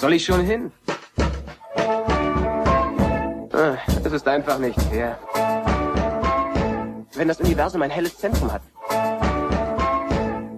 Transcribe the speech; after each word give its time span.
soll 0.00 0.14
ich 0.14 0.24
schon 0.24 0.44
hin? 0.44 0.72
Ah, 3.52 3.76
Es 4.02 4.12
ist 4.12 4.26
einfach 4.26 4.58
nicht 4.58 4.80
fair. 4.82 5.18
Wenn 7.14 7.28
das 7.28 7.38
Universum 7.40 7.82
ein 7.82 7.90
helles 7.90 8.16
Zentrum 8.16 8.50
hat, 8.50 8.62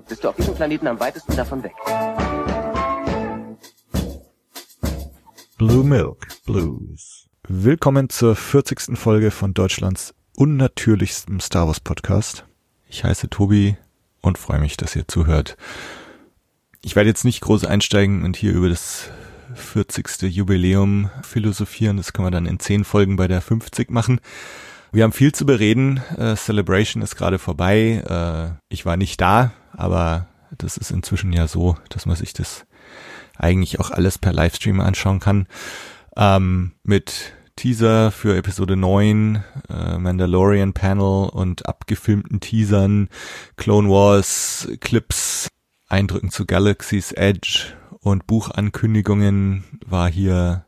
bist 0.08 0.22
du 0.22 0.28
auf 0.28 0.36
diesem 0.36 0.54
Planeten 0.54 0.86
am 0.86 1.00
weitesten 1.00 1.34
davon 1.34 1.62
weg. 1.64 1.72
Blue 5.59 5.83
Milk 5.85 6.27
Blues. 6.47 7.27
Willkommen 7.49 8.09
zur 8.09 8.37
40. 8.37 8.97
Folge 8.97 9.33
von 9.33 9.54
Deutschlands 9.54 10.15
unnatürlichstem 10.37 11.40
Star 11.40 11.67
Wars 11.67 11.81
Podcast. 11.81 12.45
Ich 12.88 13.03
heiße 13.03 13.29
Tobi 13.29 13.77
und 14.21 14.38
freue 14.38 14.61
mich, 14.61 14.77
dass 14.77 14.95
ihr 14.95 15.09
zuhört. 15.09 15.56
Ich 16.84 16.95
werde 16.95 17.09
jetzt 17.09 17.24
nicht 17.24 17.41
groß 17.41 17.65
einsteigen 17.65 18.24
und 18.24 18.36
hier 18.36 18.52
über 18.52 18.68
das 18.68 19.10
40. 19.55 20.23
Jubiläum 20.23 21.11
philosophieren. 21.23 21.97
Das 21.97 22.12
können 22.12 22.27
wir 22.27 22.30
dann 22.30 22.47
in 22.47 22.59
10 22.59 22.84
Folgen 22.84 23.16
bei 23.16 23.29
der 23.29 23.41
50 23.41 23.91
machen. 23.91 24.20
Wir 24.92 25.05
haben 25.05 25.12
viel 25.12 25.33
zu 25.33 25.47
bereden. 25.47 26.02
Äh, 26.19 26.37
Celebration 26.37 27.02
ist 27.02 27.16
gerade 27.16 27.38
vorbei. 27.38 28.02
Äh, 28.06 28.62
ich 28.69 28.84
war 28.84 28.97
nicht 28.97 29.20
da, 29.20 29.52
aber 29.73 30.27
das 30.59 30.77
ist 30.77 30.91
inzwischen 30.91 31.33
ja 31.33 31.48
so, 31.48 31.77
dass 31.88 32.06
man 32.06 32.16
sich 32.16 32.33
das 32.34 32.66
eigentlich 33.37 33.80
auch 33.80 33.91
alles 33.91 34.19
per 34.19 34.33
Livestream 34.33 34.80
anschauen 34.80 35.20
kann. 35.20 35.47
Ähm, 36.16 36.73
mit 36.83 37.33
Teaser 37.56 38.11
für 38.11 38.37
Episode 38.37 38.77
9, 38.77 39.42
äh, 39.69 39.98
Mandalorian 39.98 40.73
Panel 40.73 41.28
und 41.30 41.66
abgefilmten 41.66 42.41
Teasern, 42.41 43.09
Clone 43.56 43.89
Wars 43.89 44.69
Clips, 44.80 45.48
Eindrücken 45.89 46.30
zu 46.30 46.47
Galaxy's 46.47 47.12
Edge 47.12 47.75
und 48.02 48.27
Buchankündigungen 48.27 49.65
war 49.86 50.11
hier 50.11 50.67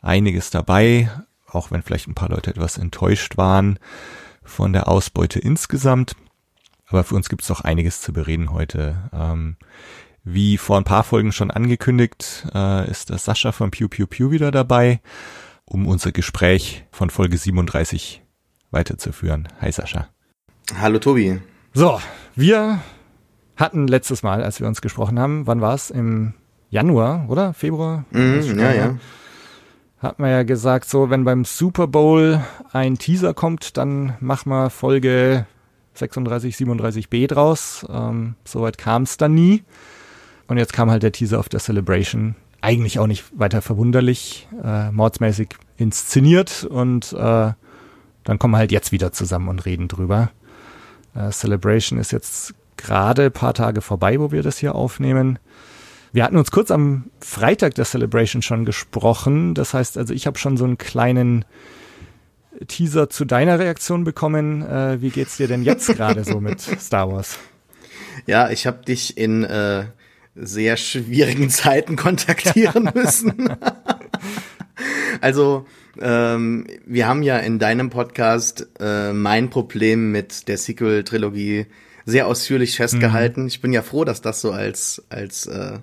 einiges 0.00 0.50
dabei, 0.50 1.10
auch 1.46 1.70
wenn 1.70 1.82
vielleicht 1.82 2.08
ein 2.08 2.14
paar 2.14 2.30
Leute 2.30 2.50
etwas 2.50 2.78
enttäuscht 2.78 3.36
waren 3.36 3.78
von 4.42 4.72
der 4.72 4.88
Ausbeute 4.88 5.38
insgesamt. 5.38 6.16
Aber 6.86 7.04
für 7.04 7.14
uns 7.14 7.28
gibt 7.28 7.42
es 7.42 7.50
auch 7.50 7.60
einiges 7.60 8.00
zu 8.00 8.12
bereden 8.14 8.50
heute. 8.50 9.10
Ähm, 9.12 9.56
wie 10.24 10.56
vor 10.56 10.78
ein 10.78 10.84
paar 10.84 11.04
Folgen 11.04 11.32
schon 11.32 11.50
angekündigt, 11.50 12.46
äh, 12.54 12.90
ist 12.90 13.10
der 13.10 13.18
Sascha 13.18 13.52
von 13.52 13.70
Pew 13.70 13.88
Pew 13.88 14.06
Pew 14.06 14.30
wieder 14.30 14.50
dabei, 14.50 15.00
um 15.64 15.86
unser 15.86 16.12
Gespräch 16.12 16.84
von 16.90 17.10
Folge 17.10 17.36
37 17.36 18.22
weiterzuführen. 18.70 19.48
Hi 19.60 19.70
Sascha. 19.70 20.08
Hallo 20.78 20.98
Tobi. 20.98 21.40
So, 21.74 22.00
wir 22.34 22.80
hatten 23.58 23.88
letztes 23.88 24.22
Mal, 24.22 24.42
als 24.42 24.60
wir 24.60 24.66
uns 24.66 24.80
gesprochen 24.80 25.18
haben, 25.18 25.46
wann 25.46 25.60
war 25.60 25.74
es? 25.74 25.90
Im 25.90 26.34
Januar, 26.70 27.26
oder? 27.28 27.52
Februar? 27.54 28.04
Mhm, 28.10 28.58
ja, 28.58 28.72
ja. 28.72 28.96
Hat 29.98 30.18
man 30.20 30.30
ja 30.30 30.44
gesagt, 30.44 30.88
so, 30.88 31.10
wenn 31.10 31.24
beim 31.24 31.44
Super 31.44 31.88
Bowl 31.88 32.40
ein 32.72 32.98
Teaser 32.98 33.34
kommt, 33.34 33.76
dann 33.76 34.14
mach 34.20 34.46
mal 34.46 34.70
Folge 34.70 35.46
36, 35.94 36.54
37b 36.54 37.26
draus. 37.26 37.84
Ähm, 37.90 38.36
Soweit 38.44 38.78
kam 38.78 39.02
es 39.02 39.16
dann 39.16 39.34
nie. 39.34 39.64
Und 40.46 40.56
jetzt 40.56 40.72
kam 40.72 40.90
halt 40.90 41.02
der 41.02 41.12
Teaser 41.12 41.40
auf 41.40 41.48
der 41.48 41.60
Celebration. 41.60 42.36
Eigentlich 42.60 42.98
auch 42.98 43.06
nicht 43.06 43.24
weiter 43.38 43.60
verwunderlich, 43.60 44.48
äh, 44.62 44.90
mordsmäßig 44.90 45.48
inszeniert 45.76 46.64
und 46.64 47.12
äh, 47.12 47.52
dann 48.24 48.38
kommen 48.38 48.54
wir 48.54 48.58
halt 48.58 48.72
jetzt 48.72 48.90
wieder 48.90 49.12
zusammen 49.12 49.48
und 49.48 49.64
reden 49.64 49.88
drüber. 49.88 50.30
Äh, 51.14 51.30
Celebration 51.30 51.98
ist 51.98 52.10
jetzt 52.12 52.54
gerade 52.78 53.26
ein 53.26 53.32
paar 53.32 53.52
Tage 53.52 53.82
vorbei, 53.82 54.18
wo 54.18 54.32
wir 54.32 54.42
das 54.42 54.56
hier 54.56 54.74
aufnehmen. 54.74 55.38
Wir 56.12 56.24
hatten 56.24 56.38
uns 56.38 56.50
kurz 56.50 56.70
am 56.70 57.10
Freitag 57.20 57.74
der 57.74 57.84
Celebration 57.84 58.40
schon 58.40 58.64
gesprochen. 58.64 59.54
Das 59.54 59.74
heißt, 59.74 59.98
also 59.98 60.14
ich 60.14 60.26
habe 60.26 60.38
schon 60.38 60.56
so 60.56 60.64
einen 60.64 60.78
kleinen 60.78 61.44
Teaser 62.66 63.10
zu 63.10 63.24
deiner 63.24 63.58
Reaktion 63.58 64.04
bekommen. 64.04 64.62
Äh, 64.62 65.02
wie 65.02 65.10
geht's 65.10 65.36
dir 65.36 65.48
denn 65.48 65.62
jetzt 65.62 65.86
gerade 65.96 66.24
so 66.24 66.40
mit 66.40 66.60
Star 66.60 67.12
Wars? 67.12 67.38
Ja, 68.26 68.50
ich 68.50 68.66
habe 68.66 68.84
dich 68.84 69.18
in 69.18 69.44
äh, 69.44 69.84
sehr 70.34 70.76
schwierigen 70.76 71.50
Zeiten 71.50 71.96
kontaktieren 71.96 72.90
müssen. 72.94 73.56
also 75.20 75.66
ähm, 76.00 76.66
wir 76.86 77.06
haben 77.06 77.22
ja 77.22 77.38
in 77.38 77.58
deinem 77.58 77.90
Podcast 77.90 78.68
äh, 78.80 79.12
mein 79.12 79.50
Problem 79.50 80.10
mit 80.10 80.48
der 80.48 80.58
Sequel-Trilogie 80.58 81.66
sehr 82.08 82.26
ausführlich 82.26 82.76
festgehalten. 82.76 83.46
Ich 83.46 83.60
bin 83.60 83.72
ja 83.72 83.82
froh, 83.82 84.04
dass 84.04 84.22
das 84.22 84.40
so 84.40 84.50
als 84.50 85.04
als 85.10 85.46
äh, 85.46 85.78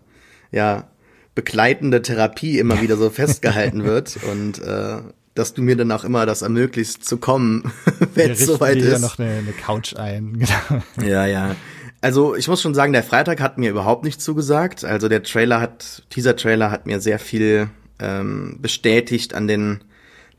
ja 0.52 0.88
begleitende 1.36 2.02
Therapie 2.02 2.58
immer 2.58 2.82
wieder 2.82 2.98
so 2.98 3.10
festgehalten 3.12 3.84
wird 3.84 4.18
und 4.32 4.60
äh, 4.60 5.02
dass 5.36 5.54
du 5.54 5.62
mir 5.62 5.76
dann 5.76 5.92
auch 5.92 6.04
immer 6.04 6.26
das 6.26 6.42
ermöglicht 6.42 7.06
zu 7.06 7.18
kommen, 7.18 7.72
wenn 8.16 8.32
es 8.32 8.46
soweit 8.46 8.78
ist. 8.78 9.02
noch 9.02 9.20
eine, 9.20 9.38
eine 9.38 9.52
Couch 9.52 9.96
ein. 9.96 10.40
Genau. 10.70 10.84
Ja, 11.08 11.26
ja. 11.28 11.56
Also 12.02 12.36
ich 12.36 12.48
muss 12.48 12.62
schon 12.62 12.74
sagen, 12.74 12.94
der 12.94 13.04
Freitag 13.04 13.40
hat 13.40 13.58
mir 13.58 13.70
überhaupt 13.70 14.04
nicht 14.04 14.20
zugesagt. 14.20 14.84
Also 14.84 15.10
der 15.10 15.22
Trailer 15.22 15.62
hat, 15.62 16.04
dieser 16.14 16.36
Trailer 16.36 16.72
hat 16.72 16.88
mir 16.88 17.02
sehr 17.02 17.20
viel 17.20 17.70
ähm, 18.00 18.58
bestätigt 18.62 19.34
an 19.34 19.48
den 19.48 19.82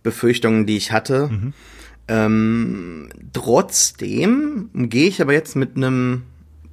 Befürchtungen, 0.03 0.67
die 0.67 0.77
ich 0.77 0.91
hatte. 0.91 1.29
Mhm. 1.29 1.53
Ähm, 2.09 3.09
trotzdem 3.33 4.71
gehe 4.75 5.09
ich 5.09 5.21
aber 5.21 5.33
jetzt 5.33 5.56
mit 5.56 5.77
einem 5.77 6.22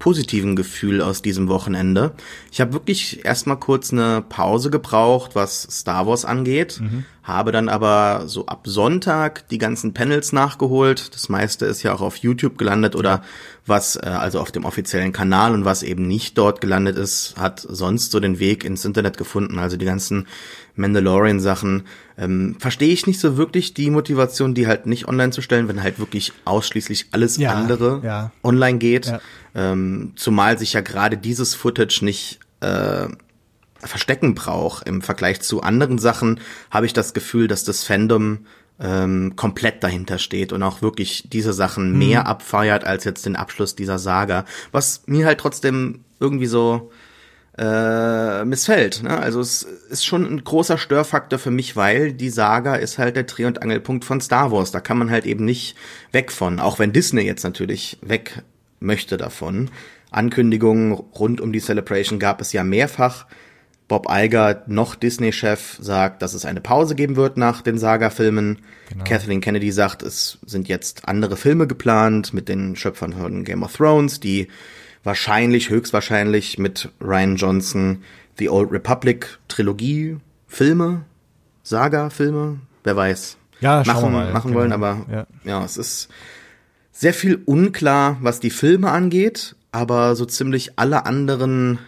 positiven 0.03 0.57
Gefühl 0.57 1.01
aus 1.01 1.21
diesem 1.21 1.47
Wochenende. 1.47 2.11
Ich 2.51 2.59
habe 2.59 2.73
wirklich 2.73 3.23
erstmal 3.23 3.57
kurz 3.57 3.93
eine 3.93 4.21
Pause 4.27 4.69
gebraucht, 4.69 5.31
was 5.33 5.61
Star 5.71 6.05
Wars 6.05 6.25
angeht, 6.25 6.81
habe 7.23 7.53
dann 7.53 7.69
aber 7.69 8.23
so 8.27 8.45
ab 8.47 8.63
Sonntag 8.65 9.47
die 9.47 9.57
ganzen 9.57 9.93
Panels 9.93 10.33
nachgeholt. 10.33 11.15
Das 11.15 11.29
meiste 11.29 11.65
ist 11.67 11.83
ja 11.83 11.93
auch 11.93 12.01
auf 12.01 12.17
YouTube 12.17 12.57
gelandet 12.57 12.97
oder 12.97 13.23
was 13.65 13.95
äh, 13.95 14.01
also 14.01 14.41
auf 14.41 14.51
dem 14.51 14.65
offiziellen 14.65 15.13
Kanal 15.13 15.53
und 15.53 15.63
was 15.63 15.83
eben 15.83 16.05
nicht 16.05 16.37
dort 16.37 16.59
gelandet 16.59 16.97
ist, 16.97 17.35
hat 17.37 17.61
sonst 17.61 18.11
so 18.11 18.19
den 18.19 18.39
Weg 18.39 18.65
ins 18.65 18.83
Internet 18.83 19.17
gefunden. 19.17 19.57
Also 19.57 19.77
die 19.77 19.85
ganzen 19.85 20.27
Mandalorian-Sachen 20.75 21.83
ähm, 22.17 22.55
verstehe 22.59 22.91
ich 22.91 23.05
nicht 23.07 23.19
so 23.19 23.37
wirklich 23.37 23.73
die 23.73 23.89
Motivation, 23.89 24.53
die 24.53 24.67
halt 24.67 24.85
nicht 24.85 25.07
online 25.07 25.31
zu 25.31 25.41
stellen, 25.41 25.67
wenn 25.67 25.83
halt 25.83 25.99
wirklich 25.99 26.33
ausschließlich 26.45 27.07
alles 27.11 27.37
Ja, 27.37 27.53
andere 27.53 28.01
ja. 28.03 28.31
online 28.43 28.79
geht. 28.79 29.07
Ja. 29.07 29.21
Ähm, 29.55 30.13
zumal 30.15 30.57
sich 30.57 30.73
ja 30.73 30.81
gerade 30.81 31.17
dieses 31.17 31.53
Footage 31.53 32.03
nicht 32.03 32.39
äh, 32.61 33.07
verstecken 33.79 34.33
braucht. 34.35 34.87
Im 34.87 35.01
Vergleich 35.01 35.41
zu 35.41 35.61
anderen 35.61 35.99
Sachen 35.99 36.39
habe 36.71 36.85
ich 36.85 36.93
das 36.93 37.13
Gefühl, 37.13 37.47
dass 37.47 37.63
das 37.63 37.83
Fandom 37.83 38.45
ähm, 38.79 39.35
komplett 39.35 39.83
dahinter 39.83 40.17
steht 40.17 40.51
und 40.51 40.63
auch 40.63 40.81
wirklich 40.81 41.29
diese 41.31 41.53
Sachen 41.53 41.97
mehr 41.97 42.25
abfeiert 42.27 42.83
als 42.83 43.03
jetzt 43.03 43.25
den 43.25 43.35
Abschluss 43.35 43.75
dieser 43.75 43.99
Saga. 43.99 44.45
Was 44.71 45.03
mir 45.05 45.25
halt 45.25 45.39
trotzdem 45.39 46.03
irgendwie 46.19 46.47
so 46.47 46.91
äh, 47.57 48.45
missfällt. 48.45 49.03
Ne? 49.03 49.17
Also 49.17 49.39
es 49.39 49.63
ist 49.63 50.05
schon 50.05 50.25
ein 50.25 50.43
großer 50.43 50.77
Störfaktor 50.77 51.37
für 51.37 51.51
mich, 51.51 51.75
weil 51.75 52.13
die 52.13 52.29
Saga 52.29 52.75
ist 52.75 52.97
halt 52.97 53.15
der 53.15 53.23
Dreh- 53.23 53.45
und 53.45 53.61
Angelpunkt 53.61 54.05
von 54.05 54.21
Star 54.21 54.51
Wars. 54.51 54.71
Da 54.71 54.79
kann 54.79 54.97
man 54.97 55.11
halt 55.11 55.25
eben 55.25 55.45
nicht 55.45 55.75
weg 56.11 56.31
von, 56.31 56.59
auch 56.59 56.79
wenn 56.79 56.93
Disney 56.93 57.21
jetzt 57.21 57.43
natürlich 57.43 57.99
weg 58.01 58.43
möchte 58.79 59.17
davon. 59.17 59.69
Ankündigungen 60.09 60.93
rund 60.93 61.41
um 61.41 61.53
die 61.53 61.59
Celebration 61.59 62.19
gab 62.19 62.41
es 62.41 62.53
ja 62.53 62.63
mehrfach. 62.63 63.25
Bob 63.87 64.07
Iger, 64.09 64.63
noch 64.67 64.95
Disney-Chef, 64.95 65.77
sagt, 65.79 66.21
dass 66.21 66.33
es 66.33 66.45
eine 66.45 66.61
Pause 66.61 66.95
geben 66.95 67.15
wird 67.15 67.37
nach 67.37 67.61
den 67.61 67.77
Saga-Filmen. 67.77 68.59
Kathleen 69.05 69.41
Kennedy 69.41 69.71
sagt, 69.71 70.01
es 70.03 70.39
sind 70.45 70.67
jetzt 70.67 71.07
andere 71.07 71.35
Filme 71.35 71.67
geplant 71.67 72.33
mit 72.33 72.47
den 72.47 72.75
Schöpfern 72.75 73.13
von 73.13 73.43
Game 73.43 73.61
of 73.61 73.75
Thrones, 73.75 74.19
die 74.19 74.47
wahrscheinlich, 75.03 75.69
höchstwahrscheinlich 75.69 76.57
mit 76.57 76.89
Ryan 77.01 77.35
Johnson 77.35 78.03
The 78.39 78.49
Old 78.49 78.71
Republic 78.71 79.39
Trilogie 79.47 80.17
Filme, 80.47 81.03
Saga-Filme, 81.63 82.59
wer 82.83 82.95
weiß, 82.95 83.37
Ja, 83.59 83.83
machen, 83.85 84.11
mal. 84.11 84.31
machen 84.33 84.49
Genau. 84.51 84.59
wollen, 84.61 84.71
aber 84.73 85.05
Ja. 85.11 85.27
ja, 85.43 85.63
es 85.65 85.77
ist 85.77 86.09
sehr 86.91 87.13
viel 87.13 87.41
unklar, 87.45 88.17
was 88.21 88.39
die 88.39 88.49
Filme 88.51 88.91
angeht, 88.91 89.55
aber 89.71 90.15
so 90.15 90.25
ziemlich 90.25 90.77
alle 90.77 91.05
anderen 91.05 91.79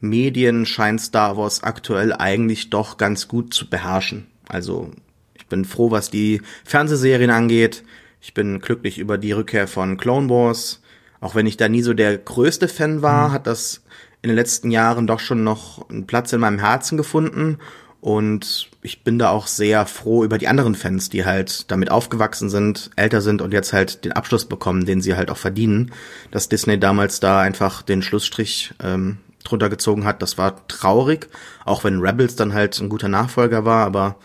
Medien 0.00 0.66
scheint 0.66 1.00
Star 1.00 1.36
Wars 1.36 1.62
aktuell 1.62 2.12
eigentlich 2.12 2.70
doch 2.70 2.96
ganz 2.96 3.28
gut 3.28 3.54
zu 3.54 3.70
beherrschen. 3.70 4.26
Also 4.48 4.90
ich 5.34 5.46
bin 5.46 5.64
froh, 5.64 5.90
was 5.92 6.10
die 6.10 6.42
Fernsehserien 6.64 7.30
angeht. 7.30 7.84
Ich 8.20 8.34
bin 8.34 8.60
glücklich 8.60 8.98
über 8.98 9.16
die 9.18 9.30
Rückkehr 9.32 9.68
von 9.68 9.96
Clone 9.96 10.28
Wars. 10.28 10.81
Auch 11.22 11.36
wenn 11.36 11.46
ich 11.46 11.56
da 11.56 11.68
nie 11.68 11.82
so 11.82 11.94
der 11.94 12.18
größte 12.18 12.66
Fan 12.66 13.00
war, 13.00 13.30
hat 13.30 13.46
das 13.46 13.80
in 14.22 14.28
den 14.28 14.36
letzten 14.36 14.72
Jahren 14.72 15.06
doch 15.06 15.20
schon 15.20 15.44
noch 15.44 15.88
einen 15.88 16.06
Platz 16.06 16.32
in 16.32 16.40
meinem 16.40 16.58
Herzen 16.58 16.96
gefunden. 16.98 17.58
Und 18.00 18.68
ich 18.82 19.04
bin 19.04 19.20
da 19.20 19.30
auch 19.30 19.46
sehr 19.46 19.86
froh 19.86 20.24
über 20.24 20.36
die 20.36 20.48
anderen 20.48 20.74
Fans, 20.74 21.10
die 21.10 21.24
halt 21.24 21.70
damit 21.70 21.92
aufgewachsen 21.92 22.50
sind, 22.50 22.90
älter 22.96 23.20
sind 23.20 23.40
und 23.40 23.52
jetzt 23.52 23.72
halt 23.72 24.04
den 24.04 24.10
Abschluss 24.10 24.46
bekommen, 24.46 24.84
den 24.84 25.00
sie 25.00 25.14
halt 25.14 25.30
auch 25.30 25.36
verdienen. 25.36 25.92
Dass 26.32 26.48
Disney 26.48 26.80
damals 26.80 27.20
da 27.20 27.40
einfach 27.40 27.82
den 27.82 28.02
Schlussstrich 28.02 28.74
ähm, 28.82 29.18
drunter 29.44 29.70
gezogen 29.70 30.04
hat. 30.04 30.22
Das 30.22 30.38
war 30.38 30.66
traurig, 30.66 31.28
auch 31.64 31.84
wenn 31.84 32.00
Rebels 32.00 32.34
dann 32.34 32.52
halt 32.52 32.80
ein 32.80 32.88
guter 32.88 33.08
Nachfolger 33.08 33.64
war, 33.64 33.86
aber 33.86 34.16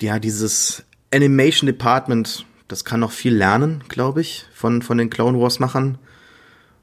ja, 0.00 0.20
dieses 0.20 0.84
Animation 1.12 1.66
Department, 1.66 2.46
das 2.68 2.84
kann 2.84 3.00
noch 3.00 3.10
viel 3.10 3.34
lernen, 3.34 3.82
glaube 3.88 4.20
ich, 4.20 4.46
von, 4.54 4.80
von 4.80 4.96
den 4.96 5.10
Clone 5.10 5.40
Wars 5.40 5.58
Machern. 5.58 5.98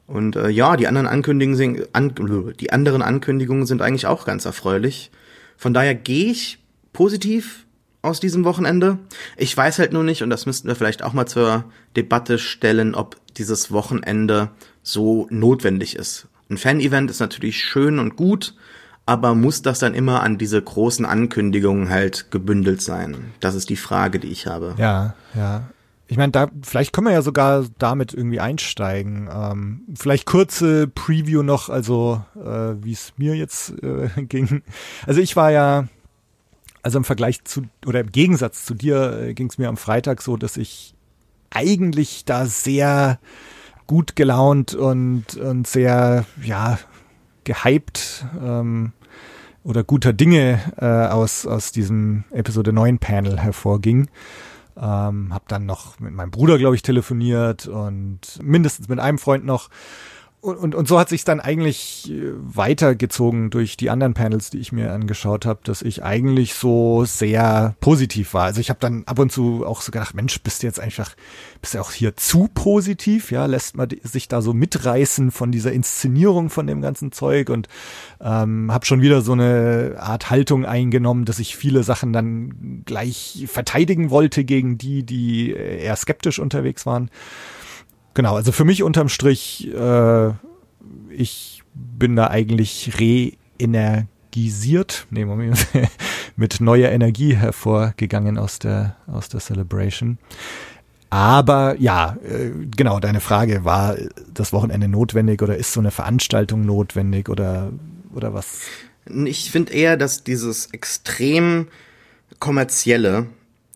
Und 0.07 0.37
äh, 0.37 0.49
ja, 0.49 0.77
die 0.77 0.87
anderen 0.87 1.07
Ankündigungen 1.07 1.57
sind, 1.57 1.89
an, 1.93 2.53
die 2.59 2.71
anderen 2.71 3.01
Ankündigungen 3.01 3.65
sind 3.65 3.81
eigentlich 3.81 4.07
auch 4.07 4.25
ganz 4.25 4.45
erfreulich. 4.45 5.11
Von 5.57 5.73
daher 5.73 5.95
gehe 5.95 6.31
ich 6.31 6.59
positiv 6.93 7.65
aus 8.01 8.19
diesem 8.19 8.45
Wochenende. 8.45 8.99
Ich 9.35 9.55
weiß 9.55 9.79
halt 9.79 9.91
nur 9.91 10.03
nicht, 10.03 10.23
und 10.23 10.29
das 10.29 10.45
müssten 10.45 10.67
wir 10.67 10.75
vielleicht 10.75 11.03
auch 11.03 11.13
mal 11.13 11.25
zur 11.25 11.65
Debatte 11.95 12.39
stellen, 12.39 12.95
ob 12.95 13.17
dieses 13.35 13.71
Wochenende 13.71 14.49
so 14.81 15.27
notwendig 15.29 15.95
ist. 15.95 16.27
Ein 16.49 16.57
Fan-Event 16.57 17.11
ist 17.11 17.19
natürlich 17.19 17.61
schön 17.61 17.99
und 17.99 18.15
gut, 18.15 18.55
aber 19.05 19.35
muss 19.35 19.61
das 19.61 19.79
dann 19.79 19.93
immer 19.93 20.23
an 20.23 20.37
diese 20.37 20.61
großen 20.61 21.05
Ankündigungen 21.05 21.89
halt 21.89 22.31
gebündelt 22.31 22.81
sein? 22.81 23.33
Das 23.41 23.55
ist 23.55 23.69
die 23.69 23.75
Frage, 23.75 24.19
die 24.19 24.27
ich 24.27 24.47
habe. 24.47 24.75
Ja, 24.77 25.15
ja. 25.35 25.63
Ich 26.09 26.17
meine, 26.17 26.31
da 26.31 26.49
vielleicht 26.61 26.93
können 26.93 27.07
wir 27.07 27.13
ja 27.13 27.21
sogar 27.21 27.65
damit 27.77 28.13
irgendwie 28.13 28.39
einsteigen. 28.39 29.29
Ähm, 29.31 29.81
vielleicht 29.95 30.25
kurze 30.25 30.87
Preview 30.87 31.43
noch, 31.43 31.69
also 31.69 32.23
äh, 32.35 32.75
wie 32.81 32.93
es 32.93 33.13
mir 33.17 33.35
jetzt 33.35 33.73
äh, 33.83 34.09
ging. 34.23 34.63
Also 35.05 35.19
ich 35.19 35.35
war 35.35 35.51
ja, 35.51 35.87
also 36.81 36.97
im 36.97 37.03
Vergleich 37.03 37.43
zu 37.43 37.63
oder 37.85 37.99
im 37.99 38.11
Gegensatz 38.11 38.65
zu 38.65 38.73
dir 38.73 39.19
äh, 39.21 39.33
ging 39.33 39.49
es 39.49 39.57
mir 39.57 39.67
am 39.67 39.75
Freitag 39.75 40.21
so, 40.21 40.37
dass 40.37 40.55
ich 40.55 40.95
eigentlich 41.49 42.23
da 42.23 42.45
sehr 42.45 43.19
gut 43.85 44.15
gelaunt 44.15 44.75
und 44.75 45.35
und 45.35 45.67
sehr 45.67 46.25
ja 46.41 46.79
gehypt 47.43 48.25
ähm, 48.41 48.93
oder 49.63 49.83
guter 49.83 50.13
Dinge 50.13 50.59
äh, 50.77 50.85
aus 50.85 51.45
aus 51.45 51.73
diesem 51.73 52.23
Episode 52.31 52.71
9 52.71 52.99
Panel 52.99 53.39
hervorging. 53.39 54.07
Ähm, 54.79 55.33
hab 55.33 55.47
dann 55.47 55.65
noch 55.65 55.99
mit 55.99 56.13
meinem 56.13 56.31
Bruder, 56.31 56.57
glaube 56.57 56.75
ich, 56.75 56.81
telefoniert 56.81 57.67
und 57.67 58.19
mindestens 58.41 58.87
mit 58.87 58.99
einem 58.99 59.17
Freund 59.17 59.45
noch 59.45 59.69
und, 60.39 60.55
und, 60.57 60.75
und 60.75 60.87
so 60.87 60.99
hat 60.99 61.09
sich 61.09 61.23
dann 61.23 61.39
eigentlich 61.39 62.11
äh, 62.11 62.31
weitergezogen 62.35 63.49
durch 63.49 63.75
die 63.75 63.89
anderen 63.89 64.13
Panels, 64.13 64.51
die 64.51 64.59
ich 64.59 64.71
mir 64.71 64.93
angeschaut 64.93 65.47
habe, 65.47 65.61
dass 65.63 65.81
ich 65.81 66.03
eigentlich 66.03 66.53
so 66.53 67.05
sehr 67.05 67.75
positiv 67.79 68.35
war. 68.35 68.43
Also 68.43 68.61
ich 68.61 68.69
habe 68.69 68.79
dann 68.79 69.03
ab 69.05 69.17
und 69.17 69.31
zu 69.31 69.65
auch 69.65 69.81
so 69.81 69.91
gedacht, 69.91 70.13
Mensch, 70.13 70.39
bist 70.43 70.61
du 70.61 70.67
jetzt 70.67 70.79
einfach, 70.79 71.15
bist 71.59 71.73
du 71.73 71.79
auch 71.79 71.91
hier 71.91 72.15
zu 72.15 72.49
positiv? 72.53 73.31
Ja, 73.31 73.47
lässt 73.47 73.75
man 73.75 73.89
sich 74.03 74.27
da 74.27 74.43
so 74.43 74.53
mitreißen 74.53 75.31
von 75.31 75.51
dieser 75.51 75.71
Inszenierung 75.71 76.51
von 76.51 76.67
dem 76.67 76.81
ganzen 76.81 77.11
Zeug 77.11 77.49
und 77.49 77.67
ähm, 78.21 78.71
habe 78.71 78.85
schon 78.85 79.01
wieder 79.01 79.21
so 79.21 79.33
eine 79.33 79.95
Art 79.99 80.29
Haltung 80.29 80.65
eingenommen, 80.65 81.25
dass 81.25 81.39
ich 81.39 81.55
viele 81.57 81.81
Sachen 81.81 82.13
dann 82.13 82.83
gleich 82.85 83.45
verteidigen 83.47 84.11
wollte 84.11 84.43
gegen 84.43 84.77
die, 84.77 85.03
die 85.03 85.51
eher 85.51 85.95
skeptisch 85.95 86.37
unterwegs 86.37 86.85
waren. 86.85 87.09
Genau, 88.17 88.35
also 88.35 88.51
für 88.51 88.65
mich 88.65 88.81
unterm 88.81 89.09
Strich, 89.09 89.71
äh, 89.71 90.31
ich 91.11 91.61
bin 91.75 92.15
da 92.15 92.31
eigentlich 92.31 92.93
reenergisiert, 92.99 95.05
nee, 95.11 95.23
Moment, 95.23 95.67
mit 96.35 96.59
neuer 96.59 96.89
Energie 96.89 97.35
hervorgegangen 97.35 98.39
aus 98.39 98.57
der, 98.57 98.95
aus 99.05 99.29
der 99.29 99.39
Celebration. 99.39 100.17
Aber 101.11 101.75
ja, 101.77 102.17
äh, 102.27 102.49
genau, 102.75 102.99
deine 102.99 103.19
Frage, 103.19 103.63
war 103.65 103.95
das 104.33 104.51
Wochenende 104.51 104.87
notwendig 104.87 105.43
oder 105.43 105.55
ist 105.55 105.71
so 105.71 105.79
eine 105.79 105.91
Veranstaltung 105.91 106.65
notwendig 106.65 107.29
oder, 107.29 107.71
oder 108.15 108.33
was? 108.33 108.61
Ich 109.25 109.51
finde 109.51 109.73
eher, 109.73 109.95
dass 109.95 110.23
dieses 110.23 110.73
extrem 110.73 111.67
kommerzielle, 112.39 113.27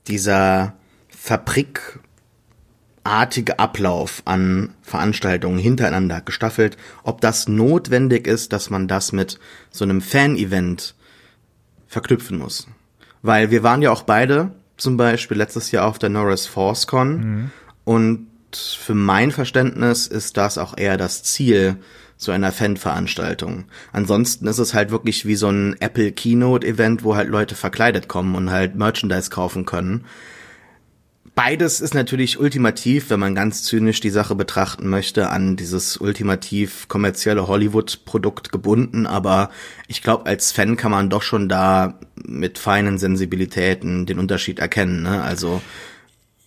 dieser 0.08 0.74
Fabrik 1.10 2.00
artige 3.03 3.59
Ablauf 3.59 4.21
an 4.25 4.74
Veranstaltungen 4.81 5.57
hintereinander 5.57 6.21
gestaffelt, 6.21 6.77
ob 7.03 7.21
das 7.21 7.48
notwendig 7.48 8.27
ist, 8.27 8.53
dass 8.53 8.69
man 8.69 8.88
das 8.88 9.12
mit 9.12 9.39
so 9.71 9.83
einem 9.83 10.01
Fan-Event 10.01 10.95
verknüpfen 11.88 12.38
muss. 12.38 12.68
Weil 13.21 13.51
wir 13.51 13.63
waren 13.63 13.81
ja 13.81 13.92
auch 13.92 14.03
beide 14.03 14.51
zum 14.77 14.98
Beispiel 14.98 15.38
letztes 15.38 15.71
Jahr 15.71 15.86
auf 15.86 16.00
der 16.00 16.09
Norris 16.09 16.45
Force 16.48 16.88
Con 16.88 17.18
mhm. 17.18 17.51
und 17.83 18.27
für 18.53 18.95
mein 18.95 19.31
Verständnis 19.31 20.07
ist 20.07 20.38
das 20.38 20.57
auch 20.57 20.77
eher 20.77 20.97
das 20.97 21.24
Ziel 21.24 21.77
so 22.18 22.31
einer 22.31 22.51
Fan-Veranstaltung. 22.51 23.65
Ansonsten 23.92 24.45
ist 24.45 24.59
es 24.59 24.74
halt 24.75 24.92
wirklich 24.92 25.25
wie 25.25 25.36
so 25.36 25.50
ein 25.50 25.75
Apple 25.80 26.12
Keynote-Event, 26.12 27.04
wo 27.04 27.15
halt 27.15 27.30
Leute 27.30 27.56
verkleidet 27.56 28.07
kommen 28.07 28.36
und 28.36 28.51
halt 28.51 28.75
Merchandise 28.75 29.31
kaufen 29.31 29.65
können. 29.65 30.06
Beides 31.44 31.82
ist 31.82 31.96
natürlich 31.96 32.40
ultimativ, 32.40 33.10
wenn 33.10 33.20
man 33.20 33.34
ganz 33.34 33.64
zynisch 33.64 34.00
die 34.00 34.12
Sache 34.12 34.36
betrachten 34.36 34.88
möchte, 34.88 35.32
an 35.32 35.56
dieses 35.56 35.98
ultimativ 35.98 36.88
kommerzielle 36.88 37.48
Hollywood-Produkt 37.48 38.52
gebunden. 38.52 39.08
Aber 39.08 39.50
ich 39.88 40.04
glaube, 40.04 40.28
als 40.28 40.52
Fan 40.52 40.78
kann 40.78 40.92
man 40.92 41.10
doch 41.10 41.24
schon 41.24 41.50
da 41.50 41.98
mit 42.24 42.60
feinen 42.60 43.00
Sensibilitäten 43.00 44.06
den 44.06 44.20
Unterschied 44.20 44.60
erkennen. 44.60 45.02
Ne? 45.02 45.24
Also 45.24 45.64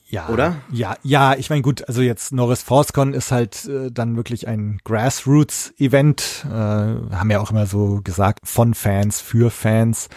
ja, 0.06 0.28
oder? 0.28 0.58
Ja, 0.70 0.94
ja, 1.02 1.34
ich 1.34 1.50
meine 1.50 1.62
gut, 1.62 1.88
also 1.88 2.00
jetzt 2.00 2.30
Norris 2.30 2.62
ForceCon 2.62 3.14
ist 3.14 3.32
halt 3.32 3.64
äh, 3.64 3.90
dann 3.90 4.14
wirklich 4.14 4.46
ein 4.46 4.78
Grassroots-Event, 4.84 6.46
äh, 6.46 6.52
haben 6.52 7.30
ja 7.32 7.40
auch 7.40 7.50
immer 7.50 7.66
so 7.66 8.00
gesagt, 8.04 8.46
von 8.46 8.74
Fans 8.74 9.20
für 9.20 9.50
Fans. 9.50 10.08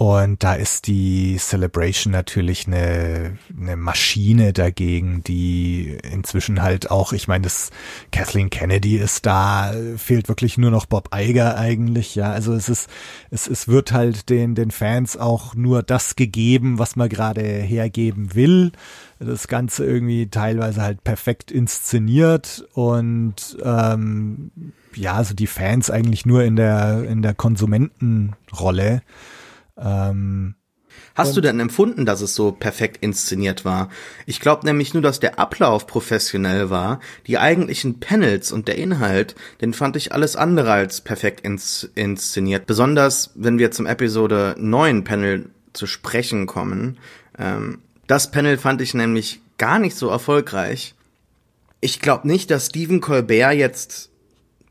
Und 0.00 0.42
da 0.42 0.54
ist 0.54 0.86
die 0.86 1.36
Celebration 1.38 2.10
natürlich 2.10 2.66
eine, 2.66 3.36
eine 3.54 3.76
Maschine 3.76 4.54
dagegen, 4.54 5.22
die 5.24 5.98
inzwischen 6.10 6.62
halt 6.62 6.90
auch, 6.90 7.12
ich 7.12 7.28
meine, 7.28 7.42
das 7.42 7.70
Kathleen 8.10 8.48
Kennedy 8.48 8.96
ist 8.96 9.26
da, 9.26 9.74
fehlt 9.98 10.30
wirklich 10.30 10.56
nur 10.56 10.70
noch 10.70 10.86
Bob 10.86 11.10
Iger 11.14 11.58
eigentlich, 11.58 12.14
ja. 12.14 12.32
Also 12.32 12.54
es 12.54 12.70
ist, 12.70 12.88
es, 13.30 13.46
es 13.46 13.68
wird 13.68 13.92
halt 13.92 14.30
den, 14.30 14.54
den 14.54 14.70
Fans 14.70 15.18
auch 15.18 15.54
nur 15.54 15.82
das 15.82 16.16
gegeben, 16.16 16.78
was 16.78 16.96
man 16.96 17.10
gerade 17.10 17.42
hergeben 17.42 18.34
will. 18.34 18.72
Das 19.18 19.48
Ganze 19.48 19.84
irgendwie 19.84 20.28
teilweise 20.28 20.80
halt 20.80 21.04
perfekt 21.04 21.50
inszeniert 21.50 22.66
und 22.72 23.58
ähm, 23.62 24.50
ja, 24.94 25.12
also 25.12 25.34
die 25.34 25.46
Fans 25.46 25.90
eigentlich 25.90 26.24
nur 26.24 26.42
in 26.42 26.56
der, 26.56 27.04
in 27.04 27.20
der 27.20 27.34
Konsumentenrolle. 27.34 29.02
Ähm, 29.80 30.54
Hast 31.14 31.36
du 31.36 31.40
denn 31.40 31.60
empfunden, 31.60 32.06
dass 32.06 32.20
es 32.20 32.34
so 32.34 32.52
perfekt 32.52 32.98
inszeniert 33.02 33.64
war? 33.64 33.90
Ich 34.26 34.40
glaube 34.40 34.64
nämlich 34.64 34.94
nur, 34.94 35.02
dass 35.02 35.20
der 35.20 35.38
Ablauf 35.38 35.86
professionell 35.86 36.70
war. 36.70 37.00
Die 37.26 37.38
eigentlichen 37.38 38.00
Panels 38.00 38.52
und 38.52 38.68
der 38.68 38.76
Inhalt, 38.76 39.34
den 39.60 39.74
fand 39.74 39.96
ich 39.96 40.12
alles 40.12 40.36
andere 40.36 40.72
als 40.72 41.00
perfekt 41.00 41.40
ins 41.42 41.90
inszeniert. 41.94 42.66
Besonders, 42.66 43.32
wenn 43.34 43.58
wir 43.58 43.70
zum 43.70 43.86
Episode 43.86 44.54
9 44.58 45.04
Panel 45.04 45.50
zu 45.72 45.86
sprechen 45.86 46.46
kommen. 46.46 46.98
Ähm, 47.38 47.80
das 48.06 48.30
Panel 48.30 48.56
fand 48.56 48.80
ich 48.80 48.94
nämlich 48.94 49.40
gar 49.58 49.78
nicht 49.78 49.96
so 49.96 50.08
erfolgreich. 50.08 50.94
Ich 51.80 52.00
glaube 52.00 52.26
nicht, 52.26 52.50
dass 52.50 52.66
Stephen 52.66 53.00
Colbert 53.00 53.54
jetzt 53.54 54.10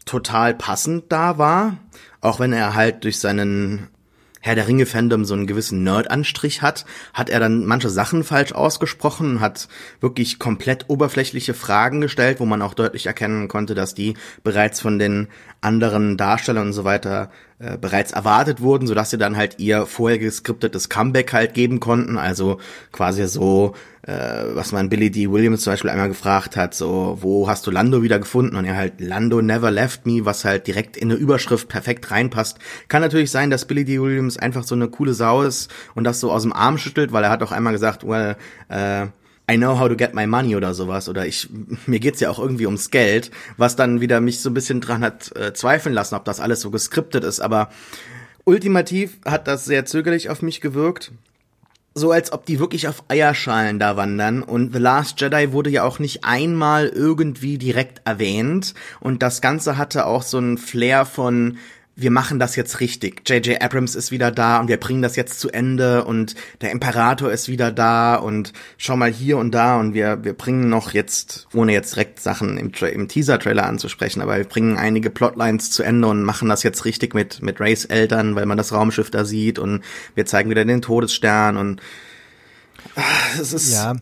total 0.06 0.54
passend 0.54 1.12
da 1.12 1.38
war, 1.38 1.78
auch 2.22 2.40
wenn 2.40 2.54
er 2.54 2.74
halt 2.74 3.04
durch 3.04 3.20
seinen 3.20 3.88
Herr 4.42 4.56
der 4.56 4.68
Ringe-Fandom 4.68 5.26
so 5.26 5.34
einen 5.34 5.48
gewissen 5.48 5.84
Nerd-Anstrich 5.84 6.62
hat, 6.62 6.86
hat 7.14 7.30
er 7.30 7.40
dann 7.40 7.66
manche 7.66 7.90
Sachen 7.90 8.24
falsch 8.24 8.54
ausgesprochen, 8.54 9.42
hat 9.42 9.68
wirklich 10.00 10.40
komplett 10.40 10.86
oberflächliche 10.88 11.54
Fragen 11.54 12.02
gestellt, 12.02 12.40
wo 12.40 12.46
man 12.46 12.62
auch 12.62 12.74
deutlich 12.74 13.06
erkennen 13.06 13.48
konnte, 13.48 13.76
dass 13.76 13.94
die 13.94 14.16
bereits 14.44 14.80
von 14.80 15.00
den 15.00 15.28
anderen 15.62 16.16
Darstellern 16.16 16.68
und 16.68 16.74
so 16.74 16.84
weiter 16.84 17.30
äh, 17.60 17.78
bereits 17.78 18.14
erwartet 18.14 18.62
wurden, 18.62 18.88
sodass 18.88 19.10
sie 19.10 19.18
dann 19.18 19.36
halt 19.36 19.60
ihr 19.60 19.86
vorher 19.86 20.18
geskriptetes 20.18 20.88
Comeback 20.88 21.34
halt 21.34 21.54
geben 21.54 21.82
konnten. 21.82 22.18
Also 22.18 22.58
quasi 22.94 23.28
so, 23.28 23.74
äh, 24.04 24.14
was 24.54 24.72
man 24.72 24.88
Billy 24.88 25.12
D. 25.12 25.30
Williams 25.30 25.64
zum 25.64 25.74
Beispiel 25.74 25.90
einmal 25.90 26.08
gefragt 26.08 26.56
hat, 26.56 26.74
so, 26.74 27.18
wo 27.20 27.50
hast 27.50 27.68
du 27.68 27.72
Lando 27.72 28.02
wieder 28.02 28.18
gefunden? 28.18 28.56
Und 28.56 28.64
er 28.64 28.78
halt, 28.78 29.02
Lando 29.02 29.42
never 29.42 29.72
left 29.72 30.06
me, 30.06 30.24
was 30.24 30.46
halt 30.46 30.68
direkt 30.68 30.96
in 30.96 31.12
eine 31.12 31.20
Überschrift 31.20 31.68
perfekt 31.68 32.12
reinpasst. 32.12 32.60
Kann 32.88 33.02
natürlich 33.02 33.30
sein, 33.30 33.50
dass 33.50 33.66
Billy 33.66 33.84
D. 33.84 34.02
Williams 34.02 34.38
einfach 34.38 34.64
so 34.64 34.74
eine 34.74 34.88
coole 34.88 35.14
Sau 35.14 35.42
ist 35.42 35.70
und 35.96 36.06
das 36.06 36.22
so 36.22 36.32
aus 36.32 36.44
dem 36.44 36.54
Arm 36.54 36.78
schüttelt, 36.78 37.12
weil 37.12 37.26
er 37.26 37.30
hat 37.30 37.44
auch 37.44 37.52
einmal 37.52 37.74
gesagt, 37.74 38.08
well, 38.08 38.38
äh, 38.70 39.08
I 39.50 39.58
know 39.58 39.80
how 39.80 39.88
to 39.88 39.96
get 39.96 40.14
my 40.14 40.28
money 40.28 40.56
oder 40.56 40.74
sowas 40.74 41.10
oder 41.10 41.26
ich 41.26 41.50
mir 41.88 42.00
geht's 42.00 42.20
ja 42.20 42.30
auch 42.30 42.40
irgendwie 42.40 42.66
ums 42.66 42.92
Geld, 42.92 43.32
was 43.58 43.76
dann 43.76 44.00
wieder 44.02 44.22
mich 44.22 44.42
so 44.42 44.50
ein 44.50 44.54
bisschen 44.54 44.82
dran 44.82 45.02
hat 45.02 45.36
äh, 45.36 45.54
zweifeln 45.54 45.96
lassen, 45.96 46.16
ob 46.16 46.26
das 46.26 46.40
alles 46.40 46.62
so 46.62 46.70
geskriptet 46.70 47.24
ist, 47.24 47.40
aber 47.40 47.70
ultimativ 48.46 49.18
hat 49.26 49.48
das 49.48 49.66
sehr 49.66 49.86
zögerlich 49.86 50.30
auf 50.30 50.42
mich 50.42 50.62
gewirkt. 50.62 51.12
so, 51.96 52.12
als 52.12 52.32
ob 52.32 52.46
die 52.46 52.60
wirklich 52.60 52.88
auf 52.88 53.04
Eierschalen 53.10 53.80
da 53.80 53.98
wandern. 53.98 54.42
Und 54.42 54.74
The 54.74 54.80
Last 54.80 55.20
Jedi 55.20 55.52
wurde 55.52 55.70
ja 55.70 55.84
auch 55.84 56.00
nicht 56.00 56.24
einmal 56.24 56.88
irgendwie 56.88 57.58
direkt 57.58 58.02
erwähnt. 58.06 58.74
Und 59.00 59.22
das 59.22 59.42
Ganze 59.42 59.78
hatte 59.78 60.06
auch 60.06 60.24
so 60.24 60.38
einen 60.38 60.58
Flair 60.58 61.06
von, 61.06 61.58
wir 62.02 62.12
machen 62.12 62.40
das 62.40 62.56
jetzt 62.56 62.80
richtig. 62.80 63.28
J.J. 63.28 63.62
Abrams 63.62 63.96
ist 63.96 64.12
wieder 64.12 64.32
da 64.32 64.60
und 64.60 64.68
wir 64.68 64.80
bringen 64.80 65.02
das 65.02 65.16
jetzt 65.16 65.40
zu 65.40 65.50
Ende 65.50 66.06
und 66.06 66.36
der 66.62 66.72
Imperator 66.72 67.32
ist 67.32 67.48
wieder 67.48 67.72
da 67.72 68.16
und 68.16 68.54
schau 68.78 68.96
mal 68.96 69.12
hier 69.12 69.38
und 69.38 69.52
da 69.52 69.80
und 69.80 69.94
wir, 69.94 70.24
wir 70.24 70.34
bringen 70.34 70.70
noch 70.70 70.94
jetzt, 70.94 71.48
ohne 71.54 71.74
jetzt 71.74 71.96
direkt 71.96 72.20
Sachen 72.20 72.58
im, 72.58 72.72
im 72.72 73.08
Teaser-Trailer 73.08 73.66
anzusprechen, 73.66 74.22
aber 74.22 74.38
wir 74.38 74.46
bringen 74.46 74.78
einige 74.78 75.10
Plotlines 75.10 75.72
zu 75.72 75.84
Ende 75.84 76.08
und 76.08 76.24
machen 76.24 76.50
das 76.50 76.64
jetzt 76.64 76.86
richtig 76.86 77.14
mit, 77.14 77.42
mit 77.42 77.60
Rays 77.60 77.86
Eltern, 77.86 78.36
weil 78.36 78.46
man 78.46 78.58
das 78.58 78.72
Raumschiff 78.72 79.12
da 79.12 79.26
sieht 79.26 79.60
und 79.60 79.84
wir 80.16 80.26
zeigen 80.26 80.50
wieder 80.50 80.66
den 80.66 80.82
Todesstern 80.82 81.58
und 81.58 81.82
ach, 82.96 83.40
es 83.40 83.54
ist, 83.54 83.74
ja. 83.74 83.96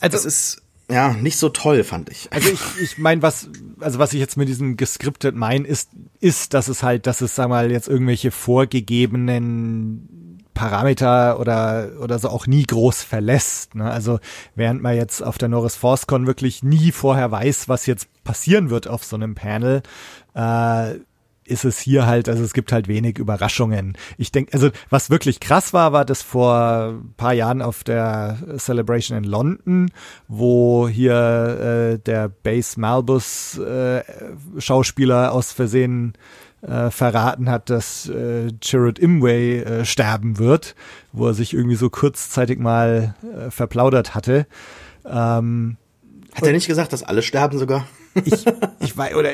also, 0.00 0.16
es 0.16 0.24
ist, 0.24 0.62
ja, 0.90 1.14
nicht 1.14 1.38
so 1.38 1.48
toll, 1.48 1.82
fand 1.82 2.10
ich. 2.10 2.32
Also 2.32 2.50
ich, 2.50 2.60
ich 2.80 2.98
meine, 2.98 3.22
was, 3.22 3.48
also 3.80 3.98
was 3.98 4.12
ich 4.12 4.20
jetzt 4.20 4.36
mit 4.36 4.48
diesem 4.48 4.76
gescriptet 4.76 5.34
meine, 5.34 5.66
ist, 5.66 5.90
ist, 6.20 6.54
dass 6.54 6.68
es 6.68 6.82
halt, 6.82 7.06
dass 7.06 7.20
es, 7.20 7.34
sag 7.34 7.48
mal, 7.48 7.72
jetzt 7.72 7.88
irgendwelche 7.88 8.30
vorgegebenen 8.30 10.44
Parameter 10.54 11.40
oder, 11.40 11.90
oder 12.00 12.18
so 12.18 12.28
auch 12.28 12.46
nie 12.46 12.62
groß 12.62 13.02
verlässt. 13.02 13.74
Ne? 13.74 13.90
Also 13.90 14.20
während 14.54 14.80
man 14.80 14.96
jetzt 14.96 15.22
auf 15.22 15.38
der 15.38 15.48
Norris 15.48 15.76
ForceCon 15.76 16.26
wirklich 16.26 16.62
nie 16.62 16.92
vorher 16.92 17.30
weiß, 17.30 17.68
was 17.68 17.86
jetzt 17.86 18.08
passieren 18.24 18.70
wird 18.70 18.88
auf 18.88 19.04
so 19.04 19.16
einem 19.16 19.34
Panel, 19.34 19.82
äh, 20.34 20.94
ist 21.46 21.64
es 21.64 21.78
hier 21.78 22.06
halt, 22.06 22.28
also 22.28 22.42
es 22.42 22.52
gibt 22.52 22.72
halt 22.72 22.88
wenig 22.88 23.18
Überraschungen. 23.18 23.96
Ich 24.18 24.32
denke, 24.32 24.52
also 24.52 24.70
was 24.90 25.10
wirklich 25.10 25.40
krass 25.40 25.72
war, 25.72 25.92
war 25.92 26.04
das 26.04 26.22
vor 26.22 26.94
ein 26.94 27.14
paar 27.16 27.32
Jahren 27.32 27.62
auf 27.62 27.84
der 27.84 28.38
Celebration 28.58 29.18
in 29.18 29.24
London, 29.24 29.90
wo 30.28 30.88
hier 30.88 31.14
äh, 31.94 31.98
der 31.98 32.28
Base 32.28 32.78
Malbus 32.80 33.58
äh, 33.58 34.02
Schauspieler 34.58 35.32
aus 35.32 35.52
Versehen 35.52 36.14
äh, 36.62 36.90
verraten 36.90 37.50
hat, 37.50 37.70
dass 37.70 38.08
äh, 38.08 38.48
Jared 38.62 38.98
Imway 38.98 39.60
äh, 39.60 39.84
sterben 39.84 40.38
wird, 40.38 40.74
wo 41.12 41.28
er 41.28 41.34
sich 41.34 41.54
irgendwie 41.54 41.76
so 41.76 41.90
kurzzeitig 41.90 42.58
mal 42.58 43.14
äh, 43.22 43.50
verplaudert 43.50 44.14
hatte. 44.14 44.46
Ähm, 45.04 45.76
hat 46.34 46.44
er 46.44 46.52
nicht 46.52 46.66
gesagt, 46.66 46.92
dass 46.92 47.02
alle 47.02 47.22
sterben 47.22 47.58
sogar? 47.58 47.86
ich, 48.24 48.44
ich 48.80 48.96
weiß, 48.96 49.14
oder 49.14 49.30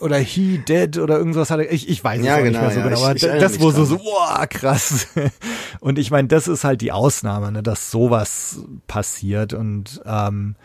oder 0.00 0.18
He 0.18 0.58
Dead 0.58 0.98
oder 0.98 1.18
irgendwas 1.18 1.50
hat 1.50 1.60
er, 1.60 1.72
ich, 1.72 1.88
ich 1.88 2.02
weiß 2.02 2.20
es 2.20 2.26
ja, 2.26 2.34
auch 2.34 2.42
genau, 2.42 2.48
nicht 2.50 2.60
mehr 2.60 2.70
so 2.70 2.80
ja, 2.80 2.88
genau. 2.88 3.12
Ich, 3.12 3.22
ich 3.22 3.40
das 3.40 3.60
wo 3.60 3.70
so, 3.70 3.84
so, 3.84 3.98
wow, 3.98 4.48
krass. 4.48 5.08
Und 5.80 5.98
ich 5.98 6.10
meine, 6.10 6.28
das 6.28 6.48
ist 6.48 6.64
halt 6.64 6.80
die 6.80 6.92
Ausnahme, 6.92 7.52
ne, 7.52 7.62
dass 7.62 7.90
sowas 7.90 8.60
passiert. 8.86 9.52
Und 9.54 10.02
ähm, 10.04 10.56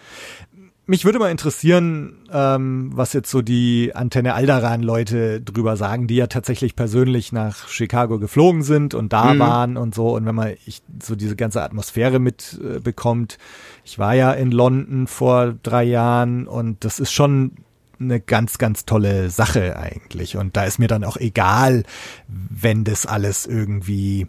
mich 0.89 1.05
würde 1.05 1.19
mal 1.19 1.29
interessieren, 1.29 2.27
ähm, 2.33 2.89
was 2.95 3.13
jetzt 3.13 3.29
so 3.29 3.43
die 3.43 3.91
Antenne 3.93 4.33
Alderan-Leute 4.33 5.39
drüber 5.39 5.77
sagen, 5.77 6.07
die 6.07 6.15
ja 6.15 6.25
tatsächlich 6.25 6.75
persönlich 6.75 7.31
nach 7.31 7.67
Chicago 7.67 8.17
geflogen 8.17 8.63
sind 8.63 8.95
und 8.95 9.13
da 9.13 9.35
mhm. 9.35 9.39
waren 9.39 9.77
und 9.77 9.93
so. 9.93 10.15
Und 10.15 10.25
wenn 10.25 10.33
man 10.33 10.55
ich, 10.65 10.81
so 10.99 11.15
diese 11.15 11.35
ganze 11.35 11.61
Atmosphäre 11.61 12.17
mitbekommt, 12.17 13.33
äh, 13.33 13.83
ich 13.85 13.99
war 13.99 14.15
ja 14.15 14.31
in 14.31 14.49
London 14.49 15.05
vor 15.05 15.53
drei 15.61 15.83
Jahren 15.83 16.47
und 16.47 16.83
das 16.83 16.99
ist 16.99 17.11
schon 17.11 17.51
eine 17.99 18.19
ganz, 18.19 18.57
ganz 18.57 18.85
tolle 18.85 19.29
Sache 19.29 19.77
eigentlich. 19.77 20.37
Und 20.37 20.55
da 20.57 20.63
ist 20.63 20.79
mir 20.79 20.87
dann 20.87 21.03
auch 21.03 21.17
egal, 21.17 21.83
wenn 22.27 22.83
das 22.83 23.05
alles 23.05 23.45
irgendwie 23.45 24.27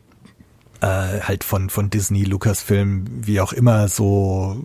äh, 0.81 1.21
halt 1.21 1.45
von, 1.45 1.71
von 1.71 1.91
Disney, 1.91 2.25
Lucasfilm, 2.25 3.05
wie 3.27 3.41
auch 3.41 3.53
immer 3.53 3.89
so 3.89 4.63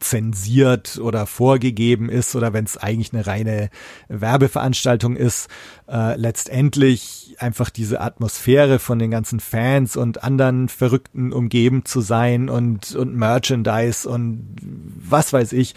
zensiert 0.00 0.98
oder 0.98 1.26
vorgegeben 1.26 2.08
ist 2.10 2.36
oder 2.36 2.52
wenn 2.52 2.64
es 2.64 2.76
eigentlich 2.76 3.12
eine 3.12 3.26
reine 3.26 3.70
Werbeveranstaltung 4.08 5.16
ist, 5.16 5.48
äh, 5.88 6.16
letztendlich 6.16 7.36
einfach 7.38 7.70
diese 7.70 8.00
Atmosphäre 8.00 8.78
von 8.78 8.98
den 8.98 9.10
ganzen 9.10 9.40
Fans 9.40 9.96
und 9.96 10.22
anderen 10.22 10.68
Verrückten 10.68 11.32
umgeben 11.32 11.84
zu 11.84 12.00
sein 12.00 12.48
und, 12.48 12.94
und 12.94 13.16
Merchandise 13.16 14.08
und 14.08 14.56
was 14.62 15.32
weiß 15.32 15.52
ich. 15.52 15.74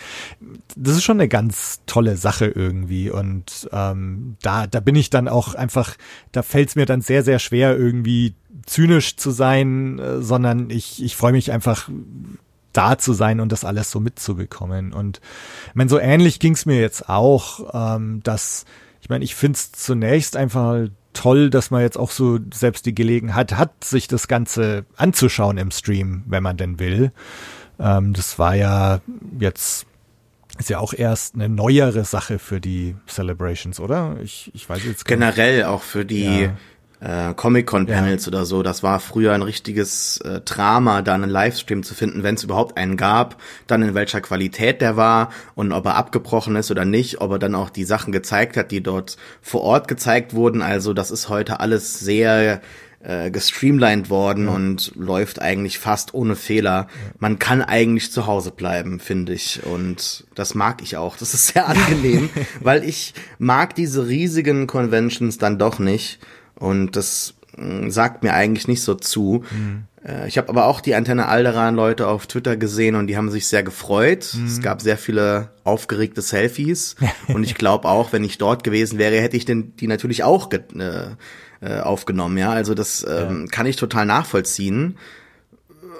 Das 0.75 0.96
ist 0.96 1.03
schon 1.03 1.20
eine 1.20 1.29
ganz 1.29 1.82
tolle 1.86 2.17
Sache 2.17 2.48
irgendwie 2.48 3.10
und 3.10 3.70
ähm, 3.72 4.36
da, 4.41 4.67
da 4.67 4.79
bin 4.79 4.96
ich 4.96 5.10
dann 5.10 5.27
auch 5.27 5.56
einfach, 5.56 5.96
da 6.32 6.44
fällt 6.44 6.70
es 6.70 6.75
mir 6.75 6.86
dann 6.86 7.01
sehr, 7.01 7.24
sehr 7.24 7.39
schwer 7.39 7.77
irgendwie 7.77 8.36
zynisch 8.66 9.18
zu 9.18 9.32
sein, 9.32 10.00
äh, 10.00 10.22
sondern 10.22 10.70
ich, 10.70 11.04
ich 11.04 11.16
freue 11.16 11.32
mich 11.32 11.52
einfach 11.52 11.90
da 12.74 12.98
zu 12.98 13.14
sein 13.14 13.40
und 13.40 13.52
das 13.52 13.66
alles 13.66 13.90
so 13.92 14.00
mitzubekommen. 14.00 14.94
Und 14.94 15.20
ich 15.70 15.76
meine, 15.76 15.90
so 15.90 16.00
ähnlich 16.00 16.40
ging 16.40 16.54
es 16.54 16.66
mir 16.66 16.80
jetzt 16.80 17.10
auch, 17.10 17.72
ähm, 17.74 18.22
dass, 18.24 18.66
ich 19.02 19.10
meine, 19.10 19.24
ich 19.24 19.36
finde 19.36 19.58
es 19.58 19.72
zunächst 19.72 20.36
einfach 20.36 20.88
toll, 21.14 21.50
dass 21.50 21.72
man 21.72 21.82
jetzt 21.82 21.98
auch 21.98 22.12
so 22.12 22.38
selbst 22.54 22.86
die 22.86 22.94
Gelegenheit 22.94 23.54
hat, 23.54 23.84
sich 23.84 24.08
das 24.08 24.28
Ganze 24.28 24.86
anzuschauen 24.96 25.58
im 25.58 25.72
Stream, 25.72 26.24
wenn 26.28 26.44
man 26.44 26.58
denn 26.58 26.80
will. 26.80 27.12
Ähm, 27.80 28.14
das 28.14 28.38
war 28.38 28.56
ja 28.56 29.02
jetzt 29.40 29.88
ist 30.60 30.70
ja 30.72 30.80
auch 30.80 30.94
erst 30.94 31.36
eine 31.36 31.50
neuere 31.50 32.04
Sache 32.04 32.40
für 32.40 32.60
die 32.60 32.96
Celebrations, 33.08 33.80
oder? 33.80 34.18
Ich, 34.24 34.50
ich 34.56 34.68
weiß 34.68 34.84
jetzt 34.86 35.06
gar 35.06 35.16
Generell 35.18 35.58
nicht. 35.58 35.66
auch 35.66 35.84
für 35.84 36.04
die 36.04 36.42
ja 36.42 36.58
äh, 37.00 37.34
Comic-Con-Panels 37.34 38.25
ja. 38.25 38.30
oder 38.30 38.46
so. 38.46 38.63
Das 38.63 38.84
war 38.84 39.00
früher 39.00 39.34
ein 39.34 39.42
richtiges 39.42 40.18
äh, 40.22 40.42
Drama, 40.42 41.01
da 41.01 41.13
einen 41.13 41.30
Livestream 41.30 41.84
zu 41.84 41.94
finden, 41.94 42.24
wenn 42.24 42.36
es 42.36 42.44
überhaupt 42.44 42.77
einen 42.77 42.98
gab, 42.98 43.42
dann 43.68 43.82
in 43.82 43.94
welcher 43.94 44.22
Qualität 44.22 44.82
der 44.82 44.98
war 44.98 45.32
und 45.56 45.72
ob 45.72 45.86
er 45.86 45.96
abgebrochen 45.96 46.56
ist 46.56 46.72
oder 46.72 46.86
nicht, 46.86 47.22
ob 47.22 47.32
er 47.32 47.39
dann 47.39 47.56
auch 47.56 47.70
die 47.70 47.84
Sachen 47.84 48.12
gezeigt 48.12 48.58
hat, 48.58 48.72
die 48.72 48.82
dort 48.82 49.18
vor 49.42 49.62
Ort 49.62 49.88
gezeigt 49.88 50.34
wurden. 50.34 50.62
Also 50.62 50.94
das 50.94 51.12
ist 51.12 51.30
heute 51.30 51.60
alles 51.60 52.00
sehr 52.00 52.62
äh, 53.00 53.30
gestreamlined 53.30 54.10
worden 54.10 54.48
ja. 54.48 54.54
und 54.54 54.92
läuft 54.96 55.42
eigentlich 55.42 55.80
fast 55.80 56.13
ohne 56.13 56.36
Fehler. 56.36 56.88
Man 57.20 57.39
kann 57.39 57.62
eigentlich 57.62 58.12
zu 58.12 58.25
Hause 58.25 58.51
bleiben, 58.51 59.00
finde 59.00 59.34
ich. 59.34 59.63
Und 59.63 60.25
das 60.36 60.56
mag 60.56 60.82
ich 60.82 60.98
auch. 60.98 61.16
Das 61.16 61.34
ist 61.34 61.48
sehr 61.48 61.68
angenehm, 61.68 62.30
weil 62.60 62.84
ich 62.84 63.13
mag 63.38 63.75
diese 63.75 64.08
riesigen 64.08 64.68
Conventions 64.68 65.38
dann 65.38 65.60
doch 65.60 65.80
nicht. 65.80 66.20
Und 66.60 66.96
das 66.96 67.36
mm, 67.56 67.90
sagt 67.90 68.24
mir 68.24 68.34
eigentlich 68.34 68.68
nicht 68.68 68.82
so 68.82 68.96
zu. 68.96 69.44
Mhm. 69.52 69.84
Ich 70.28 70.38
habe 70.38 70.48
aber 70.48 70.68
auch 70.68 70.80
die 70.80 70.96
Antenne 70.96 71.28
Alderan-Leute 71.28 72.08
auf 72.08 72.28
Twitter 72.28 72.56
gesehen 72.56 72.96
und 72.96 73.08
die 73.08 73.18
haben 73.18 73.30
sich 73.30 73.46
sehr 73.48 73.64
gefreut. 73.64 74.36
Mhm. 74.38 74.46
Es 74.46 74.62
gab 74.62 74.82
sehr 74.82 74.98
viele 74.98 75.50
aufgeregte 75.66 76.22
Selfies. 76.22 76.96
und 77.28 77.44
ich 77.44 77.56
glaube 77.56 77.90
auch, 77.90 78.14
wenn 78.14 78.24
ich 78.24 78.38
dort 78.38 78.64
gewesen 78.64 79.00
wäre, 79.00 79.20
hätte 79.20 79.36
ich 79.36 79.44
den, 79.44 79.76
die 79.76 79.88
natürlich 79.88 80.24
auch 80.24 80.50
äh, 80.54 80.60
äh, 81.60 81.80
aufgenommen. 81.82 82.38
Ja, 82.38 82.52
also 82.52 82.74
das 82.74 83.06
ähm, 83.10 83.42
ja. 83.42 83.52
kann 83.52 83.66
ich 83.66 83.76
total 83.76 84.06
nachvollziehen 84.06 84.98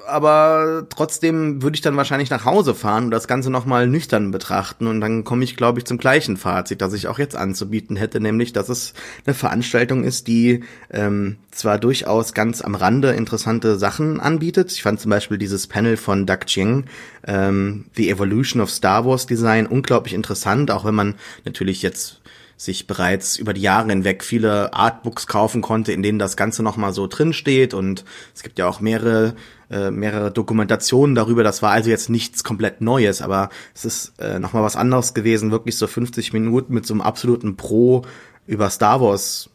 aber 0.08 0.88
trotzdem 0.90 1.62
würde 1.62 1.76
ich 1.76 1.82
dann 1.82 1.98
wahrscheinlich 1.98 2.30
nach 2.30 2.46
Hause 2.46 2.74
fahren 2.74 3.06
und 3.06 3.12
das 3.12 3.28
Ganze 3.28 3.50
nochmal 3.50 3.88
nüchtern 3.88 4.32
betrachten 4.32 4.88
und 4.88 5.02
dann 5.02 5.24
komme 5.24 5.44
ich, 5.44 5.56
glaube 5.56 5.80
ich, 5.80 5.86
zum 5.86 5.98
gleichen 5.98 6.38
Fazit, 6.38 6.82
das 6.82 6.94
ich 6.94 7.08
auch 7.08 7.20
jetzt 7.20 7.36
anzubieten 7.36 7.96
hätte, 7.96 8.20
nämlich, 8.20 8.54
dass 8.54 8.70
es 8.70 8.94
eine 9.26 9.34
Veranstaltung 9.34 10.04
ist, 10.04 10.28
die 10.28 10.64
ähm, 10.90 11.38
zwar 11.52 11.80
durchaus 11.80 12.34
ganz 12.34 12.62
am 12.62 12.76
Rande 12.76 13.12
interessante 13.12 13.78
Sachen 13.78 14.20
anbietet. 14.20 14.72
Ich 14.72 14.84
fand 14.84 15.00
zum 15.00 15.12
Beispiel 15.12 15.38
dieses 15.38 15.68
Panel 15.68 15.98
von 15.98 16.26
Doug 16.26 16.46
Ching, 16.46 16.86
ähm, 17.26 17.86
The 17.96 18.10
Evolution 18.10 18.62
of 18.62 18.70
Star 18.70 19.06
Wars 19.06 19.26
Design, 19.26 19.68
unglaublich 19.68 20.14
interessant, 20.14 20.72
auch 20.72 20.86
wenn 20.86 20.96
man 20.96 21.16
natürlich 21.46 21.82
jetzt 21.82 22.22
sich 22.58 22.88
bereits 22.88 23.38
über 23.38 23.54
die 23.54 23.62
Jahre 23.62 23.90
hinweg 23.90 24.24
viele 24.24 24.74
Artbooks 24.74 25.28
kaufen 25.28 25.62
konnte, 25.62 25.94
in 25.94 26.02
denen 26.02 26.20
das 26.20 26.36
Ganze 26.36 26.64
nochmal 26.64 26.92
so 26.92 27.08
drin 27.08 27.32
steht 27.32 27.74
und 27.74 28.04
es 28.36 28.44
gibt 28.44 28.58
ja 28.60 28.68
auch 28.68 28.80
mehrere 28.82 29.36
äh, 29.70 29.92
mehrere 29.92 30.32
Dokumentationen 30.32 31.14
darüber. 31.14 31.44
Das 31.44 31.62
war 31.62 31.72
also 31.72 31.90
jetzt 31.90 32.10
nichts 32.10 32.44
komplett 32.44 32.82
Neues, 32.82 33.22
aber 33.22 33.50
es 33.76 33.86
ist 33.86 34.14
äh, 34.20 34.40
nochmal 34.40 34.64
was 34.64 34.76
anderes 34.76 35.14
gewesen, 35.14 35.52
wirklich 35.52 35.78
so 35.78 35.88
50 35.88 36.34
Minuten 36.34 36.74
mit 36.74 36.86
so 36.86 36.94
einem 36.94 37.02
absoluten 37.02 37.58
Pro 37.58 38.04
über 38.46 38.70
Star 38.70 39.02
Wars 39.02 39.50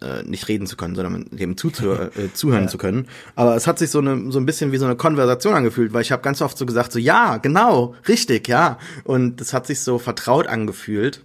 äh, 0.00 0.22
nicht 0.22 0.48
reden 0.48 0.66
zu 0.66 0.76
können, 0.76 0.94
sondern 0.94 1.26
dem 1.30 1.56
zuzuh 1.56 1.92
äh, 2.16 2.32
zuhören 2.32 2.64
ja. 2.64 2.68
zu 2.68 2.78
können. 2.78 3.08
Aber 3.34 3.56
es 3.56 3.66
hat 3.66 3.78
sich 3.78 3.90
so, 3.90 3.98
eine, 3.98 4.30
so 4.30 4.38
ein 4.38 4.46
bisschen 4.46 4.72
wie 4.72 4.78
so 4.78 4.84
eine 4.84 4.96
Konversation 4.96 5.54
angefühlt, 5.54 5.92
weil 5.92 6.02
ich 6.02 6.12
habe 6.12 6.22
ganz 6.22 6.42
oft 6.42 6.56
so 6.56 6.64
gesagt, 6.64 6.92
so 6.92 6.98
ja, 6.98 7.38
genau, 7.38 7.94
richtig, 8.06 8.48
ja. 8.48 8.78
Und 9.04 9.40
es 9.40 9.52
hat 9.52 9.66
sich 9.66 9.80
so 9.80 9.98
vertraut 9.98 10.46
angefühlt. 10.46 11.22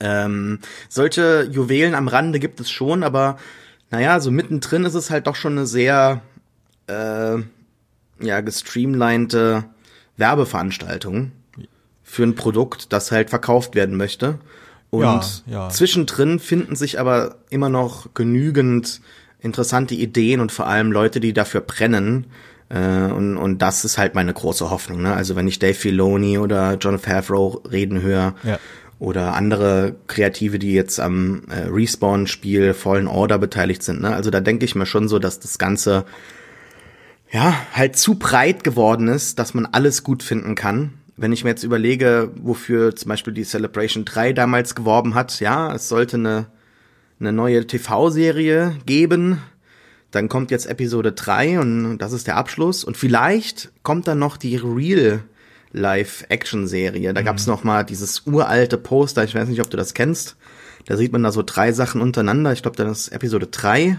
Ähm, 0.00 0.58
solche 0.88 1.48
Juwelen 1.50 1.94
am 1.94 2.08
Rande 2.08 2.38
gibt 2.38 2.60
es 2.60 2.70
schon, 2.70 3.02
aber 3.02 3.38
naja, 3.90 4.20
so 4.20 4.30
mittendrin 4.30 4.84
ist 4.84 4.94
es 4.94 5.10
halt 5.10 5.26
doch 5.26 5.36
schon 5.36 5.52
eine 5.52 5.66
sehr 5.66 6.22
äh, 6.86 7.36
ja, 8.20 8.40
gestreamlinete 8.40 9.64
Werbeveranstaltung 10.16 11.32
für 12.02 12.22
ein 12.22 12.34
Produkt, 12.34 12.92
das 12.92 13.10
halt 13.12 13.30
verkauft 13.30 13.74
werden 13.74 13.96
möchte. 13.96 14.38
Und 14.90 15.02
ja, 15.02 15.22
ja. 15.46 15.68
zwischendrin 15.68 16.38
finden 16.38 16.76
sich 16.76 17.00
aber 17.00 17.36
immer 17.50 17.68
noch 17.68 18.14
genügend 18.14 19.00
interessante 19.40 19.94
Ideen 19.94 20.40
und 20.40 20.52
vor 20.52 20.66
allem 20.66 20.92
Leute, 20.92 21.20
die 21.20 21.32
dafür 21.32 21.60
brennen, 21.60 22.26
Äh, 22.68 23.12
und, 23.12 23.36
und 23.36 23.62
das 23.62 23.84
ist 23.84 23.96
halt 23.96 24.16
meine 24.16 24.32
große 24.32 24.70
Hoffnung. 24.70 25.00
Ne? 25.00 25.14
Also 25.14 25.36
wenn 25.36 25.46
ich 25.46 25.60
Dave 25.60 25.74
Filoni 25.74 26.36
oder 26.36 26.74
John 26.74 26.98
Favreau 26.98 27.62
reden 27.70 28.02
höre 28.02 28.34
Ja. 28.42 28.58
Oder 28.98 29.34
andere 29.34 29.96
Kreative, 30.06 30.58
die 30.58 30.72
jetzt 30.72 31.00
am 31.00 31.42
äh, 31.48 31.68
Respawn-Spiel 31.68 32.72
Fallen 32.72 33.08
Order 33.08 33.38
beteiligt 33.38 33.82
sind. 33.82 34.00
Ne? 34.00 34.14
Also 34.14 34.30
da 34.30 34.40
denke 34.40 34.64
ich 34.64 34.74
mir 34.74 34.86
schon 34.86 35.08
so, 35.08 35.18
dass 35.18 35.38
das 35.38 35.58
Ganze 35.58 36.06
ja 37.30 37.54
halt 37.74 37.96
zu 37.96 38.14
breit 38.14 38.64
geworden 38.64 39.08
ist, 39.08 39.38
dass 39.38 39.52
man 39.52 39.66
alles 39.66 40.02
gut 40.02 40.22
finden 40.22 40.54
kann. 40.54 40.94
Wenn 41.16 41.32
ich 41.32 41.44
mir 41.44 41.50
jetzt 41.50 41.64
überlege, 41.64 42.30
wofür 42.36 42.94
zum 42.94 43.08
Beispiel 43.08 43.32
die 43.32 43.44
Celebration 43.44 44.04
3 44.04 44.32
damals 44.32 44.74
geworben 44.74 45.14
hat, 45.14 45.40
ja, 45.40 45.74
es 45.74 45.88
sollte 45.88 46.16
eine, 46.16 46.46
eine 47.20 47.32
neue 47.32 47.66
TV-Serie 47.66 48.76
geben, 48.86 49.40
dann 50.10 50.28
kommt 50.28 50.50
jetzt 50.50 50.66
Episode 50.66 51.12
3 51.12 51.60
und 51.60 51.98
das 51.98 52.12
ist 52.12 52.26
der 52.26 52.36
Abschluss. 52.36 52.84
Und 52.84 52.96
vielleicht 52.96 53.72
kommt 53.82 54.08
dann 54.08 54.18
noch 54.18 54.36
die 54.36 54.56
Real 54.56 55.22
Live-Action-Serie. 55.76 57.14
Da 57.14 57.22
gab's 57.22 57.46
noch 57.46 57.64
mal 57.64 57.84
dieses 57.84 58.26
uralte 58.26 58.78
Poster, 58.78 59.24
ich 59.24 59.34
weiß 59.34 59.48
nicht, 59.48 59.60
ob 59.60 59.70
du 59.70 59.76
das 59.76 59.94
kennst. 59.94 60.36
Da 60.86 60.96
sieht 60.96 61.12
man 61.12 61.22
da 61.22 61.32
so 61.32 61.42
drei 61.44 61.72
Sachen 61.72 62.00
untereinander. 62.00 62.52
Ich 62.52 62.62
glaube, 62.62 62.76
dann 62.76 62.88
ist 62.88 63.08
Episode 63.08 63.46
3. 63.48 63.98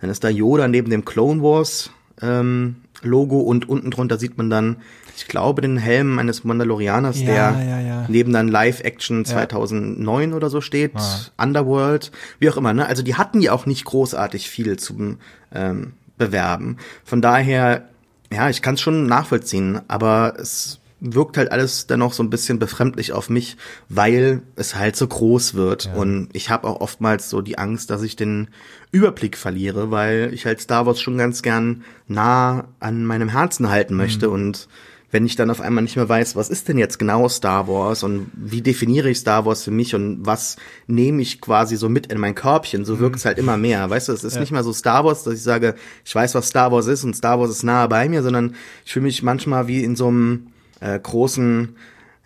Dann 0.00 0.10
ist 0.10 0.24
da 0.24 0.28
Yoda 0.28 0.68
neben 0.68 0.90
dem 0.90 1.04
Clone 1.04 1.42
Wars 1.42 1.90
ähm, 2.22 2.76
Logo 3.02 3.40
und 3.40 3.68
unten 3.68 3.90
drunter 3.90 4.18
sieht 4.18 4.38
man 4.38 4.48
dann, 4.48 4.76
ich 5.16 5.26
glaube, 5.28 5.62
den 5.62 5.76
Helm 5.76 6.18
eines 6.18 6.44
Mandalorianers, 6.44 7.20
Ja, 7.20 7.26
der 7.26 7.64
ja, 7.66 7.80
ja. 7.80 8.04
neben 8.08 8.32
dann 8.32 8.48
Live-Action 8.48 9.24
2009 9.24 10.32
oder 10.32 10.48
so 10.48 10.60
steht, 10.60 10.92
Underworld, 11.36 12.10
wie 12.38 12.48
auch 12.50 12.56
immer. 12.56 12.72
Ne? 12.72 12.86
Also 12.86 13.02
die 13.02 13.16
hatten 13.16 13.40
ja 13.40 13.52
auch 13.52 13.66
nicht 13.66 13.84
großartig 13.84 14.48
viel 14.48 14.78
zum 14.78 15.18
ähm, 15.54 15.92
Bewerben. 16.18 16.78
Von 17.04 17.20
daher, 17.20 17.88
ja, 18.32 18.48
ich 18.48 18.62
kann 18.62 18.74
es 18.74 18.80
schon 18.80 19.06
nachvollziehen, 19.06 19.80
aber 19.88 20.34
es 20.38 20.80
wirkt 21.00 21.36
halt 21.36 21.52
alles 21.52 21.86
dennoch 21.86 22.12
so 22.12 22.22
ein 22.22 22.30
bisschen 22.30 22.58
befremdlich 22.58 23.12
auf 23.12 23.28
mich, 23.28 23.56
weil 23.88 24.42
es 24.56 24.74
halt 24.74 24.96
so 24.96 25.06
groß 25.06 25.54
wird. 25.54 25.90
Und 25.94 26.28
ich 26.32 26.48
habe 26.50 26.66
auch 26.66 26.80
oftmals 26.80 27.28
so 27.28 27.42
die 27.42 27.58
Angst, 27.58 27.90
dass 27.90 28.02
ich 28.02 28.16
den 28.16 28.48
Überblick 28.92 29.36
verliere, 29.36 29.90
weil 29.90 30.30
ich 30.32 30.46
halt 30.46 30.60
Star 30.60 30.86
Wars 30.86 31.00
schon 31.00 31.18
ganz 31.18 31.42
gern 31.42 31.84
nah 32.08 32.68
an 32.80 33.04
meinem 33.04 33.28
Herzen 33.28 33.68
halten 33.68 33.94
möchte. 33.94 34.30
Und 34.30 34.68
wenn 35.10 35.26
ich 35.26 35.36
dann 35.36 35.50
auf 35.50 35.60
einmal 35.60 35.82
nicht 35.82 35.96
mehr 35.96 36.08
weiß, 36.08 36.34
was 36.34 36.48
ist 36.48 36.68
denn 36.68 36.78
jetzt 36.78 36.98
genau 36.98 37.28
Star 37.28 37.68
Wars 37.68 38.02
und 38.02 38.30
wie 38.34 38.62
definiere 38.62 39.10
ich 39.10 39.18
Star 39.18 39.44
Wars 39.44 39.62
für 39.64 39.70
mich 39.70 39.94
und 39.94 40.24
was 40.24 40.56
nehme 40.86 41.20
ich 41.20 41.42
quasi 41.42 41.76
so 41.76 41.90
mit 41.90 42.06
in 42.06 42.18
mein 42.18 42.34
Körbchen, 42.34 42.86
so 42.86 42.98
wirkt 42.98 43.16
es 43.16 43.24
halt 43.24 43.38
immer 43.38 43.56
mehr. 43.56 43.88
Weißt 43.88 44.08
du, 44.08 44.12
es 44.12 44.24
ist 44.24 44.40
nicht 44.40 44.50
mehr 44.50 44.64
so 44.64 44.72
Star 44.72 45.04
Wars, 45.04 45.24
dass 45.24 45.34
ich 45.34 45.42
sage, 45.42 45.74
ich 46.04 46.14
weiß, 46.14 46.34
was 46.34 46.48
Star 46.48 46.72
Wars 46.72 46.86
ist 46.86 47.04
und 47.04 47.14
Star 47.14 47.38
Wars 47.38 47.50
ist 47.50 47.62
nahe 47.62 47.88
bei 47.88 48.08
mir, 48.08 48.22
sondern 48.22 48.56
ich 48.84 48.92
fühle 48.92 49.04
mich 49.04 49.22
manchmal 49.22 49.68
wie 49.68 49.84
in 49.84 49.94
so 49.94 50.08
einem 50.08 50.48
äh, 50.80 50.98
großen, 50.98 51.76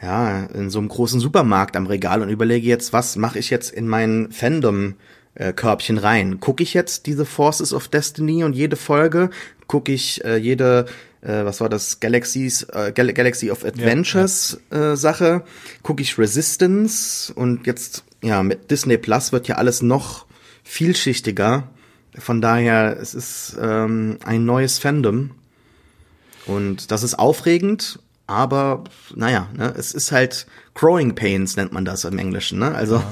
ja, 0.03 0.45
in 0.47 0.71
so 0.71 0.79
einem 0.79 0.89
großen 0.89 1.21
Supermarkt 1.21 1.77
am 1.77 1.87
Regal 1.87 2.23
und 2.23 2.29
überlege 2.29 2.67
jetzt, 2.67 2.93
was 2.93 3.17
mache 3.17 3.39
ich 3.39 3.51
jetzt 3.51 3.73
in 3.73 3.89
mein 3.89 4.33
Fandom 4.33 4.95
äh, 5.35 5.53
Körbchen 5.53 5.99
rein? 5.99 6.41
Gucke 6.41 6.63
ich 6.63 6.75
jetzt 6.75 7.07
diese 7.07 7.25
Forces 7.25 7.73
of 7.73 7.89
Destiny 7.89 8.45
und 8.45 8.55
jede 8.55 8.77
Folge? 8.77 9.31
Gucke 9.67 9.93
ich 9.93 10.25
äh, 10.25 10.37
jede, 10.37 10.87
äh, 11.23 11.45
was 11.45 11.61
war 11.61 11.69
das, 11.69 12.01
Galaxies, 12.01 12.65
äh, 12.65 12.93
Gal 12.95 13.13
Galaxy 13.13 13.51
of 13.51 13.65
Adventures 13.65 14.61
äh, 14.71 14.97
Sache? 14.97 15.43
Gucke 15.83 16.03
ich 16.03 16.19
Resistance? 16.19 17.33
Und 17.33 17.67
jetzt, 17.67 18.05
ja, 18.23 18.43
mit 18.43 18.71
Disney 18.71 18.99
Plus 18.99 19.33
wird 19.33 19.49
ja 19.49 19.57
alles 19.57 19.83
noch 19.83 20.27
vielschichtiger. 20.65 21.69
Von 22.19 22.41
daher, 22.41 22.97
es 23.01 23.15
ist 23.15 23.57
ähm, 23.61 24.19
ein 24.25 24.45
neues 24.45 24.79
Fandom. 24.79 25.31
Und 26.47 26.91
das 26.91 27.03
ist 27.03 27.19
aufregend, 27.19 28.01
aber 28.31 28.85
naja, 29.15 29.49
ne, 29.57 29.75
es 29.77 29.93
ist 29.93 30.13
halt 30.13 30.47
Growing 30.75 31.15
Pains 31.15 31.57
nennt 31.57 31.73
man 31.73 31.85
das 31.85 32.05
im 32.05 32.19
Englischen, 32.19 32.59
ne? 32.59 32.75
Also 32.75 33.03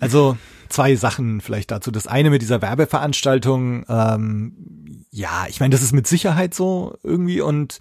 Also 0.00 0.36
zwei 0.68 0.96
Sachen 0.96 1.40
vielleicht 1.40 1.70
dazu. 1.70 1.90
Das 1.90 2.06
eine 2.06 2.30
mit 2.30 2.42
dieser 2.42 2.62
Werbeveranstaltung, 2.62 3.84
ähm, 3.88 5.04
ja, 5.10 5.46
ich 5.48 5.60
meine, 5.60 5.72
das 5.72 5.82
ist 5.82 5.92
mit 5.92 6.06
Sicherheit 6.06 6.54
so 6.54 6.96
irgendwie 7.02 7.40
und 7.40 7.80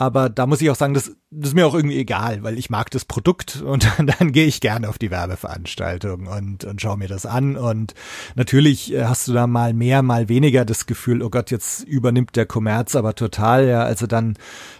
aber 0.00 0.30
da 0.30 0.46
muss 0.46 0.62
ich 0.62 0.70
auch 0.70 0.76
sagen, 0.76 0.94
das, 0.94 1.10
das 1.30 1.50
ist 1.50 1.54
mir 1.54 1.66
auch 1.66 1.74
irgendwie 1.74 1.98
egal, 1.98 2.44
weil 2.44 2.56
ich 2.56 2.70
mag 2.70 2.88
das 2.92 3.04
Produkt 3.04 3.60
und 3.66 3.84
dann, 3.98 4.06
dann 4.06 4.30
gehe 4.30 4.46
ich 4.46 4.60
gerne 4.60 4.88
auf 4.88 4.96
die 4.96 5.10
Werbeveranstaltung 5.10 6.28
und, 6.28 6.64
und 6.64 6.80
schaue 6.80 6.96
mir 6.96 7.08
das 7.08 7.26
an. 7.26 7.56
Und 7.56 7.94
natürlich 8.36 8.94
äh, 8.94 9.04
hast 9.04 9.26
du 9.26 9.32
da 9.32 9.48
mal 9.48 9.74
mehr, 9.74 10.02
mal 10.02 10.28
weniger 10.28 10.64
das 10.64 10.86
Gefühl, 10.86 11.20
oh 11.20 11.30
Gott, 11.30 11.50
jetzt 11.50 11.82
übernimmt 11.82 12.36
der 12.36 12.46
Kommerz 12.46 12.94
aber 12.94 13.16
total, 13.16 13.66
ja, 13.66 13.82
also 13.82 14.06
dann 14.06 14.36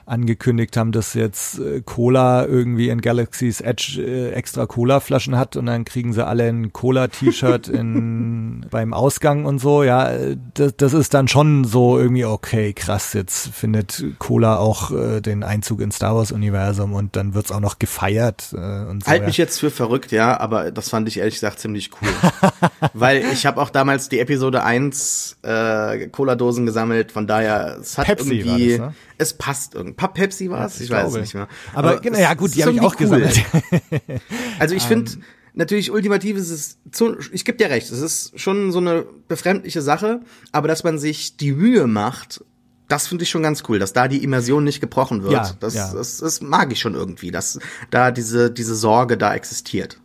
angekündigt 0.06 0.76
haben, 0.76 0.92
dass 0.92 1.14
jetzt 1.14 1.58
äh, 1.58 1.82
Cola 1.84 2.46
irgendwie 2.46 2.88
in 2.88 3.00
Galaxy's 3.00 3.60
Edge 3.60 4.00
äh, 4.00 4.30
extra 4.30 4.66
Cola-Flaschen 4.66 5.36
hat 5.36 5.56
und 5.56 5.66
dann 5.66 5.84
kriegen 5.84 6.12
sie 6.12 6.24
alle 6.24 6.44
ein 6.44 6.72
Cola-T-Shirt 6.72 7.72
beim 8.70 8.94
Ausgang 8.94 9.46
und 9.46 9.58
so. 9.58 9.82
Ja, 9.82 10.12
das, 10.54 10.76
das 10.76 10.92
ist 10.94 11.12
dann 11.12 11.26
schon 11.26 11.64
so 11.64 11.98
irgendwie 11.98 12.24
okay, 12.24 12.72
krass. 12.72 13.14
Jetzt 13.14 13.48
findet 13.48 14.04
Cola 14.18 14.58
auch 14.58 14.92
äh, 15.08 15.20
den 15.20 15.42
Einzug 15.42 15.80
ins 15.80 15.96
Star 15.96 16.14
Wars-Universum 16.14 16.92
und 16.94 17.16
dann 17.16 17.34
wird's 17.34 17.50
auch 17.50 17.60
noch 17.60 17.78
gefeiert 17.78 18.52
äh, 18.52 18.56
und 18.56 19.04
so. 19.04 19.10
halt 19.10 19.22
ja. 19.22 19.26
mich 19.26 19.36
jetzt 19.36 19.58
für 19.58 19.70
verrückt, 19.70 20.12
ja, 20.12 20.38
aber 20.38 20.70
das 20.70 20.88
fand 20.88 21.08
ich 21.08 21.18
ehrlich 21.18 21.34
gesagt 21.34 21.58
ziemlich 21.58 21.90
cool. 22.00 22.08
Weil 22.92 23.24
ich 23.32 23.46
habe 23.46 23.60
auch 23.60 23.70
damals 23.70 24.08
die 24.08 24.18
Episode 24.20 24.62
1 24.62 25.38
äh, 25.42 26.08
Cola-Dosen 26.08 26.66
gesammelt, 26.66 27.12
von 27.12 27.26
daher 27.26 27.78
es 27.80 27.98
hat 27.98 28.06
Pepsi 28.06 28.38
irgendwie 28.38 28.70
das, 28.70 28.78
ne? 28.78 28.94
es 29.18 29.32
passt 29.34 29.74
irgendwie. 29.74 29.94
Pa 29.94 30.08
Pepsi 30.08 30.50
war 30.50 30.66
es? 30.66 30.80
ich, 30.80 30.90
weiß 30.90 31.08
es 31.08 31.20
nicht 31.20 31.34
mehr. 31.34 31.48
Aber, 31.74 32.00
genau, 32.00 32.16
es 32.16 32.22
ja 32.22 32.34
gut, 32.34 32.54
die 32.54 32.62
habe 32.62 32.72
ich 32.72 32.80
auch 32.80 32.94
cool. 33.00 33.20
gesammelt. 33.20 33.42
Also 34.58 34.74
ich 34.74 34.82
finde, 34.88 35.12
Ähm. 35.12 35.22
natürlich 35.54 35.90
ultimativ 35.90 36.36
ist 36.36 36.50
es, 36.50 36.78
zu, 36.90 37.16
ich 37.32 37.44
gebe 37.44 37.58
dir 37.58 37.70
recht, 37.70 37.90
es 37.90 38.00
ist 38.00 38.38
schon 38.38 38.72
so 38.72 38.78
eine 38.78 39.04
befremdliche 39.28 39.82
Sache, 39.82 40.20
aber 40.52 40.68
dass 40.68 40.84
man 40.84 40.98
sich 40.98 41.36
die 41.36 41.52
Mühe 41.52 41.86
macht, 41.86 42.44
das 42.88 43.06
finde 43.06 43.24
ich 43.24 43.30
schon 43.30 43.42
ganz 43.42 43.62
cool, 43.68 43.78
dass 43.78 43.92
da 43.92 44.08
die 44.08 44.24
Immersion 44.24 44.64
nicht 44.64 44.80
gebrochen 44.80 45.22
wird. 45.22 45.32
Ja, 45.32 45.50
das, 45.60 45.74
ja. 45.74 45.92
Das, 45.92 46.18
das 46.18 46.40
mag 46.40 46.72
ich 46.72 46.80
schon 46.80 46.94
irgendwie, 46.94 47.30
dass 47.30 47.58
da 47.90 48.10
diese, 48.10 48.50
diese 48.50 48.74
Sorge 48.74 49.16
da 49.16 49.34
existiert. 49.34 50.00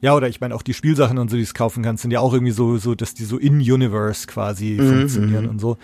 Ja, 0.00 0.14
oder 0.14 0.28
ich 0.28 0.40
meine 0.40 0.54
auch 0.54 0.62
die 0.62 0.74
Spielsachen 0.74 1.16
und 1.16 1.30
so, 1.30 1.36
die 1.36 1.44
du 1.44 1.52
kaufen 1.54 1.82
kannst, 1.82 2.02
sind 2.02 2.10
ja 2.10 2.20
auch 2.20 2.34
irgendwie 2.34 2.52
so, 2.52 2.76
so, 2.76 2.94
dass 2.94 3.14
die 3.14 3.24
so 3.24 3.38
in 3.38 3.54
Universe 3.54 4.26
quasi 4.26 4.76
Mhm, 4.78 4.88
funktionieren 4.90 5.46
und 5.48 5.60
so. 5.60 5.78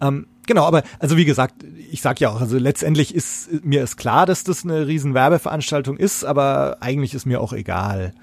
Ähm, 0.00 0.26
genau, 0.46 0.64
aber 0.64 0.84
also 1.00 1.16
wie 1.16 1.24
gesagt, 1.24 1.64
ich 1.90 2.00
sag 2.00 2.20
ja 2.20 2.30
auch, 2.30 2.40
also 2.40 2.56
letztendlich 2.56 3.12
ist 3.14 3.64
mir 3.64 3.82
ist 3.82 3.96
klar, 3.96 4.26
dass 4.26 4.44
das 4.44 4.62
eine 4.62 4.86
riesen 4.86 5.14
Werbeveranstaltung 5.14 5.96
ist, 5.96 6.24
aber 6.24 6.76
eigentlich 6.80 7.14
ist 7.14 7.26
mir 7.26 7.40
auch 7.40 7.52
egal. 7.52 8.14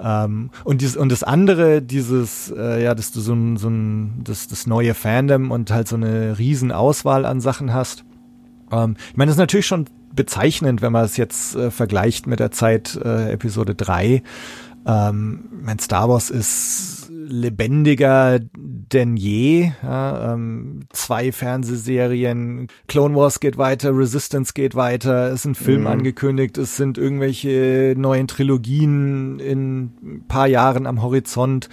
Ähm, 0.00 0.50
und, 0.64 0.80
dieses, 0.80 0.96
und 0.96 1.10
das 1.10 1.22
andere, 1.22 1.82
dieses, 1.82 2.52
äh, 2.56 2.82
ja, 2.82 2.94
dass 2.94 3.12
du 3.12 3.20
so 3.20 3.32
ein, 3.32 3.56
so 3.56 3.68
ein 3.68 4.22
das, 4.24 4.46
das 4.48 4.66
neue 4.66 4.94
Fandom 4.94 5.50
und 5.50 5.70
halt 5.70 5.88
so 5.88 5.96
eine 5.96 6.38
riesen 6.38 6.72
Auswahl 6.72 7.24
an 7.24 7.40
Sachen 7.40 7.72
hast. 7.72 8.04
Ähm, 8.70 8.96
ich 9.10 9.16
meine, 9.16 9.28
das 9.28 9.36
ist 9.36 9.40
natürlich 9.40 9.66
schon 9.66 9.86
bezeichnend, 10.14 10.82
wenn 10.82 10.92
man 10.92 11.04
es 11.04 11.16
jetzt 11.16 11.54
äh, 11.56 11.70
vergleicht 11.70 12.26
mit 12.26 12.40
der 12.40 12.50
Zeit 12.50 12.98
äh, 13.04 13.32
Episode 13.32 13.74
3. 13.74 14.22
Ähm, 14.86 15.44
mein 15.50 15.78
Star 15.78 16.08
Wars 16.08 16.30
ist 16.30 17.07
lebendiger 17.28 18.40
denn 18.56 19.16
je. 19.16 19.70
Ja, 19.82 20.32
ähm, 20.32 20.80
zwei 20.90 21.30
Fernsehserien, 21.30 22.68
Clone 22.86 23.14
Wars 23.14 23.40
geht 23.40 23.58
weiter, 23.58 23.96
Resistance 23.96 24.54
geht 24.54 24.74
weiter, 24.74 25.32
es 25.32 25.42
sind 25.42 25.56
Filme 25.56 25.90
angekündigt, 25.90 26.56
es 26.56 26.76
sind 26.76 26.96
irgendwelche 26.96 27.94
neuen 27.96 28.28
Trilogien 28.28 29.38
in 29.40 29.78
ein 30.02 30.24
paar 30.26 30.46
Jahren 30.46 30.86
am 30.86 31.02
Horizont, 31.02 31.68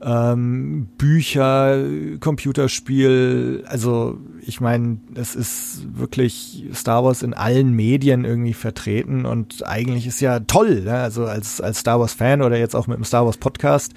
ähm, 0.00 0.88
Bücher, 0.96 1.84
Computerspiel, 2.20 3.64
also 3.66 4.18
ich 4.46 4.60
meine, 4.60 4.98
es 5.14 5.34
ist 5.34 5.86
wirklich 5.96 6.66
Star 6.74 7.04
Wars 7.04 7.22
in 7.22 7.34
allen 7.34 7.74
Medien 7.74 8.24
irgendwie 8.24 8.54
vertreten 8.54 9.26
und 9.26 9.66
eigentlich 9.66 10.06
ist 10.06 10.20
ja 10.20 10.40
toll, 10.40 10.82
ne? 10.82 10.94
also 10.94 11.24
als, 11.24 11.60
als 11.60 11.80
Star 11.80 12.00
Wars 12.00 12.14
Fan 12.14 12.42
oder 12.42 12.58
jetzt 12.58 12.74
auch 12.74 12.86
mit 12.86 12.96
dem 12.96 13.04
Star 13.04 13.26
Wars 13.26 13.36
Podcast, 13.36 13.92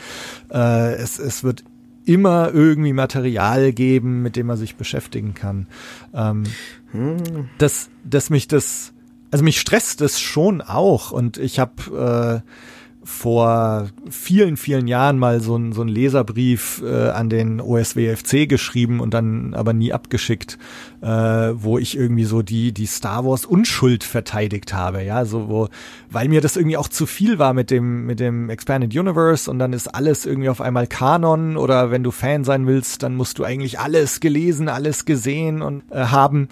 äh, 0.51 0.93
es, 0.95 1.19
es 1.19 1.43
wird 1.43 1.63
immer 2.05 2.51
irgendwie 2.53 2.93
Material 2.93 3.71
geben, 3.71 4.21
mit 4.21 4.35
dem 4.35 4.47
man 4.47 4.57
sich 4.57 4.75
beschäftigen 4.75 5.33
kann. 5.33 5.67
Ähm, 6.13 6.43
dass, 7.57 7.89
dass 8.03 8.29
mich 8.29 8.47
das, 8.47 8.93
also 9.31 9.43
mich 9.43 9.59
stresst 9.59 10.01
das 10.01 10.19
schon 10.19 10.61
auch 10.61 11.11
und 11.11 11.37
ich 11.37 11.59
habe 11.59 12.43
vor 13.03 13.89
vielen, 14.09 14.55
vielen 14.55 14.87
Jahren 14.87 15.19
mal 15.19 15.41
so 15.41 15.57
ein 15.57 15.73
so 15.73 15.81
ein 15.81 15.87
Leserbrief 15.87 16.81
äh, 16.85 17.09
an 17.09 17.29
den 17.29 17.59
OSWFC 17.59 18.47
geschrieben 18.47 18.99
und 18.99 19.13
dann 19.13 19.53
aber 19.53 19.73
nie 19.73 19.91
abgeschickt, 19.91 20.57
äh, 21.01 21.07
wo 21.07 21.77
ich 21.77 21.97
irgendwie 21.97 22.23
so 22.23 22.41
die, 22.41 22.71
die 22.71 22.85
Star 22.85 23.25
Wars 23.25 23.45
Unschuld 23.45 24.03
verteidigt 24.03 24.73
habe, 24.73 25.03
ja, 25.03 25.25
so 25.25 25.49
wo, 25.49 25.67
weil 26.09 26.29
mir 26.29 26.39
das 26.39 26.55
irgendwie 26.55 26.77
auch 26.77 26.87
zu 26.87 27.05
viel 27.05 27.39
war 27.39 27.53
mit 27.53 27.71
dem, 27.71 28.05
mit 28.05 28.19
dem 28.19 28.49
Expanded 28.49 28.95
Universe 28.95 29.51
und 29.51 29.59
dann 29.59 29.73
ist 29.73 29.93
alles 29.93 30.25
irgendwie 30.25 30.49
auf 30.49 30.61
einmal 30.61 30.87
Kanon 30.87 31.57
oder 31.57 31.91
wenn 31.91 32.03
du 32.03 32.11
Fan 32.11 32.45
sein 32.45 32.67
willst, 32.67 33.03
dann 33.03 33.15
musst 33.15 33.37
du 33.37 33.43
eigentlich 33.43 33.79
alles 33.79 34.21
gelesen, 34.21 34.69
alles 34.69 35.03
gesehen 35.03 35.61
und 35.61 35.83
äh, 35.91 36.05
haben 36.05 36.47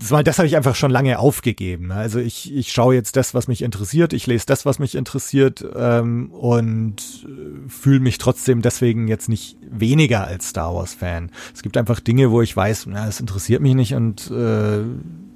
weil 0.00 0.24
das 0.24 0.38
habe 0.38 0.46
ich 0.46 0.56
einfach 0.56 0.74
schon 0.74 0.90
lange 0.90 1.18
aufgegeben. 1.18 1.90
Also 1.90 2.18
ich, 2.18 2.54
ich 2.54 2.72
schaue 2.72 2.94
jetzt 2.94 3.16
das, 3.16 3.34
was 3.34 3.48
mich 3.48 3.62
interessiert, 3.62 4.12
ich 4.12 4.26
lese 4.26 4.46
das, 4.46 4.64
was 4.64 4.78
mich 4.78 4.94
interessiert 4.94 5.64
ähm, 5.74 6.30
und 6.30 7.26
äh, 7.26 7.68
fühle 7.68 8.00
mich 8.00 8.18
trotzdem 8.18 8.62
deswegen 8.62 9.08
jetzt 9.08 9.28
nicht 9.28 9.56
weniger 9.68 10.26
als 10.26 10.50
Star 10.50 10.74
Wars-Fan. 10.74 11.30
Es 11.54 11.62
gibt 11.62 11.76
einfach 11.76 12.00
Dinge, 12.00 12.30
wo 12.30 12.42
ich 12.42 12.56
weiß, 12.56 12.86
na, 12.86 13.06
das 13.06 13.20
interessiert 13.20 13.60
mich 13.60 13.74
nicht 13.74 13.94
und 13.94 14.30
äh, 14.30 14.80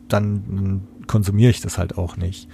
dann 0.08 0.82
konsumiere 1.06 1.50
ich 1.50 1.60
das 1.60 1.78
halt 1.78 1.98
auch 1.98 2.16
nicht. 2.16 2.48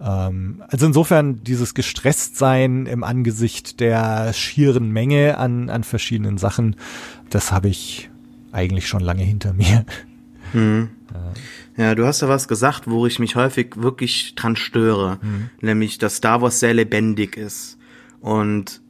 Ähm, 0.00 0.62
also 0.68 0.86
insofern 0.86 1.42
dieses 1.42 1.74
Gestresstsein 1.74 2.86
im 2.86 3.04
Angesicht 3.04 3.80
der 3.80 4.32
schieren 4.32 4.90
Menge 4.90 5.38
an, 5.38 5.68
an 5.68 5.84
verschiedenen 5.84 6.38
Sachen, 6.38 6.76
das 7.28 7.52
habe 7.52 7.68
ich 7.68 8.10
eigentlich 8.52 8.88
schon 8.88 9.00
lange 9.00 9.22
hinter 9.22 9.52
mir. 9.52 9.84
Hm. 10.52 10.90
Ja, 11.76 11.94
du 11.94 12.06
hast 12.06 12.20
ja 12.20 12.28
was 12.28 12.48
gesagt, 12.48 12.88
wo 12.90 13.06
ich 13.06 13.18
mich 13.18 13.36
häufig 13.36 13.74
wirklich 13.76 14.34
dran 14.34 14.56
störe, 14.56 15.18
mhm. 15.22 15.50
nämlich, 15.60 15.98
dass 15.98 16.16
Star 16.16 16.42
Wars 16.42 16.60
sehr 16.60 16.74
lebendig 16.74 17.36
ist. 17.36 17.78
Und 18.20 18.80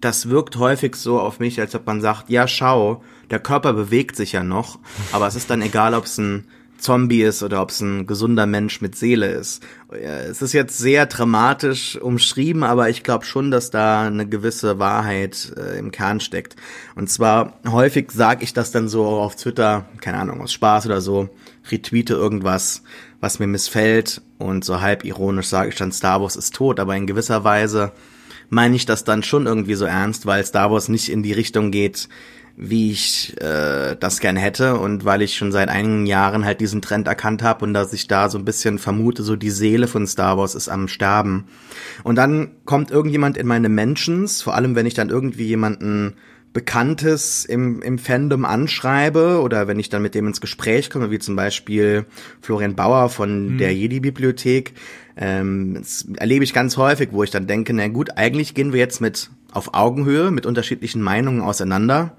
das 0.00 0.28
wirkt 0.28 0.56
häufig 0.56 0.96
so 0.96 1.20
auf 1.20 1.40
mich, 1.40 1.60
als 1.60 1.74
ob 1.74 1.86
man 1.86 2.00
sagt, 2.00 2.30
ja, 2.30 2.48
schau, 2.48 3.02
der 3.30 3.38
Körper 3.38 3.72
bewegt 3.72 4.16
sich 4.16 4.32
ja 4.32 4.42
noch, 4.42 4.78
aber 5.12 5.26
es 5.26 5.34
ist 5.34 5.50
dann 5.50 5.62
egal, 5.62 5.94
ob 5.94 6.04
es 6.04 6.18
ein 6.18 6.46
Zombie 6.80 7.22
ist 7.22 7.42
oder 7.42 7.62
ob 7.62 7.70
es 7.70 7.80
ein 7.80 8.06
gesunder 8.06 8.46
Mensch 8.46 8.80
mit 8.80 8.96
Seele 8.96 9.28
ist. 9.28 9.62
Es 9.90 10.42
ist 10.42 10.52
jetzt 10.52 10.78
sehr 10.78 11.06
dramatisch 11.06 11.96
umschrieben, 11.96 12.62
aber 12.62 12.88
ich 12.88 13.02
glaube 13.02 13.24
schon, 13.24 13.50
dass 13.50 13.70
da 13.70 14.06
eine 14.06 14.26
gewisse 14.26 14.78
Wahrheit 14.78 15.52
äh, 15.56 15.78
im 15.78 15.90
Kern 15.90 16.20
steckt. 16.20 16.56
Und 16.96 17.10
zwar 17.10 17.58
häufig 17.68 18.10
sage 18.12 18.44
ich 18.44 18.52
das 18.52 18.70
dann 18.70 18.88
so 18.88 19.06
auf 19.06 19.36
Twitter, 19.36 19.86
keine 20.00 20.18
Ahnung, 20.18 20.40
aus 20.40 20.52
Spaß 20.52 20.86
oder 20.86 21.00
so, 21.00 21.28
retweete 21.70 22.14
irgendwas, 22.14 22.82
was 23.20 23.38
mir 23.38 23.46
missfällt 23.46 24.22
und 24.38 24.64
so 24.64 24.80
halb 24.80 25.04
ironisch 25.04 25.46
sage 25.46 25.68
ich 25.68 25.76
dann, 25.76 25.92
Star 25.92 26.20
Wars 26.20 26.36
ist 26.36 26.54
tot, 26.54 26.80
aber 26.80 26.96
in 26.96 27.06
gewisser 27.06 27.44
Weise 27.44 27.92
meine 28.48 28.76
ich 28.76 28.84
das 28.84 29.04
dann 29.04 29.22
schon 29.22 29.46
irgendwie 29.46 29.74
so 29.74 29.84
ernst, 29.84 30.26
weil 30.26 30.44
Star 30.44 30.70
Wars 30.70 30.88
nicht 30.88 31.08
in 31.08 31.22
die 31.22 31.32
Richtung 31.32 31.70
geht, 31.70 32.08
wie 32.56 32.92
ich 32.92 33.34
äh, 33.40 33.96
das 33.98 34.20
gern 34.20 34.36
hätte 34.36 34.78
und 34.78 35.04
weil 35.04 35.22
ich 35.22 35.36
schon 35.36 35.52
seit 35.52 35.68
einigen 35.68 36.06
Jahren 36.06 36.44
halt 36.44 36.60
diesen 36.60 36.82
Trend 36.82 37.06
erkannt 37.06 37.42
habe 37.42 37.64
und 37.64 37.74
dass 37.74 37.92
ich 37.92 38.06
da 38.06 38.28
so 38.28 38.38
ein 38.38 38.44
bisschen 38.44 38.78
vermute, 38.78 39.22
so 39.22 39.36
die 39.36 39.50
Seele 39.50 39.86
von 39.86 40.06
Star 40.06 40.36
Wars 40.36 40.54
ist 40.54 40.68
am 40.68 40.88
Sterben. 40.88 41.44
Und 42.04 42.16
dann 42.16 42.50
kommt 42.64 42.90
irgendjemand 42.90 43.36
in 43.36 43.46
meine 43.46 43.68
Mentions, 43.68 44.42
vor 44.42 44.54
allem 44.54 44.74
wenn 44.74 44.86
ich 44.86 44.94
dann 44.94 45.10
irgendwie 45.10 45.46
jemanden 45.46 46.14
Bekanntes 46.52 47.44
im, 47.44 47.80
im 47.80 47.98
Fandom 47.98 48.44
anschreibe 48.44 49.40
oder 49.40 49.68
wenn 49.68 49.78
ich 49.78 49.88
dann 49.88 50.02
mit 50.02 50.16
dem 50.16 50.26
ins 50.26 50.40
Gespräch 50.40 50.90
komme, 50.90 51.12
wie 51.12 51.20
zum 51.20 51.36
Beispiel 51.36 52.06
Florian 52.40 52.74
Bauer 52.74 53.08
von 53.08 53.54
mhm. 53.54 53.58
der 53.58 53.72
Jedi-Bibliothek, 53.72 54.72
ähm, 55.16 55.74
das 55.78 56.08
erlebe 56.16 56.42
ich 56.42 56.52
ganz 56.52 56.76
häufig, 56.76 57.10
wo 57.12 57.22
ich 57.22 57.30
dann 57.30 57.46
denke, 57.46 57.72
na 57.72 57.86
gut, 57.86 58.16
eigentlich 58.16 58.54
gehen 58.54 58.72
wir 58.72 58.80
jetzt 58.80 59.00
mit 59.00 59.30
auf 59.52 59.74
Augenhöhe 59.74 60.32
mit 60.32 60.44
unterschiedlichen 60.44 61.02
Meinungen 61.02 61.40
auseinander 61.40 62.16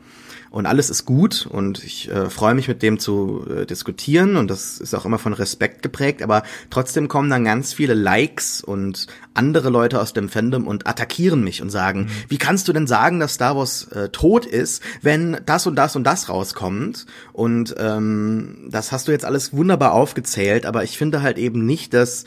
und 0.52 0.66
alles 0.66 0.90
ist 0.90 1.06
gut 1.06 1.48
und 1.50 1.82
ich 1.82 2.12
äh, 2.12 2.30
freue 2.30 2.54
mich 2.54 2.68
mit 2.68 2.84
dem 2.84 3.00
zu 3.00 3.46
äh, 3.50 3.66
diskutieren. 3.66 4.36
Und 4.36 4.52
das 4.52 4.80
ist 4.80 4.94
auch 4.94 5.06
immer 5.06 5.18
von 5.18 5.32
Respekt 5.32 5.82
geprägt, 5.82 6.22
aber 6.22 6.44
trotzdem 6.70 7.08
kommen 7.08 7.30
dann 7.30 7.46
ganz 7.46 7.74
viele 7.74 7.94
Likes 7.94 8.62
und 8.62 9.08
andere 9.34 9.70
Leute 9.70 10.02
aus 10.02 10.12
dem 10.12 10.28
Fandom 10.28 10.68
und 10.68 10.88
attackieren 10.88 11.42
mich 11.42 11.62
und 11.62 11.70
sagen, 11.70 12.02
mhm. 12.02 12.10
wie 12.28 12.38
kannst 12.38 12.68
du 12.68 12.74
denn 12.74 12.86
sagen, 12.86 13.22
dass 13.22 13.36
Star 13.36 13.56
Wars 13.56 13.84
äh, 13.94 14.10
tot 14.10 14.46
ist, 14.46 14.84
wenn 15.02 15.38
das 15.46 15.68
und 15.68 15.78
das 15.78 15.96
und 15.96 16.04
das 16.04 16.28
rauskommt? 16.28 17.06
Und 17.32 17.74
ähm, 17.78 18.68
das 18.70 18.92
hast 18.92 19.08
du 19.08 19.14
jetzt 19.14 19.24
alles 19.24 19.54
wunderbar 19.54 19.94
aufgezählt, 19.94 20.66
aber 20.66 20.84
ich 20.84 20.98
finde 20.98 21.22
halt 21.22 21.38
eben 21.38 21.66
nicht, 21.66 21.94
dass 21.94 22.26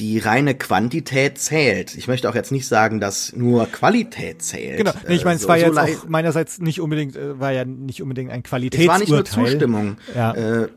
die 0.00 0.18
reine 0.18 0.54
Quantität 0.54 1.38
zählt. 1.38 1.94
Ich 1.94 2.08
möchte 2.08 2.28
auch 2.30 2.34
jetzt 2.34 2.50
nicht 2.52 2.66
sagen, 2.66 3.00
dass 3.00 3.36
nur 3.36 3.66
Qualität 3.66 4.42
zählt. 4.42 4.78
Genau, 4.78 4.92
nee, 5.06 5.14
ich 5.14 5.24
meine, 5.26 5.36
es 5.36 5.42
so, 5.42 5.48
war 5.48 5.58
so 5.58 5.66
jetzt 5.66 5.78
auch 5.78 6.08
meinerseits 6.08 6.58
nicht 6.58 6.80
unbedingt, 6.80 7.16
äh, 7.16 7.38
war 7.38 7.52
ja 7.52 7.66
nicht 7.66 8.02
unbedingt 8.02 8.30
ein 8.30 8.42
Qualitätsurteil. 8.42 9.02
Es 9.02 9.10
war 9.10 9.18
nicht 9.18 9.36
nur 9.36 9.46
Zustimmung. 9.46 9.96
Ja. 10.14 10.32
Äh. 10.32 10.68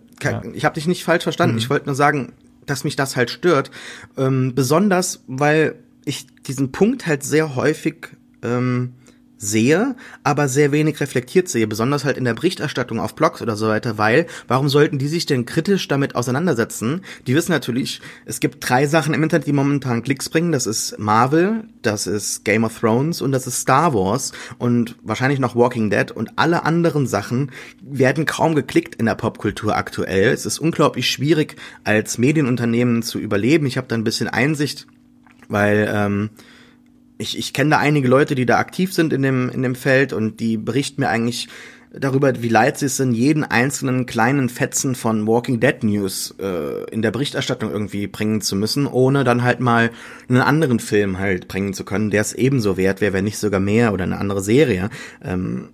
Ich 0.53 0.63
habe 0.63 0.75
dich 0.75 0.88
nicht 0.88 1.03
falsch 1.03 1.23
verstanden. 1.23 1.55
Mhm. 1.55 1.59
Ich 1.59 1.69
wollte 1.69 1.86
nur 1.88 1.95
sagen, 1.95 2.33
dass 2.65 2.83
mich 2.83 2.95
das 2.95 3.15
halt 3.15 3.29
stört. 3.29 3.71
Ähm, 4.17 4.53
besonders, 4.55 5.23
weil 5.27 5.75
ich 6.05 6.27
diesen 6.43 6.71
Punkt 6.71 7.07
halt 7.07 7.23
sehr 7.23 7.55
häufig 7.55 8.09
ähm, 8.41 8.93
sehe, 9.43 9.95
aber 10.23 10.47
sehr 10.47 10.71
wenig 10.71 10.99
reflektiert 10.99 11.49
sehe, 11.49 11.67
besonders 11.67 12.06
halt 12.06 12.17
in 12.17 12.25
der 12.25 12.34
Berichterstattung 12.34 12.99
auf 12.99 13.15
Blogs 13.15 13.41
oder 13.41 13.56
so 13.56 13.67
weiter, 13.67 13.97
weil 13.97 14.25
warum 14.47 14.69
sollten 14.69 14.97
die 14.97 15.08
sich 15.08 15.25
denn 15.25 15.45
kritisch 15.45 15.88
damit 15.88 16.15
auseinandersetzen? 16.15 17.01
Die 17.27 17.36
wissen 17.36 17.51
natürlich, 17.51 18.01
es 18.25 18.39
gibt 18.39 18.67
drei 18.67 18.88
Sachen 18.88 19.13
im 19.13 19.23
Internet, 19.23 19.47
die 19.47 19.53
momentan 19.53 20.03
Klicks 20.03 20.29
bringen. 20.29 20.51
Das 20.51 20.65
ist 20.65 20.97
Marvel, 20.97 21.65
das 21.82 22.08
ist 22.08 22.45
Game 22.45 22.63
of 22.63 22.79
Thrones 22.79 23.21
und 23.21 23.32
das 23.32 23.47
ist 23.47 23.60
Star 23.60 23.93
Wars 23.93 24.32
und 24.58 24.95
wahrscheinlich 25.03 25.39
noch 25.39 25.56
Walking 25.56 25.89
Dead 25.89 26.12
und 26.12 26.32
alle 26.38 26.65
anderen 26.65 27.08
Sachen 27.08 27.51
werden 27.82 28.25
kaum 28.25 28.56
geklickt 28.56 28.95
in 28.95 29.06
der 29.06 29.15
Popkultur 29.15 29.75
aktuell. 29.75 30.32
Es 30.32 30.45
ist 30.45 30.60
unglaublich 30.60 31.10
schwierig, 31.10 31.56
als 31.84 32.17
Medienunternehmen 32.17 33.03
zu 33.03 33.19
überleben. 33.19 33.65
Ich 33.65 33.77
habe 33.77 33.88
da 33.88 33.95
ein 33.95 34.03
bisschen 34.03 34.27
Einsicht, 34.27 34.88
weil 35.49 35.89
ähm, 35.93 36.29
ich, 37.23 37.38
ich 37.38 37.53
kenne 37.53 37.71
da 37.71 37.77
einige 37.79 38.07
Leute, 38.07 38.36
die 38.36 38.45
da 38.45 38.57
aktiv 38.57 38.93
sind 38.93 39.13
in 39.13 39.23
dem, 39.23 39.49
in 39.49 39.63
dem 39.63 39.75
Feld 39.75 40.13
und 40.13 40.39
die 40.39 40.57
berichten 40.57 41.01
mir 41.01 41.09
eigentlich 41.09 41.47
darüber, 41.93 42.33
wie 42.41 42.49
leid 42.49 42.77
sie 42.77 42.88
es 42.88 42.97
sind, 42.97 43.13
jeden 43.13 43.43
einzelnen 43.43 44.05
kleinen 44.05 44.49
Fetzen 44.49 44.95
von 44.95 45.27
Walking 45.27 45.59
Dead 45.59 45.83
News 45.83 46.36
äh, 46.39 46.83
in 46.91 47.01
der 47.01 47.12
Berichterstattung 47.12 47.71
irgendwie 47.71 48.07
bringen 48.07 48.41
zu 48.41 48.55
müssen, 48.55 48.88
ohne 48.88 49.23
dann 49.23 49.43
halt 49.43 49.59
mal 49.59 49.91
einen 50.27 50.41
anderen 50.41 50.79
Film 50.79 51.19
halt 51.19 51.47
bringen 51.47 51.73
zu 51.73 51.86
können, 51.86 52.09
der 52.09 52.21
es 52.21 52.33
ebenso 52.33 52.77
wert 52.77 52.99
wäre, 52.99 53.13
wenn 53.13 53.25
nicht 53.25 53.38
sogar 53.38 53.59
mehr 53.59 53.93
oder 53.93 54.03
eine 54.03 54.17
andere 54.17 54.41
Serie. 54.41 54.89
Ähm, 55.23 55.69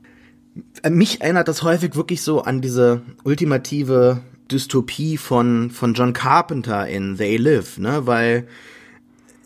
mich 0.90 1.22
erinnert 1.22 1.48
das 1.48 1.64
häufig 1.64 1.96
wirklich 1.96 2.22
so 2.22 2.42
an 2.42 2.62
diese 2.62 3.02
ultimative 3.24 4.22
Dystopie 4.52 5.18
von, 5.18 5.72
von 5.72 5.94
John 5.94 6.12
Carpenter 6.14 6.88
in 6.88 7.18
They 7.18 7.38
Live, 7.38 7.78
ne, 7.78 8.06
weil 8.06 8.48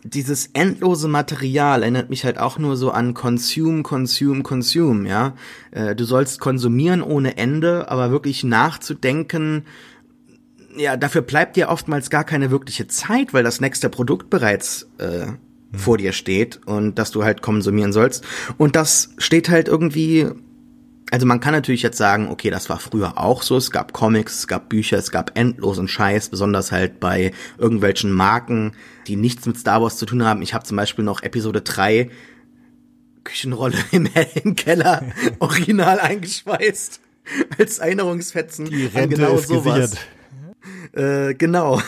dieses 0.04 0.50
endlose 0.52 1.08
Material 1.08 1.82
erinnert 1.82 2.10
mich 2.10 2.24
halt 2.24 2.38
auch 2.38 2.58
nur 2.58 2.76
so 2.76 2.90
an 2.90 3.14
Consume, 3.14 3.82
Consume, 3.82 4.42
Consume, 4.42 5.08
ja. 5.08 5.34
Äh, 5.70 5.96
du 5.96 6.04
sollst 6.04 6.40
konsumieren 6.40 7.02
ohne 7.02 7.38
Ende, 7.38 7.90
aber 7.90 8.10
wirklich 8.10 8.44
nachzudenken, 8.44 9.64
ja, 10.76 10.96
dafür 10.96 11.22
bleibt 11.22 11.56
dir 11.56 11.68
oftmals 11.68 12.10
gar 12.10 12.24
keine 12.24 12.50
wirkliche 12.50 12.86
Zeit, 12.86 13.32
weil 13.32 13.44
das 13.44 13.60
nächste 13.60 13.88
Produkt 13.88 14.28
bereits 14.28 14.88
äh, 14.98 15.26
mhm. 15.26 15.38
vor 15.72 15.96
dir 15.96 16.12
steht 16.12 16.60
und 16.66 16.98
dass 16.98 17.10
du 17.10 17.24
halt 17.24 17.40
konsumieren 17.40 17.92
sollst. 17.92 18.24
Und 18.58 18.76
das 18.76 19.10
steht 19.18 19.48
halt 19.48 19.68
irgendwie 19.68 20.28
also 21.10 21.26
man 21.26 21.38
kann 21.38 21.52
natürlich 21.52 21.82
jetzt 21.82 21.98
sagen, 21.98 22.28
okay, 22.28 22.50
das 22.50 22.68
war 22.70 22.80
früher 22.80 23.18
auch 23.18 23.42
so. 23.42 23.56
Es 23.56 23.70
gab 23.70 23.92
Comics, 23.92 24.38
es 24.38 24.48
gab 24.48 24.68
Bücher, 24.68 24.98
es 24.98 25.12
gab 25.12 25.38
endlosen 25.38 25.86
Scheiß, 25.86 26.28
besonders 26.28 26.72
halt 26.72 26.98
bei 26.98 27.30
irgendwelchen 27.56 28.10
Marken, 28.10 28.72
die 29.06 29.16
nichts 29.16 29.46
mit 29.46 29.58
Star 29.58 29.82
Wars 29.82 29.96
zu 29.96 30.06
tun 30.06 30.24
haben. 30.24 30.42
Ich 30.42 30.54
habe 30.54 30.64
zum 30.64 30.76
Beispiel 30.76 31.04
noch 31.04 31.22
Episode 31.22 31.62
3 31.62 32.10
Küchenrolle 33.24 33.78
im 33.90 34.54
Keller 34.56 35.02
original 35.38 35.98
eingeschweißt 35.98 37.00
als 37.58 37.78
Erinnerungsfetzen. 37.78 38.66
Die 38.66 38.86
Rente 38.86 39.16
genau 39.16 39.36
ist 39.36 39.48
sowas. 39.48 39.90
Gesichert. 39.90 40.08
Äh, 40.92 41.34
genau. 41.34 41.80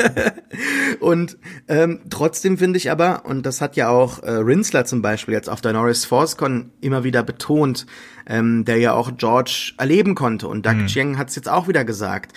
und 1.00 1.36
ähm, 1.68 2.00
trotzdem 2.10 2.58
finde 2.58 2.76
ich 2.78 2.90
aber, 2.90 3.26
und 3.26 3.44
das 3.44 3.60
hat 3.60 3.76
ja 3.76 3.88
auch 3.88 4.22
äh, 4.22 4.30
Rinsler 4.30 4.84
zum 4.84 5.02
Beispiel 5.02 5.34
jetzt 5.34 5.48
auf 5.48 5.60
der 5.60 5.72
Norris 5.72 6.04
ForceCon 6.04 6.72
immer 6.80 7.04
wieder 7.04 7.22
betont, 7.22 7.86
ähm, 8.26 8.64
der 8.64 8.78
ja 8.78 8.94
auch 8.94 9.16
George 9.16 9.74
erleben 9.78 10.14
konnte. 10.14 10.48
Und 10.48 10.66
Doug 10.66 10.74
mhm. 10.74 10.86
Chiang 10.86 11.18
hat 11.18 11.28
es 11.28 11.36
jetzt 11.36 11.48
auch 11.48 11.68
wieder 11.68 11.84
gesagt. 11.84 12.32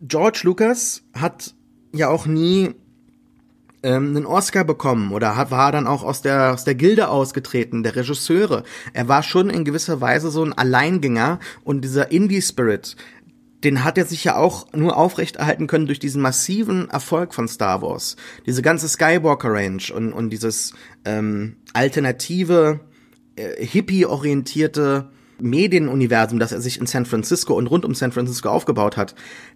George 0.00 0.40
Lucas 0.44 1.02
hat 1.14 1.54
ja 1.92 2.08
auch 2.08 2.26
nie 2.26 2.74
ähm, 3.82 4.16
einen 4.16 4.26
Oscar 4.26 4.64
bekommen 4.64 5.12
oder 5.12 5.36
hat, 5.36 5.50
war 5.50 5.72
dann 5.72 5.86
auch 5.86 6.02
aus 6.02 6.22
der, 6.22 6.52
aus 6.52 6.64
der 6.64 6.74
Gilde 6.74 7.08
ausgetreten, 7.08 7.82
der 7.82 7.96
Regisseure. 7.96 8.64
Er 8.92 9.08
war 9.08 9.22
schon 9.22 9.50
in 9.50 9.64
gewisser 9.64 10.00
Weise 10.00 10.30
so 10.30 10.44
ein 10.44 10.52
Alleingänger 10.52 11.38
und 11.64 11.82
dieser 11.82 12.10
Indie-Spirit, 12.10 12.96
den 13.64 13.84
hat 13.84 13.96
er 13.96 14.06
sich 14.06 14.24
ja 14.24 14.36
auch 14.36 14.72
nur 14.72 14.96
aufrechterhalten 14.96 15.66
können 15.66 15.86
durch 15.86 16.00
diesen 16.00 16.20
massiven 16.20 16.90
Erfolg 16.90 17.34
von 17.34 17.46
Star 17.46 17.82
Wars. 17.82 18.16
Diese 18.46 18.62
ganze 18.62 18.88
Skywalker 18.88 19.52
Range 19.52 19.82
und, 19.94 20.12
und 20.12 20.30
dieses 20.30 20.74
ähm, 21.04 21.56
alternative, 21.72 22.80
äh, 23.36 23.64
hippie-orientierte 23.64 25.10
Medienuniversum, 25.42 26.38
das 26.38 26.52
er 26.52 26.60
sich 26.60 26.78
in 26.78 26.86
San 26.86 27.06
Francisco 27.06 27.54
und 27.54 27.66
rund 27.66 27.84
um 27.84 27.94
San 27.94 28.12
Francisco 28.12 28.48
aufgebaut 28.48 28.96
hat, 28.96 29.14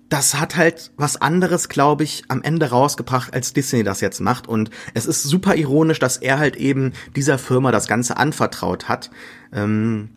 das 0.09 0.39
hat 0.39 0.57
halt 0.57 0.93
was 0.97 1.21
anderes, 1.21 1.69
glaube 1.69 2.05
ich, 2.05 2.25
am 2.29 2.43
Ende 2.43 2.71
rausgebracht, 2.71 3.33
als 3.33 3.53
Disney 3.53 3.83
das 3.83 4.01
jetzt 4.01 4.21
macht. 4.21 4.49
Und 4.49 4.71
es 4.95 5.07
ist 5.07 5.23
super 5.23 5.57
ironisch, 5.57 5.99
dass 5.99 6.17
er 6.17 6.39
halt 6.39 6.57
eben 6.57 6.93
dieser 7.15 7.39
Firma 7.39 7.73
das 7.73 7.89
Ganze 7.89 8.17
anvertraut 8.17 8.89
hat. 8.89 9.11
Ähm, 9.53 10.11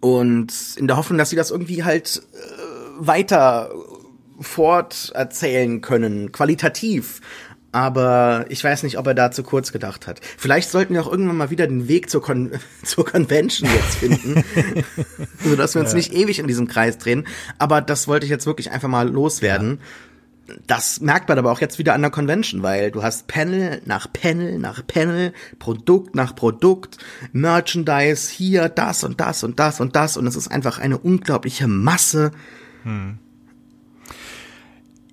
und 0.00 0.52
in 0.76 0.86
der 0.86 0.96
Hoffnung, 0.96 1.18
dass 1.18 1.30
sie 1.30 1.36
das 1.36 1.50
irgendwie 1.50 1.84
halt 1.84 2.22
äh, 2.32 3.06
weiter 3.06 3.70
forterzählen 4.40 5.80
können, 5.82 6.32
qualitativ 6.32 7.20
aber 7.72 8.46
ich 8.48 8.64
weiß 8.64 8.82
nicht, 8.82 8.98
ob 8.98 9.06
er 9.06 9.14
da 9.14 9.30
zu 9.30 9.42
kurz 9.42 9.70
gedacht 9.72 10.06
hat. 10.06 10.20
Vielleicht 10.36 10.70
sollten 10.70 10.94
wir 10.94 11.02
auch 11.02 11.10
irgendwann 11.10 11.36
mal 11.36 11.50
wieder 11.50 11.66
den 11.66 11.88
Weg 11.88 12.10
zur, 12.10 12.22
Con 12.22 12.50
zur 12.82 13.04
Convention 13.04 13.68
jetzt 13.72 13.96
finden, 13.96 14.44
sodass 15.44 15.74
wir 15.74 15.80
uns 15.80 15.92
ja. 15.92 15.96
nicht 15.96 16.12
ewig 16.12 16.38
in 16.38 16.48
diesem 16.48 16.66
Kreis 16.66 16.98
drehen. 16.98 17.26
Aber 17.58 17.80
das 17.80 18.08
wollte 18.08 18.26
ich 18.26 18.30
jetzt 18.30 18.46
wirklich 18.46 18.70
einfach 18.70 18.88
mal 18.88 19.08
loswerden. 19.08 19.78
Ja. 19.80 20.56
Das 20.66 21.00
merkt 21.00 21.28
man 21.28 21.38
aber 21.38 21.52
auch 21.52 21.60
jetzt 21.60 21.78
wieder 21.78 21.94
an 21.94 22.02
der 22.02 22.10
Convention, 22.10 22.64
weil 22.64 22.90
du 22.90 23.04
hast 23.04 23.28
Panel 23.28 23.82
nach 23.84 24.12
Panel 24.12 24.58
nach 24.58 24.84
Panel, 24.84 25.32
Produkt 25.60 26.16
nach 26.16 26.34
Produkt, 26.34 26.98
Merchandise, 27.32 28.32
hier 28.32 28.68
das 28.68 29.04
und 29.04 29.20
das 29.20 29.44
und 29.44 29.60
das 29.60 29.80
und 29.80 29.94
das 29.94 30.16
und 30.16 30.26
es 30.26 30.34
ist 30.34 30.48
einfach 30.48 30.80
eine 30.80 30.98
unglaubliche 30.98 31.68
Masse. 31.68 32.32
Hm. 32.82 33.18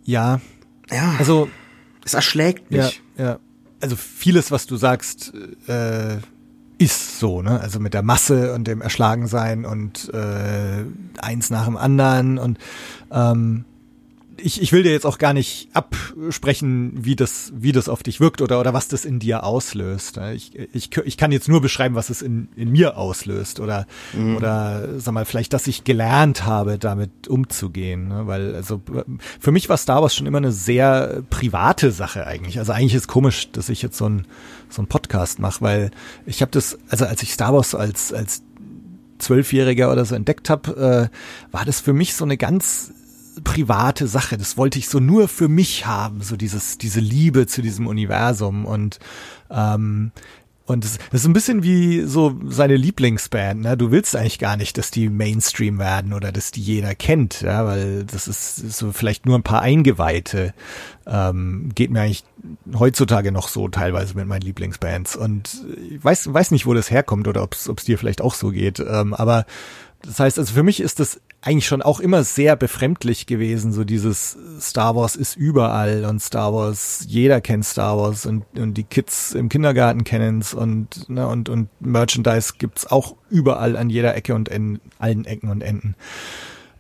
Ja. 0.06 0.42
Ja. 0.90 1.16
Also 1.20 1.50
es 2.08 2.14
erschlägt 2.14 2.72
mich. 2.72 3.02
Ja, 3.18 3.24
ja. 3.24 3.40
Also 3.82 3.96
vieles, 3.96 4.50
was 4.50 4.66
du 4.66 4.78
sagst, 4.78 5.34
äh, 5.68 6.18
ist 6.80 7.20
so, 7.20 7.42
ne? 7.42 7.60
Also 7.60 7.80
mit 7.80 7.94
der 7.94 8.02
Masse 8.02 8.54
und 8.54 8.66
dem 8.66 8.82
Erschlagensein 8.82 9.66
und 9.66 10.12
äh, 10.14 10.86
eins 11.20 11.50
nach 11.50 11.66
dem 11.66 11.76
anderen 11.78 12.38
und 12.38 12.58
ähm, 13.12 13.66
ich, 14.38 14.62
ich 14.62 14.72
will 14.72 14.84
dir 14.84 14.92
jetzt 14.92 15.06
auch 15.06 15.18
gar 15.18 15.34
nicht 15.34 15.70
absprechen, 15.74 16.94
wie 16.96 17.16
das, 17.16 17.52
wie 17.56 17.72
das 17.72 17.90
auf 17.90 18.04
dich 18.04 18.20
wirkt 18.20 18.42
oder, 18.42 18.60
oder 18.60 18.74
was 18.74 18.88
das 18.88 19.06
in 19.06 19.20
dir 19.20 19.44
auslöst. 19.44 20.20
Ich, 20.34 20.52
ich, 20.74 20.96
ich 20.98 21.18
kann 21.18 21.32
jetzt 21.32 21.48
nur 21.48 21.62
beschreiben, 21.62 21.96
was 21.96 22.10
es 22.10 22.22
in, 22.22 22.50
in 22.56 22.72
mir 22.72 22.98
auslöst 22.98 23.60
oder, 23.60 23.88
mhm. 24.14 24.38
oder 24.38 25.00
sag 25.00 25.14
mal, 25.14 25.26
vielleicht, 25.26 25.54
dass 25.54 25.68
ich 25.68 25.84
gelernt 25.84 26.46
habe, 26.46 26.78
damit 26.78 27.28
umzugehen. 27.28 28.08
Ne? 28.08 28.28
Weil, 28.28 28.56
also 28.56 28.82
für 29.40 29.52
mich 29.52 29.70
war 29.70 29.78
Star 29.78 30.02
Wars 30.02 30.16
schon 30.16 30.28
immer 30.28 30.38
eine 30.40 30.52
sehr 30.52 31.24
private 31.30 31.92
Sache 31.92 32.26
eigentlich. 32.28 32.60
Also 32.60 32.72
eigentlich 32.72 32.96
ist 32.96 33.08
komisch, 33.08 33.52
dass 33.52 33.70
ich 33.70 33.82
jetzt 33.82 33.98
so 33.98 34.08
ein 34.08 34.26
so 34.70 34.82
ein 34.82 34.88
Podcast 34.88 35.40
mache, 35.40 35.62
weil 35.62 35.92
ich 36.26 36.42
habe 36.42 36.52
das, 36.52 36.78
also 36.90 37.06
als 37.06 37.24
ich 37.24 37.34
Star 37.34 37.54
Wars 37.54 37.74
als, 37.74 38.14
als 38.14 38.44
Zwölfjähriger 39.18 39.92
oder 39.92 40.06
so 40.06 40.16
entdeckt 40.16 40.50
habe, 40.50 41.10
äh, 41.12 41.54
war 41.56 41.66
das 41.66 41.80
für 41.80 41.94
mich 41.94 42.14
so 42.14 42.24
eine 42.24 42.38
ganz 42.38 42.94
private 43.48 44.08
Sache. 44.08 44.38
Das 44.38 44.58
wollte 44.58 44.78
ich 44.78 44.90
so 44.90 45.00
nur 45.00 45.30
für 45.30 45.48
mich 45.48 45.86
haben, 45.86 46.22
so 46.22 46.36
dieses, 46.36 46.78
diese 46.78 47.00
Liebe 47.00 47.48
zu 47.48 47.62
diesem 47.62 47.88
Universum 47.88 48.66
und 48.66 49.00
ähm, 49.50 50.12
und 50.66 50.84
das, 50.84 50.98
das 51.12 51.22
ist 51.22 51.26
ein 51.26 51.32
bisschen 51.32 51.64
wie 51.64 52.02
so 52.02 52.38
seine 52.46 52.76
Lieblingsband, 52.76 53.62
ne? 53.62 53.78
Du 53.78 53.90
willst 53.90 54.18
eigentlich 54.18 54.38
gar 54.38 54.58
nicht, 54.58 54.78
dass 54.78 54.92
die 54.92 55.08
Mainstream 55.08 55.80
werden 55.80 56.12
oder 56.12 56.34
dass 56.34 56.52
die 56.52 56.62
jeder 56.62 56.94
kennt, 56.94 57.40
ja, 57.40 57.66
weil 57.66 58.04
das 58.04 58.28
ist 58.28 58.58
so 58.74 58.92
vielleicht 58.92 59.26
nur 59.26 59.38
ein 59.38 59.44
paar 59.44 59.62
Eingeweihte. 59.62 60.54
Ähm, 61.06 61.70
geht 61.74 61.90
mir 61.90 62.02
eigentlich 62.02 62.26
heutzutage 62.78 63.32
noch 63.32 63.48
so 63.48 63.70
teilweise 63.70 64.16
mit 64.16 64.28
meinen 64.28 64.42
Lieblingsbands. 64.42 65.16
Und 65.16 65.64
ich 65.90 66.04
weiß, 66.04 66.34
weiß 66.34 66.52
nicht, 66.52 66.66
wo 66.66 66.74
das 66.74 66.92
herkommt 66.92 67.30
oder 67.30 67.44
ob 67.44 67.54
es 67.54 67.86
dir 67.86 67.98
vielleicht 67.98 68.20
auch 68.20 68.34
so 68.34 68.50
geht. 68.50 68.82
Ähm, 68.82 69.14
aber 69.14 69.46
das 70.08 70.22
heißt, 70.22 70.40
also 70.40 70.54
für 70.54 70.64
mich 70.64 70.80
ist 70.80 71.02
das 71.02 71.20
eigentlich 71.42 71.68
schon 71.68 71.82
auch 71.82 72.00
immer 72.00 72.24
sehr 72.24 72.56
befremdlich 72.56 73.26
gewesen, 73.26 73.74
so 73.74 73.84
dieses 73.84 74.38
Star 74.60 74.96
Wars 74.96 75.18
ist 75.18 75.36
überall 75.36 76.06
und 76.06 76.22
Star 76.22 76.54
Wars, 76.54 77.04
jeder 77.08 77.42
kennt 77.42 77.66
Star 77.66 77.98
Wars 77.98 78.26
und, 78.26 78.46
und 78.58 78.76
die 78.76 78.86
Kids 78.86 79.34
im 79.34 79.50
Kindergarten 79.50 80.06
kennen's 80.06 80.54
und, 80.54 81.10
ne, 81.10 81.28
und, 81.28 81.50
und 81.50 81.68
Merchandise 81.82 82.54
gibt's 82.58 82.88
auch 82.88 83.18
überall 83.30 83.76
an 83.76 83.90
jeder 83.90 84.16
Ecke 84.16 84.34
und 84.34 84.48
in 84.48 84.80
allen 84.98 85.26
Ecken 85.26 85.50
und 85.50 85.62
Enden. 85.62 85.96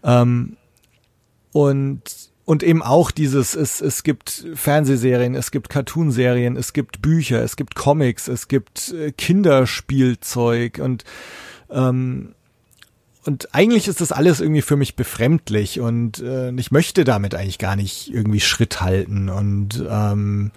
Ähm, 0.03 0.55
und 1.51 2.01
und 2.45 2.63
eben 2.63 2.81
auch 2.81 3.11
dieses, 3.11 3.55
es, 3.55 3.81
es 3.81 4.03
gibt 4.03 4.45
Fernsehserien, 4.53 5.35
es 5.35 5.51
gibt 5.51 5.67
Cartoonserien, 5.67 6.55
es 6.55 6.71
gibt 6.71 7.01
Bücher, 7.01 7.43
es 7.43 7.57
gibt 7.57 7.75
Comics, 7.75 8.29
es 8.29 8.47
gibt 8.47 8.93
äh, 8.93 9.11
Kinderspielzeug 9.11 10.79
und 10.79 11.03
ähm, 11.69 12.35
und 13.27 13.53
eigentlich 13.53 13.87
ist 13.87 14.01
das 14.01 14.11
alles 14.11 14.39
irgendwie 14.39 14.61
für 14.61 14.75
mich 14.75 14.95
befremdlich 14.95 15.79
und 15.79 16.19
äh, 16.19 16.51
ich 16.53 16.71
möchte 16.71 17.03
damit 17.03 17.35
eigentlich 17.35 17.59
gar 17.59 17.75
nicht 17.75 18.13
irgendwie 18.13 18.39
Schritt 18.39 18.81
halten 18.81 19.29
und 19.29 19.83
ähm, 19.89 20.51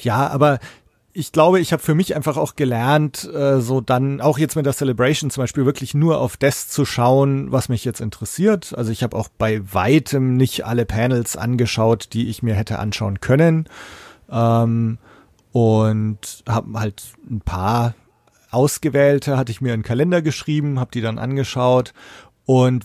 ja, 0.00 0.28
aber 0.28 0.58
ich 1.12 1.32
glaube, 1.32 1.58
ich 1.58 1.72
habe 1.72 1.82
für 1.82 1.96
mich 1.96 2.14
einfach 2.14 2.36
auch 2.36 2.54
gelernt, 2.54 3.28
äh, 3.34 3.60
so 3.60 3.80
dann 3.80 4.20
auch 4.20 4.38
jetzt 4.38 4.54
mit 4.54 4.66
der 4.66 4.72
Celebration 4.72 5.30
zum 5.30 5.42
Beispiel 5.42 5.66
wirklich 5.66 5.92
nur 5.92 6.20
auf 6.20 6.36
das 6.36 6.68
zu 6.68 6.84
schauen, 6.84 7.50
was 7.50 7.68
mich 7.68 7.84
jetzt 7.84 8.00
interessiert. 8.00 8.72
Also 8.76 8.92
ich 8.92 9.02
habe 9.02 9.16
auch 9.16 9.28
bei 9.36 9.60
weitem 9.72 10.36
nicht 10.36 10.64
alle 10.64 10.86
Panels 10.86 11.36
angeschaut, 11.36 12.10
die 12.12 12.28
ich 12.28 12.44
mir 12.44 12.54
hätte 12.54 12.78
anschauen 12.78 13.20
können. 13.20 13.68
Ähm, 14.30 14.98
und 15.50 16.44
habe 16.46 16.78
halt 16.78 17.02
ein 17.28 17.40
paar 17.40 17.94
ausgewählte 18.50 19.36
hatte 19.36 19.52
ich 19.52 19.60
mir 19.60 19.72
einen 19.72 19.82
Kalender 19.82 20.22
geschrieben, 20.22 20.80
habe 20.80 20.90
die 20.92 21.00
dann 21.00 21.18
angeschaut 21.18 21.92
und 22.44 22.84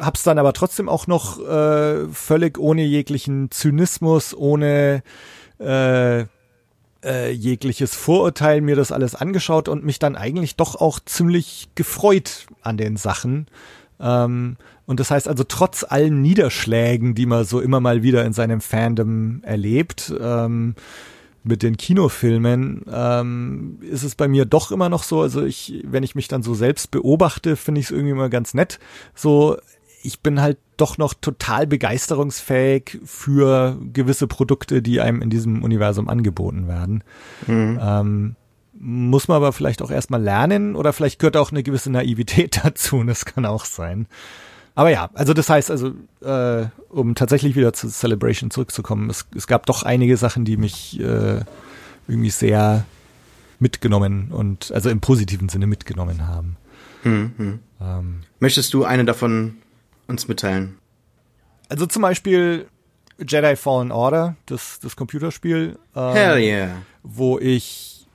hab's 0.00 0.22
dann 0.22 0.38
aber 0.38 0.52
trotzdem 0.52 0.88
auch 0.88 1.06
noch 1.06 1.40
äh, 1.40 2.08
völlig 2.08 2.58
ohne 2.58 2.84
jeglichen 2.84 3.50
Zynismus, 3.50 4.34
ohne 4.34 5.02
äh, 5.58 6.24
äh, 7.04 7.30
jegliches 7.30 7.94
Vorurteil 7.94 8.60
mir 8.60 8.76
das 8.76 8.92
alles 8.92 9.14
angeschaut 9.14 9.68
und 9.68 9.84
mich 9.84 9.98
dann 9.98 10.16
eigentlich 10.16 10.56
doch 10.56 10.76
auch 10.76 11.00
ziemlich 11.00 11.68
gefreut 11.74 12.46
an 12.62 12.76
den 12.76 12.96
Sachen. 12.96 13.46
Ähm, 14.00 14.56
und 14.86 15.00
das 15.00 15.10
heißt 15.10 15.28
also, 15.28 15.44
trotz 15.44 15.84
allen 15.88 16.22
Niederschlägen, 16.22 17.14
die 17.14 17.26
man 17.26 17.44
so 17.44 17.60
immer 17.60 17.80
mal 17.80 18.02
wieder 18.02 18.24
in 18.24 18.32
seinem 18.32 18.60
Fandom 18.60 19.42
erlebt, 19.44 20.12
ähm, 20.20 20.74
mit 21.44 21.62
den 21.62 21.76
Kinofilmen 21.76 22.84
ähm, 22.92 23.78
ist 23.80 24.02
es 24.04 24.14
bei 24.14 24.28
mir 24.28 24.44
doch 24.44 24.70
immer 24.70 24.88
noch 24.88 25.02
so, 25.02 25.20
also 25.20 25.42
ich, 25.42 25.82
wenn 25.84 26.02
ich 26.02 26.14
mich 26.14 26.28
dann 26.28 26.42
so 26.42 26.54
selbst 26.54 26.90
beobachte, 26.90 27.56
finde 27.56 27.80
ich 27.80 27.86
es 27.86 27.90
irgendwie 27.90 28.12
immer 28.12 28.28
ganz 28.28 28.54
nett. 28.54 28.78
So, 29.14 29.56
ich 30.02 30.20
bin 30.20 30.40
halt 30.40 30.58
doch 30.76 30.98
noch 30.98 31.14
total 31.14 31.66
begeisterungsfähig 31.66 33.00
für 33.04 33.78
gewisse 33.92 34.26
Produkte, 34.26 34.82
die 34.82 35.00
einem 35.00 35.22
in 35.22 35.30
diesem 35.30 35.62
Universum 35.62 36.08
angeboten 36.08 36.68
werden. 36.68 37.04
Mhm. 37.46 37.80
Ähm, 37.82 38.36
muss 38.74 39.28
man 39.28 39.36
aber 39.36 39.52
vielleicht 39.52 39.80
auch 39.82 39.90
erstmal 39.90 40.22
lernen 40.22 40.74
oder 40.74 40.92
vielleicht 40.92 41.20
gehört 41.20 41.36
auch 41.36 41.52
eine 41.52 41.62
gewisse 41.62 41.90
Naivität 41.90 42.60
dazu, 42.64 43.02
das 43.04 43.24
kann 43.24 43.46
auch 43.46 43.64
sein. 43.64 44.06
Aber 44.74 44.90
ja, 44.90 45.10
also 45.14 45.34
das 45.34 45.50
heißt 45.50 45.70
also, 45.70 45.92
äh, 46.22 46.66
um 46.88 47.14
tatsächlich 47.14 47.56
wieder 47.56 47.72
zu 47.72 47.88
Celebration 47.88 48.50
zurückzukommen, 48.50 49.10
es, 49.10 49.26
es 49.36 49.46
gab 49.46 49.66
doch 49.66 49.82
einige 49.82 50.16
Sachen, 50.16 50.44
die 50.44 50.56
mich 50.56 50.98
äh, 50.98 51.40
irgendwie 52.08 52.30
sehr 52.30 52.84
mitgenommen 53.58 54.28
und 54.30 54.72
also 54.72 54.88
im 54.90 55.00
positiven 55.00 55.48
Sinne 55.48 55.66
mitgenommen 55.66 56.26
haben. 56.26 56.56
Hm, 57.02 57.32
hm. 57.36 57.58
Ähm, 57.80 58.20
Möchtest 58.40 58.72
du 58.74 58.84
eine 58.84 59.04
davon 59.04 59.56
uns 60.06 60.26
mitteilen? 60.26 60.78
Also 61.68 61.86
zum 61.86 62.02
Beispiel 62.02 62.66
Jedi 63.18 63.56
Fallen 63.56 63.92
Order, 63.92 64.36
das, 64.46 64.80
das 64.80 64.96
Computerspiel. 64.96 65.78
Ähm, 65.94 66.12
Hell 66.12 66.38
yeah. 66.38 66.68
Wo 67.02 67.38
ich 67.38 68.06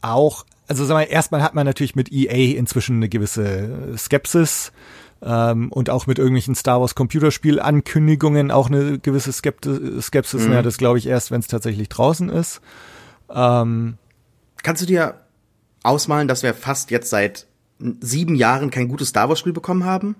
auch, 0.00 0.44
also 0.66 0.84
sag 0.84 0.94
mal, 0.94 1.02
erstmal 1.02 1.42
hat 1.42 1.54
man 1.54 1.66
natürlich 1.66 1.94
mit 1.96 2.12
EA 2.12 2.58
inzwischen 2.58 2.96
eine 2.96 3.08
gewisse 3.08 3.96
Skepsis 3.96 4.72
ähm, 5.24 5.72
und 5.72 5.90
auch 5.90 6.06
mit 6.06 6.18
irgendwelchen 6.18 6.54
Star 6.54 6.80
Wars 6.80 6.94
Computerspiel-Ankündigungen 6.94 8.50
auch 8.50 8.68
eine 8.68 8.98
gewisse 8.98 9.32
Skepti 9.32 10.00
Skepsis. 10.00 10.46
Mhm. 10.46 10.52
Ja, 10.52 10.62
das 10.62 10.76
glaube 10.76 10.98
ich 10.98 11.06
erst, 11.06 11.30
wenn 11.30 11.40
es 11.40 11.46
tatsächlich 11.46 11.88
draußen 11.88 12.28
ist. 12.28 12.60
Ähm, 13.30 13.96
Kannst 14.62 14.82
du 14.82 14.86
dir 14.86 15.20
ausmalen, 15.82 16.28
dass 16.28 16.42
wir 16.42 16.54
fast 16.54 16.90
jetzt 16.90 17.10
seit 17.10 17.46
sieben 18.00 18.34
Jahren 18.34 18.70
kein 18.70 18.88
gutes 18.88 19.08
Star 19.08 19.28
Wars 19.28 19.38
Spiel 19.38 19.52
bekommen 19.52 19.84
haben? 19.84 20.16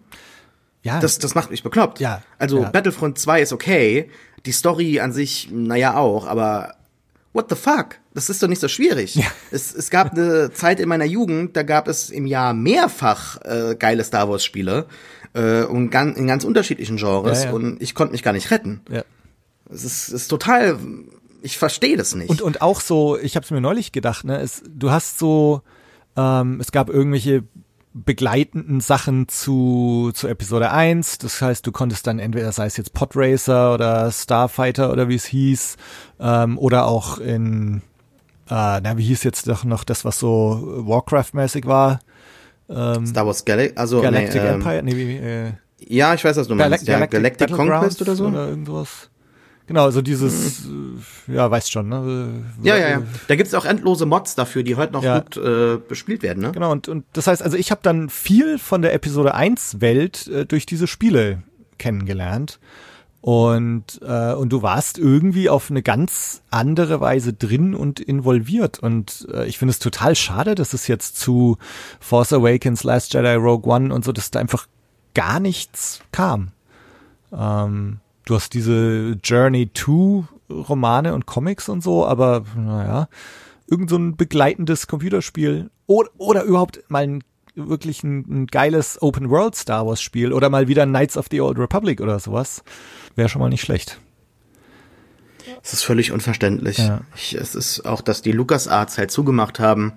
Ja. 0.83 1.01
Das, 1.01 1.19
das 1.19 1.35
macht 1.35 1.51
mich 1.51 1.63
bekloppt. 1.63 2.01
Ja. 2.01 2.23
Also 2.39 2.63
ja. 2.63 2.71
Battlefront 2.71 3.19
2 3.19 3.43
ist 3.43 3.53
okay. 3.53 4.11
Die 4.45 4.53
Story 4.53 5.01
an 5.01 5.13
sich, 5.13 5.49
naja, 5.51 5.97
auch, 5.97 6.27
aber 6.27 6.75
what 7.33 7.49
the 7.49 7.57
fuck? 7.57 7.97
Das 8.15 8.31
ist 8.31 8.43
doch 8.43 8.49
nicht 8.49 8.61
so 8.61 8.69
schwierig. 8.69 9.17
Ja. 9.17 9.27
Es, 9.51 9.75
es 9.75 9.91
gab 9.91 10.13
eine 10.13 10.53
Zeit 10.53 10.79
in 10.79 10.89
meiner 10.89 11.05
Jugend, 11.05 11.57
da 11.57 11.65
gab 11.65 11.89
es 11.89 12.11
im 12.11 12.27
Jahr 12.27 12.55
mehrfach 12.55 13.41
äh, 13.43 13.75
geile 13.77 14.05
Star 14.05 14.29
Wars 14.29 14.45
Spiele 14.45 14.87
äh, 15.35 15.65
und 15.65 15.91
ganz, 15.91 16.17
in 16.17 16.27
ganz 16.27 16.45
unterschiedlichen 16.45 16.97
Genres 16.97 17.43
ja, 17.43 17.51
ja. 17.51 17.55
und 17.55 17.83
ich 17.83 17.95
konnte 17.95 18.13
mich 18.13 18.23
gar 18.23 18.33
nicht 18.33 18.51
retten. 18.53 18.83
Ja. 18.89 19.03
Es 19.69 19.85
ist, 19.85 20.09
ist 20.11 20.29
total, 20.29 20.79
ich 21.43 21.59
verstehe 21.59 21.97
das 21.97 22.15
nicht. 22.15 22.31
Und 22.31 22.41
und 22.41 22.63
auch 22.63 22.81
so, 22.81 23.19
ich 23.19 23.35
habe 23.35 23.45
es 23.45 23.51
mir 23.51 23.61
neulich 23.61 23.91
gedacht, 23.91 24.25
ne, 24.25 24.41
es, 24.41 24.63
du 24.69 24.93
hast 24.93 25.19
so, 25.19 25.63
ähm, 26.17 26.61
es 26.61 26.71
gab 26.71 26.89
irgendwelche 26.89 27.43
begleitenden 27.95 28.81
Sachen 28.81 29.29
zu, 29.29 30.11
zu 30.15 30.29
Episode 30.29 30.71
1. 30.71 31.19
Das 31.19 31.41
heißt, 31.41 31.67
du 31.67 31.73
konntest 31.73 32.07
dann 32.07 32.19
entweder, 32.19 32.51
sei 32.53 32.67
es 32.67 32.77
jetzt 32.77 32.93
Podracer 32.93 33.73
oder 33.73 34.11
Starfighter 34.11 34.93
oder 34.93 35.09
wie 35.09 35.15
es 35.15 35.25
hieß, 35.25 35.77
ähm, 36.21 36.59
oder 36.59 36.87
auch 36.87 37.19
in, 37.19 37.83
äh, 38.51 38.81
na, 38.81 38.97
wie 38.97 39.05
hieß 39.05 39.25
jetzt 39.25 39.49
doch 39.49 39.65
noch 39.65 39.85
das, 39.85 40.05
was 40.05 40.19
so 40.19 40.83
Warcraft-mäßig 40.87 41.67
war? 41.67 42.01
Ähm, 42.69 43.07
Star 43.07 43.27
Wars 43.27 43.45
Gal 43.45 43.73
also, 43.77 44.01
Galactic 44.01 44.43
nee, 44.43 44.49
ähm, 44.49 44.55
Empire? 44.55 44.83
Nee, 44.83 44.97
wie, 44.97 45.17
äh, 45.17 45.53
ja, 45.81 46.15
ich 46.15 46.25
weiß, 46.25 46.37
was 46.37 46.49
du 46.49 46.55
meinst. 46.55 46.87
Gal 46.87 47.01
ja, 47.01 47.07
Galactic, 47.07 47.49
Galactic 47.49 47.57
Conquest 47.57 48.03
oder 48.03 48.17
so? 48.17 48.27
Oder 48.27 48.49
irgendwas. 48.49 49.11
Genau, 49.67 49.85
also 49.85 50.03
dieses, 50.03 50.67
mhm. 50.67 51.03
ja, 51.27 51.51
weißt 51.51 51.73
schon, 51.73 51.89
ne? 51.89 52.45
Ja, 52.63 52.77
ja, 52.77 52.89
ja. 52.91 53.03
Da 53.29 53.37
gibt's 53.37 53.55
auch 53.55 53.65
endlose 53.65 54.05
Mods 54.05 54.35
dafür, 54.35 54.63
die 54.63 54.77
heute 54.77 54.93
noch 54.93 55.03
ja. 55.03 55.21
gut 55.21 55.39
äh, 55.39 55.79
bespielt 55.79 56.23
werden, 56.23 56.43
ne? 56.43 56.53
Genau, 56.53 56.71
und, 56.71 56.89
und 56.89 57.07
das 57.15 57.27
heißt, 57.27 57.43
also 57.43 57.57
ich 57.57 57.71
habe 57.71 57.81
dann 57.83 58.11
viel 58.11 58.59
von 58.59 58.83
der 58.83 58.93
Episode 58.93 59.35
1 59.35 59.81
Welt 59.81 60.27
äh, 60.27 60.45
durch 60.45 60.67
diese 60.67 60.87
Spiele 60.87 61.43
kennengelernt. 61.79 62.61
Und, 63.25 64.03
äh, 64.03 64.35
und 64.35 64.51
du 64.51 64.61
warst 64.61 64.99
irgendwie 64.99 65.49
auf 65.49 65.71
eine 65.71 65.83
ganz 65.83 66.43
andere 66.51 67.01
Weise 67.01 67.33
drin 67.33 67.75
und 67.75 67.99
involviert. 67.99 68.81
Und 68.81 69.27
äh, 69.33 69.47
ich 69.47 69.57
finde 69.57 69.71
es 69.71 69.79
total 69.79 70.15
schade, 70.15 70.55
dass 70.55 70.75
es 70.75 70.89
jetzt 70.89 71.17
zu 71.17 71.57
Force 72.01 72.35
Awakens, 72.35 72.85
Last 72.85 73.15
Jedi, 73.15 73.33
Rogue 73.37 73.73
One 73.73 73.95
und 73.95 74.05
so, 74.05 74.13
dass 74.13 74.31
da 74.31 74.41
einfach 74.41 74.67
gar 75.15 75.41
nichts 75.41 76.01
kam. 76.13 76.49
Ähm, 77.33 78.01
du 78.27 78.35
hast 78.35 78.53
diese 78.53 79.19
Journey 79.25 79.69
to 79.69 80.27
Romane 80.51 81.15
und 81.15 81.25
Comics 81.25 81.71
und 81.71 81.83
so, 81.83 82.05
aber 82.05 82.45
naja, 82.55 83.09
irgend 83.67 83.89
so 83.89 83.97
ein 83.97 84.19
begleitendes 84.19 84.87
Computerspiel 84.87 85.71
oder, 85.87 86.11
oder 86.19 86.43
überhaupt 86.43 86.85
mal 86.89 87.05
ein 87.05 87.25
wirklich 87.57 88.03
ein, 88.03 88.27
ein 88.29 88.47
geiles 88.47 89.01
Open 89.01 89.31
World 89.31 89.55
Star 89.55 89.87
Wars 89.87 90.03
Spiel 90.03 90.33
oder 90.33 90.51
mal 90.51 90.69
wieder 90.69 90.87
Knights 90.87 91.17
of 91.17 91.27
the 91.31 91.41
Old 91.41 91.59
Republic 91.59 92.01
oder 92.01 92.19
sowas, 92.19 92.63
wäre 93.17 93.29
schon 93.29 93.41
mal 93.41 93.49
nicht 93.49 93.63
schlecht. 93.63 93.99
Es 95.63 95.73
ist 95.73 95.83
völlig 95.83 96.13
unverständlich. 96.13 96.79
Ja. 96.79 97.01
Ich, 97.17 97.35
es 97.35 97.55
ist 97.55 97.87
auch, 97.87 98.01
dass 98.03 98.23
die 98.23 98.33
LucasArts 98.33 98.99
halt 98.99 99.11
zugemacht 99.11 99.61
haben, 99.61 99.95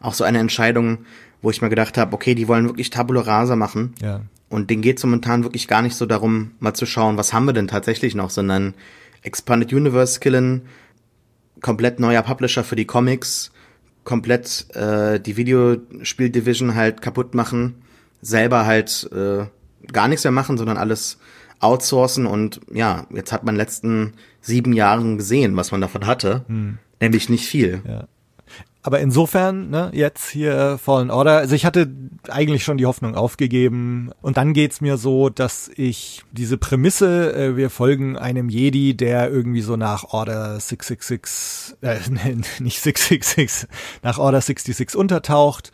auch 0.00 0.14
so 0.14 0.24
eine 0.24 0.38
Entscheidung, 0.38 0.98
wo 1.42 1.50
ich 1.50 1.60
mir 1.60 1.68
gedacht 1.68 1.98
habe, 1.98 2.14
okay, 2.14 2.34
die 2.34 2.48
wollen 2.48 2.66
wirklich 2.66 2.90
Tabula 2.90 3.22
Rasa 3.22 3.56
machen. 3.56 3.94
Ja. 4.00 4.22
Und 4.48 4.70
denen 4.70 4.82
geht 4.82 4.98
es 4.98 5.04
momentan 5.04 5.42
wirklich 5.42 5.68
gar 5.68 5.82
nicht 5.82 5.96
so 5.96 6.06
darum, 6.06 6.52
mal 6.58 6.74
zu 6.74 6.86
schauen, 6.86 7.16
was 7.16 7.32
haben 7.32 7.44
wir 7.46 7.52
denn 7.52 7.68
tatsächlich 7.68 8.14
noch, 8.14 8.30
sondern 8.30 8.74
Expanded 9.22 9.72
Universe 9.72 10.20
killen, 10.20 10.62
komplett 11.60 12.00
neuer 12.00 12.22
Publisher 12.22 12.64
für 12.64 12.76
die 12.76 12.86
Comics, 12.86 13.50
komplett 14.04 14.74
äh, 14.74 15.20
die 15.20 15.36
Videospiel-Division 15.36 16.74
halt 16.74 17.02
kaputt 17.02 17.34
machen, 17.34 17.82
selber 18.22 18.64
halt 18.64 19.08
äh, 19.12 19.44
gar 19.92 20.08
nichts 20.08 20.24
mehr 20.24 20.32
machen, 20.32 20.56
sondern 20.56 20.76
alles 20.76 21.18
outsourcen 21.60 22.26
und 22.26 22.60
ja, 22.72 23.06
jetzt 23.10 23.32
hat 23.32 23.44
man 23.44 23.54
in 23.54 23.58
den 23.58 23.66
letzten 23.66 24.12
sieben 24.40 24.72
Jahren 24.72 25.18
gesehen, 25.18 25.56
was 25.56 25.72
man 25.72 25.80
davon 25.80 26.06
hatte, 26.06 26.44
hm. 26.48 26.78
nämlich 27.00 27.28
nicht 27.28 27.46
viel. 27.46 27.82
Ja 27.86 28.06
aber 28.88 29.00
insofern, 29.00 29.68
ne, 29.68 29.90
jetzt 29.92 30.30
hier 30.30 30.78
Fallen 30.78 31.10
Order, 31.10 31.36
also 31.36 31.54
ich 31.54 31.66
hatte 31.66 31.92
eigentlich 32.28 32.64
schon 32.64 32.78
die 32.78 32.86
Hoffnung 32.86 33.16
aufgegeben 33.16 34.12
und 34.22 34.38
dann 34.38 34.54
geht's 34.54 34.80
mir 34.80 34.96
so, 34.96 35.28
dass 35.28 35.70
ich 35.76 36.22
diese 36.32 36.56
Prämisse, 36.56 37.34
äh, 37.34 37.56
wir 37.56 37.68
folgen 37.68 38.16
einem 38.16 38.48
Jedi, 38.48 38.96
der 38.96 39.30
irgendwie 39.30 39.60
so 39.60 39.76
nach 39.76 40.04
Order 40.04 40.58
666, 40.58 41.76
äh, 41.82 41.98
nicht 42.62 42.80
666, 42.80 43.68
nach 44.02 44.18
Order 44.18 44.40
66 44.40 44.96
untertaucht. 44.96 45.70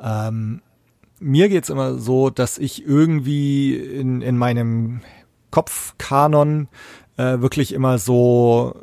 Ähm, 0.00 0.60
mir 1.18 1.48
geht's 1.48 1.70
immer 1.70 1.98
so, 1.98 2.30
dass 2.30 2.58
ich 2.58 2.86
irgendwie 2.86 3.74
in, 3.74 4.22
in 4.22 4.36
meinem 4.36 5.00
Kopfkanon 5.54 6.66
äh, 7.16 7.38
wirklich 7.38 7.72
immer 7.72 7.98
so 7.98 8.74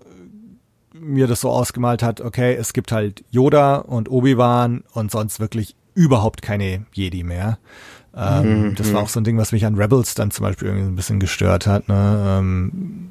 mir 0.93 1.27
das 1.27 1.41
so 1.41 1.49
ausgemalt 1.49 2.01
hat, 2.01 2.21
okay, 2.21 2.55
es 2.55 2.71
gibt 2.71 2.93
halt 2.93 3.25
Yoda 3.29 3.75
und 3.75 4.09
Obi-Wan 4.09 4.85
und 4.93 5.11
sonst 5.11 5.41
wirklich 5.41 5.75
überhaupt 5.95 6.41
keine 6.41 6.85
Jedi 6.93 7.23
mehr. 7.23 7.57
Ähm, 8.15 8.69
mhm. 8.69 8.75
Das 8.75 8.93
war 8.93 9.01
auch 9.01 9.09
so 9.09 9.19
ein 9.19 9.25
Ding, 9.25 9.37
was 9.37 9.51
mich 9.51 9.65
an 9.65 9.75
Rebels 9.75 10.15
dann 10.15 10.31
zum 10.31 10.43
Beispiel 10.43 10.69
irgendwie 10.69 10.87
ein 10.87 10.95
bisschen 10.95 11.19
gestört 11.19 11.67
hat. 11.67 11.89
Ne? 11.89 12.37
Ähm, 12.39 13.09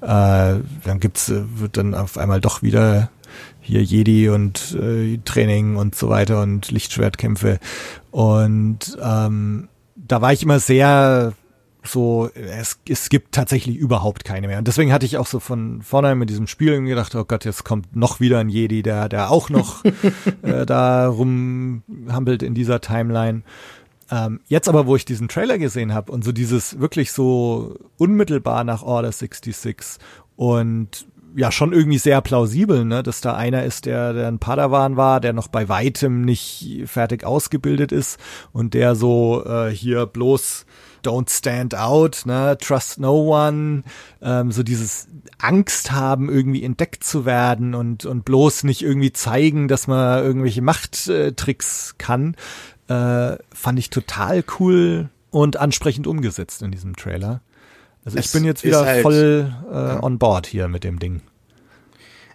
äh, 0.00 0.62
dann 0.84 1.00
gibt's, 1.00 1.28
äh, 1.28 1.42
wird 1.56 1.76
dann 1.76 1.94
auf 1.94 2.16
einmal 2.16 2.40
doch 2.40 2.62
wieder 2.62 3.10
hier 3.60 3.82
Jedi 3.82 4.30
und 4.30 4.74
äh, 4.80 5.18
Training 5.18 5.76
und 5.76 5.94
so 5.94 6.08
weiter 6.08 6.40
und 6.40 6.70
Lichtschwertkämpfe. 6.70 7.58
Und 8.10 8.96
ähm, 9.02 9.68
da 9.96 10.22
war 10.22 10.32
ich 10.32 10.42
immer 10.42 10.60
sehr 10.60 11.34
so, 11.82 12.30
es, 12.34 12.78
es 12.88 13.08
gibt 13.08 13.34
tatsächlich 13.34 13.76
überhaupt 13.76 14.24
keine 14.24 14.48
mehr. 14.48 14.58
Und 14.58 14.68
deswegen 14.68 14.92
hatte 14.92 15.06
ich 15.06 15.16
auch 15.16 15.26
so 15.26 15.40
von 15.40 15.82
vornherein 15.82 16.18
mit 16.18 16.30
diesem 16.30 16.46
Spiel 16.46 16.80
gedacht, 16.82 17.14
oh 17.14 17.24
Gott, 17.24 17.44
jetzt 17.44 17.64
kommt 17.64 17.96
noch 17.96 18.20
wieder 18.20 18.38
ein 18.38 18.48
Jedi, 18.48 18.82
der, 18.82 19.08
der 19.08 19.30
auch 19.30 19.48
noch 19.48 19.84
äh, 20.42 20.66
da 20.66 21.08
rumhampelt 21.08 22.42
in 22.42 22.54
dieser 22.54 22.80
Timeline. 22.80 23.42
Ähm, 24.10 24.40
jetzt 24.46 24.68
aber, 24.68 24.86
wo 24.86 24.96
ich 24.96 25.04
diesen 25.04 25.28
Trailer 25.28 25.58
gesehen 25.58 25.94
habe 25.94 26.12
und 26.12 26.24
so 26.24 26.32
dieses 26.32 26.80
wirklich 26.80 27.12
so 27.12 27.76
unmittelbar 27.96 28.64
nach 28.64 28.82
Order 28.82 29.12
66 29.12 29.98
und 30.36 31.06
ja 31.36 31.52
schon 31.52 31.72
irgendwie 31.72 31.98
sehr 31.98 32.20
plausibel, 32.20 32.84
ne, 32.84 33.02
dass 33.02 33.20
da 33.20 33.34
einer 33.34 33.64
ist, 33.64 33.86
der, 33.86 34.12
der 34.12 34.28
ein 34.28 34.38
Padawan 34.40 34.96
war, 34.96 35.20
der 35.20 35.32
noch 35.32 35.48
bei 35.48 35.68
weitem 35.68 36.22
nicht 36.22 36.82
fertig 36.86 37.24
ausgebildet 37.24 37.92
ist 37.92 38.18
und 38.52 38.74
der 38.74 38.94
so 38.96 39.44
äh, 39.46 39.70
hier 39.70 40.06
bloß 40.06 40.66
Don't 41.02 41.30
Stand 41.30 41.74
Out, 41.74 42.22
ne, 42.24 42.56
Trust 42.60 43.00
No 43.00 43.46
One, 43.46 43.82
ähm, 44.22 44.52
so 44.52 44.62
dieses 44.62 45.08
Angst 45.38 45.92
haben, 45.92 46.28
irgendwie 46.28 46.62
entdeckt 46.62 47.04
zu 47.04 47.24
werden 47.24 47.74
und, 47.74 48.04
und 48.04 48.24
bloß 48.24 48.64
nicht 48.64 48.82
irgendwie 48.82 49.12
zeigen, 49.12 49.68
dass 49.68 49.86
man 49.86 50.22
irgendwelche 50.22 50.62
Machttricks 50.62 51.94
kann, 51.98 52.36
äh, 52.88 53.36
fand 53.52 53.78
ich 53.78 53.90
total 53.90 54.44
cool 54.58 55.08
und 55.30 55.56
ansprechend 55.56 56.06
umgesetzt 56.06 56.62
in 56.62 56.70
diesem 56.70 56.96
Trailer. 56.96 57.40
Also 58.04 58.18
ich 58.18 58.32
bin 58.32 58.44
jetzt 58.44 58.64
wieder 58.64 58.84
halt, 58.84 59.02
voll 59.02 59.52
äh, 59.70 59.74
ja. 59.74 60.02
on 60.02 60.18
board 60.18 60.46
hier 60.46 60.68
mit 60.68 60.84
dem 60.84 60.98
Ding. 60.98 61.22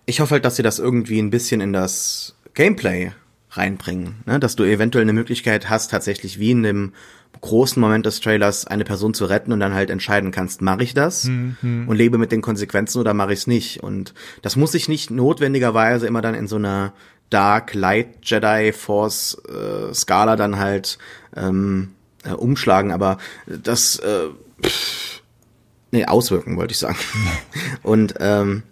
Ich 0.06 0.20
hoffe 0.20 0.36
halt, 0.36 0.46
dass 0.46 0.56
sie 0.56 0.64
das 0.64 0.80
irgendwie 0.80 1.20
ein 1.20 1.32
bisschen 1.32 1.62
in 1.62 1.74
das 1.74 2.36
Gameplay 2.54 3.12
reinbringen, 3.50 4.24
ne? 4.26 4.40
dass 4.40 4.56
du 4.56 4.64
eventuell 4.64 5.04
eine 5.04 5.14
Möglichkeit 5.14 5.70
hast, 5.70 5.92
tatsächlich 5.92 6.40
wie 6.40 6.52
in 6.52 6.64
dem 6.64 6.94
großen 7.46 7.80
Moment 7.80 8.08
des 8.08 8.22
Trailers 8.22 8.66
eine 8.66 8.84
Person 8.84 9.14
zu 9.14 9.26
retten 9.26 9.52
und 9.52 9.60
dann 9.60 9.76
halt 9.76 9.92
entscheiden 9.92 10.32
kannst, 10.32 10.64
mache 10.64 10.84
ich 10.84 10.96
das 10.96 11.26
mhm. 11.26 11.86
und 11.88 11.96
lebe 11.96 12.18
mit 12.18 12.32
den 12.32 12.42
Konsequenzen 12.42 13.00
oder 13.00 13.14
mache 13.14 13.34
ich 13.34 13.40
es 13.40 13.48
nicht. 13.48 13.84
Und 13.84 14.16
das 14.42 14.56
muss 14.56 14.72
sich 14.72 14.90
nicht 14.90 15.12
notwendigerweise 15.12 16.08
immer 16.08 16.22
dann 16.22 16.34
in 16.34 16.48
so 16.48 16.56
einer 16.56 16.94
Dark 17.30 17.76
Light 17.76 18.08
Jedi 18.24 18.72
Force 18.72 19.38
äh, 19.48 19.94
Skala 19.94 20.36
dann 20.36 20.58
halt 20.58 20.98
ähm, 21.36 21.94
äh, 22.24 22.32
umschlagen, 22.32 22.92
aber 22.92 23.20
das 23.46 24.00
äh, 24.00 24.30
pff, 24.64 25.22
nee, 25.92 26.06
auswirken, 26.06 26.58
wollte 26.58 26.72
ich 26.72 26.80
sagen. 26.80 26.98
und 27.84 28.16
ähm, 28.20 28.64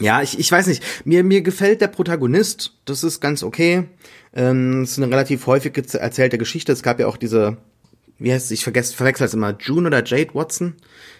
ja, 0.00 0.20
ich, 0.20 0.38
ich 0.38 0.52
weiß 0.52 0.66
nicht, 0.66 0.82
mir, 1.06 1.24
mir 1.24 1.40
gefällt 1.40 1.80
der 1.80 1.88
Protagonist, 1.88 2.72
das 2.84 3.04
ist 3.04 3.20
ganz 3.20 3.42
okay. 3.42 3.88
Ähm, 4.34 4.82
es 4.82 4.92
ist 4.92 4.98
eine 4.98 5.10
relativ 5.10 5.46
häufig 5.46 5.76
erzählte 5.94 6.38
Geschichte. 6.38 6.72
Es 6.72 6.82
gab 6.82 6.98
ja 6.98 7.06
auch 7.06 7.16
diese, 7.16 7.56
wie 8.18 8.32
heißt 8.32 8.46
es, 8.46 8.50
ich 8.50 8.64
vergesse, 8.64 8.94
verwechsel 8.94 9.26
es 9.26 9.34
immer, 9.34 9.56
June 9.58 9.86
oder 9.86 10.04
Jade 10.04 10.34
Watson, 10.34 10.74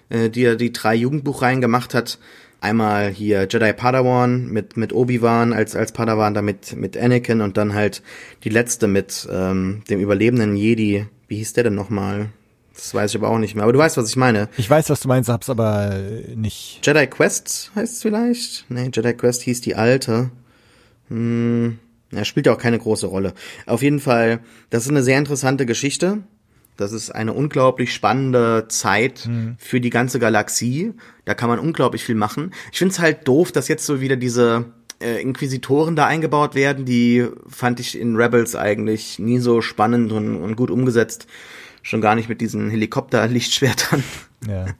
äh, 0.08 0.30
die 0.30 0.42
ja 0.42 0.54
die 0.56 0.72
drei 0.72 0.94
Jugendbuchreihen 0.94 1.60
gemacht 1.60 1.94
hat. 1.94 2.18
Einmal 2.60 3.10
hier 3.10 3.46
Jedi 3.50 3.72
Padawan 3.74 4.46
mit, 4.46 4.76
mit 4.76 4.92
Obi-Wan 4.94 5.52
als, 5.52 5.76
als 5.76 5.92
Padawan, 5.92 6.32
dann 6.32 6.46
mit, 6.46 6.74
mit 6.74 6.96
Anakin 6.96 7.42
und 7.42 7.56
dann 7.58 7.74
halt 7.74 8.02
die 8.42 8.48
letzte 8.48 8.88
mit 8.88 9.28
ähm, 9.30 9.82
dem 9.90 10.00
überlebenden 10.00 10.56
Jedi. 10.56 11.06
Wie 11.28 11.36
hieß 11.36 11.52
der 11.52 11.64
denn 11.64 11.74
nochmal? 11.74 12.30
Das 12.74 12.92
weiß 12.94 13.10
ich 13.10 13.16
aber 13.18 13.28
auch 13.28 13.38
nicht 13.38 13.54
mehr. 13.54 13.64
Aber 13.64 13.72
du 13.72 13.78
weißt, 13.78 13.96
was 13.96 14.08
ich 14.08 14.16
meine. 14.16 14.48
Ich 14.56 14.68
weiß, 14.68 14.90
was 14.90 15.00
du 15.00 15.08
meinst, 15.08 15.28
hab's 15.28 15.50
aber 15.50 15.94
nicht. 16.34 16.80
Jedi 16.82 17.06
Quest 17.06 17.70
heißt 17.76 17.94
es 17.94 18.02
vielleicht? 18.02 18.64
Nee, 18.68 18.90
Jedi 18.92 19.12
Quest 19.12 19.42
hieß 19.42 19.60
die 19.60 19.76
alte. 19.76 20.30
Hm, 21.08 21.78
er 22.16 22.24
spielt 22.24 22.46
ja 22.46 22.52
auch 22.52 22.58
keine 22.58 22.78
große 22.78 23.06
Rolle. 23.06 23.34
Auf 23.66 23.82
jeden 23.82 24.00
Fall, 24.00 24.40
das 24.70 24.84
ist 24.84 24.90
eine 24.90 25.02
sehr 25.02 25.18
interessante 25.18 25.66
Geschichte. 25.66 26.18
Das 26.76 26.92
ist 26.92 27.10
eine 27.10 27.32
unglaublich 27.32 27.94
spannende 27.94 28.66
Zeit 28.68 29.26
mhm. 29.28 29.54
für 29.58 29.80
die 29.80 29.90
ganze 29.90 30.18
Galaxie. 30.18 30.92
Da 31.24 31.34
kann 31.34 31.48
man 31.48 31.60
unglaublich 31.60 32.04
viel 32.04 32.16
machen. 32.16 32.50
Ich 32.72 32.78
finde 32.78 32.92
es 32.92 32.98
halt 32.98 33.28
doof, 33.28 33.52
dass 33.52 33.68
jetzt 33.68 33.86
so 33.86 34.00
wieder 34.00 34.16
diese 34.16 34.64
äh, 35.00 35.22
Inquisitoren 35.22 35.94
da 35.94 36.06
eingebaut 36.06 36.54
werden, 36.56 36.84
die 36.84 37.26
fand 37.48 37.78
ich 37.78 37.98
in 37.98 38.16
Rebels 38.16 38.56
eigentlich 38.56 39.18
nie 39.20 39.38
so 39.38 39.60
spannend 39.60 40.10
und, 40.12 40.36
und 40.36 40.56
gut 40.56 40.70
umgesetzt. 40.70 41.26
Schon 41.82 42.00
gar 42.00 42.14
nicht 42.16 42.28
mit 42.28 42.40
diesen 42.40 42.70
Helikopter-Lichtschwertern. 42.70 44.02
Ja. 44.48 44.66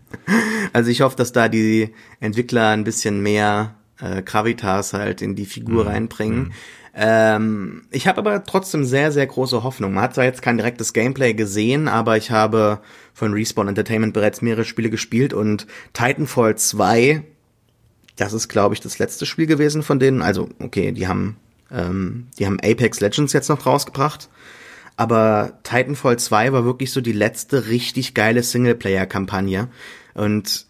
Also 0.73 0.91
ich 0.91 1.03
hoffe, 1.03 1.15
dass 1.15 1.31
da 1.31 1.49
die 1.49 1.91
Entwickler 2.19 2.71
ein 2.71 2.83
bisschen 2.83 3.23
mehr 3.23 3.77
äh, 4.01 4.23
Gravitas 4.23 4.93
halt 4.93 5.23
in 5.23 5.37
die 5.37 5.47
Figur 5.47 5.85
Mhm. 5.85 5.89
reinbringen. 5.91 6.53
Ähm, 6.97 7.83
ich 7.91 8.07
habe 8.07 8.19
aber 8.19 8.45
trotzdem 8.45 8.85
sehr, 8.85 9.11
sehr 9.11 9.27
große 9.27 9.65
Hoffnung. 9.65 9.95
Man 9.95 10.05
hat 10.05 10.15
zwar 10.15 10.25
jetzt 10.25 10.43
kein 10.43 10.59
direktes 10.59 10.93
Gameplay 10.93 11.35
gesehen, 11.35 11.89
aber 11.89 12.17
ich 12.17 12.31
habe 12.31 12.81
von 13.13 13.33
Respawn 13.33 13.69
Entertainment 13.69 14.15
bereits 14.15 14.43
mehrere 14.43 14.65
Spiele 14.65 14.91
gespielt 14.91 15.33
und 15.33 15.67
Titanfall 15.93 16.57
2, 16.57 17.23
das 18.17 18.33
ist, 18.33 18.49
glaube 18.49 18.75
ich, 18.75 18.81
das 18.81 19.01
letzte 19.01 19.27
Spiel 19.27 19.47
gewesen 19.47 19.83
von 19.83 19.99
denen. 19.99 20.23
Also, 20.23 20.49
okay, 20.61 20.93
die 20.93 21.09
haben, 21.09 21.37
ähm, 21.73 22.29
die 22.39 22.47
haben 22.47 22.61
Apex 22.61 23.01
Legends 23.01 23.33
jetzt 23.33 23.49
noch 23.49 23.67
rausgebracht. 23.67 24.29
Aber 24.97 25.59
Titanfall 25.65 26.21
2 26.21 26.53
war 26.53 26.65
wirklich 26.65 26.93
so 26.93 27.01
die 27.01 27.11
letzte 27.11 27.67
richtig 27.67 28.15
geile 28.15 28.45
Singleplayer-Kampagne. 28.45 29.67
Und 30.15 30.67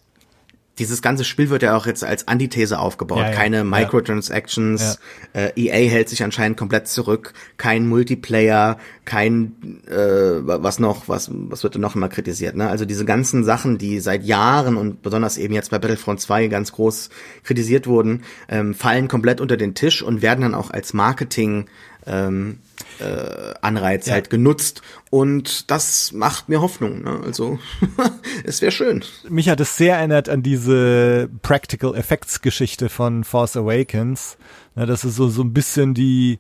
dieses 0.79 1.03
ganze 1.03 1.25
Spiel 1.25 1.51
wird 1.51 1.63
ja 1.63 1.77
auch 1.77 1.87
jetzt 1.87 2.03
als 2.03 2.27
Antithese 2.27 2.79
aufgebaut. 2.79 3.19
Ja, 3.19 3.31
ja, 3.31 3.37
Keine 3.37 3.59
ja. 3.59 3.65
Microtransactions. 3.65 4.99
Äh, 5.33 5.53
EA 5.57 5.89
hält 5.89 6.09
sich 6.09 6.23
anscheinend 6.25 6.57
komplett 6.57 6.89
zurück. 6.89 7.33
Kein 7.57 7.87
Multiplayer, 7.87 8.79
kein 9.05 9.83
äh, 9.87 9.95
was 10.43 10.81
noch, 10.81 11.09
was 11.09 11.31
was 11.33 11.63
wird 11.63 11.75
denn 11.75 11.83
noch 11.83 11.95
immer 11.95 12.09
kritisiert? 12.09 12.57
Ne? 12.57 12.69
Also 12.69 12.85
diese 12.85 13.05
ganzen 13.05 13.45
Sachen, 13.45 13.79
die 13.79 14.01
seit 14.01 14.25
Jahren 14.25 14.77
und 14.77 15.03
besonders 15.03 15.39
eben 15.39 15.55
jetzt 15.55 15.71
bei 15.71 15.79
Battlefront 15.79 16.21
2 16.21 16.49
ganz 16.49 16.73
groß 16.73 17.11
kritisiert 17.45 17.87
wurden, 17.87 18.25
ähm, 18.49 18.75
fallen 18.75 19.07
komplett 19.07 19.41
unter 19.41 19.57
den 19.57 19.75
Tisch 19.75 20.03
und 20.03 20.23
werden 20.23 20.43
dann 20.43 20.55
auch 20.55 20.71
als 20.71 20.93
Marketing 20.93 21.67
ähm, 22.07 22.59
äh, 23.01 23.55
Anreiz 23.61 24.07
Ja. 24.07 24.15
halt 24.15 24.31
genutzt 24.31 24.83
und 25.11 25.71
das 25.71 26.13
macht 26.13 26.49
mir 26.49 26.61
Hoffnung. 26.61 27.03
Ne? 27.03 27.21
Also 27.25 27.59
es 28.45 28.63
wäre 28.63 28.73
schön. 28.73 29.05
mich 29.29 29.49
hat 29.49 29.61
es 29.61 29.77
sehr 29.77 29.97
erinnert 29.97 30.29
an 30.29 30.43
diese 30.43 31.29
Practical 31.43 31.95
Effects 31.95 32.41
Geschichte 32.41 32.89
von 32.89 33.25
Force 33.25 33.57
Awakens. 33.57 34.37
Ja, 34.77 34.87
das 34.87 35.05
ist 35.05 35.17
so, 35.17 35.29
so 35.29 35.43
ein 35.43 35.53
bisschen 35.53 35.95
die, 35.95 36.39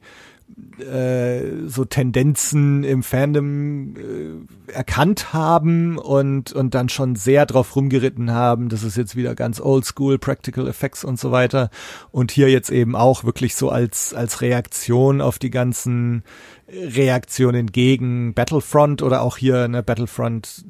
äh, 0.78 1.66
so 1.66 1.84
Tendenzen 1.84 2.84
im 2.84 3.02
Fandom 3.02 3.94
äh, 3.96 4.72
erkannt 4.72 5.32
haben 5.32 5.98
und, 5.98 6.52
und 6.52 6.74
dann 6.74 6.88
schon 6.88 7.16
sehr 7.16 7.46
drauf 7.46 7.74
rumgeritten 7.76 8.32
haben. 8.32 8.68
Das 8.68 8.82
ist 8.82 8.96
jetzt 8.96 9.16
wieder 9.16 9.34
ganz 9.34 9.61
oldschool, 9.61 10.18
Practical 10.18 10.68
Effects 10.68 11.05
und 11.05 11.18
so 11.18 11.32
weiter. 11.32 11.70
Und 12.11 12.30
hier 12.30 12.50
jetzt 12.50 12.70
eben 12.70 12.96
auch 12.96 13.24
wirklich 13.24 13.55
so 13.55 13.70
als, 13.70 14.14
als 14.14 14.40
Reaktion 14.40 15.20
auf 15.20 15.38
die 15.38 15.50
ganzen 15.50 16.22
Reaktionen 16.68 17.66
gegen 17.72 18.34
Battlefront 18.34 19.02
oder 19.02 19.22
auch 19.22 19.36
hier 19.36 19.68
ne, 19.68 19.82
Battlefront 19.82 20.64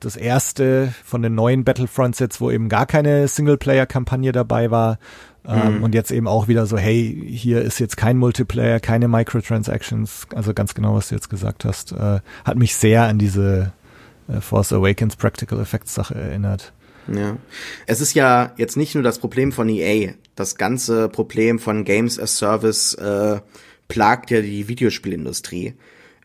das 0.00 0.16
erste 0.16 0.92
von 1.04 1.22
den 1.22 1.34
neuen 1.34 1.64
Battlefronts 1.64 2.18
jetzt, 2.18 2.40
wo 2.40 2.50
eben 2.50 2.68
gar 2.68 2.86
keine 2.86 3.26
Singleplayer-Kampagne 3.28 4.32
dabei 4.32 4.70
war. 4.70 4.98
Ähm, 5.48 5.82
Und 5.82 5.94
jetzt 5.94 6.10
eben 6.10 6.28
auch 6.28 6.46
wieder 6.46 6.66
so, 6.66 6.76
hey, 6.76 7.26
hier 7.26 7.62
ist 7.62 7.80
jetzt 7.80 7.96
kein 7.96 8.18
Multiplayer, 8.18 8.80
keine 8.80 9.08
Microtransactions, 9.08 10.26
also 10.34 10.52
ganz 10.52 10.74
genau, 10.74 10.94
was 10.94 11.08
du 11.08 11.14
jetzt 11.14 11.30
gesagt 11.30 11.64
hast, 11.64 11.92
äh, 11.92 12.20
hat 12.44 12.56
mich 12.56 12.76
sehr 12.76 13.04
an 13.04 13.18
diese 13.18 13.72
äh, 14.28 14.40
Force 14.42 14.72
Awakens 14.74 15.16
Practical 15.16 15.58
Effects 15.58 15.94
Sache 15.94 16.14
erinnert. 16.14 16.72
Ja. 17.12 17.38
Es 17.86 18.02
ist 18.02 18.14
ja 18.14 18.52
jetzt 18.58 18.76
nicht 18.76 18.94
nur 18.94 19.02
das 19.02 19.18
Problem 19.18 19.50
von 19.52 19.70
EA. 19.70 20.12
Das 20.34 20.56
ganze 20.56 21.08
Problem 21.08 21.58
von 21.58 21.84
Games 21.84 22.18
as 22.18 22.36
Service 22.36 22.92
äh, 22.94 23.40
plagt 23.88 24.30
ja 24.30 24.42
die 24.42 24.68
Videospielindustrie. 24.68 25.74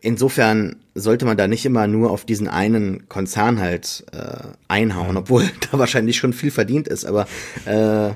Insofern 0.02 0.76
sollte 0.94 1.24
man 1.24 1.38
da 1.38 1.48
nicht 1.48 1.64
immer 1.64 1.86
nur 1.86 2.10
auf 2.10 2.26
diesen 2.26 2.46
einen 2.46 3.08
Konzern 3.08 3.58
halt 3.58 4.04
äh, 4.12 4.48
einhauen, 4.68 5.16
obwohl 5.16 5.44
da 5.70 5.78
wahrscheinlich 5.78 6.18
schon 6.18 6.34
viel 6.34 6.50
verdient 6.50 6.88
ist. 6.88 7.06
Aber 7.06 7.26
äh, 7.64 8.10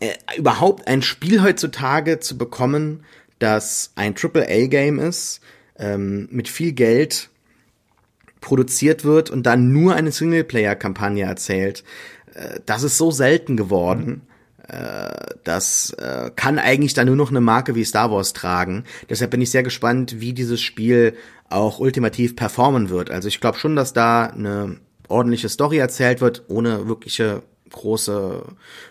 äh, 0.00 0.12
überhaupt 0.36 0.86
ein 0.88 1.02
Spiel 1.02 1.42
heutzutage 1.42 2.20
zu 2.20 2.36
bekommen, 2.38 3.04
das 3.38 3.92
ein 3.96 4.14
AAA-Game 4.14 4.98
ist, 4.98 5.40
ähm, 5.78 6.28
mit 6.30 6.48
viel 6.48 6.72
Geld 6.72 7.30
produziert 8.40 9.04
wird 9.04 9.30
und 9.30 9.44
dann 9.44 9.72
nur 9.72 9.94
eine 9.94 10.12
Singleplayer-Kampagne 10.12 11.24
erzählt, 11.24 11.84
äh, 12.34 12.60
das 12.66 12.82
ist 12.82 12.98
so 12.98 13.10
selten 13.10 13.56
geworden. 13.56 14.22
Äh, 14.68 15.34
Das 15.44 15.90
äh, 15.98 16.30
kann 16.36 16.58
eigentlich 16.58 16.94
dann 16.94 17.06
nur 17.06 17.16
noch 17.16 17.30
eine 17.30 17.42
Marke 17.42 17.74
wie 17.74 17.84
Star 17.84 18.10
Wars 18.10 18.32
tragen. 18.32 18.84
Deshalb 19.10 19.30
bin 19.30 19.42
ich 19.42 19.50
sehr 19.50 19.62
gespannt, 19.62 20.20
wie 20.20 20.32
dieses 20.32 20.62
Spiel 20.62 21.14
auch 21.50 21.78
ultimativ 21.80 22.34
performen 22.34 22.88
wird. 22.88 23.10
Also 23.10 23.28
ich 23.28 23.40
glaube 23.40 23.58
schon, 23.58 23.76
dass 23.76 23.92
da 23.92 24.24
eine 24.24 24.78
ordentliche 25.08 25.50
Story 25.50 25.76
erzählt 25.78 26.22
wird, 26.22 26.44
ohne 26.48 26.88
wirkliche 26.88 27.42
große 27.74 28.44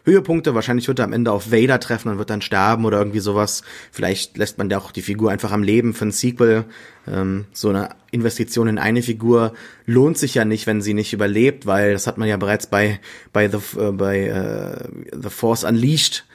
Höhepunkte. 0.05 0.53
Wahrscheinlich 0.53 0.87
wird 0.87 0.99
er 0.99 1.05
am 1.05 1.13
Ende 1.13 1.31
auf 1.31 1.51
Vader 1.51 1.79
treffen 1.79 2.09
und 2.09 2.17
wird 2.19 2.29
dann 2.29 2.41
sterben 2.41 2.85
oder 2.85 2.99
irgendwie 2.99 3.19
sowas. 3.19 3.63
Vielleicht 3.91 4.37
lässt 4.37 4.57
man 4.57 4.69
da 4.69 4.77
auch 4.77 4.91
die 4.91 5.01
Figur 5.01 5.31
einfach 5.31 5.51
am 5.51 5.63
Leben 5.63 5.93
für 5.93 6.05
ein 6.05 6.11
Sequel. 6.11 6.65
Ähm, 7.07 7.45
so 7.53 7.69
eine 7.69 7.89
Investition 8.11 8.67
in 8.67 8.77
eine 8.77 9.01
Figur 9.01 9.53
lohnt 9.85 10.17
sich 10.17 10.35
ja 10.35 10.45
nicht, 10.45 10.67
wenn 10.67 10.81
sie 10.81 10.93
nicht 10.93 11.13
überlebt, 11.13 11.65
weil 11.65 11.93
das 11.93 12.07
hat 12.07 12.17
man 12.17 12.27
ja 12.27 12.37
bereits 12.37 12.67
bei 12.67 12.99
bei 13.31 13.49
The 13.49 13.79
äh, 13.79 13.91
bei 13.91 14.19
äh, 14.19 14.89
The 15.11 15.29
Force 15.29 15.63
Unleashed 15.63 16.25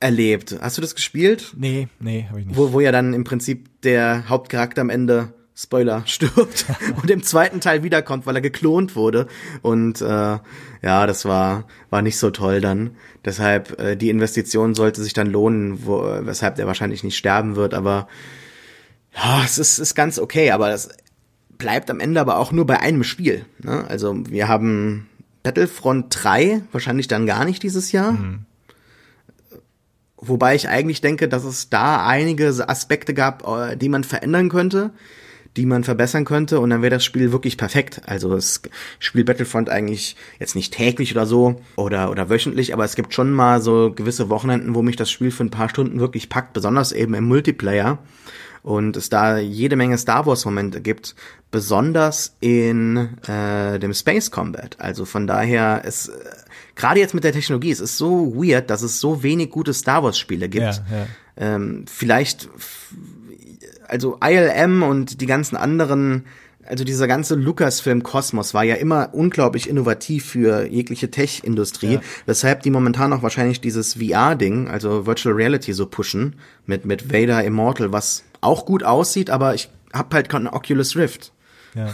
erlebt. 0.00 0.56
Hast 0.60 0.78
du 0.78 0.82
das 0.82 0.94
gespielt? 0.94 1.52
Nee, 1.56 1.88
nee, 2.00 2.26
habe 2.28 2.40
ich 2.40 2.46
nicht. 2.46 2.56
Wo, 2.56 2.72
wo 2.72 2.80
ja 2.80 2.92
dann 2.92 3.14
im 3.14 3.24
Prinzip 3.24 3.82
der 3.82 4.28
Hauptcharakter 4.28 4.80
am 4.80 4.90
Ende 4.90 5.32
Spoiler 5.62 6.02
stirbt 6.06 6.66
und 7.00 7.10
im 7.10 7.22
zweiten 7.22 7.60
Teil 7.60 7.82
wiederkommt, 7.82 8.26
weil 8.26 8.36
er 8.36 8.42
geklont 8.42 8.96
wurde. 8.96 9.26
Und 9.62 10.00
äh, 10.00 10.04
ja, 10.04 11.06
das 11.06 11.24
war 11.24 11.64
war 11.90 12.02
nicht 12.02 12.18
so 12.18 12.30
toll 12.30 12.60
dann. 12.60 12.96
Deshalb 13.24 13.78
äh, 13.78 13.96
die 13.96 14.10
Investition 14.10 14.74
sollte 14.74 15.02
sich 15.02 15.12
dann 15.12 15.28
lohnen, 15.28 15.86
wo, 15.86 16.02
weshalb 16.20 16.56
der 16.56 16.66
wahrscheinlich 16.66 17.04
nicht 17.04 17.16
sterben 17.16 17.56
wird. 17.56 17.74
Aber 17.74 18.08
ja, 19.14 19.42
es 19.44 19.58
ist, 19.58 19.78
ist 19.78 19.94
ganz 19.94 20.18
okay. 20.18 20.50
Aber 20.50 20.68
das 20.68 20.88
bleibt 21.58 21.90
am 21.90 22.00
Ende 22.00 22.20
aber 22.20 22.38
auch 22.38 22.50
nur 22.52 22.66
bei 22.66 22.80
einem 22.80 23.04
Spiel. 23.04 23.44
Ne? 23.62 23.84
Also 23.88 24.14
wir 24.28 24.48
haben 24.48 25.08
Battlefront 25.42 26.06
3, 26.10 26.62
wahrscheinlich 26.72 27.08
dann 27.08 27.26
gar 27.26 27.44
nicht 27.44 27.62
dieses 27.62 27.92
Jahr. 27.92 28.18
Wobei 30.16 30.54
ich 30.54 30.68
eigentlich 30.68 31.00
denke, 31.00 31.28
dass 31.28 31.44
es 31.44 31.68
da 31.68 32.06
einige 32.06 32.68
Aspekte 32.68 33.12
gab, 33.12 33.46
äh, 33.46 33.76
die 33.76 33.88
man 33.88 34.04
verändern 34.04 34.48
könnte, 34.50 34.90
die 35.56 35.66
man 35.66 35.84
verbessern 35.84 36.24
könnte 36.24 36.60
und 36.60 36.70
dann 36.70 36.82
wäre 36.82 36.94
das 36.94 37.04
Spiel 37.04 37.32
wirklich 37.32 37.56
perfekt. 37.56 38.02
Also 38.06 38.34
es 38.34 38.62
spielt 38.98 39.26
Battlefront 39.26 39.68
eigentlich 39.68 40.16
jetzt 40.38 40.54
nicht 40.54 40.72
täglich 40.72 41.12
oder 41.12 41.26
so 41.26 41.60
oder 41.76 42.10
oder 42.10 42.30
wöchentlich, 42.30 42.72
aber 42.72 42.84
es 42.84 42.94
gibt 42.94 43.12
schon 43.12 43.32
mal 43.32 43.60
so 43.60 43.92
gewisse 43.94 44.30
Wochenenden, 44.30 44.74
wo 44.74 44.82
mich 44.82 44.96
das 44.96 45.10
Spiel 45.10 45.30
für 45.30 45.44
ein 45.44 45.50
paar 45.50 45.68
Stunden 45.68 46.00
wirklich 46.00 46.28
packt, 46.28 46.54
besonders 46.54 46.92
eben 46.92 47.14
im 47.14 47.24
Multiplayer 47.24 47.98
und 48.62 48.96
es 48.96 49.08
da 49.08 49.38
jede 49.38 49.76
Menge 49.76 49.98
Star 49.98 50.24
Wars 50.24 50.44
Momente 50.44 50.80
gibt, 50.80 51.14
besonders 51.50 52.34
in 52.40 53.18
äh, 53.26 53.78
dem 53.78 53.92
Space 53.92 54.30
Combat. 54.30 54.76
Also 54.80 55.04
von 55.04 55.26
daher 55.26 55.82
es 55.84 56.08
äh, 56.08 56.12
gerade 56.76 57.00
jetzt 57.00 57.14
mit 57.14 57.24
der 57.24 57.32
Technologie, 57.32 57.70
es 57.70 57.80
ist 57.80 57.98
so 57.98 58.34
weird, 58.34 58.70
dass 58.70 58.82
es 58.82 59.00
so 59.00 59.22
wenig 59.22 59.50
gute 59.50 59.74
Star 59.74 60.02
Wars 60.02 60.18
Spiele 60.18 60.48
gibt. 60.48 60.62
Ja, 60.62 60.72
ja. 60.72 61.06
Ähm, 61.36 61.84
vielleicht 61.88 62.48
also 63.92 64.18
ILM 64.24 64.82
und 64.82 65.20
die 65.20 65.26
ganzen 65.26 65.56
anderen 65.56 66.24
also 66.64 66.84
dieser 66.84 67.08
ganze 67.08 67.34
Lucasfilm-Kosmos 67.34 68.54
war 68.54 68.62
ja 68.62 68.76
immer 68.76 69.10
unglaublich 69.12 69.68
innovativ 69.68 70.26
für 70.26 70.64
jegliche 70.66 71.10
Tech-Industrie, 71.10 71.94
Ja. 71.94 72.00
weshalb 72.26 72.62
die 72.62 72.70
momentan 72.70 73.12
auch 73.12 73.22
wahrscheinlich 73.22 73.60
dieses 73.60 73.94
VR-Ding, 73.94 74.68
also 74.68 75.04
Virtual 75.04 75.34
Reality 75.34 75.72
so 75.72 75.86
pushen, 75.86 76.36
mit, 76.64 76.84
mit 76.84 77.12
Vader 77.12 77.42
Immortal, 77.42 77.92
was 77.92 78.22
auch 78.40 78.64
gut 78.64 78.84
aussieht, 78.84 79.28
aber 79.28 79.54
ich 79.54 79.70
hab 79.92 80.14
halt 80.14 80.28
keinen 80.28 80.46
Oculus 80.46 80.94
Rift. 80.94 81.32
Ja, 81.74 81.88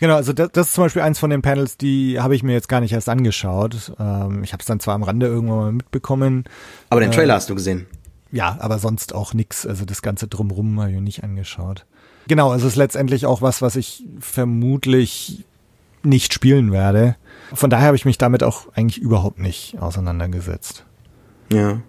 genau. 0.00 0.14
Also 0.16 0.32
das, 0.32 0.50
das 0.52 0.68
ist 0.68 0.74
zum 0.74 0.84
Beispiel 0.84 1.02
eins 1.02 1.18
von 1.18 1.28
den 1.28 1.42
Panels, 1.42 1.76
die 1.76 2.18
habe 2.20 2.34
ich 2.34 2.42
mir 2.42 2.52
jetzt 2.52 2.68
gar 2.68 2.80
nicht 2.80 2.92
erst 2.92 3.08
angeschaut. 3.08 3.92
Ähm, 3.98 4.42
ich 4.42 4.52
habe 4.52 4.60
es 4.60 4.66
dann 4.66 4.80
zwar 4.80 4.94
am 4.94 5.02
Rande 5.02 5.26
irgendwann 5.26 5.58
mal 5.58 5.72
mitbekommen, 5.72 6.44
Aber 6.88 7.00
den 7.00 7.10
Trailer 7.10 7.34
hast 7.34 7.50
du 7.50 7.54
gesehen. 7.54 7.86
Ja, 8.34 8.56
aber 8.58 8.80
sonst 8.80 9.14
auch 9.14 9.32
nix. 9.32 9.64
Also 9.64 9.84
das 9.84 10.02
ganze 10.02 10.26
drumrum 10.26 10.80
habe 10.80 10.90
ich 10.90 10.98
nicht 10.98 11.22
angeschaut. 11.22 11.86
Genau, 12.26 12.50
also 12.50 12.66
es 12.66 12.72
ist 12.72 12.76
letztendlich 12.76 13.26
auch 13.26 13.42
was, 13.42 13.62
was 13.62 13.76
ich 13.76 14.02
vermutlich 14.18 15.44
nicht 16.02 16.34
spielen 16.34 16.72
werde. 16.72 17.14
Von 17.52 17.70
daher 17.70 17.86
habe 17.86 17.96
ich 17.96 18.04
mich 18.04 18.18
damit 18.18 18.42
auch 18.42 18.66
eigentlich 18.74 18.98
überhaupt 18.98 19.38
nicht 19.38 19.78
auseinandergesetzt. 19.78 20.84
Ja. 21.52 21.80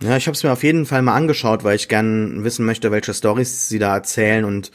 Ja, 0.00 0.16
ich 0.16 0.26
habe 0.26 0.34
es 0.34 0.42
mir 0.42 0.52
auf 0.52 0.64
jeden 0.64 0.86
Fall 0.86 1.02
mal 1.02 1.14
angeschaut, 1.14 1.64
weil 1.64 1.76
ich 1.76 1.88
gern 1.88 2.42
wissen 2.42 2.64
möchte, 2.64 2.90
welche 2.90 3.12
Stories 3.12 3.68
sie 3.68 3.78
da 3.78 3.94
erzählen 3.94 4.46
und 4.46 4.72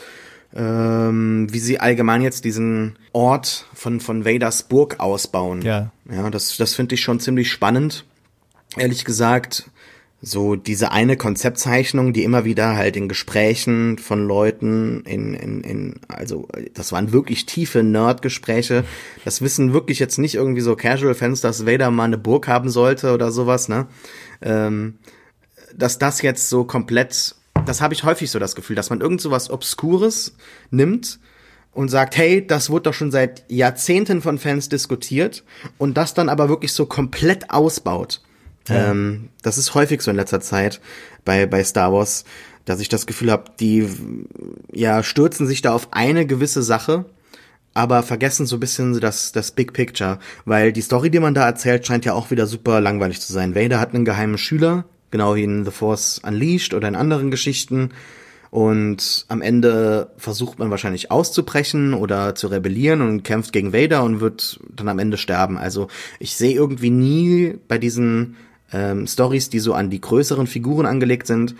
ähm, 0.54 1.48
wie 1.52 1.60
sie 1.60 1.80
allgemein 1.80 2.22
jetzt 2.22 2.46
diesen 2.46 3.00
Ort 3.14 3.66
von 3.74 4.00
von 4.00 4.26
Vaders 4.26 4.64
Burg 4.64 5.00
ausbauen. 5.00 5.64
Ja. 5.64 5.92
Ja, 6.10 6.30
das 6.30 6.56
das 6.58 6.76
finde 6.76 6.96
ich 6.96 7.02
schon 7.02 7.20
ziemlich 7.20 7.52
spannend. 7.52 8.06
Ehrlich 8.78 9.06
gesagt 9.06 9.72
so 10.22 10.58
diese 10.58 10.92
eine 10.92 11.16
Konzeptzeichnung, 11.16 12.12
die 12.12 12.24
immer 12.24 12.44
wieder 12.44 12.76
halt 12.76 12.98
in 12.98 13.08
Gesprächen 13.08 13.98
von 13.98 14.28
Leuten 14.28 15.02
in, 15.06 15.34
in, 15.34 15.62
in 15.62 16.00
also 16.10 16.48
das 16.74 16.92
waren 16.92 17.14
wirklich 17.14 17.46
tiefe 17.46 17.84
Nerd-Gespräche. 17.84 18.84
Das 19.24 19.42
wissen 19.42 19.72
wirklich 19.72 20.00
jetzt 20.00 20.18
nicht 20.18 20.36
irgendwie 20.36 20.62
so 20.62 20.76
Casual-Fans, 20.76 21.40
dass 21.40 21.66
Vader 21.66 21.90
mal 21.90 22.04
eine 22.04 22.18
Burg 22.18 22.50
haben 22.50 22.70
sollte 22.70 23.14
oder 23.14 23.32
sowas, 23.32 23.70
ne? 23.70 23.88
Ähm, 24.42 24.96
dass 25.74 26.00
das 26.00 26.22
jetzt 26.22 26.50
so 26.50 26.66
komplett, 26.66 27.36
das 27.66 27.80
habe 27.80 27.94
ich 27.94 28.04
häufig 28.04 28.30
so 28.30 28.40
das 28.40 28.56
Gefühl, 28.56 28.76
dass 28.76 28.90
man 28.90 29.00
irgend 29.00 29.22
so 29.22 29.32
was 29.32 29.50
Obskures 29.50 30.36
nimmt 30.70 31.20
und 31.72 31.88
sagt, 31.88 32.18
hey, 32.18 32.46
das 32.46 32.70
wurde 32.70 32.84
doch 32.84 32.94
schon 32.94 33.12
seit 33.12 33.50
Jahrzehnten 33.50 34.22
von 34.22 34.38
Fans 34.38 34.68
diskutiert 34.68 35.46
und 35.78 35.96
das 35.96 36.14
dann 36.14 36.28
aber 36.28 36.50
wirklich 36.50 36.74
so 36.74 36.88
komplett 36.88 37.52
ausbaut. 37.52 38.22
Ähm, 38.76 39.30
das 39.42 39.58
ist 39.58 39.74
häufig 39.74 40.02
so 40.02 40.12
in 40.12 40.18
letzter 40.18 40.42
Zeit 40.42 40.82
bei, 41.26 41.46
bei 41.46 41.64
Star 41.64 41.94
Wars, 41.94 42.26
dass 42.66 42.80
ich 42.80 42.90
das 42.90 43.06
Gefühl 43.06 43.32
habe, 43.32 43.46
die 43.60 43.88
ja 44.72 45.04
stürzen 45.04 45.48
sich 45.48 45.62
da 45.62 45.74
auf 45.74 45.90
eine 45.92 46.26
gewisse 46.26 46.62
Sache, 46.62 47.06
aber 47.74 48.04
vergessen 48.04 48.46
so 48.46 48.58
ein 48.58 48.60
bisschen 48.60 49.00
das, 49.00 49.32
das 49.32 49.52
Big 49.52 49.74
Picture, 49.74 50.20
weil 50.46 50.72
die 50.72 50.82
Story, 50.82 51.10
die 51.10 51.20
man 51.20 51.34
da 51.34 51.46
erzählt, 51.46 51.86
scheint 51.86 52.06
ja 52.06 52.14
auch 52.14 52.32
wieder 52.32 52.48
super 52.48 52.82
langweilig 52.82 53.22
zu 53.22 53.32
sein. 53.32 53.56
Vader 53.56 53.80
hat 53.80 53.94
einen 53.94 54.06
geheimen 54.06 54.38
Schüler, 54.38 54.86
genau 55.12 55.36
wie 55.36 55.44
in 55.44 55.66
The 55.66 55.72
Force 55.72 56.22
Unleashed 56.26 56.74
oder 56.74 56.88
in 56.88 56.96
anderen 56.96 57.32
Geschichten. 57.32 57.92
Und 58.52 59.26
am 59.28 59.42
Ende 59.44 60.12
versucht 60.18 60.58
man 60.58 60.72
wahrscheinlich 60.72 61.12
auszubrechen 61.12 61.94
oder 61.94 62.34
zu 62.34 62.48
rebellieren 62.48 63.02
und 63.02 63.24
kämpft 63.24 63.54
gegen 63.54 63.74
Vader 63.74 64.04
und 64.04 64.22
wird 64.22 64.60
dann 64.76 64.88
am 64.88 64.98
Ende 64.98 65.18
sterben. 65.18 65.58
Also 65.58 65.88
ich 66.20 66.36
sehe 66.36 66.56
irgendwie 66.56 66.90
nie 66.90 67.58
bei 67.68 67.78
diesen 67.78 68.38
ähm, 68.74 69.08
Stories, 69.08 69.50
die 69.50 69.60
so 69.60 69.74
an 69.74 69.90
die 69.90 70.02
größeren 70.02 70.48
Figuren 70.48 70.86
angelegt 70.86 71.28
sind, 71.28 71.56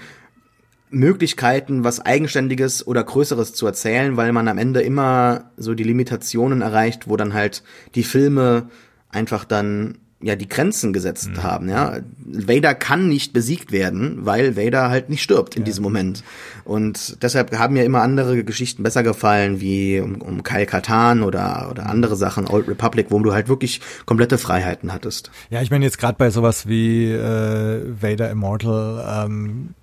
Möglichkeiten, 0.92 1.84
was 1.84 2.00
Eigenständiges 2.00 2.86
oder 2.86 3.04
Größeres 3.04 3.54
zu 3.54 3.66
erzählen, 3.68 4.18
weil 4.18 4.32
man 4.32 4.48
am 4.48 4.58
Ende 4.58 4.82
immer 4.82 5.52
so 5.56 5.76
die 5.76 5.84
Limitationen 5.84 6.62
erreicht, 6.62 7.08
wo 7.08 7.16
dann 7.16 7.34
halt 7.34 7.64
die 7.96 8.04
Filme 8.04 8.70
einfach 9.10 9.46
dann 9.46 10.00
ja 10.22 10.36
die 10.36 10.50
Grenzen 10.50 10.92
gesetzt 10.92 11.30
mhm. 11.30 11.44
haben. 11.44 11.70
Ja, 11.70 11.98
Vader 12.26 12.76
kann 12.76 13.08
nicht 13.08 13.32
besiegt 13.32 13.72
werden, 13.72 14.26
weil 14.26 14.58
Vader 14.58 14.90
halt 14.90 15.10
nicht 15.10 15.24
stirbt 15.24 15.56
in 15.56 15.62
ja. 15.62 15.66
diesem 15.66 15.84
Moment. 15.84 16.24
Und 16.66 17.22
deshalb 17.24 17.58
haben 17.58 17.74
mir 17.74 17.86
immer 17.86 18.02
andere 18.02 18.44
Geschichten 18.44 18.84
besser 18.84 19.04
gefallen, 19.04 19.62
wie 19.62 20.00
um, 20.00 20.22
um 20.22 20.44
Kyle 20.44 20.66
Katan 20.66 21.24
oder 21.24 21.70
oder 21.72 21.88
andere 21.88 22.16
Sachen, 22.16 22.48
Old 22.48 22.68
Republic, 22.68 23.08
wo 23.10 23.20
du 23.20 23.34
halt 23.34 23.48
wirklich 23.48 23.82
komplette 24.06 24.38
Freiheiten 24.38 24.94
hattest. 24.94 25.32
Ja, 25.50 25.62
ich 25.62 25.72
meine 25.72 25.86
jetzt 25.86 25.98
gerade 25.98 26.18
bei 26.18 26.30
sowas 26.30 26.68
wie 26.68 27.12
äh, 27.12 27.82
Vader 28.02 28.30
Immortal. 28.30 29.26
Ähm 29.26 29.76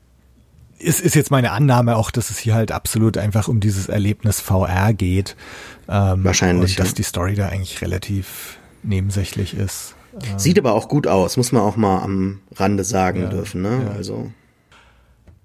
ist, 0.78 1.00
ist 1.00 1.14
jetzt 1.14 1.30
meine 1.30 1.52
Annahme 1.52 1.96
auch, 1.96 2.10
dass 2.10 2.28
es 2.28 2.38
hier 2.38 2.54
halt 2.54 2.70
absolut 2.70 3.16
einfach 3.16 3.48
um 3.48 3.60
dieses 3.60 3.88
Erlebnis 3.88 4.40
VR 4.40 4.92
geht. 4.92 5.34
Ähm, 5.88 6.22
Wahrscheinlich. 6.22 6.72
Und 6.72 6.80
dass 6.80 6.88
ja. 6.88 6.94
die 6.96 7.02
Story 7.02 7.34
da 7.34 7.48
eigentlich 7.48 7.80
relativ 7.80 8.58
nebensächlich 8.82 9.56
ist. 9.56 9.95
Sieht 10.36 10.58
aber 10.58 10.72
auch 10.72 10.88
gut 10.88 11.06
aus, 11.06 11.36
muss 11.36 11.52
man 11.52 11.62
auch 11.62 11.76
mal 11.76 12.02
am 12.02 12.40
Rande 12.54 12.84
sagen 12.84 13.22
ja, 13.22 13.28
dürfen, 13.28 13.62
ne? 13.62 13.82
Ja. 13.84 13.92
Also. 13.92 14.30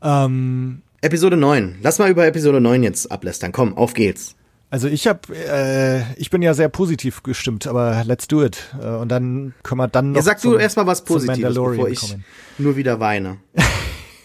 Ähm, 0.02 0.82
Episode 1.02 1.38
9. 1.38 1.80
Lass 1.82 2.00
mal 2.00 2.10
über 2.10 2.26
Episode 2.26 2.62
9 2.62 2.84
jetzt 2.84 3.12
ablästern. 3.12 3.52
Komm, 3.52 3.78
auf 3.78 3.94
geht's. 3.94 4.36
Also 4.70 4.88
ich 4.88 5.06
habe, 5.06 5.36
äh, 5.36 6.02
ich 6.16 6.30
bin 6.30 6.42
ja 6.42 6.54
sehr 6.54 6.70
positiv 6.70 7.24
gestimmt, 7.24 7.68
aber 7.68 8.04
let's 8.06 8.28
do 8.28 8.42
it. 8.44 8.74
Äh, 8.82 8.88
und 8.88 9.10
dann 9.10 9.54
können 9.64 9.80
wir 9.80 9.90
dann 9.90 10.12
noch. 10.12 10.18
Ja, 10.18 10.22
sag 10.22 10.40
zum, 10.40 10.54
du 10.54 10.58
erstmal 10.58 10.88
was 10.88 11.04
Positives, 11.04 11.54
bevor 11.54 11.90
ich 11.90 12.00
kommen. 12.00 12.24
nur 12.58 12.78
wieder 12.78 13.02
weine. 13.02 13.38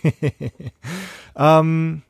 ähm, 1.36 2.02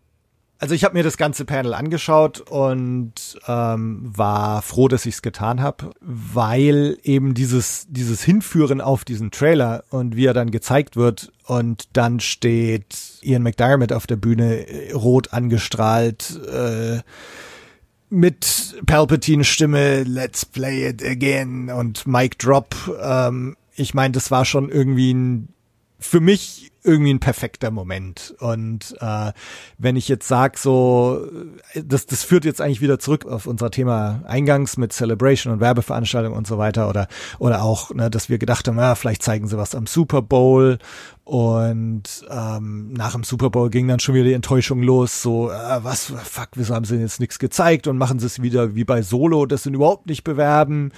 also 0.59 0.75
ich 0.75 0.85
habe 0.85 0.95
mir 0.95 1.03
das 1.03 1.17
ganze 1.17 1.45
Panel 1.45 1.75
angeschaut 1.75 2.41
und 2.41 3.13
ähm, 3.47 4.01
war 4.03 4.63
froh, 4.63 4.89
dass 4.89 5.05
ich 5.05 5.17
es 5.17 5.23
getan 5.23 5.61
habe, 5.61 5.91
weil 6.01 6.99
eben 7.03 7.35
dieses 7.35 7.87
dieses 7.91 8.23
Hinführen 8.23 8.81
auf 8.81 9.05
diesen 9.05 9.31
Trailer 9.31 9.85
und 9.91 10.17
wie 10.17 10.27
er 10.27 10.35
dann 10.35 10.51
gezeigt 10.51 10.97
wird 10.97 11.33
und 11.45 11.89
dann 11.93 12.21
steht 12.21 12.97
Ian 13.23 13.43
McDermott 13.43 13.93
auf 13.93 14.07
der 14.07 14.17
Bühne 14.17 14.67
äh, 14.67 14.93
rot 14.93 15.33
angestrahlt 15.33 16.41
äh, 16.51 17.01
mit 18.09 18.77
Palpatine 18.87 19.45
Stimme 19.45 20.05
Let's 20.05 20.47
play 20.47 20.89
it 20.89 21.05
again 21.05 21.71
und 21.71 22.07
Mic 22.07 22.39
Drop. 22.39 22.75
Ähm, 23.03 23.57
ich 23.75 23.93
meine, 23.93 24.13
das 24.13 24.31
war 24.31 24.45
schon 24.45 24.71
irgendwie 24.71 25.13
ein 25.13 25.49
für 25.99 26.21
mich 26.21 26.73
irgendwie 26.87 27.13
ein 27.13 27.21
perfekter 27.21 27.71
Moment. 27.71 28.35
Und 28.39 28.97
äh, 29.01 29.33
wenn 29.77 29.97
ich 29.97 30.09
jetzt 30.09 30.29
sag 30.29 30.57
so, 30.57 31.27
das, 31.75 32.07
das 32.07 32.23
führt 32.23 32.45
jetzt 32.45 32.61
eigentlich 32.61 32.81
wieder 32.81 32.99
zurück 32.99 33.27
auf 33.27 33.47
unser 33.47 33.71
Thema 33.71 34.23
Eingangs 34.27 34.77
mit 34.77 34.93
Celebration 34.93 35.53
und 35.53 35.61
Werbeveranstaltungen 35.61 36.37
und 36.37 36.47
so 36.47 36.59
weiter 36.59 36.89
oder 36.89 37.09
oder 37.39 37.63
auch, 37.63 37.93
ne, 37.93 38.09
dass 38.09 38.29
wir 38.29 38.39
gedacht 38.39 38.69
haben, 38.69 38.79
ja, 38.79 38.95
vielleicht 38.95 39.23
zeigen 39.23 39.49
sie 39.49 39.59
was 39.59 39.75
am 39.75 39.87
Super 39.87 40.23
Bowl 40.23 40.79
und 41.25 42.05
ähm, 42.31 42.93
nach 42.93 43.13
dem 43.13 43.25
Super 43.25 43.51
Bowl 43.51 43.69
ging 43.69 43.89
dann 43.89 43.99
schon 43.99 44.15
wieder 44.15 44.27
die 44.27 44.33
Enttäuschung 44.33 44.81
los, 44.83 45.23
so, 45.23 45.51
äh, 45.51 45.83
was, 45.83 46.05
fuck, 46.05 46.51
wieso 46.55 46.73
haben 46.73 46.85
sie 46.85 46.97
jetzt 46.97 47.19
nichts 47.19 47.41
gezeigt 47.41 47.89
und 47.89 47.99
machen 47.99 48.21
sie 48.21 48.27
es 48.27 48.41
wieder 48.41 48.77
wie 48.77 48.85
bei 48.85 49.03
Solo, 49.03 49.47
das 49.47 49.65
sind 49.65 49.75
überhaupt 49.75 50.07
nicht 50.07 50.23
bewerben. 50.23 50.93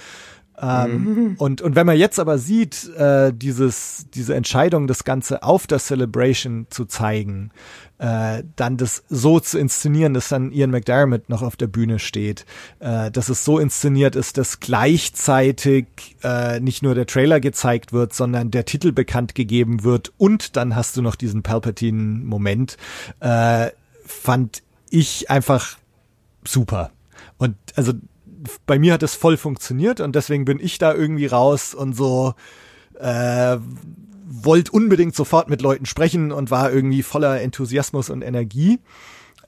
Ähm, 0.61 1.03
mhm. 1.03 1.35
und, 1.37 1.61
und 1.61 1.75
wenn 1.75 1.85
man 1.85 1.97
jetzt 1.97 2.19
aber 2.19 2.37
sieht, 2.37 2.89
äh, 2.95 3.31
dieses, 3.33 4.07
diese 4.13 4.35
Entscheidung, 4.35 4.87
das 4.87 5.03
Ganze 5.03 5.43
auf 5.43 5.67
der 5.67 5.79
Celebration 5.79 6.67
zu 6.69 6.85
zeigen, 6.85 7.51
äh, 7.97 8.43
dann 8.55 8.77
das 8.77 9.03
so 9.09 9.39
zu 9.39 9.57
inszenieren, 9.57 10.13
dass 10.13 10.29
dann 10.29 10.51
Ian 10.51 10.71
McDermott 10.71 11.29
noch 11.29 11.41
auf 11.41 11.55
der 11.55 11.67
Bühne 11.67 11.99
steht, 11.99 12.45
äh, 12.79 13.11
dass 13.11 13.29
es 13.29 13.45
so 13.45 13.59
inszeniert 13.59 14.15
ist, 14.15 14.37
dass 14.37 14.59
gleichzeitig 14.59 15.87
äh, 16.23 16.59
nicht 16.59 16.83
nur 16.83 16.95
der 16.95 17.05
Trailer 17.05 17.39
gezeigt 17.39 17.93
wird, 17.93 18.13
sondern 18.13 18.51
der 18.51 18.65
Titel 18.65 18.91
bekannt 18.91 19.35
gegeben 19.35 19.83
wird 19.83 20.11
und 20.17 20.55
dann 20.57 20.75
hast 20.75 20.97
du 20.97 21.01
noch 21.01 21.15
diesen 21.15 21.43
Palpatine-Moment, 21.43 22.77
äh, 23.19 23.69
fand 24.05 24.63
ich 24.89 25.29
einfach 25.29 25.77
super. 26.43 26.91
Und 27.37 27.55
also 27.75 27.93
bei 28.65 28.79
mir 28.79 28.93
hat 28.93 29.03
es 29.03 29.15
voll 29.15 29.37
funktioniert 29.37 29.99
und 29.99 30.15
deswegen 30.15 30.45
bin 30.45 30.59
ich 30.59 30.77
da 30.77 30.93
irgendwie 30.93 31.25
raus 31.25 31.73
und 31.73 31.93
so 31.95 32.33
äh, 32.99 33.57
wollte 34.29 34.71
unbedingt 34.71 35.15
sofort 35.15 35.49
mit 35.49 35.61
Leuten 35.61 35.85
sprechen 35.85 36.31
und 36.31 36.51
war 36.51 36.71
irgendwie 36.71 37.03
voller 37.03 37.41
Enthusiasmus 37.41 38.09
und 38.09 38.21
Energie. 38.21 38.79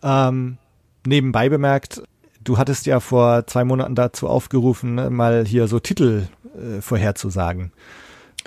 Ähm, 0.01 0.57
nebenbei 1.05 1.49
bemerkt, 1.49 2.01
du 2.43 2.57
hattest 2.57 2.85
ja 2.87 2.99
vor 2.99 3.45
zwei 3.47 3.63
Monaten 3.63 3.95
dazu 3.95 4.27
aufgerufen, 4.27 5.13
mal 5.13 5.45
hier 5.45 5.67
so 5.67 5.79
Titel 5.79 6.27
äh, 6.55 6.81
vorherzusagen. 6.81 7.71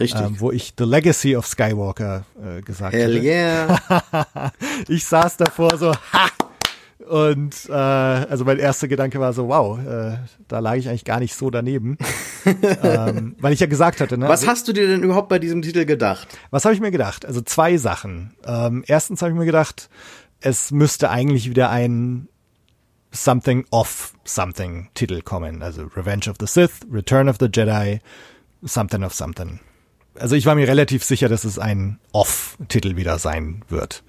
Richtig. 0.01 0.21
Ähm, 0.21 0.41
wo 0.41 0.51
ich 0.51 0.75
The 0.77 0.85
Legacy 0.85 1.37
of 1.37 1.47
Skywalker 1.47 2.25
äh, 2.43 2.63
gesagt 2.63 2.95
Hell 2.95 3.15
hatte. 3.15 3.25
yeah. 3.25 4.53
ich 4.89 5.05
saß 5.05 5.37
davor 5.37 5.77
so, 5.79 5.93
ha, 5.93 6.29
und 7.09 7.69
äh, 7.69 7.73
also 7.73 8.45
mein 8.45 8.59
erster 8.59 8.89
Gedanke 8.89 9.21
war 9.21 9.33
so, 9.33 9.49
wow, 9.49 9.79
äh, 9.79 10.19
da 10.49 10.59
lag 10.61 10.77
ich 10.77 10.89
eigentlich 10.89 11.05
gar 11.05 11.21
nicht 11.21 11.35
so 11.35 11.51
daneben. 11.51 11.99
ähm, 12.83 13.37
weil 13.39 13.53
ich 13.53 13.61
ja 13.61 13.67
gesagt 13.67 14.01
hatte, 14.01 14.17
ne? 14.17 14.27
Was 14.29 14.41
also, 14.41 14.53
hast 14.53 14.69
du 14.69 14.73
dir 14.73 14.87
denn 14.87 15.03
überhaupt 15.03 15.29
bei 15.29 15.39
diesem 15.39 15.61
Titel 15.63 15.85
gedacht? 15.85 16.29
Was 16.51 16.65
habe 16.65 16.75
ich 16.75 16.81
mir 16.81 16.91
gedacht? 16.91 17.27
Also 17.27 17.43
zwei 17.43 17.77
Sachen. 17.77 18.35
Ähm, 18.47 18.85
erstens 18.87 19.21
habe 19.21 19.33
ich 19.33 19.39
mir 19.39 19.45
gedacht, 19.45 19.91
es 20.41 20.71
müsste 20.71 21.11
eigentlich 21.11 21.51
wieder 21.51 21.71
ein 21.71 22.29
Something 23.13 23.67
of 23.71 24.15
Something 24.25 24.89
Titel 24.95 25.21
kommen. 25.21 25.63
Also 25.63 25.85
Revenge 25.97 26.29
of 26.29 26.37
the 26.41 26.47
Sith, 26.47 26.81
Return 26.91 27.29
of 27.29 27.37
the 27.39 27.49
Jedi, 27.53 28.01
Something 28.63 29.05
of 29.05 29.15
Something. 29.15 29.61
Also 30.19 30.37
ich 30.37 30.47
war 30.47 30.55
mir 30.55 30.69
relativ 30.69 31.05
sicher, 31.05 31.29
dass 31.29 31.45
es 31.45 31.59
ein 31.59 31.99
Off-Titel 32.13 32.97
wieder 32.97 33.19
sein 33.19 33.63
wird. 33.69 34.05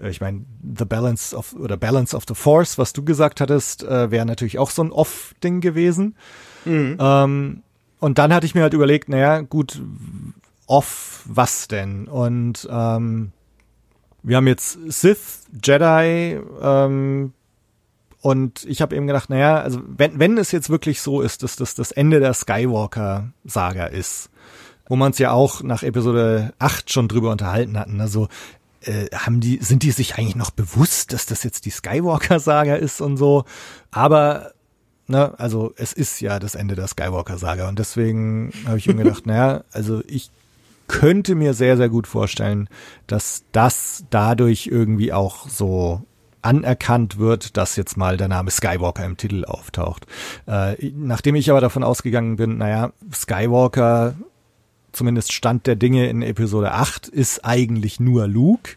Äh, 0.00 0.10
ich 0.10 0.20
meine, 0.20 0.44
The 0.76 0.84
Balance 0.84 1.36
of 1.36 1.54
oder 1.54 1.76
Balance 1.76 2.16
of 2.16 2.24
the 2.28 2.34
Force, 2.34 2.78
was 2.78 2.92
du 2.92 3.04
gesagt 3.04 3.40
hattest, 3.40 3.82
äh, 3.82 4.10
wäre 4.10 4.26
natürlich 4.26 4.58
auch 4.58 4.70
so 4.70 4.82
ein 4.82 4.92
Off-Ding 4.92 5.60
gewesen. 5.60 6.16
Mhm. 6.64 6.96
Ähm, 6.98 7.62
und 8.00 8.18
dann 8.18 8.32
hatte 8.32 8.46
ich 8.46 8.54
mir 8.54 8.62
halt 8.62 8.74
überlegt, 8.74 9.08
naja, 9.08 9.40
gut, 9.40 9.82
off 10.66 11.22
was 11.26 11.68
denn? 11.68 12.06
Und 12.06 12.68
ähm, 12.70 13.32
wir 14.22 14.36
haben 14.36 14.46
jetzt 14.46 14.78
Sith, 14.88 15.46
Jedi, 15.62 16.38
ähm, 16.60 17.32
und 18.20 18.64
ich 18.64 18.82
habe 18.82 18.96
eben 18.96 19.06
gedacht, 19.06 19.30
naja, 19.30 19.60
also 19.60 19.80
wenn, 19.86 20.18
wenn 20.18 20.38
es 20.38 20.50
jetzt 20.50 20.70
wirklich 20.70 21.00
so 21.00 21.20
ist, 21.20 21.42
dass 21.42 21.56
das 21.56 21.74
das 21.74 21.92
Ende 21.92 22.18
der 22.20 22.34
Skywalker-Saga 22.34 23.86
ist, 23.86 24.30
wo 24.88 24.96
man 24.96 25.12
es 25.12 25.18
ja 25.18 25.30
auch 25.30 25.62
nach 25.62 25.82
Episode 25.82 26.52
8 26.58 26.90
schon 26.90 27.08
drüber 27.08 27.30
unterhalten 27.30 27.78
hatten, 27.78 28.00
also 28.00 28.28
äh, 28.82 29.06
haben 29.14 29.40
die, 29.40 29.58
sind 29.62 29.82
die 29.82 29.90
sich 29.90 30.16
eigentlich 30.16 30.36
noch 30.36 30.50
bewusst, 30.50 31.12
dass 31.12 31.26
das 31.26 31.42
jetzt 31.42 31.64
die 31.64 31.70
Skywalker-Saga 31.70 32.74
ist 32.76 33.00
und 33.00 33.16
so? 33.16 33.44
Aber, 33.90 34.52
ne, 35.06 35.34
also 35.38 35.72
es 35.76 35.92
ist 35.92 36.20
ja 36.20 36.38
das 36.38 36.54
Ende 36.54 36.74
der 36.74 36.86
Skywalker-Saga 36.86 37.68
und 37.68 37.78
deswegen 37.78 38.52
habe 38.66 38.78
ich 38.78 38.86
mir 38.86 38.94
gedacht, 39.02 39.26
naja, 39.26 39.64
also 39.72 40.02
ich 40.06 40.30
könnte 40.86 41.34
mir 41.34 41.54
sehr, 41.54 41.76
sehr 41.76 41.88
gut 41.88 42.06
vorstellen, 42.06 42.68
dass 43.06 43.44
das 43.52 44.04
dadurch 44.10 44.66
irgendwie 44.66 45.12
auch 45.12 45.48
so 45.48 46.02
anerkannt 46.42 47.18
wird, 47.18 47.56
dass 47.56 47.76
jetzt 47.76 47.96
mal 47.96 48.16
der 48.16 48.28
Name 48.28 48.50
Skywalker 48.50 49.04
im 49.04 49.16
Titel 49.16 49.44
auftaucht. 49.44 50.06
Äh, 50.46 50.92
nachdem 50.94 51.34
ich 51.34 51.50
aber 51.50 51.60
davon 51.60 51.84
ausgegangen 51.84 52.36
bin, 52.36 52.58
naja, 52.58 52.92
Skywalker, 53.12 54.14
zumindest 54.98 55.32
Stand 55.32 55.66
der 55.66 55.76
Dinge 55.76 56.08
in 56.08 56.22
Episode 56.22 56.72
8, 56.72 57.08
ist 57.08 57.44
eigentlich 57.44 58.00
nur 58.00 58.26
Luke. 58.26 58.72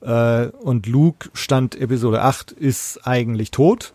Äh, 0.00 0.46
und 0.46 0.86
Luke, 0.86 1.28
Stand 1.34 1.74
Episode 1.74 2.22
8, 2.22 2.52
ist 2.52 3.06
eigentlich 3.06 3.50
tot. 3.50 3.92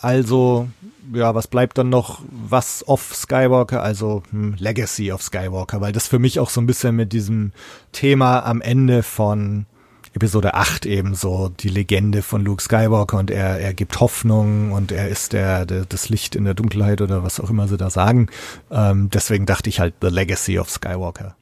Also, 0.00 0.68
ja, 1.12 1.34
was 1.34 1.46
bleibt 1.46 1.78
dann 1.78 1.90
noch? 1.90 2.22
Was 2.30 2.86
of 2.88 3.14
Skywalker? 3.14 3.82
Also 3.82 4.22
hm, 4.30 4.56
Legacy 4.58 5.12
of 5.12 5.22
Skywalker, 5.22 5.80
weil 5.80 5.92
das 5.92 6.08
für 6.08 6.18
mich 6.18 6.40
auch 6.40 6.50
so 6.50 6.60
ein 6.60 6.66
bisschen 6.66 6.96
mit 6.96 7.12
diesem 7.12 7.52
Thema 7.92 8.40
am 8.40 8.60
Ende 8.60 9.02
von 9.02 9.66
Episode 10.14 10.54
8 10.54 10.86
eben 10.86 11.14
so 11.14 11.48
die 11.48 11.68
Legende 11.68 12.22
von 12.22 12.44
Luke 12.44 12.62
Skywalker 12.62 13.18
und 13.18 13.30
er, 13.30 13.58
er 13.58 13.74
gibt 13.74 13.98
Hoffnung 14.00 14.72
und 14.72 14.92
er 14.92 15.08
ist 15.08 15.32
der, 15.32 15.66
der 15.66 15.84
das 15.84 16.08
Licht 16.08 16.36
in 16.36 16.44
der 16.44 16.54
Dunkelheit 16.54 17.00
oder 17.00 17.22
was 17.22 17.40
auch 17.40 17.50
immer 17.50 17.66
sie 17.66 17.76
da 17.76 17.90
sagen. 17.90 18.28
Ähm, 18.70 19.10
deswegen 19.10 19.44
dachte 19.44 19.68
ich 19.68 19.80
halt 19.80 19.94
The 20.00 20.08
Legacy 20.08 20.58
of 20.58 20.70
Skywalker. 20.70 21.36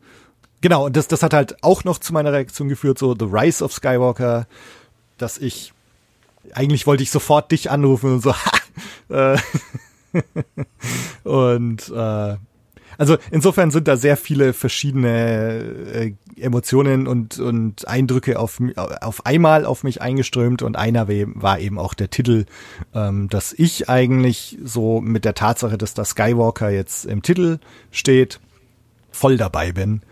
Genau, 0.62 0.86
und 0.86 0.96
das, 0.96 1.08
das 1.08 1.22
hat 1.22 1.34
halt 1.34 1.62
auch 1.62 1.84
noch 1.84 1.98
zu 1.98 2.12
meiner 2.12 2.32
Reaktion 2.32 2.68
geführt, 2.68 2.98
so 2.98 3.14
The 3.18 3.26
Rise 3.26 3.62
of 3.62 3.72
Skywalker, 3.72 4.46
dass 5.18 5.36
ich 5.36 5.72
eigentlich 6.54 6.86
wollte 6.86 7.02
ich 7.02 7.10
sofort 7.10 7.52
dich 7.52 7.70
anrufen 7.70 8.14
und 8.14 8.22
so, 8.22 8.34
ha, 9.10 9.34
äh, 9.34 9.38
und 11.28 11.88
äh, 11.88 12.36
also 12.98 13.16
insofern 13.30 13.70
sind 13.70 13.88
da 13.88 13.96
sehr 13.96 14.16
viele 14.16 14.52
verschiedene 14.52 15.62
äh, 15.92 16.12
Emotionen 16.36 17.06
und, 17.06 17.38
und 17.38 17.86
Eindrücke 17.88 18.38
auf, 18.38 18.60
auf 19.00 19.26
einmal 19.26 19.64
auf 19.64 19.84
mich 19.84 20.02
eingeströmt 20.02 20.62
und 20.62 20.76
einer 20.76 21.08
war 21.08 21.58
eben 21.58 21.78
auch 21.78 21.94
der 21.94 22.10
Titel, 22.10 22.46
ähm, 22.94 23.28
dass 23.28 23.52
ich 23.52 23.88
eigentlich 23.88 24.58
so 24.62 25.00
mit 25.00 25.24
der 25.24 25.34
Tatsache, 25.34 25.78
dass 25.78 25.94
da 25.94 26.04
Skywalker 26.04 26.70
jetzt 26.70 27.04
im 27.04 27.22
Titel 27.22 27.58
steht, 27.90 28.40
voll 29.10 29.36
dabei 29.36 29.72
bin. 29.72 30.02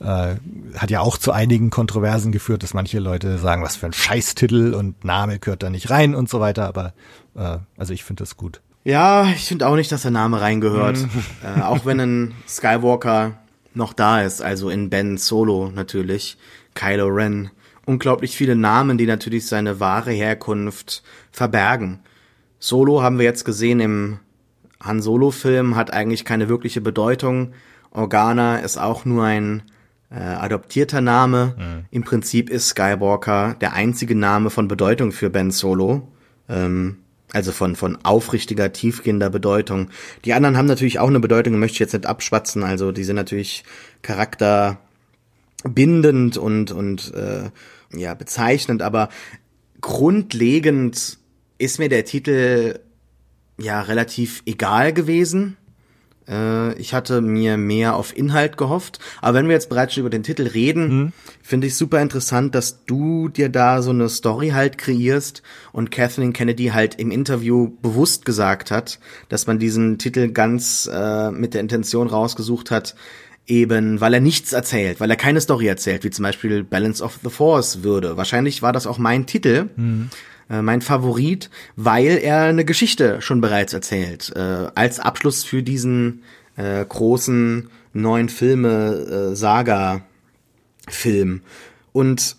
Äh, 0.00 0.36
hat 0.76 0.90
ja 0.90 1.00
auch 1.00 1.18
zu 1.18 1.30
einigen 1.30 1.68
Kontroversen 1.68 2.32
geführt, 2.32 2.62
dass 2.62 2.72
manche 2.72 2.98
Leute 3.00 3.36
sagen, 3.36 3.62
was 3.62 3.76
für 3.76 3.86
ein 3.86 3.92
Scheißtitel 3.92 4.72
und 4.72 5.04
Name 5.04 5.38
gehört 5.38 5.62
da 5.62 5.68
nicht 5.68 5.90
rein 5.90 6.14
und 6.14 6.30
so 6.30 6.40
weiter, 6.40 6.66
aber 6.66 6.94
äh, 7.34 7.58
also 7.76 7.92
ich 7.92 8.02
finde 8.02 8.22
das 8.22 8.38
gut. 8.38 8.62
Ja, 8.84 9.28
ich 9.28 9.44
finde 9.44 9.66
auch 9.66 9.76
nicht, 9.76 9.92
dass 9.92 10.02
der 10.02 10.10
Name 10.10 10.40
reingehört. 10.40 10.98
Mhm. 10.98 11.08
äh, 11.58 11.62
auch 11.62 11.84
wenn 11.84 12.00
ein 12.00 12.34
Skywalker 12.48 13.38
noch 13.74 13.92
da 13.92 14.22
ist, 14.22 14.42
also 14.42 14.70
in 14.70 14.90
Ben 14.90 15.16
Solo 15.16 15.70
natürlich, 15.74 16.36
Kylo 16.74 17.06
Ren. 17.06 17.50
Unglaublich 17.86 18.36
viele 18.36 18.56
Namen, 18.56 18.98
die 18.98 19.06
natürlich 19.06 19.46
seine 19.46 19.80
wahre 19.80 20.12
Herkunft 20.12 21.02
verbergen. 21.32 22.00
Solo 22.58 23.02
haben 23.02 23.18
wir 23.18 23.24
jetzt 23.24 23.44
gesehen 23.44 23.80
im 23.80 24.18
Han 24.82 25.02
Solo-Film, 25.02 25.76
hat 25.76 25.92
eigentlich 25.92 26.24
keine 26.24 26.48
wirkliche 26.48 26.80
Bedeutung. 26.80 27.52
Organa 27.90 28.58
ist 28.58 28.78
auch 28.78 29.04
nur 29.04 29.24
ein 29.24 29.62
äh, 30.10 30.20
adoptierter 30.20 31.00
Name. 31.00 31.54
Mhm. 31.58 31.84
Im 31.90 32.04
Prinzip 32.04 32.50
ist 32.50 32.68
Skywalker 32.68 33.56
der 33.60 33.74
einzige 33.74 34.14
Name 34.14 34.50
von 34.50 34.68
Bedeutung 34.68 35.12
für 35.12 35.30
Ben 35.30 35.50
Solo. 35.50 36.08
Ähm, 36.48 36.98
also 37.32 37.52
von, 37.52 37.76
von 37.76 37.98
aufrichtiger, 38.02 38.72
tiefgehender 38.72 39.30
Bedeutung. 39.30 39.90
Die 40.24 40.32
anderen 40.32 40.56
haben 40.56 40.66
natürlich 40.66 40.98
auch 40.98 41.08
eine 41.08 41.20
Bedeutung, 41.20 41.58
möchte 41.58 41.74
ich 41.74 41.80
jetzt 41.80 41.92
nicht 41.92 42.06
abschwatzen. 42.06 42.64
Also 42.64 42.92
die 42.92 43.04
sind 43.04 43.16
natürlich 43.16 43.64
charakterbindend 44.02 46.36
und, 46.36 46.72
und 46.72 47.14
äh, 47.14 47.50
ja, 47.96 48.14
bezeichnend, 48.14 48.82
aber 48.82 49.08
grundlegend 49.80 51.18
ist 51.58 51.78
mir 51.78 51.88
der 51.88 52.04
Titel 52.04 52.80
ja 53.58 53.82
relativ 53.82 54.42
egal 54.46 54.92
gewesen. 54.92 55.56
Äh, 56.30 56.74
ich 56.74 56.94
hatte 56.94 57.20
mir 57.20 57.56
mehr 57.56 57.96
auf 57.96 58.16
Inhalt 58.16 58.56
gehofft. 58.56 59.00
Aber 59.20 59.38
wenn 59.38 59.48
wir 59.48 59.54
jetzt 59.54 59.68
bereits 59.68 59.94
schon 59.94 60.02
über 60.02 60.10
den 60.10 60.22
Titel 60.22 60.46
reden, 60.46 60.88
mhm. 60.88 61.12
finde 61.42 61.66
ich 61.66 61.76
super 61.76 62.00
interessant, 62.00 62.54
dass 62.54 62.84
du 62.84 63.28
dir 63.28 63.48
da 63.48 63.82
so 63.82 63.90
eine 63.90 64.08
Story 64.08 64.50
halt 64.50 64.78
kreierst 64.78 65.42
und 65.72 65.90
Kathleen 65.90 66.32
Kennedy 66.32 66.68
halt 66.68 66.94
im 66.94 67.10
Interview 67.10 67.70
bewusst 67.82 68.24
gesagt 68.24 68.70
hat, 68.70 69.00
dass 69.28 69.46
man 69.46 69.58
diesen 69.58 69.98
Titel 69.98 70.28
ganz 70.28 70.88
äh, 70.92 71.30
mit 71.30 71.54
der 71.54 71.60
Intention 71.60 72.08
rausgesucht 72.08 72.70
hat, 72.70 72.94
eben 73.46 74.00
weil 74.00 74.14
er 74.14 74.20
nichts 74.20 74.52
erzählt, 74.52 75.00
weil 75.00 75.10
er 75.10 75.16
keine 75.16 75.40
Story 75.40 75.66
erzählt, 75.66 76.04
wie 76.04 76.10
zum 76.10 76.22
Beispiel 76.22 76.62
Balance 76.62 77.02
of 77.02 77.18
the 77.24 77.30
Force 77.30 77.82
würde. 77.82 78.16
Wahrscheinlich 78.16 78.62
war 78.62 78.72
das 78.72 78.86
auch 78.86 78.98
mein 78.98 79.26
Titel. 79.26 79.68
Mhm 79.74 80.10
äh, 80.50 80.62
mein 80.62 80.82
Favorit, 80.82 81.48
weil 81.76 82.18
er 82.18 82.42
eine 82.42 82.64
Geschichte 82.64 83.22
schon 83.22 83.40
bereits 83.40 83.72
erzählt. 83.72 84.32
Äh, 84.34 84.68
als 84.74 84.98
Abschluss 84.98 85.44
für 85.44 85.62
diesen 85.62 86.24
äh, 86.56 86.84
großen 86.84 87.70
neuen 87.92 88.28
Filme, 88.28 89.32
äh. 90.88 91.42
Und 91.92 92.36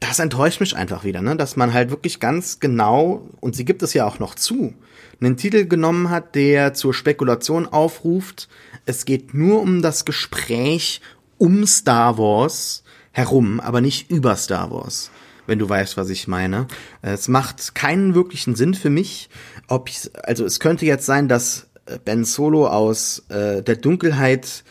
das 0.00 0.18
enttäuscht 0.18 0.60
mich 0.60 0.76
einfach 0.76 1.04
wieder, 1.04 1.22
ne? 1.22 1.36
dass 1.36 1.56
man 1.56 1.72
halt 1.72 1.90
wirklich 1.90 2.20
ganz 2.20 2.60
genau, 2.60 3.28
und 3.40 3.56
sie 3.56 3.64
gibt 3.64 3.82
es 3.82 3.94
ja 3.94 4.06
auch 4.06 4.18
noch 4.18 4.34
zu, 4.34 4.74
einen 5.20 5.36
Titel 5.36 5.66
genommen 5.66 6.10
hat, 6.10 6.34
der 6.34 6.74
zur 6.74 6.92
Spekulation 6.92 7.66
aufruft. 7.66 8.48
Es 8.84 9.04
geht 9.04 9.34
nur 9.34 9.62
um 9.62 9.82
das 9.82 10.04
Gespräch 10.04 11.00
um 11.38 11.66
Star 11.66 12.18
Wars 12.18 12.84
herum, 13.12 13.60
aber 13.60 13.80
nicht 13.80 14.10
über 14.10 14.36
Star 14.36 14.70
Wars 14.70 15.10
wenn 15.46 15.58
du 15.58 15.68
weißt, 15.68 15.96
was 15.96 16.10
ich 16.10 16.28
meine. 16.28 16.66
Es 17.02 17.28
macht 17.28 17.74
keinen 17.74 18.14
wirklichen 18.14 18.54
Sinn 18.54 18.74
für 18.74 18.90
mich, 18.90 19.28
ob 19.68 19.88
ich, 19.88 20.10
also 20.22 20.44
es 20.44 20.60
könnte 20.60 20.86
jetzt 20.86 21.06
sein, 21.06 21.28
dass 21.28 21.68
äh, 21.86 21.98
Ben 22.04 22.24
Solo 22.24 22.66
aus 22.68 23.24
äh, 23.28 23.62
der 23.62 23.76
Dunkelheit 23.76 24.64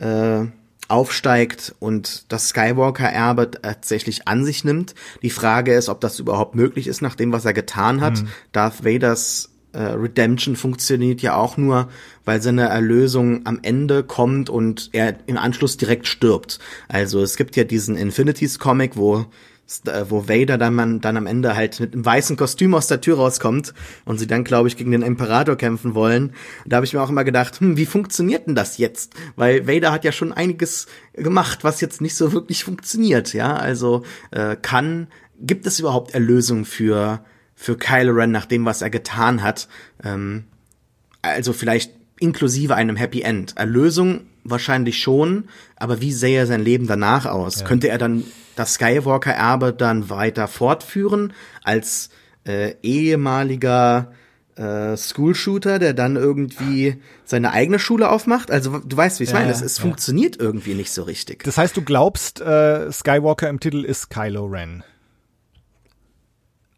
äh, 0.00 0.46
aufsteigt 0.88 1.74
und 1.78 2.30
das 2.30 2.50
Skywalker-Erbe 2.50 3.50
tatsächlich 3.52 4.28
an 4.28 4.44
sich 4.44 4.62
nimmt. 4.64 4.94
Die 5.22 5.30
Frage 5.30 5.74
ist, 5.74 5.88
ob 5.88 6.00
das 6.00 6.18
überhaupt 6.18 6.54
möglich 6.54 6.86
ist, 6.86 7.00
nach 7.00 7.14
dem, 7.14 7.32
was 7.32 7.44
er 7.44 7.54
getan 7.54 8.02
hat. 8.02 8.20
Mhm. 8.20 8.28
Darth 8.52 8.84
Vaders 8.84 9.50
äh, 9.72 9.82
Redemption 9.82 10.54
funktioniert 10.54 11.22
ja 11.22 11.34
auch 11.34 11.56
nur, 11.56 11.88
weil 12.26 12.42
seine 12.42 12.68
Erlösung 12.68 13.46
am 13.46 13.60
Ende 13.62 14.04
kommt 14.04 14.50
und 14.50 14.90
er 14.92 15.16
im 15.26 15.38
Anschluss 15.38 15.78
direkt 15.78 16.06
stirbt. 16.06 16.58
Also 16.88 17.22
es 17.22 17.36
gibt 17.36 17.56
ja 17.56 17.64
diesen 17.64 17.96
Infinities 17.96 18.58
Comic, 18.58 18.96
wo 18.96 19.24
wo 20.08 20.28
Vader 20.28 20.58
dann, 20.58 20.74
man, 20.74 21.00
dann 21.00 21.16
am 21.16 21.26
Ende 21.26 21.56
halt 21.56 21.80
mit 21.80 21.94
einem 21.94 22.04
weißen 22.04 22.36
Kostüm 22.36 22.74
aus 22.74 22.86
der 22.86 23.00
Tür 23.00 23.16
rauskommt 23.16 23.74
und 24.04 24.18
sie 24.18 24.26
dann, 24.26 24.44
glaube 24.44 24.68
ich, 24.68 24.76
gegen 24.76 24.90
den 24.90 25.02
Imperator 25.02 25.56
kämpfen 25.56 25.94
wollen. 25.94 26.32
Da 26.66 26.76
habe 26.76 26.86
ich 26.86 26.92
mir 26.92 27.02
auch 27.02 27.08
immer 27.08 27.24
gedacht, 27.24 27.60
hm, 27.60 27.76
wie 27.76 27.86
funktioniert 27.86 28.46
denn 28.46 28.54
das 28.54 28.78
jetzt? 28.78 29.14
Weil 29.36 29.66
Vader 29.66 29.92
hat 29.92 30.04
ja 30.04 30.12
schon 30.12 30.32
einiges 30.32 30.86
gemacht, 31.14 31.64
was 31.64 31.80
jetzt 31.80 32.00
nicht 32.00 32.14
so 32.14 32.32
wirklich 32.32 32.64
funktioniert, 32.64 33.34
ja. 33.34 33.54
Also 33.54 34.02
äh, 34.30 34.56
kann, 34.60 35.08
gibt 35.38 35.66
es 35.66 35.80
überhaupt 35.80 36.14
Erlösung 36.14 36.64
für, 36.64 37.24
für 37.54 37.76
Kylo 37.76 38.12
Ren 38.12 38.30
nach 38.30 38.46
dem, 38.46 38.64
was 38.64 38.82
er 38.82 38.90
getan 38.90 39.42
hat? 39.42 39.68
Ähm, 40.04 40.44
also 41.22 41.52
vielleicht 41.52 41.92
inklusive 42.18 42.74
einem 42.74 42.96
Happy 42.96 43.22
End. 43.22 43.56
Erlösung 43.56 44.26
wahrscheinlich 44.44 44.98
schon, 44.98 45.48
aber 45.76 46.00
wie 46.00 46.12
sähe 46.12 46.46
sein 46.46 46.62
Leben 46.62 46.86
danach 46.86 47.26
aus? 47.26 47.60
Ja. 47.60 47.66
Könnte 47.66 47.88
er 47.88 47.98
dann 47.98 48.24
das 48.56 48.74
Skywalker-Erbe 48.74 49.72
dann 49.72 50.10
weiter 50.10 50.48
fortführen 50.48 51.32
als 51.62 52.10
äh, 52.44 52.74
ehemaliger 52.82 54.12
äh, 54.56 54.96
School-Shooter, 54.96 55.78
der 55.78 55.94
dann 55.94 56.16
irgendwie 56.16 57.00
seine 57.24 57.52
eigene 57.52 57.78
Schule 57.78 58.10
aufmacht. 58.10 58.50
Also 58.50 58.78
du 58.78 58.96
weißt, 58.96 59.20
wie 59.20 59.24
ich 59.24 59.30
ja, 59.30 59.38
meine. 59.38 59.50
Es, 59.50 59.62
es 59.62 59.78
ja. 59.78 59.82
funktioniert 59.82 60.36
irgendwie 60.38 60.74
nicht 60.74 60.92
so 60.92 61.02
richtig. 61.02 61.42
Das 61.44 61.56
heißt, 61.56 61.76
du 61.76 61.82
glaubst, 61.82 62.40
äh, 62.40 62.90
Skywalker 62.92 63.48
im 63.48 63.60
Titel 63.60 63.84
ist 63.84 64.10
Kylo 64.10 64.46
Ren. 64.46 64.84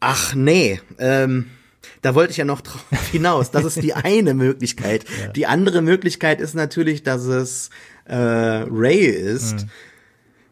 Ach 0.00 0.34
nee. 0.34 0.80
Ähm, 0.98 1.50
da 2.02 2.14
wollte 2.14 2.32
ich 2.32 2.36
ja 2.36 2.44
noch 2.44 2.60
drauf 2.60 2.84
hinaus. 3.12 3.50
Das 3.50 3.64
ist 3.64 3.82
die 3.82 3.94
eine 3.94 4.34
Möglichkeit. 4.34 5.04
Ja. 5.20 5.28
Die 5.28 5.46
andere 5.46 5.80
Möglichkeit 5.80 6.40
ist 6.40 6.54
natürlich, 6.54 7.02
dass 7.02 7.24
es 7.24 7.70
äh, 8.06 8.14
Ray 8.16 9.06
ist. 9.06 9.62
Mhm 9.62 9.70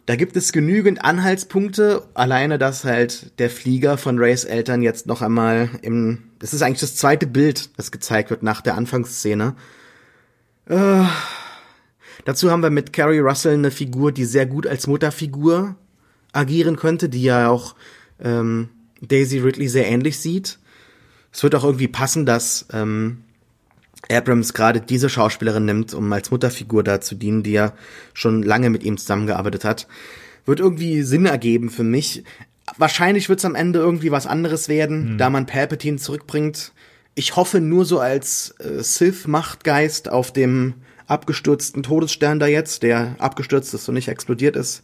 da 0.06 0.16
gibt 0.16 0.36
es 0.36 0.52
genügend 0.52 1.04
Anhaltspunkte, 1.04 2.08
alleine 2.14 2.58
dass 2.58 2.84
halt 2.84 3.38
der 3.38 3.50
Flieger 3.50 3.96
von 3.96 4.18
Rays 4.18 4.44
Eltern 4.44 4.82
jetzt 4.82 5.06
noch 5.06 5.22
einmal 5.22 5.70
im, 5.82 6.24
das 6.40 6.52
ist 6.52 6.62
eigentlich 6.62 6.80
das 6.80 6.96
zweite 6.96 7.26
Bild, 7.26 7.70
das 7.78 7.92
gezeigt 7.92 8.30
wird 8.30 8.42
nach 8.42 8.62
der 8.62 8.74
Anfangsszene. 8.74 9.54
Äh, 10.66 11.04
dazu 12.24 12.50
haben 12.50 12.62
wir 12.62 12.70
mit 12.70 12.92
Carrie 12.92 13.20
Russell 13.20 13.54
eine 13.54 13.70
Figur, 13.70 14.10
die 14.10 14.24
sehr 14.24 14.46
gut 14.46 14.66
als 14.66 14.88
Mutterfigur 14.88 15.76
agieren 16.32 16.76
könnte, 16.76 17.08
die 17.08 17.22
ja 17.22 17.48
auch 17.48 17.76
ähm, 18.20 18.70
Daisy 19.00 19.38
Ridley 19.38 19.68
sehr 19.68 19.86
ähnlich 19.86 20.18
sieht. 20.18 20.58
Es 21.32 21.42
wird 21.42 21.54
auch 21.54 21.64
irgendwie 21.64 21.88
passen, 21.88 22.26
dass 22.26 22.66
ähm, 22.72 23.24
Abrams 24.10 24.54
gerade 24.54 24.80
diese 24.80 25.08
Schauspielerin 25.08 25.64
nimmt, 25.64 25.94
um 25.94 26.12
als 26.12 26.30
Mutterfigur 26.30 26.82
da 26.84 27.00
zu 27.00 27.14
dienen, 27.14 27.42
die 27.42 27.52
ja 27.52 27.72
schon 28.12 28.42
lange 28.42 28.70
mit 28.70 28.82
ihm 28.82 28.98
zusammengearbeitet 28.98 29.64
hat, 29.64 29.86
wird 30.44 30.60
irgendwie 30.60 31.02
Sinn 31.02 31.26
ergeben 31.26 31.70
für 31.70 31.84
mich. 31.84 32.24
Wahrscheinlich 32.76 33.28
wird 33.28 33.38
es 33.38 33.44
am 33.44 33.54
Ende 33.54 33.78
irgendwie 33.78 34.10
was 34.10 34.26
anderes 34.26 34.68
werden, 34.68 35.14
mhm. 35.14 35.18
da 35.18 35.30
man 35.30 35.46
Palpatine 35.46 35.98
zurückbringt. 35.98 36.72
Ich 37.14 37.36
hoffe 37.36 37.60
nur 37.60 37.84
so 37.84 38.00
als 38.00 38.54
äh, 38.58 38.82
Sith-Machtgeist 38.82 40.08
auf 40.10 40.32
dem 40.32 40.74
abgestürzten 41.06 41.82
Todesstern 41.82 42.38
da 42.38 42.46
jetzt, 42.46 42.82
der 42.82 43.16
abgestürzt 43.18 43.74
ist 43.74 43.88
und 43.88 43.94
nicht 43.94 44.08
explodiert 44.08 44.56
ist. 44.56 44.82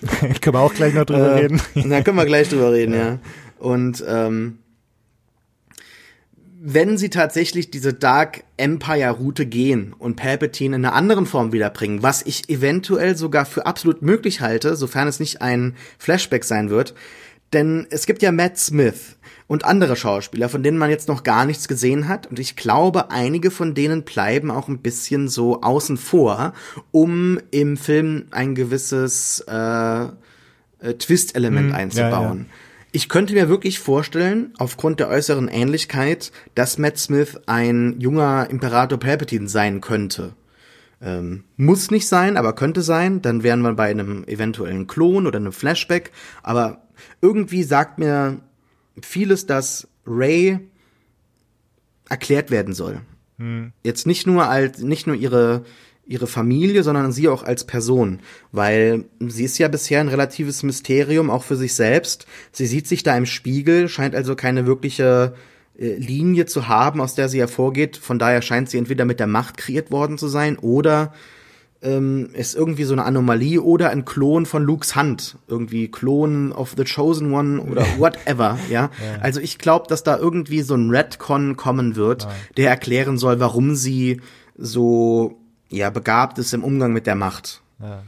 können 0.40 0.54
wir 0.54 0.60
auch 0.60 0.74
gleich 0.74 0.94
noch 0.94 1.04
drüber 1.04 1.32
äh, 1.32 1.40
reden. 1.40 1.60
Da 1.88 2.02
können 2.02 2.16
wir 2.16 2.26
gleich 2.26 2.48
drüber 2.48 2.72
reden, 2.72 2.94
ja. 2.94 2.98
ja. 2.98 3.18
Und 3.58 4.04
ähm, 4.06 4.58
wenn 6.60 6.98
sie 6.98 7.08
tatsächlich 7.08 7.70
diese 7.70 7.94
Dark 7.94 8.42
Empire 8.56 9.10
Route 9.10 9.46
gehen 9.46 9.94
und 9.98 10.16
Palpatine 10.16 10.76
in 10.76 10.84
einer 10.84 10.94
anderen 10.94 11.26
Form 11.26 11.52
wiederbringen, 11.52 12.02
was 12.02 12.22
ich 12.22 12.48
eventuell 12.48 13.16
sogar 13.16 13.46
für 13.46 13.66
absolut 13.66 14.02
möglich 14.02 14.40
halte, 14.40 14.74
sofern 14.74 15.06
es 15.06 15.20
nicht 15.20 15.40
ein 15.40 15.76
Flashback 15.98 16.44
sein 16.44 16.68
wird, 16.70 16.94
denn 17.52 17.86
es 17.90 18.06
gibt 18.06 18.22
ja 18.22 18.32
Matt 18.32 18.58
Smith 18.58 19.16
und 19.46 19.64
andere 19.64 19.94
Schauspieler, 19.94 20.48
von 20.48 20.62
denen 20.62 20.78
man 20.78 20.90
jetzt 20.90 21.08
noch 21.08 21.22
gar 21.22 21.46
nichts 21.46 21.68
gesehen 21.68 22.08
hat. 22.08 22.26
Und 22.26 22.38
ich 22.38 22.56
glaube, 22.56 23.10
einige 23.10 23.50
von 23.50 23.74
denen 23.74 24.02
bleiben 24.02 24.50
auch 24.50 24.68
ein 24.68 24.80
bisschen 24.80 25.28
so 25.28 25.62
außen 25.62 25.96
vor, 25.96 26.52
um 26.90 27.38
im 27.50 27.76
Film 27.76 28.26
ein 28.32 28.54
gewisses 28.54 29.44
äh, 29.48 30.02
äh, 30.80 30.94
Twist-Element 30.98 31.70
mm, 31.70 31.74
einzubauen. 31.74 32.38
Ja, 32.38 32.44
ja. 32.44 32.67
Ich 32.90 33.08
könnte 33.08 33.34
mir 33.34 33.48
wirklich 33.48 33.78
vorstellen, 33.80 34.54
aufgrund 34.58 34.98
der 34.98 35.08
äußeren 35.08 35.48
Ähnlichkeit, 35.48 36.32
dass 36.54 36.78
Matt 36.78 36.98
Smith 36.98 37.38
ein 37.46 38.00
junger 38.00 38.48
Imperator 38.48 38.98
Palpatine 38.98 39.48
sein 39.48 39.80
könnte. 39.80 40.34
Ähm, 41.00 41.44
muss 41.56 41.90
nicht 41.90 42.08
sein, 42.08 42.36
aber 42.36 42.54
könnte 42.54 42.82
sein. 42.82 43.20
Dann 43.20 43.42
wären 43.42 43.60
wir 43.60 43.74
bei 43.74 43.90
einem 43.90 44.24
eventuellen 44.24 44.86
Klon 44.86 45.26
oder 45.26 45.38
einem 45.38 45.52
Flashback. 45.52 46.12
Aber 46.42 46.82
irgendwie 47.20 47.62
sagt 47.62 47.98
mir 47.98 48.40
vieles, 49.02 49.46
dass 49.46 49.86
Ray 50.06 50.58
erklärt 52.08 52.50
werden 52.50 52.74
soll. 52.74 53.02
Hm. 53.38 53.72
Jetzt 53.84 54.06
nicht 54.06 54.26
nur 54.26 54.48
als, 54.48 54.80
nicht 54.80 55.06
nur 55.06 55.14
ihre 55.14 55.64
ihre 56.08 56.26
Familie, 56.26 56.82
sondern 56.82 57.12
sie 57.12 57.28
auch 57.28 57.42
als 57.42 57.64
Person, 57.64 58.20
weil 58.50 59.04
sie 59.20 59.44
ist 59.44 59.58
ja 59.58 59.68
bisher 59.68 60.00
ein 60.00 60.08
relatives 60.08 60.62
Mysterium, 60.62 61.30
auch 61.30 61.44
für 61.44 61.56
sich 61.56 61.74
selbst. 61.74 62.26
Sie 62.50 62.66
sieht 62.66 62.88
sich 62.88 63.02
da 63.02 63.16
im 63.16 63.26
Spiegel, 63.26 63.88
scheint 63.88 64.14
also 64.14 64.34
keine 64.34 64.66
wirkliche 64.66 65.34
äh, 65.78 65.94
Linie 65.96 66.46
zu 66.46 66.66
haben, 66.66 67.02
aus 67.02 67.14
der 67.14 67.28
sie 67.28 67.40
hervorgeht. 67.40 67.98
Von 67.98 68.18
daher 68.18 68.40
scheint 68.40 68.70
sie 68.70 68.78
entweder 68.78 69.04
mit 69.04 69.20
der 69.20 69.26
Macht 69.26 69.58
kreiert 69.58 69.90
worden 69.90 70.16
zu 70.16 70.28
sein 70.28 70.58
oder 70.58 71.12
ähm, 71.82 72.30
ist 72.32 72.56
irgendwie 72.56 72.84
so 72.84 72.94
eine 72.94 73.04
Anomalie 73.04 73.60
oder 73.60 73.90
ein 73.90 74.06
Klon 74.06 74.46
von 74.46 74.64
Lukes 74.64 74.96
Hand. 74.96 75.36
Irgendwie 75.46 75.88
Klon 75.88 76.52
of 76.52 76.74
the 76.76 76.84
Chosen 76.84 77.32
One 77.34 77.60
oder 77.60 77.82
whatever, 77.98 78.58
ja. 78.70 78.84
ja. 78.84 78.90
Also 79.20 79.40
ich 79.40 79.58
glaube, 79.58 79.86
dass 79.88 80.02
da 80.04 80.16
irgendwie 80.16 80.62
so 80.62 80.74
ein 80.74 80.90
Redcon 80.90 81.58
kommen 81.58 81.96
wird, 81.96 82.22
ja. 82.22 82.30
der 82.56 82.70
erklären 82.70 83.18
soll, 83.18 83.40
warum 83.40 83.74
sie 83.74 84.22
so 84.56 85.38
ja, 85.70 85.90
begabt 85.90 86.38
ist 86.38 86.54
im 86.54 86.64
Umgang 86.64 86.92
mit 86.92 87.06
der 87.06 87.14
Macht. 87.14 87.62
Ja. 87.80 88.02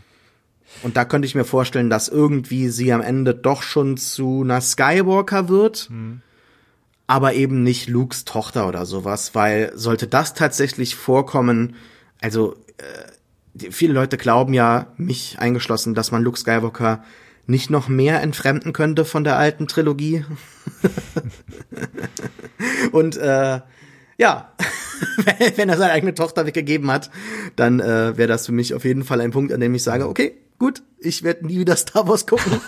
Und 0.82 0.96
da 0.96 1.04
könnte 1.04 1.26
ich 1.26 1.34
mir 1.34 1.44
vorstellen, 1.44 1.90
dass 1.90 2.08
irgendwie 2.08 2.68
sie 2.68 2.92
am 2.92 3.00
Ende 3.00 3.34
doch 3.34 3.62
schon 3.62 3.96
zu 3.96 4.42
einer 4.42 4.60
Skywalker 4.60 5.48
wird, 5.48 5.90
mhm. 5.90 6.22
aber 7.06 7.34
eben 7.34 7.62
nicht 7.62 7.88
Lukes 7.88 8.24
Tochter 8.24 8.68
oder 8.68 8.86
sowas, 8.86 9.34
weil 9.34 9.72
sollte 9.74 10.06
das 10.06 10.34
tatsächlich 10.34 10.94
vorkommen, 10.94 11.74
also 12.20 12.54
äh, 12.78 13.70
viele 13.70 13.92
Leute 13.92 14.16
glauben 14.16 14.54
ja, 14.54 14.86
mich 14.96 15.38
eingeschlossen, 15.38 15.94
dass 15.94 16.12
man 16.12 16.22
Luke 16.22 16.38
Skywalker 16.38 17.02
nicht 17.46 17.68
noch 17.68 17.88
mehr 17.88 18.22
entfremden 18.22 18.72
könnte 18.72 19.04
von 19.04 19.24
der 19.24 19.36
alten 19.36 19.66
Trilogie. 19.66 20.24
Und 22.92 23.16
äh, 23.16 23.60
ja, 24.20 24.52
wenn 25.56 25.70
er 25.70 25.78
seine 25.78 25.92
eigene 25.92 26.14
Tochter 26.14 26.44
weggegeben 26.44 26.90
hat, 26.90 27.10
dann 27.56 27.80
äh, 27.80 28.18
wäre 28.18 28.28
das 28.28 28.44
für 28.44 28.52
mich 28.52 28.74
auf 28.74 28.84
jeden 28.84 29.02
Fall 29.02 29.22
ein 29.22 29.30
Punkt, 29.30 29.50
an 29.50 29.60
dem 29.60 29.74
ich 29.74 29.82
sage, 29.82 30.06
okay, 30.06 30.36
gut, 30.58 30.82
ich 30.98 31.22
werde 31.22 31.46
nie 31.46 31.58
wieder 31.58 31.74
Star 31.74 32.06
Wars 32.06 32.26
gucken. 32.26 32.60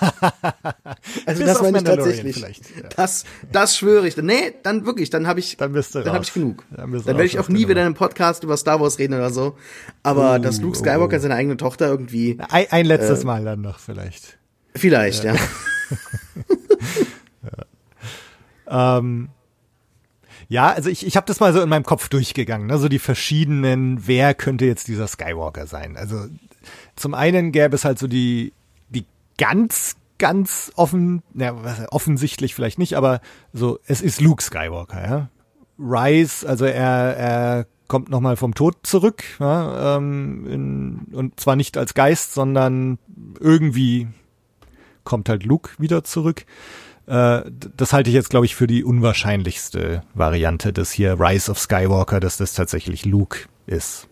also 1.26 1.44
das 1.44 1.60
meine 1.60 1.76
ich 1.76 1.84
tatsächlich. 1.84 2.40
Ja. 2.40 2.88
Das, 2.96 3.24
das 3.52 3.76
schwöre 3.76 4.08
ich. 4.08 4.16
Nee, 4.16 4.54
dann 4.62 4.86
wirklich, 4.86 5.10
dann 5.10 5.26
habe 5.26 5.40
ich, 5.40 5.58
dann, 5.58 5.74
bist 5.74 5.94
du 5.94 6.00
dann 6.00 6.14
habe 6.14 6.24
ich 6.24 6.32
genug. 6.32 6.64
Dann, 6.70 6.90
dann 6.90 7.04
werde 7.04 7.26
ich 7.26 7.38
auch 7.38 7.50
nie 7.50 7.68
wieder 7.68 7.82
in 7.82 7.86
einem 7.86 7.94
Podcast 7.94 8.44
über 8.44 8.56
Star 8.56 8.80
Wars 8.80 8.98
reden 8.98 9.12
oder 9.12 9.28
so. 9.28 9.58
Aber 10.02 10.36
uh, 10.36 10.38
dass 10.38 10.58
Luke 10.58 10.78
Skywalker 10.78 11.18
uh. 11.18 11.20
seine 11.20 11.34
eigene 11.34 11.58
Tochter 11.58 11.88
irgendwie. 11.88 12.38
Ein, 12.48 12.66
ein 12.70 12.86
letztes 12.86 13.24
äh, 13.24 13.26
Mal 13.26 13.44
dann 13.44 13.60
noch 13.60 13.78
vielleicht. 13.78 14.38
Vielleicht, 14.74 15.24
ja. 15.24 15.34
ja. 15.34 15.40
ja. 18.70 18.98
Ähm, 18.98 19.28
ja, 20.52 20.70
also 20.70 20.90
ich, 20.90 21.06
ich 21.06 21.16
habe 21.16 21.26
das 21.26 21.40
mal 21.40 21.54
so 21.54 21.62
in 21.62 21.68
meinem 21.70 21.82
Kopf 21.82 22.10
durchgegangen, 22.10 22.66
ne? 22.66 22.76
so 22.76 22.90
die 22.90 22.98
verschiedenen, 22.98 24.06
wer 24.06 24.34
könnte 24.34 24.66
jetzt 24.66 24.86
dieser 24.86 25.06
Skywalker 25.06 25.66
sein? 25.66 25.96
Also 25.96 26.26
zum 26.94 27.14
einen 27.14 27.52
gäbe 27.52 27.74
es 27.74 27.86
halt 27.86 27.98
so 27.98 28.06
die, 28.06 28.52
die 28.90 29.06
ganz, 29.38 29.96
ganz 30.18 30.70
offen, 30.76 31.22
na, 31.32 31.54
offensichtlich 31.90 32.54
vielleicht 32.54 32.78
nicht, 32.78 32.98
aber 32.98 33.22
so, 33.54 33.78
es 33.86 34.02
ist 34.02 34.20
Luke 34.20 34.42
Skywalker, 34.42 35.08
ja. 35.08 35.28
Rise, 35.78 36.46
also 36.46 36.66
er, 36.66 37.16
er 37.16 37.66
kommt 37.88 38.10
nochmal 38.10 38.36
vom 38.36 38.54
Tod 38.54 38.76
zurück, 38.82 39.24
ja, 39.40 39.96
ähm, 39.96 40.46
in, 40.46 41.14
und 41.14 41.40
zwar 41.40 41.56
nicht 41.56 41.78
als 41.78 41.94
Geist, 41.94 42.34
sondern 42.34 42.98
irgendwie 43.40 44.06
kommt 45.02 45.30
halt 45.30 45.44
Luke 45.44 45.70
wieder 45.78 46.04
zurück. 46.04 46.44
Äh, 47.06 47.42
das 47.76 47.92
halte 47.92 48.10
ich 48.10 48.14
jetzt, 48.14 48.30
glaube 48.30 48.46
ich, 48.46 48.54
für 48.54 48.66
die 48.66 48.84
unwahrscheinlichste 48.84 50.02
Variante 50.14 50.72
des 50.72 50.92
hier 50.92 51.18
Rise 51.18 51.50
of 51.50 51.58
Skywalker, 51.58 52.20
dass 52.20 52.36
das 52.36 52.54
tatsächlich 52.54 53.04
Luke 53.04 53.40
ist. 53.66 54.08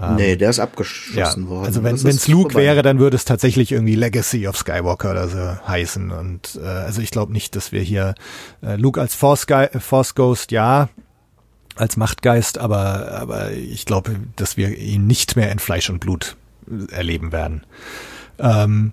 Ähm, 0.00 0.16
nee, 0.16 0.36
der 0.36 0.50
ist 0.50 0.58
abgeschossen 0.58 1.44
ja, 1.44 1.48
worden. 1.48 1.66
Also 1.66 1.84
wenn 1.84 1.94
es 1.94 2.28
Luke 2.28 2.52
vorbei. 2.52 2.66
wäre, 2.66 2.82
dann 2.82 2.98
würde 2.98 3.16
es 3.16 3.24
tatsächlich 3.24 3.72
irgendwie 3.72 3.94
Legacy 3.94 4.48
of 4.48 4.56
Skywalker 4.56 5.10
oder 5.10 5.28
so 5.28 5.68
heißen. 5.68 6.10
Und 6.10 6.58
äh, 6.62 6.66
also 6.66 7.02
ich 7.02 7.10
glaube 7.10 7.32
nicht, 7.32 7.56
dass 7.56 7.72
wir 7.72 7.82
hier 7.82 8.14
äh, 8.62 8.76
Luke 8.76 9.00
als 9.00 9.14
Force, 9.14 9.46
Guy, 9.46 9.68
Force 9.78 10.14
Ghost, 10.14 10.50
ja, 10.50 10.88
als 11.76 11.96
Machtgeist, 11.96 12.58
aber, 12.58 13.12
aber 13.12 13.52
ich 13.52 13.86
glaube, 13.86 14.16
dass 14.36 14.56
wir 14.56 14.76
ihn 14.76 15.06
nicht 15.06 15.36
mehr 15.36 15.50
in 15.50 15.58
Fleisch 15.58 15.88
und 15.90 16.00
Blut 16.00 16.36
erleben 16.90 17.32
werden. 17.32 17.64
Ähm, 18.38 18.92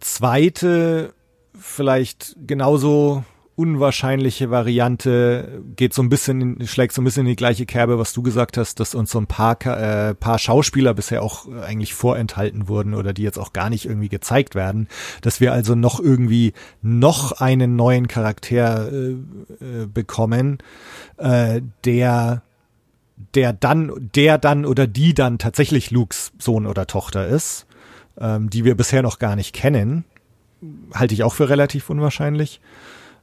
zweite 0.00 1.14
vielleicht 1.58 2.36
genauso 2.46 3.24
unwahrscheinliche 3.56 4.50
Variante 4.50 5.62
geht 5.76 5.94
so 5.94 6.02
ein 6.02 6.10
bisschen, 6.10 6.66
schlägt 6.66 6.92
so 6.92 7.00
ein 7.00 7.04
bisschen 7.06 7.22
in 7.22 7.30
die 7.30 7.36
gleiche 7.36 7.64
Kerbe, 7.64 7.98
was 7.98 8.12
du 8.12 8.22
gesagt 8.22 8.58
hast, 8.58 8.78
dass 8.80 8.94
uns 8.94 9.10
so 9.10 9.18
ein 9.18 9.26
paar, 9.26 9.56
äh, 9.64 10.14
paar 10.14 10.38
Schauspieler 10.38 10.92
bisher 10.92 11.22
auch 11.22 11.48
eigentlich 11.50 11.94
vorenthalten 11.94 12.68
wurden 12.68 12.92
oder 12.92 13.14
die 13.14 13.22
jetzt 13.22 13.38
auch 13.38 13.54
gar 13.54 13.70
nicht 13.70 13.86
irgendwie 13.86 14.10
gezeigt 14.10 14.54
werden, 14.54 14.88
dass 15.22 15.40
wir 15.40 15.54
also 15.54 15.74
noch 15.74 16.00
irgendwie 16.00 16.52
noch 16.82 17.32
einen 17.40 17.76
neuen 17.76 18.08
Charakter 18.08 18.92
äh, 18.92 19.12
äh, 19.12 19.86
bekommen, 19.92 20.58
äh, 21.16 21.62
der 21.84 22.42
der 23.34 23.54
dann, 23.54 24.10
der 24.14 24.36
dann 24.36 24.66
oder 24.66 24.86
die 24.86 25.14
dann 25.14 25.38
tatsächlich 25.38 25.90
Lukes 25.90 26.32
Sohn 26.38 26.66
oder 26.66 26.86
Tochter 26.86 27.26
ist, 27.26 27.66
ähm, 28.20 28.50
die 28.50 28.66
wir 28.66 28.74
bisher 28.74 29.00
noch 29.00 29.18
gar 29.18 29.36
nicht 29.36 29.54
kennen 29.54 30.04
halte 30.94 31.14
ich 31.14 31.22
auch 31.22 31.34
für 31.34 31.48
relativ 31.48 31.90
unwahrscheinlich. 31.90 32.60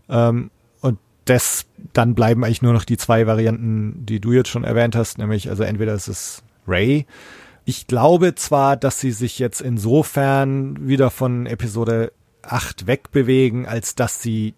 Ähm, 0.09 0.51
und 0.81 0.99
das, 1.25 1.65
dann 1.93 2.15
bleiben 2.15 2.43
eigentlich 2.43 2.61
nur 2.61 2.73
noch 2.73 2.85
die 2.85 2.97
zwei 2.97 3.27
Varianten, 3.27 4.05
die 4.05 4.19
du 4.19 4.31
jetzt 4.33 4.49
schon 4.49 4.63
erwähnt 4.63 4.95
hast, 4.95 5.17
nämlich 5.17 5.49
also 5.49 5.63
entweder 5.63 5.93
ist 5.93 6.07
es 6.07 6.43
Ray. 6.67 7.05
Ich 7.65 7.87
glaube 7.87 8.35
zwar, 8.35 8.75
dass 8.75 8.99
sie 8.99 9.11
sich 9.11 9.39
jetzt 9.39 9.61
insofern 9.61 10.87
wieder 10.87 11.09
von 11.09 11.45
Episode 11.45 12.11
8 12.41 12.87
wegbewegen, 12.87 13.65
als 13.65 13.95
dass 13.95 14.21
sie 14.21 14.53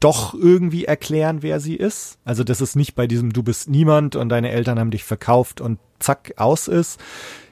doch 0.00 0.32
irgendwie 0.32 0.84
erklären, 0.84 1.42
wer 1.42 1.60
sie 1.60 1.74
ist. 1.74 2.18
Also, 2.24 2.44
dass 2.44 2.60
es 2.60 2.76
nicht 2.76 2.94
bei 2.94 3.06
diesem 3.06 3.32
Du 3.32 3.42
bist 3.42 3.68
niemand 3.68 4.16
und 4.16 4.28
deine 4.28 4.50
Eltern 4.50 4.78
haben 4.78 4.90
dich 4.90 5.04
verkauft 5.04 5.60
und 5.60 5.78
zack 5.98 6.34
aus 6.36 6.68
ist. 6.68 7.00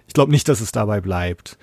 Ich 0.07 0.15
glaube 0.15 0.31
nicht, 0.31 0.49
dass 0.49 0.61
es 0.61 0.73
dabei 0.73 1.01
bleibt. 1.01 1.59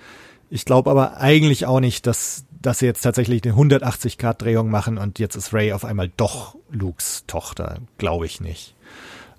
Ich 0.50 0.64
glaube 0.64 0.90
aber 0.90 1.16
eigentlich 1.16 1.66
auch 1.66 1.80
nicht, 1.80 2.06
dass 2.06 2.43
dass 2.66 2.78
sie 2.78 2.86
jetzt 2.86 3.02
tatsächlich 3.02 3.42
eine 3.44 3.54
180-Grad-Drehung 3.54 4.70
machen 4.70 4.98
und 4.98 5.18
jetzt 5.18 5.36
ist 5.36 5.52
Ray 5.52 5.72
auf 5.72 5.84
einmal 5.84 6.10
doch 6.16 6.56
Lukes 6.70 7.24
Tochter. 7.26 7.78
Glaube 7.98 8.26
ich 8.26 8.40
nicht. 8.40 8.74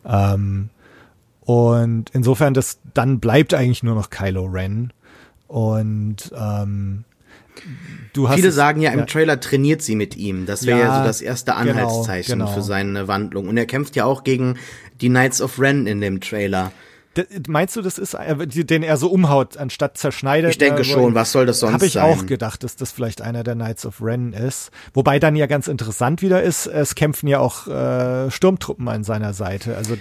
Ähm, 0.05 0.69
und 1.41 2.09
insofern, 2.13 2.53
das 2.53 2.79
dann 2.93 3.19
bleibt 3.19 3.53
eigentlich 3.53 3.83
nur 3.83 3.95
noch 3.95 4.09
Kylo 4.09 4.45
Ren. 4.45 4.91
Und 5.47 6.31
ähm, 6.35 7.03
du 8.13 8.27
hast 8.29 8.35
Viele 8.35 8.49
es- 8.49 8.55
sagen 8.55 8.81
ja, 8.81 8.91
im 8.91 9.05
Trailer 9.07 9.39
trainiert 9.39 9.81
sie 9.81 9.95
mit 9.95 10.15
ihm. 10.15 10.45
Das 10.45 10.65
wäre 10.65 10.79
ja, 10.79 10.85
Ja, 10.85 10.97
so 10.99 11.03
das 11.05 11.21
erste 11.21 11.51
genau, 11.51 11.71
Anhaltszeichen 11.71 12.39
genau. 12.39 12.51
für 12.51 12.61
seine 12.61 13.07
Wandlung. 13.07 13.47
Und 13.47 13.57
er 13.57 13.65
kämpft 13.65 13.95
ja 13.95 14.05
auch 14.05 14.23
gegen 14.23 14.57
die 15.01 15.09
Knights 15.09 15.41
of 15.41 15.59
Ren 15.59 15.87
in 15.87 16.01
dem 16.01 16.19
Trailer. 16.21 16.71
Meinst 17.47 17.75
du, 17.75 17.81
das 17.81 17.97
ist, 17.97 18.13
äh, 18.13 18.35
den 18.47 18.83
er 18.83 18.97
so 18.97 19.09
umhaut, 19.09 19.57
anstatt 19.57 19.97
zerschneidet? 19.97 20.51
Ich 20.51 20.57
denke 20.57 20.81
äh, 20.81 20.85
schon, 20.85 21.15
was 21.15 21.31
soll 21.31 21.45
das 21.45 21.59
sonst 21.59 21.73
Habe 21.73 21.85
ich 21.85 21.93
sein? 21.93 22.03
auch 22.03 22.25
gedacht, 22.25 22.63
dass 22.63 22.75
das 22.75 22.91
vielleicht 22.91 23.21
einer 23.21 23.43
der 23.43 23.55
Knights 23.55 23.85
of 23.85 24.01
Ren 24.01 24.33
ist. 24.33 24.71
Wobei 24.93 25.19
dann 25.19 25.35
ja 25.35 25.45
ganz 25.45 25.67
interessant 25.67 26.21
wieder 26.21 26.43
ist, 26.43 26.67
es 26.67 26.95
kämpfen 26.95 27.27
ja 27.27 27.39
auch 27.39 27.67
äh, 27.67 28.29
Sturmtruppen 28.31 28.87
an 28.87 29.03
seiner 29.03 29.33
Seite. 29.33 29.75
Also 29.77 29.97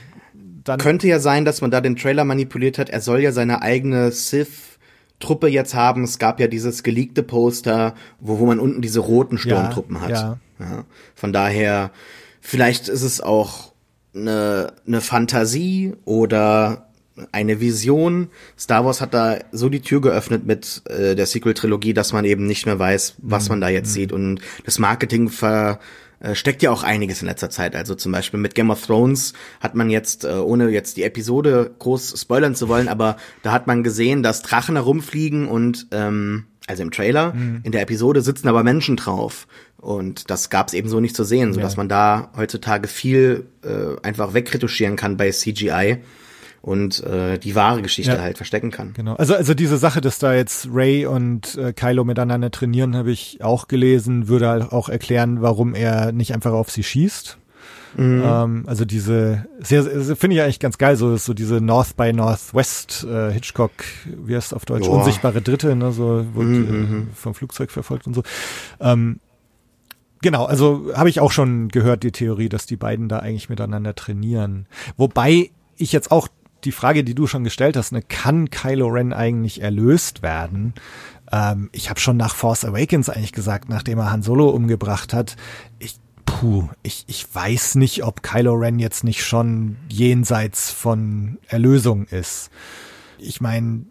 dann 0.65 0.81
Könnte 0.81 1.07
ja 1.07 1.19
sein, 1.19 1.45
dass 1.45 1.61
man 1.61 1.71
da 1.71 1.81
den 1.81 1.97
Trailer 1.97 2.25
manipuliert 2.25 2.79
hat. 2.79 2.89
Er 2.89 3.01
soll 3.01 3.21
ja 3.21 3.33
seine 3.33 3.61
eigene 3.61 4.11
Sith-Truppe 4.11 5.49
jetzt 5.49 5.75
haben. 5.75 6.05
Es 6.05 6.19
gab 6.19 6.41
ja 6.41 6.47
dieses 6.47 6.83
geleakte 6.83 7.23
Poster, 7.23 7.95
wo, 8.19 8.39
wo 8.39 8.47
man 8.47 8.59
unten 8.59 8.81
diese 8.81 9.01
roten 9.01 9.37
Sturmtruppen 9.39 10.01
hat. 10.01 10.11
ja. 10.11 10.39
Ja. 10.59 10.85
Von 11.15 11.33
daher, 11.33 11.91
vielleicht 12.41 12.89
ist 12.89 13.03
es 13.03 13.21
auch 13.21 13.73
eine, 14.15 14.73
eine 14.87 15.01
Fantasie 15.01 15.95
oder 16.05 16.87
eine 17.33 17.61
Vision. 17.61 18.29
Star 18.59 18.85
Wars 18.85 19.01
hat 19.01 19.15
da 19.15 19.39
so 19.53 19.69
die 19.69 19.81
Tür 19.81 20.01
geöffnet 20.01 20.47
mit 20.47 20.83
äh, 20.89 21.15
der 21.15 21.27
Sequel-Trilogie, 21.27 21.95
dass 21.95 22.13
man 22.13 22.25
eben 22.25 22.47
nicht 22.47 22.67
mehr 22.67 22.79
weiß, 22.79 23.15
was 23.19 23.49
man 23.49 23.61
da 23.61 23.69
jetzt 23.69 23.93
sieht. 23.93 24.13
Und 24.13 24.41
das 24.65 24.79
Marketing 24.79 25.29
ver 25.29 25.79
äh, 26.21 26.35
steckt 26.35 26.63
ja 26.63 26.71
auch 26.71 26.83
einiges 26.83 27.21
in 27.23 27.29
letzter 27.29 27.51
Zeit. 27.51 27.77
Also 27.77 27.95
zum 27.95 28.11
Beispiel 28.13 28.41
mit 28.41 28.55
Game 28.55 28.71
of 28.71 28.85
Thrones 28.85 29.33
hat 29.61 29.75
man 29.75 29.91
jetzt, 29.91 30.25
äh, 30.25 30.29
ohne 30.33 30.71
jetzt 30.71 30.97
die 30.97 31.03
Episode 31.05 31.71
groß 31.79 32.21
spoilern 32.21 32.55
zu 32.55 32.69
wollen, 32.69 32.89
aber 32.89 33.17
da 33.43 33.53
hat 33.53 33.67
man 33.67 33.83
gesehen, 33.85 34.23
dass 34.23 34.43
Drachen 34.43 34.75
herumfliegen 34.77 35.47
und 35.47 35.87
ähm, 35.93 36.47
also 36.67 36.83
im 36.83 36.91
Trailer, 36.91 37.35
in 37.63 37.73
der 37.73 37.83
Episode 37.83 38.23
sitzen 38.23 38.49
aber 38.49 38.63
Menschen 38.63 38.97
drauf. 38.97 39.47
Und 39.77 40.31
das 40.31 40.49
gab 40.49 40.69
es 40.69 40.73
eben 40.73 40.89
so 40.89 40.99
nicht 40.99 41.15
zu 41.15 41.23
sehen, 41.25 41.53
so 41.53 41.61
dass 41.61 41.75
Ja. 41.75 41.77
man 41.77 41.91
da 41.91 42.31
heutzutage 42.39 42.89
viel 42.89 43.45
äh, 43.63 44.01
einfach 44.03 44.33
wegretuschieren 44.33 44.97
kann 44.97 45.19
bei 45.19 45.31
CGI 45.31 45.99
und 46.65 47.05
äh, 47.05 47.39
die 47.39 47.55
wahre 47.55 47.83
Geschichte 47.83 48.13
Ja. 48.13 48.23
halt 48.23 48.39
verstecken 48.39 48.71
kann. 48.71 48.95
Genau. 48.95 49.15
Also, 49.17 49.35
also 49.35 49.53
diese 49.53 49.77
Sache, 49.77 50.01
dass 50.01 50.19
da 50.19 50.33
jetzt 50.35 50.67
Ray 50.73 51.05
und 51.05 51.57
äh, 51.57 51.75
Kylo 51.75 52.05
miteinander 52.05 52.51
trainieren, 52.51 52.97
habe 52.97 53.11
ich 53.13 53.45
auch 53.45 53.69
gelesen, 53.69 54.29
würde 54.29 54.49
halt 54.49 54.73
auch 54.73 54.89
erklären, 54.89 55.43
warum 55.43 55.75
er 55.75 56.13
nicht 56.13 56.33
einfach 56.33 56.53
auf 56.53 56.71
sie 56.71 56.83
schießt. 56.83 57.37
Ähm, 57.97 58.65
also 58.67 58.85
diese, 58.85 59.45
sehr, 59.61 59.83
sehr 59.85 60.17
finde 60.17 60.37
ich 60.37 60.43
eigentlich 60.43 60.59
ganz 60.59 60.79
geil, 60.79 60.97
so, 60.97 61.17
so 61.17 61.33
diese 61.35 61.61
North 61.61 61.97
by 61.97 62.13
Northwest 62.15 63.07
äh, 63.09 63.31
Hitchcock, 63.31 63.71
wie 64.07 64.35
heißt 64.35 64.49
es 64.49 64.53
auf 64.55 64.65
Deutsch, 64.65 64.87
Joa. 64.87 64.99
unsichtbare 64.99 65.43
Dritte, 65.43 65.77
ne, 65.77 65.93
so 65.93 66.27
wo 66.33 66.43
die, 66.43 66.61
äh, 66.61 67.03
vom 67.15 67.35
Flugzeug 67.35 67.71
verfolgt 67.71 68.07
und 68.07 68.15
so. 68.15 68.23
Ähm, 68.81 69.21
Genau, 70.23 70.47
also 70.47 70.91
habe 70.95 71.11
ich 71.11 71.21
auch 71.21 71.31
schon 71.33 71.69
gehört, 71.69 72.03
die 72.03 72.11
Theorie, 72.11 72.49
dass 72.49 72.65
die 72.65 72.77
beiden 72.79 73.11
da 73.11 73.19
eigentlich 73.19 73.51
miteinander 73.51 73.95
trainieren. 73.95 74.65
Wobei 74.97 75.51
ich 75.77 75.93
jetzt 75.93 76.11
auch 76.11 76.29
die 76.65 76.73
Frage, 76.73 77.05
die 77.05 77.15
du 77.15 77.27
schon 77.27 77.45
gestellt 77.45 77.77
hast, 77.77 77.93
ne, 77.93 78.03
kann 78.03 78.51
Kylo 78.51 78.89
Ren 78.89 79.13
eigentlich 79.13 79.61
erlöst 79.63 80.23
werden? 80.23 80.75
Ähm, 81.33 81.71
ich 81.73 81.91
habe 81.91 82.01
schon 82.01 82.17
nach 82.17 82.35
Force 82.35 82.65
Awakens 82.65 83.09
eigentlich 83.09 83.33
gesagt, 83.33 83.69
nachdem 83.69 83.99
er 83.99 84.11
Han 84.11 84.23
Solo 84.23 84.51
umgebracht 84.51 85.13
hat, 85.13 85.37
ich, 85.79 85.97
puh, 86.27 86.69
ich, 86.83 87.05
ich 87.07 87.33
weiß 87.35 87.77
nicht, 87.77 88.05
ob 88.05 88.23
Kylo 88.23 88.55
Ren 88.55 88.79
jetzt 88.79 89.05
nicht 89.05 89.25
schon 89.25 89.77
jenseits 89.89 90.71
von 90.71 91.39
Erlösung 91.49 92.07
ist. 92.07 92.51
Ich 93.19 93.41
meine, 93.41 93.87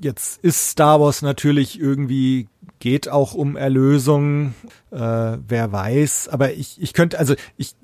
Jetzt 0.00 0.42
ist 0.44 0.70
Star 0.70 1.00
Wars 1.00 1.22
natürlich 1.22 1.80
irgendwie 1.80 2.48
geht 2.78 3.08
auch 3.08 3.32
um 3.32 3.56
Erlösung, 3.56 4.54
äh, 4.90 4.98
wer 4.98 5.72
weiß. 5.72 6.28
Aber 6.28 6.52
ich, 6.52 6.80
ich 6.82 6.92
könnte, 6.92 7.18
also 7.18 7.34
ich, 7.56 7.74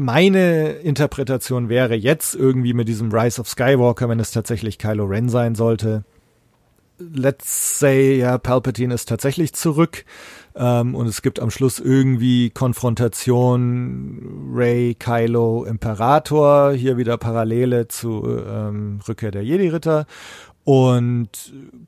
meine 0.00 0.70
Interpretation 0.70 1.68
wäre 1.68 1.94
jetzt 1.94 2.34
irgendwie 2.34 2.72
mit 2.72 2.88
diesem 2.88 3.12
Rise 3.12 3.40
of 3.40 3.48
Skywalker, 3.48 4.08
wenn 4.08 4.18
es 4.18 4.30
tatsächlich 4.30 4.78
Kylo 4.78 5.04
Ren 5.04 5.28
sein 5.28 5.54
sollte. 5.54 6.04
Let's 6.98 7.78
say, 7.78 8.18
ja, 8.18 8.36
Palpatine 8.36 8.92
ist 8.92 9.08
tatsächlich 9.08 9.54
zurück 9.54 10.04
ähm, 10.54 10.94
und 10.94 11.06
es 11.06 11.22
gibt 11.22 11.40
am 11.40 11.50
Schluss 11.50 11.78
irgendwie 11.78 12.50
Konfrontation 12.50 14.50
Ray, 14.54 14.94
Kylo, 14.94 15.64
Imperator, 15.64 16.72
hier 16.72 16.96
wieder 16.96 17.16
Parallele 17.16 17.88
zu 17.88 18.26
ähm, 18.26 19.00
Rückkehr 19.06 19.30
der 19.30 19.44
Jedi-Ritter 19.44 20.06
und 20.70 21.30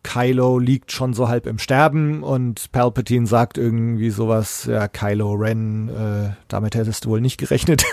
Kylo 0.03 0.59
liegt 0.59 0.91
schon 0.91 1.14
so 1.14 1.28
halb 1.28 1.47
im 1.47 1.61
Sterben 1.61 2.24
und 2.24 2.72
Palpatine 2.72 3.28
sagt 3.28 3.57
irgendwie 3.57 4.11
sowas, 4.11 4.64
ja, 4.64 4.89
Kylo 4.89 5.35
Ren, 5.35 5.89
äh, 5.89 6.30
damit 6.49 6.74
hättest 6.74 7.05
du 7.05 7.11
wohl 7.11 7.20
nicht 7.20 7.39
gerechnet. 7.39 7.85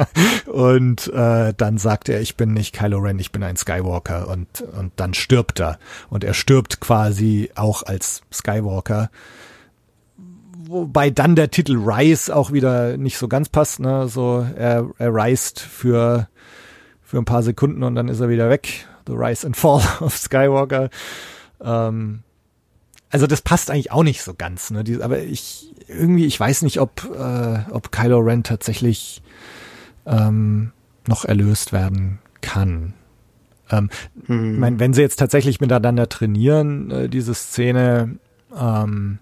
und 0.46 1.08
äh, 1.08 1.52
dann 1.54 1.76
sagt 1.76 2.08
er, 2.08 2.22
ich 2.22 2.38
bin 2.38 2.54
nicht 2.54 2.74
Kylo 2.74 3.00
Ren, 3.00 3.18
ich 3.18 3.32
bin 3.32 3.42
ein 3.42 3.58
Skywalker 3.58 4.28
und, 4.28 4.62
und 4.62 4.92
dann 4.96 5.12
stirbt 5.12 5.60
er. 5.60 5.78
Und 6.08 6.24
er 6.24 6.32
stirbt 6.32 6.80
quasi 6.80 7.50
auch 7.54 7.82
als 7.82 8.22
Skywalker. 8.32 9.10
Wobei 10.16 11.10
dann 11.10 11.36
der 11.36 11.50
Titel 11.50 11.76
Rise 11.76 12.34
auch 12.34 12.50
wieder 12.50 12.96
nicht 12.96 13.18
so 13.18 13.28
ganz 13.28 13.50
passt, 13.50 13.78
ne? 13.78 14.08
So, 14.08 14.46
er, 14.56 14.88
er 14.96 15.14
reist 15.14 15.60
für, 15.60 16.28
für 17.02 17.18
ein 17.18 17.26
paar 17.26 17.42
Sekunden 17.42 17.82
und 17.82 17.94
dann 17.94 18.08
ist 18.08 18.20
er 18.20 18.30
wieder 18.30 18.48
weg. 18.48 18.86
The 19.10 19.16
Rise 19.16 19.46
and 19.46 19.56
Fall 19.56 19.82
of 20.00 20.16
Skywalker. 20.16 20.90
Ähm, 21.60 22.22
also 23.10 23.26
das 23.26 23.42
passt 23.42 23.70
eigentlich 23.70 23.90
auch 23.92 24.04
nicht 24.04 24.22
so 24.22 24.34
ganz, 24.34 24.70
ne? 24.70 24.84
Die, 24.84 25.02
aber 25.02 25.18
ich 25.18 25.74
irgendwie, 25.88 26.26
ich 26.26 26.38
weiß 26.38 26.62
nicht, 26.62 26.80
ob, 26.80 27.04
äh, 27.12 27.58
ob 27.70 27.90
Kylo 27.90 28.18
Ren 28.18 28.44
tatsächlich 28.44 29.22
ähm, 30.06 30.72
noch 31.08 31.24
erlöst 31.24 31.72
werden 31.72 32.20
kann. 32.40 32.94
Ähm, 33.70 33.90
Ich 34.28 34.58
meine, 34.58 34.78
wenn 34.78 34.94
sie 34.94 35.02
jetzt 35.02 35.18
tatsächlich 35.18 35.60
miteinander 35.60 36.08
trainieren, 36.08 36.90
äh, 36.92 37.08
diese 37.08 37.34
Szene, 37.34 38.16
ähm, 38.56 39.18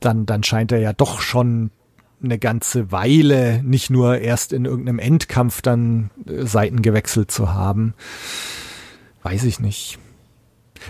dann, 0.00 0.26
dann 0.26 0.42
scheint 0.42 0.72
er 0.72 0.78
ja 0.78 0.92
doch 0.92 1.20
schon 1.20 1.70
eine 2.22 2.38
ganze 2.38 2.92
Weile 2.92 3.62
nicht 3.62 3.90
nur 3.90 4.18
erst 4.18 4.52
in 4.52 4.64
irgendeinem 4.64 4.98
Endkampf 4.98 5.62
dann 5.62 6.10
äh, 6.26 6.44
Seiten 6.46 6.82
gewechselt 6.82 7.30
zu 7.30 7.52
haben. 7.54 7.94
Weiß 9.22 9.44
ich 9.44 9.60
nicht. 9.60 9.98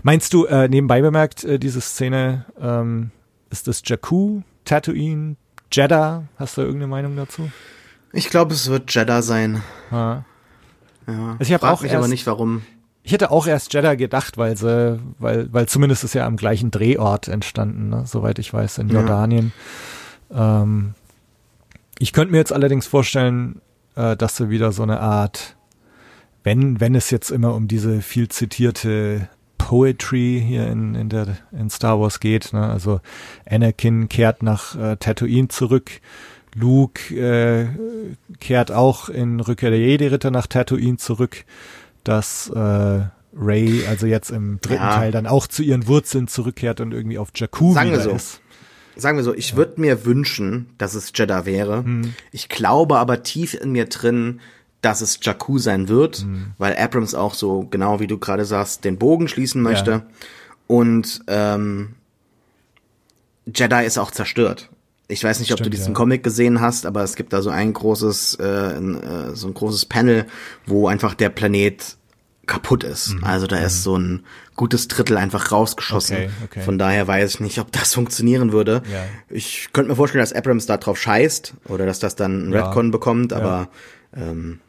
Meinst 0.02 0.32
du, 0.32 0.46
äh, 0.46 0.68
nebenbei 0.68 1.02
bemerkt, 1.02 1.44
äh, 1.44 1.58
diese 1.58 1.80
Szene, 1.80 2.46
ähm, 2.60 3.10
ist 3.50 3.68
das 3.68 3.82
Jakku, 3.84 4.40
Tatooine, 4.64 5.36
Jeddah? 5.70 6.24
Hast 6.36 6.56
du 6.56 6.62
irgendeine 6.62 6.86
Meinung 6.88 7.16
dazu? 7.16 7.50
Ich 8.12 8.30
glaube, 8.30 8.54
es 8.54 8.68
wird 8.70 8.94
Jeddah 8.94 9.22
sein. 9.22 9.62
Ja. 9.90 10.24
Ja. 11.06 11.30
Also 11.38 11.42
ich 11.42 11.52
hab 11.52 11.60
Frag 11.62 11.72
auch 11.72 11.82
mich 11.82 11.92
aber 11.92 12.00
erst- 12.02 12.10
nicht, 12.10 12.26
warum. 12.26 12.62
Ich 13.04 13.12
hätte 13.12 13.32
auch 13.32 13.46
erst 13.48 13.74
Jeddah 13.74 13.96
gedacht, 13.96 14.38
weil 14.38 14.56
sie, 14.56 15.00
weil, 15.18 15.52
weil 15.52 15.66
zumindest 15.66 16.04
ist 16.04 16.14
ja 16.14 16.24
am 16.24 16.36
gleichen 16.36 16.70
Drehort 16.70 17.26
entstanden, 17.26 17.88
ne? 17.88 18.04
soweit 18.06 18.38
ich 18.38 18.52
weiß, 18.54 18.78
in 18.78 18.88
Ja. 18.88 19.00
Jordanien. 19.00 19.52
Ähm, 20.30 20.94
ich 22.02 22.12
könnte 22.12 22.32
mir 22.32 22.38
jetzt 22.38 22.52
allerdings 22.52 22.88
vorstellen, 22.88 23.62
äh, 23.94 24.16
dass 24.16 24.36
sie 24.36 24.50
wieder 24.50 24.72
so 24.72 24.82
eine 24.82 24.98
Art, 24.98 25.56
wenn, 26.42 26.80
wenn 26.80 26.96
es 26.96 27.10
jetzt 27.10 27.30
immer 27.30 27.54
um 27.54 27.68
diese 27.68 28.02
viel 28.02 28.28
zitierte 28.28 29.28
Poetry 29.56 30.42
hier 30.44 30.66
in, 30.66 30.96
in 30.96 31.08
der 31.08 31.36
in 31.52 31.70
Star 31.70 32.00
Wars 32.00 32.18
geht, 32.18 32.52
ne? 32.52 32.68
also 32.68 33.00
Anakin 33.48 34.08
kehrt 34.08 34.42
nach 34.42 34.74
äh, 34.74 34.96
Tatooine 34.96 35.46
zurück, 35.46 36.00
Luke 36.56 37.14
äh, 37.14 37.68
kehrt 38.40 38.72
auch 38.72 39.08
in 39.08 39.38
Rückkehr 39.38 39.70
der 39.70 39.78
Jedi-Ritter 39.78 40.32
nach 40.32 40.48
Tatooine 40.48 40.96
zurück, 40.96 41.44
dass 42.02 42.50
äh, 42.50 43.02
Ray 43.34 43.86
also 43.86 44.06
jetzt 44.06 44.30
im 44.30 44.60
dritten 44.60 44.82
Ja. 44.82 44.96
Teil 44.96 45.12
dann 45.12 45.28
auch 45.28 45.46
zu 45.46 45.62
ihren 45.62 45.86
Wurzeln 45.86 46.26
zurückkehrt 46.26 46.80
und 46.80 46.92
irgendwie 46.92 47.18
auf 47.18 47.28
Jakku 47.36 47.72
Sagen 47.72 47.92
wieder 47.92 48.02
so. 48.02 48.10
ist. 48.10 48.41
Sagen 48.96 49.16
wir 49.16 49.24
so, 49.24 49.34
ich 49.34 49.56
würde 49.56 49.80
mir 49.80 50.04
wünschen, 50.04 50.70
dass 50.78 50.94
es 50.94 51.12
Jeddah 51.14 51.46
wäre. 51.46 51.84
Ich 52.30 52.48
glaube 52.48 52.98
aber 52.98 53.22
tief 53.22 53.54
in 53.54 53.72
mir 53.72 53.86
drin, 53.86 54.40
dass 54.82 55.00
es 55.00 55.18
Jakku 55.22 55.58
sein 55.58 55.88
wird, 55.88 56.26
weil 56.58 56.76
Abrams 56.76 57.14
auch 57.14 57.34
so, 57.34 57.66
genau 57.70 58.00
wie 58.00 58.06
du 58.06 58.18
gerade 58.18 58.44
sagst, 58.44 58.84
den 58.84 58.98
Bogen 58.98 59.28
schließen 59.28 59.62
möchte. 59.62 59.90
Ja. 59.90 60.06
Und 60.66 61.22
ähm, 61.28 61.94
Jedi 63.46 63.84
ist 63.84 63.98
auch 63.98 64.10
zerstört. 64.10 64.70
Ich 65.08 65.22
weiß 65.22 65.40
nicht, 65.40 65.52
ob 65.52 65.58
du 65.58 65.64
Stimmt, 65.64 65.74
diesen 65.74 65.92
ja. 65.92 65.94
Comic 65.94 66.22
gesehen 66.22 66.60
hast, 66.60 66.86
aber 66.86 67.02
es 67.02 67.16
gibt 67.16 67.32
da 67.32 67.42
so 67.42 67.50
ein 67.50 67.72
großes, 67.72 68.36
äh, 68.40 68.46
äh, 68.46 69.34
so 69.34 69.46
ein 69.46 69.54
großes 69.54 69.86
Panel, 69.86 70.26
wo 70.66 70.86
einfach 70.86 71.14
der 71.14 71.28
Planet 71.28 71.96
kaputt 72.46 72.84
ist. 72.84 73.14
Mhm. 73.14 73.24
Also 73.24 73.46
da 73.46 73.58
ist 73.58 73.82
so 73.82 73.96
ein 73.96 74.24
gutes 74.56 74.88
Drittel 74.88 75.16
einfach 75.16 75.52
rausgeschossen. 75.52 76.16
Okay, 76.16 76.30
okay. 76.44 76.60
Von 76.62 76.78
daher 76.78 77.06
weiß 77.06 77.34
ich 77.34 77.40
nicht, 77.40 77.58
ob 77.58 77.70
das 77.72 77.94
funktionieren 77.94 78.52
würde. 78.52 78.82
Ja. 78.92 79.04
Ich 79.28 79.68
könnte 79.72 79.90
mir 79.90 79.96
vorstellen, 79.96 80.22
dass 80.22 80.32
Abrams 80.32 80.66
da 80.66 80.76
drauf 80.76 80.98
scheißt 80.98 81.54
oder 81.68 81.86
dass 81.86 81.98
das 81.98 82.16
dann 82.16 82.48
ein 82.48 82.52
Ja. 82.52 82.66
Redcon 82.66 82.90
bekommt, 82.90 83.32
aber 83.32 83.68
ähm, 84.14 84.60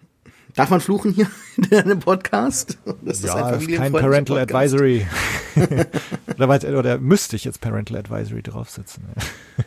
Darf 0.56 0.70
man 0.70 0.82
fluchen 0.82 1.12
hier 1.14 1.28
in 1.58 1.74
einem 1.74 2.00
Podcast? 2.00 2.78
Das 3.02 3.18
ist 3.18 3.26
ja, 3.26 3.50
ist 3.50 3.68
kein 3.68 3.92
Parental 3.92 4.38
Podcast. 4.38 4.74
Advisory. 4.74 5.08
oder, 6.36 6.48
weit, 6.48 6.66
oder 6.66 7.00
müsste 7.00 7.36
ich 7.36 7.44
jetzt 7.44 7.60
Parental 7.60 7.98
Advisory 7.98 8.44
draufsetzen? 8.44 9.04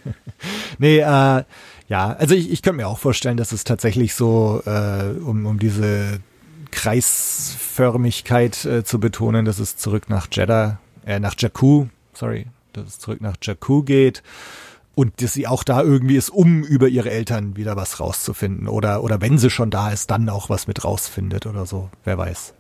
nee, 0.79 0.99
äh, 0.99 1.43
ja, 1.89 2.17
also 2.19 2.35
ich, 2.35 2.53
ich 2.53 2.63
könnte 2.63 2.77
mir 2.77 2.87
auch 2.87 2.99
vorstellen, 2.99 3.37
dass 3.37 3.51
es 3.51 3.65
tatsächlich 3.65 4.15
so 4.15 4.63
äh, 4.65 5.11
um, 5.21 5.47
um 5.47 5.59
diese 5.59 6.21
Kreisförmigkeit 6.77 8.65
äh, 8.67 8.85
zu 8.85 9.01
betonen, 9.01 9.47
dass 9.47 9.59
es 9.59 9.77
zurück 9.77 10.11
nach 10.11 10.29
Jeddah, 10.31 10.79
äh, 11.07 11.19
nach 11.19 11.35
Jakku, 11.37 11.87
sorry, 12.13 12.47
dass 12.75 12.87
es 12.87 12.99
zurück 12.99 13.23
nach 13.23 13.37
Jakku 13.43 13.83
geht 13.83 14.23
und 14.95 15.23
dass 15.23 15.33
sie 15.33 15.47
auch 15.47 15.65
da 15.65 15.83
irgendwie 15.83 16.17
ist, 16.17 16.29
um 16.29 16.63
über 16.63 16.89
ihre 16.89 17.11
Eltern 17.11 17.57
wieder 17.57 17.77
was 17.77 17.99
rauszufinden 17.99 18.69
oder 18.69 19.03
oder 19.03 19.23
wenn 19.23 19.39
sie 19.39 19.49
schon 19.49 19.71
da 19.71 19.91
ist, 19.91 20.11
dann 20.11 20.29
auch 20.29 20.51
was 20.51 20.67
mit 20.69 20.85
rausfindet 20.85 21.47
oder 21.47 21.65
so, 21.65 21.89
wer 22.05 22.19
weiß. 22.19 22.53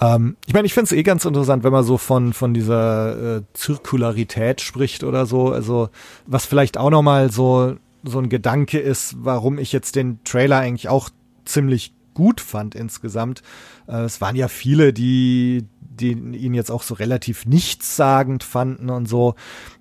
Ähm, 0.00 0.36
ich 0.46 0.52
meine, 0.52 0.66
ich 0.66 0.74
finde 0.74 0.86
es 0.86 0.92
eh 0.92 1.04
ganz 1.04 1.24
interessant, 1.24 1.62
wenn 1.62 1.72
man 1.72 1.84
so 1.84 1.98
von 1.98 2.32
von 2.32 2.52
dieser 2.52 3.36
äh, 3.36 3.42
Zirkularität 3.54 4.60
spricht 4.60 5.04
oder 5.04 5.24
so, 5.24 5.52
also 5.52 5.88
was 6.26 6.46
vielleicht 6.46 6.76
auch 6.76 6.90
noch 6.90 7.02
mal 7.02 7.30
so 7.30 7.76
so 8.02 8.18
ein 8.18 8.28
Gedanke 8.28 8.80
ist, 8.80 9.14
warum 9.18 9.58
ich 9.58 9.72
jetzt 9.72 9.94
den 9.94 10.22
Trailer 10.24 10.58
eigentlich 10.58 10.88
auch 10.88 11.10
ziemlich 11.44 11.93
gut 12.14 12.40
fand 12.40 12.74
insgesamt. 12.74 13.42
Äh, 13.86 14.02
es 14.02 14.20
waren 14.20 14.36
ja 14.36 14.48
viele, 14.48 14.92
die, 14.92 15.66
die 15.80 16.12
ihn 16.12 16.54
jetzt 16.54 16.70
auch 16.70 16.82
so 16.82 16.94
relativ 16.94 17.46
nichtssagend 17.46 18.42
fanden 18.44 18.90
und 18.90 19.06
so. 19.06 19.34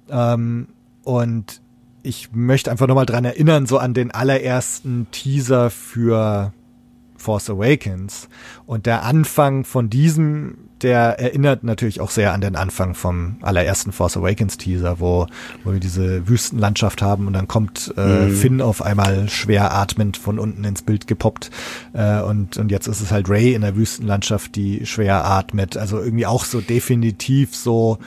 Ähm, 0.09 0.67
und 1.03 1.61
ich 2.03 2.31
möchte 2.33 2.69
einfach 2.69 2.87
nochmal 2.87 3.05
dran 3.05 3.25
erinnern, 3.25 3.65
so 3.65 3.77
an 3.77 3.93
den 3.93 4.11
allerersten 4.11 5.07
Teaser 5.11 5.69
für 5.69 6.53
Force 7.15 7.49
Awakens. 7.49 8.27
Und 8.65 8.85
der 8.85 9.03
Anfang 9.03 9.63
von 9.63 9.89
diesem, 9.89 10.69
der 10.83 11.19
erinnert 11.19 11.63
natürlich 11.63 12.01
auch 12.01 12.09
sehr 12.09 12.33
an 12.33 12.41
den 12.41 12.55
Anfang 12.55 12.93
vom 12.93 13.37
allerersten 13.41 13.91
Force 13.91 14.17
Awakens 14.17 14.57
Teaser, 14.57 14.99
wo, 14.99 15.27
wo 15.63 15.73
wir 15.73 15.79
diese 15.79 16.27
Wüstenlandschaft 16.27 17.01
haben 17.01 17.27
und 17.27 17.33
dann 17.33 17.47
kommt 17.47 17.93
äh, 17.97 18.27
mhm. 18.27 18.35
Finn 18.35 18.61
auf 18.61 18.81
einmal 18.81 19.29
schwer 19.29 19.73
atmend 19.73 20.17
von 20.17 20.39
unten 20.39 20.63
ins 20.63 20.81
Bild 20.81 21.07
gepoppt. 21.07 21.49
Äh, 21.93 22.21
und, 22.21 22.57
und 22.57 22.71
jetzt 22.71 22.87
ist 22.87 23.01
es 23.01 23.11
halt 23.11 23.29
Ray 23.29 23.53
in 23.53 23.61
der 23.61 23.75
Wüstenlandschaft, 23.75 24.55
die 24.55 24.85
schwer 24.85 25.25
atmet. 25.25 25.77
Also 25.77 25.99
irgendwie 25.99 26.25
auch 26.25 26.45
so 26.45 26.61
definitiv 26.61 27.55
so 27.55 27.97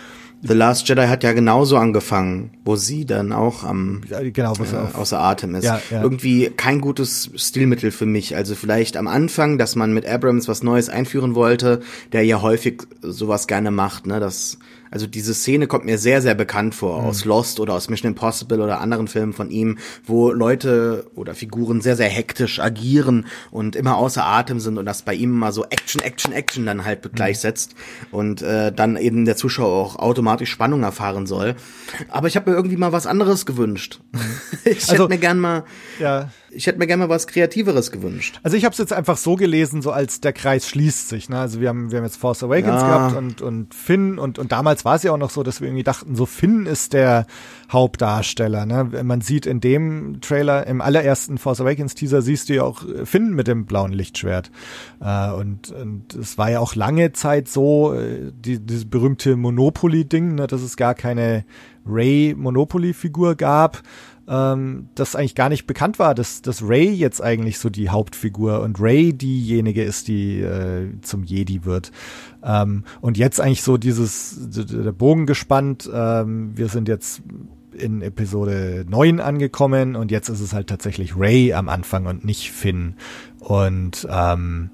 The 0.43 0.55
Last 0.55 0.89
Jedi 0.89 1.07
hat 1.07 1.25
ja 1.25 1.33
genauso 1.33 1.77
angefangen, 1.77 2.51
wo 2.65 2.77
sie 2.77 3.07
dann 3.07 3.33
auch 3.33 3.65
am 3.65 4.03
genau, 4.33 4.55
äh, 4.55 4.97
außer 4.97 5.19
Atem 5.19 5.55
ist. 5.55 5.65
Ja, 5.65 5.81
ja. 5.91 6.03
Irgendwie 6.03 6.51
kein 6.57 6.81
gutes 6.81 7.31
Stilmittel 7.35 7.91
für 7.91 8.07
mich. 8.07 8.37
Also 8.37 8.55
vielleicht 8.55 8.97
am 8.97 9.09
Anfang, 9.09 9.59
dass 9.59 9.77
man 9.77 9.93
mit 9.93 10.07
Abrams 10.07 10.47
was 10.47 10.63
Neues 10.63 10.89
einführen 10.89 11.35
wollte, 11.35 11.81
der 12.13 12.25
ja 12.25 12.43
häufig 12.43 12.83
sowas 13.03 13.47
gerne 13.47 13.71
macht, 13.71 14.07
ne, 14.07 14.21
dass 14.21 14.59
also 14.91 15.07
diese 15.07 15.35
Szene 15.35 15.67
kommt 15.67 15.85
mir 15.85 15.99
sehr, 15.99 16.23
sehr 16.23 16.35
bekannt 16.35 16.75
vor, 16.75 17.03
mhm. 17.03 17.09
aus 17.09 17.25
Lost 17.25 17.61
oder 17.61 17.75
aus 17.75 17.89
Mission 17.89 18.13
Impossible 18.13 18.61
oder 18.61 18.81
anderen 18.81 19.09
Filmen 19.09 19.33
von 19.33 19.51
ihm, 19.51 19.79
wo 20.05 20.31
Leute 20.31 21.11
oder 21.15 21.35
Figuren 21.35 21.81
sehr, 21.81 21.97
sehr 21.97 22.09
hektisch 22.09 22.61
agieren 22.61 23.27
und 23.51 23.77
immer 23.77 23.97
außer 23.97 24.25
Atem 24.25 24.61
sind 24.61 24.79
und 24.79 24.87
das 24.87 25.03
bei 25.03 25.15
ihm 25.15 25.31
immer 25.31 25.53
so 25.53 25.65
Action, 25.65 26.03
Action, 26.03 26.33
Action 26.33 26.67
dann 26.67 26.85
halt 26.85 27.05
mhm. 27.05 27.13
gleichsetzt 27.15 27.75
und 28.11 28.43
äh, 28.43 28.73
dann 28.73 28.97
eben 28.97 29.25
der 29.25 29.37
Zuschauer 29.37 29.75
auch 29.75 29.97
automatisch 29.97 30.51
Spannung 30.51 30.83
erfahren 30.83 31.27
soll. 31.27 31.57
Aber 32.09 32.29
ich 32.29 32.37
habe 32.37 32.51
mir 32.51 32.57
irgendwie 32.57 32.77
mal 32.77 32.93
was 32.93 33.07
anderes 33.07 33.47
gewünscht. 33.47 34.01
Mhm. 34.13 34.21
Ich 34.65 34.91
also, 34.91 35.05
hätte 35.05 35.09
mir 35.09 35.19
gern 35.19 35.39
mal 35.39 35.65
ja 36.01 36.31
ich 36.51 36.67
hätte 36.67 36.79
mir 36.79 36.87
gerne 36.87 37.07
mal 37.07 37.09
was 37.09 37.27
Kreativeres 37.27 37.91
gewünscht. 37.91 38.41
Also 38.43 38.57
ich 38.57 38.65
habe 38.65 38.73
es 38.73 38.79
jetzt 38.79 38.93
einfach 38.93 39.17
so 39.17 39.37
gelesen, 39.37 39.83
so 39.83 39.91
als 39.91 40.21
der 40.21 40.33
Kreis 40.33 40.69
schließt 40.69 41.09
sich. 41.09 41.29
Ne? 41.29 41.39
Also 41.39 41.61
wir 41.61 41.69
haben, 41.69 41.91
wir 41.91 41.99
haben 41.99 42.05
jetzt 42.05 42.17
Force 42.17 42.43
Awakens 42.43 42.83
ja. 42.83 42.87
gehabt 42.87 43.17
und, 43.17 43.43
und 43.43 43.75
Finn 43.75 44.19
und, 44.19 44.39
und 44.39 44.53
damals 44.53 44.85
war 44.85 44.97
es 44.97 45.03
ja 45.03 45.13
auch 45.13 45.19
noch 45.19 45.31
so, 45.31 45.43
dass 45.43 45.61
wir 45.61 45.69
irgendwie 45.69 45.83
dachten, 45.83 46.15
so 46.15 46.27
Finn 46.27 46.67
ist 46.67 46.93
der 46.93 47.27
Hauptdarsteller. 47.71 48.67
Ne? 48.67 49.03
Man 49.03 49.21
sieht 49.21 49.47
in 49.47 49.61
dem 49.61 50.21
Trailer, 50.21 50.67
im 50.67 50.81
allerersten 50.81 51.39
Force 51.39 51.61
Awakens 51.61 51.95
Teaser, 51.95 52.23
siehst 52.23 52.49
du 52.49 52.55
ja 52.55 52.63
auch 52.63 52.85
Finn 53.05 53.35
mit 53.35 53.49
dem 53.49 53.67
blauen 53.67 53.93
Lichtschwert. 53.93 54.51
Äh, 55.01 55.31
und, 55.33 55.73
und 55.73 56.15
es 56.15 56.39
war 56.39 56.51
ja 56.51 56.61
auch 56.61 56.75
lange 56.75 57.13
Zeit 57.13 57.49
so, 57.49 57.95
äh, 57.95 58.33
die, 58.33 58.61
dieses 58.61 58.89
berühmte 58.89 59.37
Monopoly-Ding, 59.37 60.37
ne? 60.37 60.47
dass 60.47 60.63
es 60.63 60.77
gar 60.77 60.95
keine 60.95 61.45
Ray 61.87 62.35
Monopoly-Figur 62.37 63.37
gab 63.37 63.83
ähm, 64.29 64.89
das 64.95 65.15
eigentlich 65.15 65.35
gar 65.35 65.49
nicht 65.49 65.67
bekannt 65.67 65.99
war, 65.99 66.15
dass, 66.15 66.43
dass 66.43 66.63
Ray 66.63 66.91
jetzt 66.91 67.23
eigentlich 67.23 67.59
so 67.59 67.71
die 67.71 67.91
Hauptfigur 67.91 68.61
und 68.61 68.81
Ray 68.81 69.13
diejenige 69.13 69.83
ist, 69.83 70.09
die 70.09 70.41
äh, 70.41 70.89
zum 71.03 71.25
Jedi 71.25 71.65
wird. 71.65 71.93
Ähm, 72.43 72.85
und 73.01 73.19
jetzt 73.19 73.41
eigentlich 73.41 73.63
so 73.63 73.77
dieses, 73.77 74.37
der 74.51 74.93
Bogen 74.93 75.27
gespannt. 75.27 75.89
Ähm, 75.93 76.57
wir 76.57 76.69
sind 76.69 76.89
jetzt 76.89 77.23
in 77.73 78.03
Episode 78.03 78.85
9 78.89 79.21
angekommen 79.21 79.97
und 79.97 80.11
jetzt 80.11 80.29
ist 80.29 80.41
es 80.41 80.53
halt 80.53 80.69
tatsächlich 80.69 81.17
Ray 81.17 81.53
am 81.53 81.69
Anfang 81.69 82.07
und 82.07 82.25
nicht 82.25 82.51
Finn. 82.51 82.95
Und 83.39 84.07
ähm, 84.11 84.71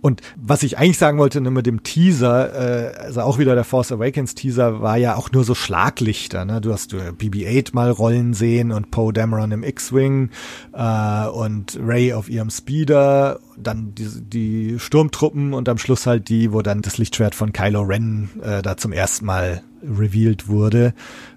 und 0.00 0.20
was 0.36 0.62
ich 0.62 0.78
eigentlich 0.78 0.98
sagen 0.98 1.18
wollte 1.18 1.40
nur 1.40 1.52
mit 1.52 1.66
dem 1.66 1.82
Teaser, 1.82 2.94
äh, 2.94 2.96
also 2.98 3.22
auch 3.22 3.38
wieder 3.38 3.54
der 3.54 3.64
Force 3.64 3.90
Awakens 3.90 4.34
Teaser, 4.34 4.80
war 4.80 4.96
ja 4.96 5.16
auch 5.16 5.32
nur 5.32 5.44
so 5.44 5.54
Schlaglichter. 5.54 6.44
Ne? 6.44 6.60
Du 6.60 6.72
hast 6.72 6.92
äh, 6.92 7.12
BB-8 7.12 7.70
mal 7.72 7.90
rollen 7.90 8.32
sehen 8.32 8.70
und 8.70 8.90
Poe 8.90 9.12
Dameron 9.12 9.50
im 9.50 9.64
X-Wing 9.64 10.30
äh, 10.72 11.26
und 11.26 11.78
Ray 11.82 12.12
auf 12.12 12.28
ihrem 12.28 12.50
Speeder, 12.50 13.40
dann 13.56 13.94
die, 13.94 14.08
die 14.20 14.78
Sturmtruppen 14.78 15.52
und 15.52 15.68
am 15.68 15.78
Schluss 15.78 16.06
halt 16.06 16.28
die, 16.28 16.52
wo 16.52 16.62
dann 16.62 16.82
das 16.82 16.98
Lichtschwert 16.98 17.34
von 17.34 17.52
Kylo 17.52 17.82
Ren 17.82 18.30
äh, 18.42 18.62
da 18.62 18.76
zum 18.76 18.92
ersten 18.92 19.26
Mal 19.26 19.62
revealed 19.82 20.48
wurde. 20.48 20.94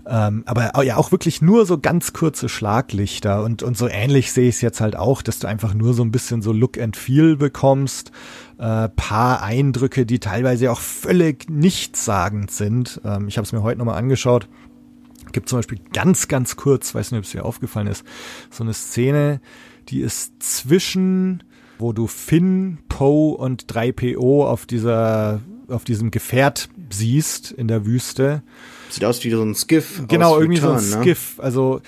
Ähm, 0.08 0.44
aber 0.46 0.84
ja, 0.84 0.98
auch 0.98 1.12
wirklich 1.12 1.42
nur 1.42 1.66
so 1.66 1.78
ganz 1.78 2.14
kurze 2.14 2.50
Schlaglichter 2.50 3.44
und, 3.44 3.64
und 3.64 3.78
so 3.78 3.88
ähnlich 3.88 4.32
sehe 4.32 4.50
ich 4.50 4.56
es 4.56 4.62
jetzt 4.62 4.82
halt 4.82 4.96
auch, 4.96 5.22
dass 5.22 5.40
du 5.40 5.48
einfach 5.48 5.74
nur 5.74 5.94
so 5.94 6.04
ein 6.04 6.12
bisschen 6.12 6.42
so 6.42 6.52
Look 6.52 6.80
and 6.80 6.98
Feel 6.98 7.36
bekommst 7.38 8.12
äh, 8.62 8.90
paar 8.90 9.42
Eindrücke, 9.42 10.06
die 10.06 10.20
teilweise 10.20 10.72
auch 10.72 10.80
völlig 10.80 11.50
nichtssagend 11.50 12.52
sind. 12.52 13.02
Ähm, 13.04 13.28
ich 13.28 13.38
habe 13.38 13.46
es 13.46 13.52
mir 13.52 13.64
heute 13.64 13.80
nochmal 13.80 13.98
angeschaut. 13.98 14.48
Gibt 15.32 15.50
zum 15.50 15.58
Beispiel 15.58 15.80
ganz, 15.94 16.28
ganz 16.28 16.58
kurz, 16.58 16.94
weiß 16.94 17.12
nicht, 17.12 17.18
ob 17.18 17.26
es 17.26 17.32
dir 17.32 17.44
aufgefallen 17.44 17.88
ist, 17.88 18.06
so 18.52 18.64
eine 18.64 18.74
Szene, 18.74 19.42
die 19.90 20.02
ist 20.02 20.44
zwischen, 20.44 21.44
wo 21.80 21.92
du 21.92 22.06
Finn, 22.06 22.78
Poe 22.88 23.36
und 23.36 23.66
3PO 23.66 24.46
auf 24.46 24.68
dieser, 24.68 25.42
auf 25.68 25.84
diesem 25.84 26.12
Gefährt 26.12 26.70
siehst 26.92 27.52
in 27.52 27.68
der 27.68 27.88
Wüste. 27.88 28.44
Sieht 28.90 29.06
aus 29.06 29.24
wie 29.24 29.32
so 29.32 29.42
ein 29.42 29.56
Skiff. 29.56 30.04
Genau, 30.08 30.38
irgendwie 30.40 30.60
Return, 30.60 30.80
so 30.80 30.98
ein 30.98 31.00
ne? 31.00 31.04
Skiff. 31.04 31.40
Also 31.40 31.82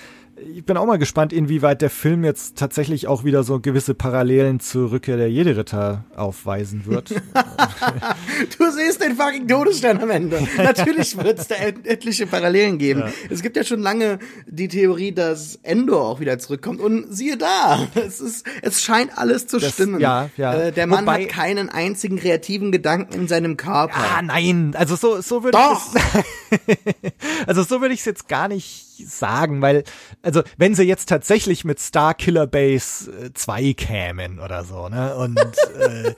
ich 0.52 0.64
bin 0.64 0.76
auch 0.76 0.86
mal 0.86 0.98
gespannt, 0.98 1.32
inwieweit 1.32 1.82
der 1.82 1.90
Film 1.90 2.24
jetzt 2.24 2.56
tatsächlich 2.56 3.06
auch 3.06 3.24
wieder 3.24 3.44
so 3.44 3.60
gewisse 3.60 3.94
Parallelen 3.94 4.60
zur 4.60 4.90
Rückkehr 4.90 5.16
der 5.16 5.30
Jedi-Ritter 5.30 6.04
aufweisen 6.16 6.86
wird. 6.86 7.10
du 8.58 8.70
siehst 8.70 9.02
den 9.02 9.16
fucking 9.16 9.48
Todesstern 9.48 10.00
am 10.00 10.10
Ende. 10.10 10.46
Natürlich 10.56 11.16
wird 11.16 11.38
es 11.38 11.48
da 11.48 11.54
etliche 11.56 12.26
Parallelen 12.26 12.78
geben. 12.78 13.00
Ja. 13.00 13.12
Es 13.30 13.42
gibt 13.42 13.56
ja 13.56 13.64
schon 13.64 13.80
lange 13.80 14.18
die 14.46 14.68
Theorie, 14.68 15.12
dass 15.12 15.58
Endor 15.62 16.02
auch 16.02 16.20
wieder 16.20 16.38
zurückkommt. 16.38 16.80
Und 16.80 17.06
siehe 17.10 17.36
da, 17.36 17.86
es 17.94 18.20
ist, 18.20 18.46
es 18.62 18.82
scheint 18.82 19.16
alles 19.16 19.46
zu 19.46 19.58
das, 19.58 19.72
stimmen. 19.72 20.00
Ja, 20.00 20.30
ja. 20.36 20.54
Äh, 20.54 20.72
der 20.72 20.86
Mann 20.86 21.06
Wobei, 21.06 21.22
hat 21.22 21.28
keinen 21.30 21.68
einzigen 21.68 22.16
kreativen 22.16 22.72
Gedanken 22.72 23.14
in 23.14 23.28
seinem 23.28 23.56
Körper. 23.56 23.94
Ah, 23.96 24.22
nein. 24.22 24.74
Also 24.76 24.96
so, 24.96 25.20
so 25.20 25.44
würde 25.44 25.58
ich 25.58 26.74
Also 27.46 27.62
so 27.62 27.80
würde 27.80 27.94
ich 27.94 28.00
es 28.00 28.06
jetzt 28.06 28.28
gar 28.28 28.48
nicht 28.48 28.93
sagen, 29.06 29.62
weil, 29.62 29.84
also 30.22 30.42
wenn 30.56 30.74
sie 30.74 30.84
jetzt 30.84 31.08
tatsächlich 31.08 31.64
mit 31.64 31.78
Star 31.80 32.14
Killer 32.14 32.46
Base 32.46 33.32
2 33.34 33.62
äh, 33.62 33.74
kämen 33.74 34.38
oder 34.38 34.64
so, 34.64 34.88
ne? 34.88 35.14
Und 35.16 35.38
äh, 35.78 36.14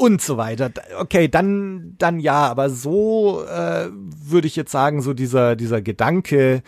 und 0.00 0.22
so 0.22 0.36
weiter. 0.36 0.70
Okay, 0.98 1.28
dann, 1.28 1.94
dann 1.98 2.20
ja, 2.20 2.46
aber 2.48 2.70
so 2.70 3.44
äh, 3.44 3.88
würde 3.92 4.46
ich 4.46 4.56
jetzt 4.56 4.72
sagen, 4.72 5.02
so 5.02 5.12
dieser, 5.12 5.56
dieser 5.56 5.82
Gedanke, 5.82 6.62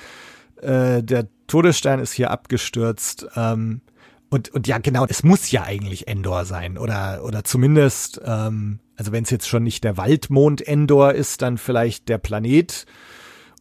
äh, 0.61 1.03
der 1.03 1.29
Todesstern 1.47 2.01
ist 2.01 2.13
hier 2.13 2.31
abgestürzt. 2.31 3.27
Ähm, 3.35 3.81
und, 4.29 4.51
und 4.51 4.67
ja, 4.67 4.79
genau, 4.79 5.07
es 5.09 5.23
muss 5.23 5.51
ja 5.51 5.63
eigentlich 5.63 6.09
Endor 6.09 6.45
sein. 6.45 6.79
Oder, 6.79 7.23
oder 7.25 7.45
zumindest, 7.45 8.21
ähm, 8.25 8.81
also 8.97 9.13
wenn 9.13 9.25
es 9.25 9.31
jetzt 9.31 9.49
schon 9.49 9.63
nicht 9.63 9.85
der 9.85 9.97
Waldmond 9.97 10.67
Endor 10.67 11.13
ist, 11.13 11.43
dann 11.43 11.59
vielleicht 11.59 12.09
der 12.09 12.19
Planet, 12.19 12.87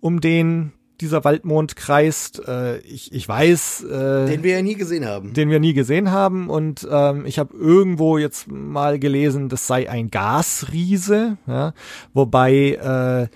um 0.01 0.22
den 0.22 0.74
dieser 1.02 1.24
Waldmond 1.24 1.76
kreist. 1.76 2.41
Äh, 2.47 2.78
ich, 2.80 3.12
ich 3.12 3.28
weiß. 3.28 3.84
Äh, 3.84 4.26
den 4.28 4.43
wir 4.43 4.54
ja 4.54 4.62
nie 4.62 4.76
gesehen 4.76 5.06
haben. 5.06 5.34
Den 5.34 5.49
wir 5.49 5.60
nie 5.60 5.74
gesehen 5.74 6.12
haben. 6.12 6.49
Und 6.49 6.88
ähm, 6.89 7.26
ich 7.26 7.39
habe 7.39 7.56
irgendwo 7.56 8.18
jetzt 8.18 8.47
mal 8.49 8.99
gelesen, 8.99 9.49
das 9.49 9.68
sei 9.68 9.89
ein 9.89 10.12
Gasriese. 10.12 11.38
Ja? 11.47 11.74
Wobei 12.14 12.74
äh, 12.74 13.28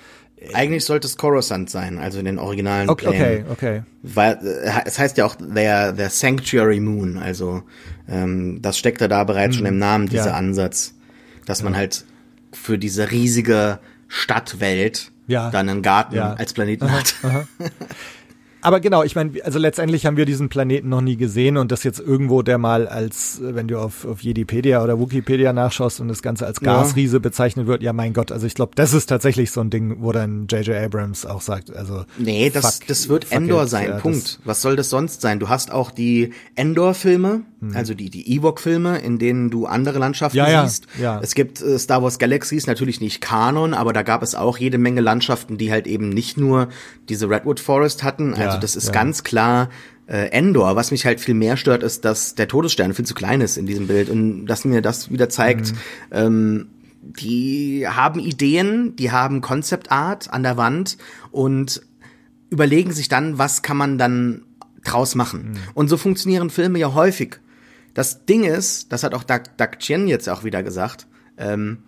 Eigentlich 0.53 0.85
sollte 0.85 1.07
es 1.07 1.17
Coruscant 1.17 1.69
sein, 1.69 1.97
also 1.97 2.19
in 2.19 2.25
den 2.25 2.37
originalen 2.37 2.89
Okay, 2.89 3.07
Plänen. 3.07 3.45
okay, 3.49 3.51
okay. 3.51 3.83
Weil 4.03 4.39
äh, 4.43 4.81
es 4.85 4.99
heißt 4.99 5.17
ja 5.17 5.25
auch 5.25 5.35
their, 5.35 5.95
their 5.95 6.09
Sanctuary 6.09 6.79
Moon, 6.79 7.17
also 7.17 7.63
ähm, 8.07 8.61
das 8.61 8.77
steckt 8.77 9.01
da, 9.01 9.07
da 9.07 9.23
bereits 9.23 9.55
schon 9.55 9.65
im 9.65 9.77
Namen, 9.77 10.07
dieser 10.07 10.27
ja. 10.27 10.33
Ansatz, 10.33 10.93
dass 11.45 11.63
man 11.63 11.75
halt 11.75 12.05
für 12.51 12.77
diese 12.77 13.11
riesige 13.11 13.79
Stadtwelt 14.07 15.11
Ja. 15.27 15.49
dann 15.51 15.69
einen 15.69 15.81
Garten 15.81 16.15
Ja. 16.15 16.33
als 16.33 16.53
Planeten 16.53 16.91
hat. 16.91 17.15
Aber 18.65 18.79
genau, 18.79 19.03
ich 19.03 19.15
meine, 19.15 19.31
also 19.43 19.59
letztendlich 19.59 20.05
haben 20.05 20.17
wir 20.17 20.25
diesen 20.25 20.49
Planeten 20.49 20.89
noch 20.89 21.01
nie 21.01 21.15
gesehen 21.17 21.57
und 21.57 21.71
das 21.71 21.83
jetzt 21.83 21.99
irgendwo, 21.99 22.41
der 22.41 22.57
mal 22.57 22.87
als, 22.87 23.39
wenn 23.41 23.67
du 23.67 23.77
auf, 23.79 24.05
auf 24.05 24.21
Jedipedia 24.21 24.83
oder 24.83 24.99
Wikipedia 24.99 25.53
nachschaust 25.53 25.99
und 25.99 26.07
das 26.07 26.21
Ganze 26.21 26.45
als 26.45 26.59
Ja. 26.61 26.81
Gasriese 26.81 27.19
bezeichnet 27.19 27.67
wird, 27.67 27.83
ja 27.83 27.93
mein 27.93 28.13
Gott, 28.13 28.31
also 28.31 28.47
ich 28.47 28.55
glaube, 28.55 28.71
das 28.75 28.93
ist 28.93 29.05
tatsächlich 29.07 29.51
so 29.51 29.61
ein 29.61 29.69
Ding, 29.69 29.97
wo 29.99 30.11
dann 30.11 30.47
J.J. 30.47 30.75
Abrams 30.75 31.25
auch 31.25 31.41
sagt, 31.41 31.75
also 31.75 32.05
Nee, 32.17 32.49
das, 32.49 32.65
fuck- 32.79 32.87
das 32.87 33.07
wird 33.09 33.31
Endor 33.31 33.63
it, 33.63 33.69
sein, 33.69 33.87
ja, 33.89 33.97
Punkt. 33.97 34.39
Was 34.45 34.61
soll 34.61 34.75
das 34.75 34.89
sonst 34.89 35.21
sein? 35.21 35.39
Du 35.39 35.47
hast 35.49 35.71
auch 35.71 35.91
die 35.91 36.31
Endor-Filme, 36.55 37.41
also 37.73 37.93
die, 37.93 38.09
die 38.09 38.35
Ewok-Filme, 38.35 38.99
in 38.99 39.17
denen 39.17 39.49
du 39.49 39.65
andere 39.65 39.97
Landschaften 39.97 40.37
Ja, 40.37 40.49
ja, 40.49 40.67
siehst. 40.67 40.87
ja. 41.01 41.19
Es 41.21 41.33
gibt 41.35 41.61
äh, 41.61 41.79
Star 41.79 42.03
Wars 42.03 42.19
Galaxies, 42.19 42.67
natürlich 42.67 42.99
nicht 43.01 43.21
Kanon, 43.21 43.73
aber 43.73 43.93
da 43.93 44.01
gab 44.03 44.21
es 44.23 44.35
auch 44.35 44.57
jede 44.57 44.77
Menge 44.77 45.01
Landschaften, 45.01 45.57
die 45.57 45.71
halt 45.71 45.87
eben 45.87 46.09
nicht 46.09 46.37
nur 46.37 46.67
diese 47.09 47.29
Redwood 47.29 47.59
Forest 47.59 48.03
hatten. 48.03 48.33
Also 48.33 48.54
Ja, 48.55 48.59
das 48.59 48.75
ist 48.75 48.87
ja. 48.87 48.91
ganz 48.91 49.23
klar 49.23 49.69
äh, 50.07 50.29
Endor. 50.29 50.75
Was 50.75 50.91
mich 50.91 51.05
halt 51.05 51.19
viel 51.19 51.33
mehr 51.35 51.57
stört, 51.57 51.83
ist, 51.83 52.05
dass 52.05 52.35
der 52.35 52.47
Todesstern 52.47 52.93
viel 52.93 53.05
zu 53.05 53.13
klein 53.13 53.41
ist 53.41 53.57
in 53.57 53.65
diesem 53.65 53.87
Bild 53.87 54.09
und 54.09 54.45
dass 54.45 54.65
mir 54.65 54.81
das 54.81 55.11
wieder 55.11 55.29
zeigt, 55.29 55.71
Mhm. 55.71 55.77
ähm, 56.11 56.67
die 57.01 57.87
haben 57.87 58.19
Ideen, 58.19 58.95
die 58.95 59.11
haben 59.11 59.41
Concept 59.41 59.91
Art 59.91 60.31
an 60.31 60.41
der 60.43 60.57
Wand 60.57 60.97
und 61.31 61.81
überlegen 62.49 62.93
sich 62.93 63.09
dann, 63.09 63.37
was 63.37 63.61
kann 63.61 63.77
man 63.77 63.97
dann 63.97 64.43
draus 64.83 65.15
machen. 65.15 65.59
Und 65.73 65.87
so 65.89 65.97
funktionieren 65.97 66.49
Filme 66.49 66.79
ja 66.79 66.93
häufig. 66.93 67.39
Das 67.93 68.25
Ding 68.25 68.43
ist, 68.43 68.91
das 68.91 69.03
hat 69.03 69.13
auch 69.13 69.23
Doug, 69.23 69.41
Doug 69.57 69.79
Chien 69.79 70.07
jetzt 70.07 70.27
auch 70.29 70.43
wieder 70.43 70.63
gesagt, 70.63 71.07
ähm, 71.37 71.79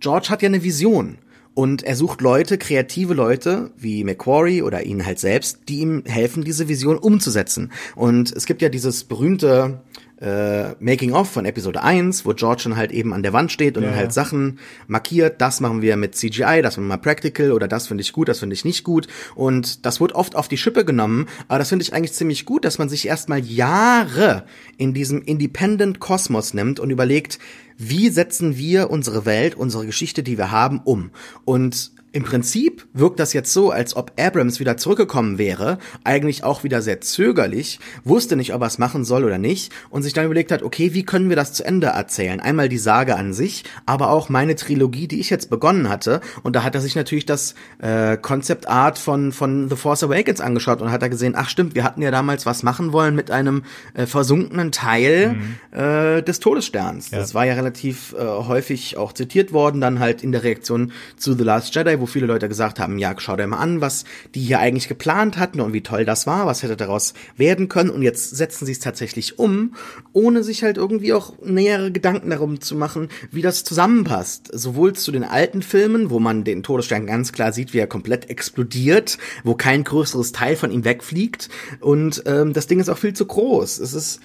George 0.00 0.28
hat 0.30 0.42
ja 0.42 0.48
eine 0.48 0.62
Vision. 0.62 1.18
Und 1.54 1.82
er 1.82 1.96
sucht 1.96 2.22
Leute, 2.22 2.56
kreative 2.56 3.12
Leute, 3.12 3.70
wie 3.76 4.04
Macquarie 4.04 4.62
oder 4.62 4.84
ihn 4.84 5.04
halt 5.04 5.18
selbst, 5.18 5.60
die 5.68 5.80
ihm 5.80 6.02
helfen, 6.06 6.44
diese 6.44 6.68
Vision 6.68 6.96
umzusetzen. 6.96 7.72
Und 7.94 8.32
es 8.32 8.46
gibt 8.46 8.62
ja 8.62 8.70
dieses 8.70 9.04
berühmte 9.04 9.82
äh, 10.22 10.74
Making-of 10.78 11.28
von 11.28 11.44
Episode 11.44 11.82
1, 11.82 12.24
wo 12.24 12.32
George 12.32 12.62
dann 12.64 12.76
halt 12.76 12.92
eben 12.92 13.12
an 13.12 13.22
der 13.22 13.32
Wand 13.32 13.50
steht 13.50 13.76
und 13.76 13.82
Ja, 13.82 13.88
dann 13.88 13.98
halt 13.98 14.08
ja. 14.08 14.12
Sachen 14.12 14.60
markiert, 14.86 15.40
das 15.40 15.60
machen 15.60 15.82
wir 15.82 15.96
mit 15.96 16.14
CGI, 16.14 16.62
das 16.62 16.76
machen 16.76 16.84
wir 16.84 16.96
mal 16.96 16.98
Practical 16.98 17.52
oder 17.52 17.66
das 17.66 17.88
finde 17.88 18.02
ich 18.02 18.12
gut, 18.12 18.28
das 18.28 18.38
finde 18.38 18.54
ich 18.54 18.64
nicht 18.64 18.84
gut. 18.84 19.08
Und 19.34 19.84
das 19.84 20.00
wird 20.00 20.12
oft 20.12 20.36
auf 20.36 20.46
die 20.46 20.56
Schippe 20.56 20.84
genommen, 20.84 21.26
aber 21.48 21.58
das 21.58 21.70
finde 21.70 21.82
ich 21.82 21.92
eigentlich 21.92 22.12
ziemlich 22.12 22.46
gut, 22.46 22.64
dass 22.64 22.78
man 22.78 22.88
sich 22.88 23.06
erstmal 23.06 23.40
Jahre 23.40 24.44
in 24.76 24.94
diesem 24.94 25.22
Independent 25.22 25.98
Kosmos 25.98 26.54
nimmt 26.54 26.78
und 26.78 26.90
überlegt, 26.90 27.40
wie 27.76 28.08
setzen 28.08 28.56
wir 28.56 28.90
unsere 28.90 29.26
Welt, 29.26 29.56
unsere 29.56 29.86
Geschichte, 29.86 30.22
die 30.22 30.38
wir 30.38 30.52
haben, 30.52 30.80
um. 30.84 31.10
Und 31.44 31.90
im 32.12 32.24
Prinzip 32.24 32.86
wirkt 32.92 33.18
das 33.18 33.32
jetzt 33.32 33.52
so, 33.52 33.70
als 33.70 33.96
ob 33.96 34.12
Abrams 34.18 34.60
wieder 34.60 34.76
zurückgekommen 34.76 35.38
wäre, 35.38 35.78
eigentlich 36.04 36.44
auch 36.44 36.62
wieder 36.62 36.82
sehr 36.82 37.00
zögerlich, 37.00 37.80
wusste 38.04 38.36
nicht, 38.36 38.54
ob 38.54 38.60
er 38.60 38.66
es 38.66 38.78
machen 38.78 39.04
soll 39.04 39.24
oder 39.24 39.38
nicht 39.38 39.72
und 39.90 40.02
sich 40.02 40.12
dann 40.12 40.26
überlegt 40.26 40.52
hat, 40.52 40.62
okay, 40.62 40.92
wie 40.92 41.04
können 41.04 41.30
wir 41.30 41.36
das 41.36 41.54
zu 41.54 41.64
Ende 41.64 41.88
erzählen? 41.88 42.40
Einmal 42.40 42.68
die 42.68 42.78
Sage 42.78 43.16
an 43.16 43.32
sich, 43.32 43.64
aber 43.86 44.10
auch 44.10 44.28
meine 44.28 44.56
Trilogie, 44.56 45.08
die 45.08 45.20
ich 45.20 45.30
jetzt 45.30 45.48
begonnen 45.48 45.88
hatte 45.88 46.20
und 46.42 46.54
da 46.54 46.64
hat 46.64 46.74
er 46.74 46.82
sich 46.82 46.94
natürlich 46.94 47.24
das 47.24 47.54
äh, 47.78 48.16
Concept 48.16 48.68
Art 48.68 48.98
von, 48.98 49.32
von 49.32 49.70
The 49.70 49.76
Force 49.76 50.04
Awakens 50.04 50.40
angeschaut 50.40 50.82
und 50.82 50.90
hat 50.90 51.02
da 51.02 51.08
gesehen, 51.08 51.34
ach 51.36 51.48
stimmt, 51.48 51.74
wir 51.74 51.84
hatten 51.84 52.02
ja 52.02 52.10
damals 52.10 52.44
was 52.44 52.62
machen 52.62 52.92
wollen 52.92 53.14
mit 53.14 53.30
einem 53.30 53.62
äh, 53.94 54.06
versunkenen 54.06 54.70
Teil 54.70 55.36
äh, 55.70 56.22
des 56.22 56.40
Todessterns. 56.40 57.10
Ja. 57.10 57.18
Das 57.18 57.34
war 57.34 57.46
ja 57.46 57.54
relativ 57.54 58.14
äh, 58.18 58.22
häufig 58.22 58.98
auch 58.98 59.14
zitiert 59.14 59.52
worden, 59.52 59.80
dann 59.80 59.98
halt 59.98 60.22
in 60.22 60.32
der 60.32 60.42
Reaktion 60.42 60.92
zu 61.16 61.32
The 61.32 61.44
Last 61.44 61.74
Jedi, 61.74 62.01
wo 62.02 62.06
viele 62.06 62.26
Leute 62.26 62.48
gesagt 62.48 62.80
haben, 62.80 62.98
ja, 62.98 63.14
schau 63.16 63.36
dir 63.36 63.46
mal 63.46 63.58
an, 63.58 63.80
was 63.80 64.04
die 64.34 64.40
hier 64.40 64.58
eigentlich 64.58 64.88
geplant 64.88 65.38
hatten 65.38 65.60
und 65.60 65.72
wie 65.72 65.80
toll 65.80 66.04
das 66.04 66.26
war, 66.26 66.46
was 66.46 66.62
hätte 66.62 66.76
daraus 66.76 67.14
werden 67.36 67.68
können 67.68 67.90
und 67.90 68.02
jetzt 68.02 68.36
setzen 68.36 68.66
sie 68.66 68.72
es 68.72 68.80
tatsächlich 68.80 69.38
um, 69.38 69.74
ohne 70.12 70.42
sich 70.42 70.64
halt 70.64 70.76
irgendwie 70.76 71.12
auch 71.12 71.34
nähere 71.42 71.92
Gedanken 71.92 72.30
darum 72.30 72.60
zu 72.60 72.74
machen, 72.74 73.08
wie 73.30 73.40
das 73.40 73.64
zusammenpasst. 73.64 74.50
Sowohl 74.52 74.94
zu 74.94 75.12
den 75.12 75.24
alten 75.24 75.62
Filmen, 75.62 76.10
wo 76.10 76.18
man 76.18 76.44
den 76.44 76.62
Todesstern 76.62 77.06
ganz 77.06 77.32
klar 77.32 77.52
sieht, 77.52 77.72
wie 77.72 77.78
er 77.78 77.86
komplett 77.86 78.28
explodiert, 78.28 79.16
wo 79.44 79.54
kein 79.54 79.84
größeres 79.84 80.32
Teil 80.32 80.56
von 80.56 80.72
ihm 80.72 80.84
wegfliegt 80.84 81.48
und 81.80 82.24
ähm, 82.26 82.52
das 82.52 82.66
Ding 82.66 82.80
ist 82.80 82.88
auch 82.88 82.98
viel 82.98 83.14
zu 83.14 83.24
groß. 83.24 83.78
Es 83.78 83.94
ist 83.94 84.20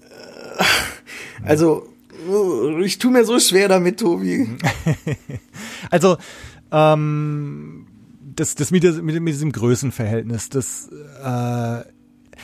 äh, 0.00 0.64
also 1.44 1.86
ich 2.82 2.98
tue 2.98 3.12
mir 3.12 3.24
so 3.24 3.38
schwer 3.38 3.68
damit, 3.68 4.00
Tobi. 4.00 4.48
Also, 5.90 6.18
ähm, 6.72 7.86
das, 8.36 8.54
das 8.54 8.70
mit, 8.70 8.84
mit, 8.84 9.20
mit 9.20 9.34
diesem 9.34 9.52
Größenverhältnis, 9.52 10.48
das, 10.48 10.88
äh, 11.22 11.82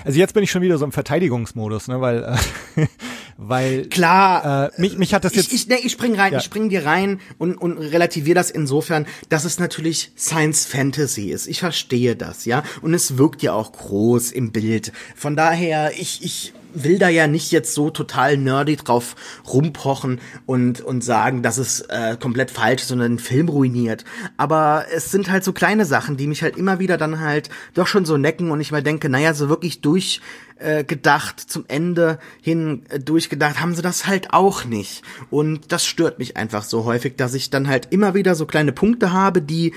also 0.04 0.18
jetzt 0.18 0.34
bin 0.34 0.42
ich 0.42 0.50
schon 0.50 0.62
wieder 0.62 0.76
so 0.78 0.84
im 0.84 0.92
Verteidigungsmodus, 0.92 1.88
ne, 1.88 2.00
weil, 2.00 2.36
äh, 2.76 2.86
weil, 3.36 3.86
Klar. 3.88 4.72
äh, 4.76 4.80
mich, 4.80 4.98
mich 4.98 5.14
hat 5.14 5.24
das 5.24 5.34
jetzt, 5.34 5.52
ich, 5.52 5.62
ich, 5.62 5.68
nee, 5.68 5.78
ich 5.84 5.92
spring 5.92 6.14
rein, 6.16 6.32
Ja. 6.32 6.38
ich 6.38 6.44
spring 6.44 6.68
dir 6.68 6.84
rein 6.84 7.20
und, 7.38 7.54
und 7.56 7.78
relativiere 7.78 8.34
das 8.34 8.50
insofern, 8.50 9.06
dass 9.28 9.44
es 9.44 9.58
natürlich 9.60 10.12
Science 10.16 10.66
Fantasy 10.66 11.30
ist. 11.30 11.46
Ich 11.46 11.60
verstehe 11.60 12.16
das, 12.16 12.44
ja. 12.44 12.64
Und 12.82 12.92
es 12.94 13.18
wirkt 13.18 13.42
ja 13.42 13.52
auch 13.52 13.72
groß 13.72 14.32
im 14.32 14.50
Bild. 14.52 14.92
Von 15.14 15.36
daher, 15.36 15.92
ich, 15.96 16.24
ich 16.24 16.54
will 16.74 16.98
da 16.98 17.08
ja 17.08 17.26
nicht 17.26 17.52
jetzt 17.52 17.74
so 17.74 17.90
total 17.90 18.36
nerdy 18.36 18.76
drauf 18.76 19.16
rumpochen 19.46 20.20
und, 20.46 20.80
und 20.80 21.02
sagen, 21.02 21.42
dass 21.42 21.58
es 21.58 21.80
äh, 21.82 22.16
komplett 22.18 22.50
falsch 22.50 22.82
ist 22.82 22.92
und 22.92 22.98
den 22.98 23.18
Film 23.18 23.48
ruiniert. 23.48 24.04
Aber 24.36 24.86
es 24.94 25.10
sind 25.10 25.30
halt 25.30 25.44
so 25.44 25.52
kleine 25.52 25.84
Sachen, 25.84 26.16
die 26.16 26.26
mich 26.26 26.42
halt 26.42 26.56
immer 26.56 26.78
wieder 26.78 26.96
dann 26.96 27.20
halt 27.20 27.50
doch 27.74 27.86
schon 27.86 28.04
so 28.04 28.16
necken 28.16 28.50
und 28.50 28.60
ich 28.60 28.72
mal 28.72 28.82
denke, 28.82 29.08
naja, 29.08 29.34
so 29.34 29.48
wirklich 29.48 29.80
durch 29.80 30.20
äh, 30.58 30.84
gedacht, 30.84 31.40
zum 31.40 31.64
Ende 31.68 32.18
hin 32.40 32.82
äh, 32.88 32.98
durchgedacht, 32.98 33.60
haben 33.60 33.74
sie 33.74 33.82
das 33.82 34.06
halt 34.06 34.32
auch 34.32 34.64
nicht. 34.64 35.02
Und 35.30 35.72
das 35.72 35.84
stört 35.84 36.18
mich 36.18 36.36
einfach 36.36 36.64
so 36.64 36.84
häufig, 36.84 37.16
dass 37.16 37.34
ich 37.34 37.50
dann 37.50 37.68
halt 37.68 37.88
immer 37.90 38.14
wieder 38.14 38.34
so 38.34 38.46
kleine 38.46 38.72
Punkte 38.72 39.12
habe, 39.12 39.42
die 39.42 39.72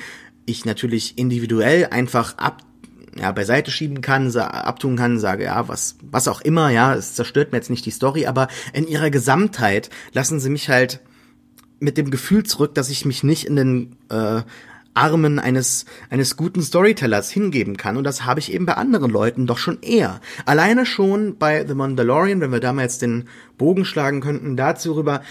ich 0.46 0.66
natürlich 0.66 1.18
individuell 1.18 1.88
einfach 1.88 2.38
ab 2.38 2.64
ja, 3.20 3.32
beiseite 3.32 3.72
schieben 3.72 4.02
kann, 4.02 4.36
abtun 4.36 4.96
kann, 4.96 5.20
sage, 5.20 5.46
ja, 5.46 5.68
was, 5.68 5.98
was 6.02 6.28
auch 6.28 6.42
immer, 6.42 6.70
ja, 6.70 6.94
es 6.96 7.16
zerstört 7.16 7.52
mir 7.52 7.58
jetzt 7.58 7.70
nicht 7.70 7.86
die 7.86 7.92
Story, 7.92 8.26
aber 8.26 8.48
in 8.74 8.88
ihrer 8.88 9.10
Gesamtheit 9.10 9.90
lassen 10.14 10.40
sie 10.40 10.50
mich 10.50 10.70
halt 10.70 11.02
mit 11.80 11.98
dem 11.98 12.10
Gefühl 12.10 12.44
zurück, 12.44 12.76
dass 12.76 12.90
ich 12.90 13.06
mich 13.06 13.24
nicht 13.24 13.46
in 13.46 13.56
den 13.56 13.96
äh, 14.10 14.42
Armen 14.98 15.38
eines, 15.38 15.86
eines 16.10 16.36
guten 16.36 16.62
Storytellers 16.62 17.30
hingeben 17.30 17.78
kann. 17.78 17.98
Und 17.98 18.04
das 18.04 18.26
habe 18.26 18.40
ich 18.40 18.52
eben 18.52 18.66
bei 18.66 18.74
anderen 18.74 19.12
Leuten 19.12 19.46
doch 19.46 19.60
schon 19.60 19.82
eher. 19.82 20.20
Alleine 20.46 20.88
schon 20.88 21.38
bei 21.38 21.66
The 21.68 21.76
Mandalorian, 21.76 22.42
wenn 22.42 22.52
wir 22.52 22.60
da 22.60 22.74
mal 22.74 22.82
jetzt 22.82 23.04
den 23.04 23.26
Bogen 23.58 23.86
schlagen 23.86 24.22
könnten, 24.22 24.58
dazu 24.58 24.94
rüber, 24.94 25.22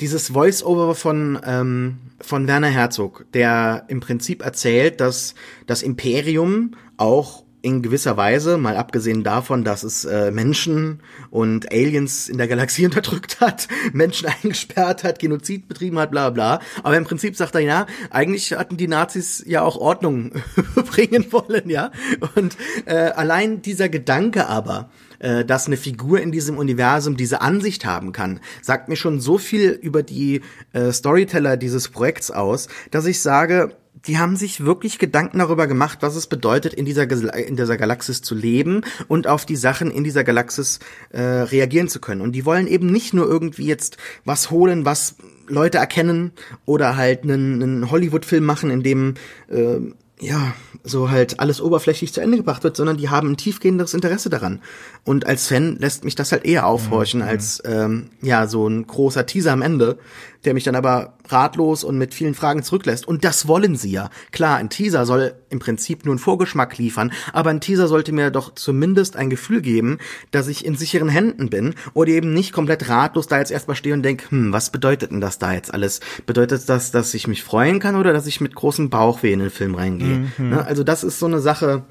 dieses 0.00 0.28
Voice-Over 0.28 0.94
von, 0.94 1.40
ähm, 1.44 1.98
von 2.20 2.46
Werner 2.46 2.68
Herzog, 2.68 3.24
der 3.32 3.84
im 3.88 4.00
Prinzip 4.00 4.44
erzählt, 4.44 5.00
dass 5.00 5.34
das 5.66 5.82
Imperium 5.82 6.72
auch 6.96 7.46
in 7.66 7.82
gewisser 7.82 8.16
Weise, 8.16 8.58
mal 8.58 8.76
abgesehen 8.76 9.24
davon, 9.24 9.64
dass 9.64 9.82
es 9.82 10.04
äh, 10.04 10.30
Menschen 10.30 11.00
und 11.30 11.72
Aliens 11.72 12.28
in 12.28 12.38
der 12.38 12.46
Galaxie 12.46 12.84
unterdrückt 12.84 13.40
hat, 13.40 13.66
Menschen 13.92 14.28
eingesperrt 14.42 15.02
hat, 15.02 15.18
Genozid 15.18 15.66
betrieben 15.66 15.98
hat, 15.98 16.12
bla 16.12 16.30
bla. 16.30 16.60
Aber 16.84 16.96
im 16.96 17.02
Prinzip 17.02 17.34
sagt 17.34 17.56
er, 17.56 17.62
ja, 17.62 17.86
eigentlich 18.10 18.52
hatten 18.52 18.76
die 18.76 18.86
Nazis 18.86 19.42
ja 19.48 19.62
auch 19.62 19.76
Ordnung 19.76 20.30
bringen 20.74 21.32
wollen, 21.32 21.68
ja. 21.68 21.90
Und 22.36 22.56
äh, 22.84 22.94
allein 22.94 23.62
dieser 23.62 23.88
Gedanke 23.88 24.46
aber, 24.46 24.88
äh, 25.18 25.44
dass 25.44 25.66
eine 25.66 25.76
Figur 25.76 26.20
in 26.20 26.30
diesem 26.30 26.58
Universum 26.58 27.16
diese 27.16 27.40
Ansicht 27.40 27.84
haben 27.84 28.12
kann, 28.12 28.38
sagt 28.62 28.88
mir 28.88 28.96
schon 28.96 29.20
so 29.20 29.38
viel 29.38 29.70
über 29.70 30.04
die 30.04 30.42
äh, 30.72 30.92
Storyteller 30.92 31.56
dieses 31.56 31.88
Projekts 31.88 32.30
aus, 32.30 32.68
dass 32.92 33.06
ich 33.06 33.20
sage, 33.20 33.76
die 34.06 34.18
haben 34.18 34.36
sich 34.36 34.64
wirklich 34.64 34.98
Gedanken 34.98 35.38
darüber 35.38 35.66
gemacht, 35.66 35.98
was 36.00 36.16
es 36.16 36.26
bedeutet, 36.26 36.74
in 36.74 36.84
dieser, 36.84 37.10
in 37.34 37.56
dieser 37.56 37.76
Galaxis 37.76 38.22
zu 38.22 38.34
leben 38.34 38.82
und 39.08 39.26
auf 39.26 39.46
die 39.46 39.56
Sachen 39.56 39.90
in 39.90 40.04
dieser 40.04 40.24
Galaxis 40.24 40.78
äh, 41.10 41.20
reagieren 41.20 41.88
zu 41.88 42.00
können. 42.00 42.20
Und 42.20 42.32
die 42.32 42.44
wollen 42.44 42.66
eben 42.66 42.86
nicht 42.86 43.14
nur 43.14 43.26
irgendwie 43.26 43.66
jetzt 43.66 43.96
was 44.24 44.50
holen, 44.50 44.84
was 44.84 45.16
Leute 45.48 45.78
erkennen 45.78 46.32
oder 46.64 46.96
halt 46.96 47.22
einen, 47.22 47.62
einen 47.62 47.90
Hollywood-Film 47.90 48.44
machen, 48.44 48.70
in 48.70 48.82
dem 48.82 49.14
äh, 49.48 49.78
ja, 50.20 50.54
so 50.82 51.10
halt 51.10 51.40
alles 51.40 51.60
oberflächlich 51.60 52.12
zu 52.12 52.20
Ende 52.20 52.38
gebracht 52.38 52.64
wird, 52.64 52.76
sondern 52.76 52.96
die 52.96 53.10
haben 53.10 53.32
ein 53.32 53.36
tiefgehendes 53.36 53.92
Interesse 53.92 54.30
daran. 54.30 54.62
Und 55.04 55.26
als 55.26 55.48
Fan 55.48 55.76
lässt 55.78 56.04
mich 56.04 56.14
das 56.14 56.32
halt 56.32 56.44
eher 56.46 56.66
aufhorchen 56.66 57.20
als 57.22 57.62
ähm, 57.66 58.10
ja 58.22 58.46
so 58.46 58.66
ein 58.66 58.86
großer 58.86 59.26
Teaser 59.26 59.52
am 59.52 59.62
Ende, 59.62 59.98
der 60.46 60.54
mich 60.54 60.64
dann 60.64 60.76
aber 60.76 61.14
ratlos 61.28 61.84
und 61.84 61.98
mit 61.98 62.14
vielen 62.14 62.34
Fragen 62.34 62.62
zurücklässt. 62.62 63.06
Und 63.06 63.24
das 63.24 63.48
wollen 63.48 63.76
sie 63.76 63.90
ja. 63.90 64.10
Klar, 64.30 64.56
ein 64.56 64.70
Teaser 64.70 65.04
soll 65.04 65.34
im 65.50 65.58
Prinzip 65.58 66.04
nur 66.04 66.12
einen 66.12 66.18
Vorgeschmack 66.18 66.78
liefern, 66.78 67.12
aber 67.32 67.50
ein 67.50 67.60
Teaser 67.60 67.88
sollte 67.88 68.12
mir 68.12 68.30
doch 68.30 68.54
zumindest 68.54 69.16
ein 69.16 69.28
Gefühl 69.28 69.60
geben, 69.60 69.98
dass 70.30 70.48
ich 70.48 70.64
in 70.64 70.76
sicheren 70.76 71.08
Händen 71.08 71.50
bin 71.50 71.74
oder 71.94 72.10
eben 72.10 72.32
nicht 72.32 72.52
komplett 72.52 72.88
ratlos 72.88 73.26
da 73.26 73.38
jetzt 73.38 73.50
erstmal 73.50 73.76
stehe 73.76 73.94
und 73.94 74.02
denke, 74.02 74.30
hm, 74.30 74.52
was 74.52 74.70
bedeutet 74.70 75.10
denn 75.10 75.20
das 75.20 75.38
da 75.38 75.52
jetzt 75.52 75.74
alles? 75.74 76.00
Bedeutet 76.24 76.68
das, 76.68 76.90
dass 76.92 77.12
ich 77.12 77.26
mich 77.26 77.42
freuen 77.42 77.80
kann 77.80 77.96
oder 77.96 78.12
dass 78.12 78.26
ich 78.26 78.40
mit 78.40 78.54
großem 78.54 78.88
Bauchweh 78.88 79.32
in 79.32 79.40
den 79.40 79.50
Film 79.50 79.74
reingehe? 79.74 80.28
Mhm. 80.38 80.50
Ne? 80.50 80.64
Also 80.64 80.84
das 80.84 81.04
ist 81.04 81.18
so 81.18 81.26
eine 81.26 81.40
Sache, 81.40 81.84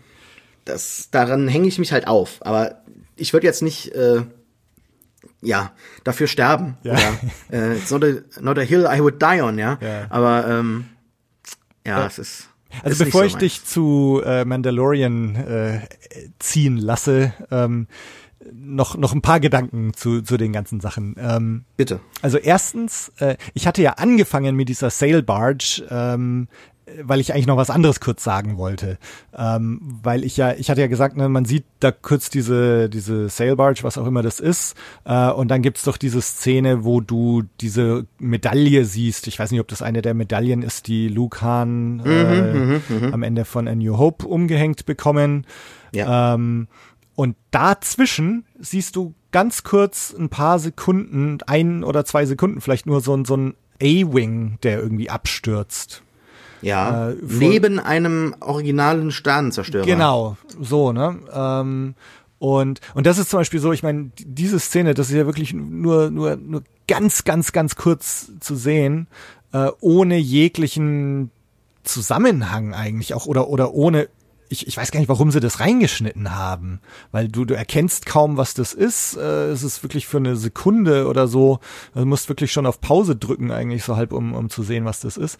das, 0.63 1.09
daran 1.11 1.47
hänge 1.47 1.67
ich 1.67 1.77
mich 1.77 1.91
halt 1.91 2.07
auf. 2.07 2.37
Aber 2.39 2.81
ich 3.15 3.33
würde 3.33 3.47
jetzt 3.47 3.61
nicht 3.61 3.93
äh, 3.93 4.23
ja, 5.41 5.71
dafür 6.03 6.27
sterben. 6.27 6.77
Ja. 6.83 6.93
Oder, 6.93 7.19
äh, 7.51 7.77
it's 7.77 7.91
not 7.91 8.03
a, 8.03 8.13
not 8.41 8.57
a 8.57 8.61
hill 8.61 8.87
I 8.91 8.99
would 8.99 9.21
die 9.21 9.41
on, 9.41 9.57
ja. 9.57 9.77
ja. 9.81 10.05
Aber 10.09 10.47
ähm, 10.47 10.85
ja, 11.85 11.99
ja, 11.99 12.07
es 12.07 12.19
ist. 12.19 12.49
Also 12.83 13.03
ist 13.03 13.05
bevor 13.05 13.21
so 13.21 13.27
ich 13.27 13.35
dich 13.35 13.63
zu 13.63 14.21
äh, 14.25 14.43
Mandalorian 14.43 15.35
äh, 15.35 15.79
ziehen 16.39 16.77
lasse, 16.77 17.33
ähm, 17.51 17.87
noch 18.53 18.97
noch 18.97 19.13
ein 19.13 19.21
paar 19.21 19.39
Gedanken 19.39 19.93
zu 19.93 20.21
zu 20.21 20.37
den 20.37 20.51
ganzen 20.51 20.79
Sachen. 20.81 21.15
Ähm, 21.17 21.65
Bitte. 21.77 21.99
Also 22.21 22.37
erstens, 22.37 23.11
äh, 23.19 23.37
ich 23.53 23.65
hatte 23.65 23.81
ja 23.81 23.93
angefangen 23.93 24.55
mit 24.55 24.69
dieser 24.69 24.89
Sail 24.89 25.23
Barge 25.23 25.85
ähm, 25.89 26.47
weil 27.03 27.19
ich 27.19 27.33
eigentlich 27.33 27.47
noch 27.47 27.57
was 27.57 27.69
anderes 27.69 27.99
kurz 27.99 28.23
sagen 28.23 28.57
wollte. 28.57 28.97
Ähm, 29.35 29.79
weil 30.03 30.23
ich 30.23 30.37
ja, 30.37 30.53
ich 30.53 30.69
hatte 30.69 30.81
ja 30.81 30.87
gesagt, 30.87 31.17
ne, 31.17 31.29
man 31.29 31.45
sieht 31.45 31.65
da 31.79 31.91
kurz 31.91 32.29
diese, 32.29 32.89
diese 32.89 33.27
Sail 33.29 33.55
Barge, 33.55 33.83
was 33.83 33.97
auch 33.97 34.05
immer 34.05 34.21
das 34.21 34.39
ist. 34.39 34.75
Äh, 35.03 35.31
und 35.31 35.49
dann 35.49 35.61
gibt's 35.61 35.83
doch 35.83 35.97
diese 35.97 36.21
Szene, 36.21 36.83
wo 36.83 37.01
du 37.01 37.43
diese 37.59 38.05
Medaille 38.19 38.85
siehst. 38.85 39.27
Ich 39.27 39.39
weiß 39.39 39.51
nicht, 39.51 39.61
ob 39.61 39.67
das 39.67 39.81
eine 39.81 40.01
der 40.01 40.13
Medaillen 40.13 40.61
ist, 40.61 40.87
die 40.87 41.07
Luke 41.07 41.41
Hahn 41.41 42.01
äh, 42.05 42.53
mhm, 42.53 42.81
mhm, 42.87 43.07
mhm. 43.07 43.13
am 43.13 43.23
Ende 43.23 43.45
von 43.45 43.67
A 43.67 43.73
New 43.73 43.97
Hope 43.97 44.27
umgehängt 44.27 44.85
bekommen. 44.85 45.47
Ja. 45.91 46.35
Ähm, 46.35 46.67
und 47.15 47.35
dazwischen 47.49 48.45
siehst 48.59 48.95
du 48.95 49.15
ganz 49.31 49.63
kurz 49.63 50.13
ein 50.17 50.29
paar 50.29 50.59
Sekunden, 50.59 51.39
ein 51.47 51.83
oder 51.83 52.05
zwei 52.05 52.25
Sekunden 52.25 52.61
vielleicht 52.61 52.85
nur 52.85 53.01
so, 53.01 53.23
so 53.23 53.35
ein 53.35 53.53
A-Wing, 53.81 54.59
der 54.63 54.79
irgendwie 54.79 55.09
abstürzt. 55.09 56.04
Ja, 56.61 57.11
äh, 57.11 57.15
neben 57.21 57.79
einem 57.79 58.35
originalen 58.39 59.11
Sternenzerstörer. 59.11 59.85
Genau, 59.85 60.37
so, 60.59 60.91
ne? 60.91 61.19
Ähm, 61.33 61.95
und, 62.39 62.81
und 62.93 63.05
das 63.05 63.17
ist 63.17 63.29
zum 63.29 63.39
Beispiel 63.39 63.59
so, 63.59 63.71
ich 63.71 63.83
meine, 63.83 64.11
diese 64.19 64.59
Szene, 64.59 64.93
das 64.93 65.09
ist 65.09 65.15
ja 65.15 65.25
wirklich 65.25 65.53
nur, 65.53 66.11
nur, 66.11 66.35
nur 66.35 66.63
ganz, 66.87 67.23
ganz, 67.23 67.51
ganz 67.51 67.75
kurz 67.75 68.31
zu 68.39 68.55
sehen, 68.55 69.07
äh, 69.53 69.69
ohne 69.79 70.17
jeglichen 70.17 71.31
Zusammenhang 71.83 72.73
eigentlich 72.73 73.13
auch 73.13 73.25
oder, 73.25 73.47
oder 73.47 73.73
ohne 73.73 74.09
ich, 74.49 74.67
ich 74.67 74.77
weiß 74.77 74.91
gar 74.91 74.99
nicht, 74.99 75.09
warum 75.09 75.31
sie 75.31 75.39
das 75.39 75.59
reingeschnitten 75.59 76.35
haben, 76.35 76.79
weil 77.11 77.27
du, 77.27 77.45
du 77.45 77.55
erkennst 77.55 78.05
kaum, 78.05 78.37
was 78.37 78.53
das 78.53 78.73
ist. 78.73 79.17
Äh, 79.17 79.49
es 79.49 79.63
ist 79.63 79.83
wirklich 79.83 80.07
für 80.07 80.17
eine 80.17 80.35
Sekunde 80.35 81.07
oder 81.07 81.27
so. 81.27 81.59
Du 81.93 82.05
musst 82.05 82.29
wirklich 82.29 82.51
schon 82.51 82.65
auf 82.65 82.81
Pause 82.81 83.15
drücken, 83.15 83.51
eigentlich 83.51 83.83
so 83.83 83.95
halb, 83.95 84.13
um, 84.13 84.33
um 84.33 84.49
zu 84.49 84.63
sehen, 84.63 84.85
was 84.85 84.99
das 84.99 85.17
ist. 85.17 85.37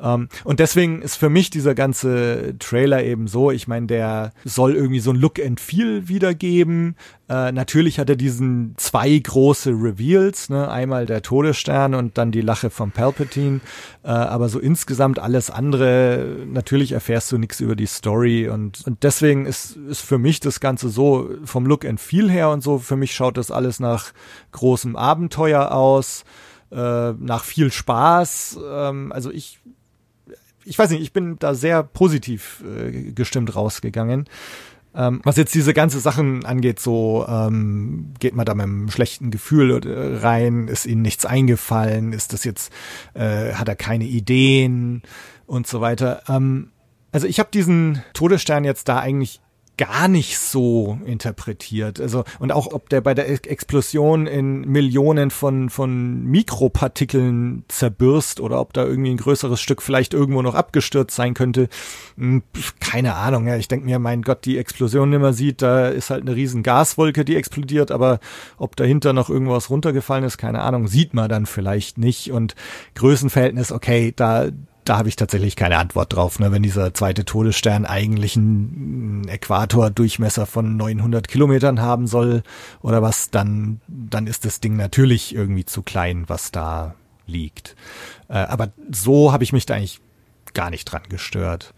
Ähm, 0.00 0.28
und 0.44 0.60
deswegen 0.60 1.02
ist 1.02 1.16
für 1.16 1.28
mich 1.28 1.50
dieser 1.50 1.74
ganze 1.74 2.54
Trailer 2.58 3.04
eben 3.04 3.28
so, 3.28 3.50
ich 3.50 3.68
meine, 3.68 3.86
der 3.86 4.32
soll 4.44 4.74
irgendwie 4.74 5.00
so 5.00 5.10
ein 5.10 5.16
Look 5.16 5.38
and 5.38 5.60
Feel 5.60 6.08
wiedergeben. 6.08 6.96
Äh, 7.28 7.52
natürlich 7.52 7.98
hat 7.98 8.08
er 8.08 8.16
diesen 8.16 8.74
zwei 8.78 9.18
große 9.18 9.70
Reveals, 9.70 10.48
ne? 10.48 10.70
einmal 10.70 11.04
der 11.04 11.22
Todesstern 11.22 11.94
und 11.94 12.16
dann 12.16 12.32
die 12.32 12.40
Lache 12.40 12.70
von 12.70 12.90
Palpatine. 12.90 13.60
Äh, 14.02 14.08
aber 14.08 14.48
so 14.48 14.58
insgesamt 14.58 15.18
alles 15.18 15.50
andere, 15.50 16.46
natürlich 16.46 16.92
erfährst 16.92 17.30
du 17.32 17.38
nichts 17.38 17.60
über 17.60 17.76
die 17.76 17.86
Story 17.86 18.37
und, 18.46 18.86
und 18.86 19.02
deswegen 19.02 19.46
ist, 19.46 19.76
ist 19.76 20.02
für 20.02 20.18
mich 20.18 20.38
das 20.38 20.60
Ganze 20.60 20.88
so 20.88 21.30
vom 21.44 21.66
Look 21.66 21.84
and 21.84 21.98
Feel 21.98 22.30
her 22.30 22.50
und 22.50 22.62
so, 22.62 22.78
für 22.78 22.96
mich 22.96 23.14
schaut 23.14 23.36
das 23.36 23.50
alles 23.50 23.80
nach 23.80 24.12
großem 24.52 24.94
Abenteuer 24.94 25.72
aus, 25.72 26.24
äh, 26.70 27.12
nach 27.12 27.42
viel 27.42 27.72
Spaß. 27.72 28.60
Ähm, 28.70 29.10
also 29.10 29.32
ich 29.32 29.58
ich 30.68 30.78
weiß 30.78 30.90
nicht, 30.90 31.00
ich 31.00 31.12
bin 31.12 31.38
da 31.38 31.54
sehr 31.54 31.82
positiv 31.82 32.62
äh, 32.62 33.12
gestimmt 33.12 33.56
rausgegangen. 33.56 34.26
Ähm, 34.94 35.20
was 35.24 35.36
jetzt 35.36 35.54
diese 35.54 35.74
ganze 35.74 36.00
Sachen 36.00 36.44
angeht, 36.44 36.80
so 36.80 37.24
ähm, 37.28 38.12
geht 38.18 38.34
man 38.34 38.44
da 38.44 38.54
mit 38.54 38.64
einem 38.64 38.90
schlechten 38.90 39.30
Gefühl 39.30 39.70
äh, 39.84 40.16
rein, 40.18 40.68
ist 40.68 40.86
ihnen 40.86 41.02
nichts 41.02 41.24
eingefallen, 41.24 42.12
ist 42.12 42.32
das 42.32 42.44
jetzt, 42.44 42.72
äh, 43.14 43.52
hat 43.54 43.68
er 43.68 43.76
keine 43.76 44.04
Ideen 44.04 45.02
und 45.46 45.66
so 45.66 45.80
weiter. 45.80 46.22
Ähm, 46.28 46.70
also 47.18 47.26
ich 47.26 47.40
habe 47.40 47.48
diesen 47.52 48.00
Todesstern 48.12 48.62
jetzt 48.62 48.88
da 48.88 49.00
eigentlich 49.00 49.40
gar 49.76 50.06
nicht 50.06 50.38
so 50.38 51.00
interpretiert. 51.04 52.00
Also 52.00 52.22
und 52.38 52.52
auch 52.52 52.72
ob 52.72 52.88
der 52.90 53.00
bei 53.00 53.12
der 53.12 53.28
Explosion 53.28 54.28
in 54.28 54.60
Millionen 54.60 55.32
von 55.32 55.68
von 55.68 56.22
Mikropartikeln 56.26 57.64
zerbürst 57.66 58.38
oder 58.38 58.60
ob 58.60 58.72
da 58.72 58.84
irgendwie 58.84 59.10
ein 59.10 59.16
größeres 59.16 59.60
Stück 59.60 59.82
vielleicht 59.82 60.14
irgendwo 60.14 60.42
noch 60.42 60.54
abgestürzt 60.54 61.16
sein 61.16 61.34
könnte, 61.34 61.68
hm, 62.16 62.44
keine 62.78 63.16
Ahnung. 63.16 63.48
Ja, 63.48 63.56
ich 63.56 63.66
denke 63.66 63.86
mir, 63.86 63.98
mein 63.98 64.22
Gott, 64.22 64.44
die 64.44 64.58
Explosion, 64.58 65.10
die 65.10 65.32
sieht, 65.32 65.60
da 65.60 65.88
ist 65.88 66.10
halt 66.10 66.22
eine 66.22 66.36
riesen 66.36 66.62
Gaswolke, 66.62 67.24
die 67.24 67.34
explodiert, 67.34 67.90
aber 67.90 68.20
ob 68.58 68.76
dahinter 68.76 69.12
noch 69.12 69.28
irgendwas 69.28 69.70
runtergefallen 69.70 70.22
ist, 70.22 70.38
keine 70.38 70.60
Ahnung, 70.60 70.86
sieht 70.86 71.14
man 71.14 71.28
dann 71.28 71.46
vielleicht 71.46 71.98
nicht. 71.98 72.30
Und 72.30 72.54
Größenverhältnis, 72.94 73.72
okay, 73.72 74.12
da 74.14 74.50
da 74.88 74.96
habe 74.96 75.08
ich 75.08 75.16
tatsächlich 75.16 75.54
keine 75.54 75.78
Antwort 75.78 76.14
drauf. 76.14 76.38
Ne? 76.38 76.50
Wenn 76.50 76.62
dieser 76.62 76.94
zweite 76.94 77.24
Todesstern 77.24 77.84
eigentlich 77.84 78.36
einen 78.36 79.28
Äquatordurchmesser 79.28 80.46
von 80.46 80.76
900 80.76 81.28
Kilometern 81.28 81.80
haben 81.80 82.06
soll 82.06 82.42
oder 82.80 83.02
was, 83.02 83.30
dann, 83.30 83.80
dann 83.86 84.26
ist 84.26 84.44
das 84.44 84.60
Ding 84.60 84.76
natürlich 84.76 85.34
irgendwie 85.34 85.64
zu 85.64 85.82
klein, 85.82 86.24
was 86.28 86.52
da 86.52 86.94
liegt. 87.26 87.76
Äh, 88.28 88.38
aber 88.38 88.70
so 88.90 89.32
habe 89.32 89.44
ich 89.44 89.52
mich 89.52 89.66
da 89.66 89.74
eigentlich 89.74 90.00
gar 90.54 90.70
nicht 90.70 90.86
dran 90.86 91.02
gestört. 91.08 91.74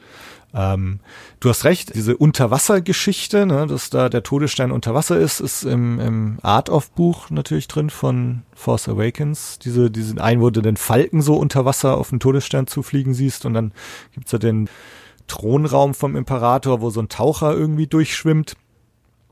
Ähm, 0.53 1.01
du 1.39 1.49
hast 1.49 1.65
recht, 1.65 1.95
diese 1.95 2.17
Unterwassergeschichte, 2.17 3.47
ne, 3.47 3.67
dass 3.67 3.91
da 3.91 4.09
der 4.09 4.23
Todesstern 4.23 4.73
unter 4.73 4.95
Wasser 4.95 5.19
ist, 5.19 5.41
ist 5.41 5.63
im, 5.65 6.01
im 6.01 6.39
Art-of-Buch 6.43 7.31
natürlich 7.31 7.69
drin 7.69 7.91
von 7.91 8.43
Force 8.55 8.89
Awakens. 8.89 9.59
Diese, 9.61 9.91
diesen 9.91 10.19
einen, 10.19 10.41
wo 10.41 10.51
du 10.51 10.61
den 10.61 10.77
Falken 10.77 11.23
so 11.23 11.37
unter 11.37 11.65
Wasser 11.65 11.97
auf 11.97 12.11
den 12.11 12.21
Todesstern 12.21 12.67
zufliegen 12.67 13.15
siehst 13.15 13.47
und 13.47 13.55
dann 13.55 13.73
gibt's 14.13 14.33
ja 14.33 14.39
den 14.39 14.69
Thronraum 15.29 15.95
vom 15.95 16.17
Imperator, 16.17 16.81
wo 16.81 16.91
so 16.91 17.01
ein 17.01 17.09
Taucher 17.09 17.55
irgendwie 17.55 17.87
durchschwimmt. 17.87 18.57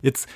Jetzt 0.01 0.29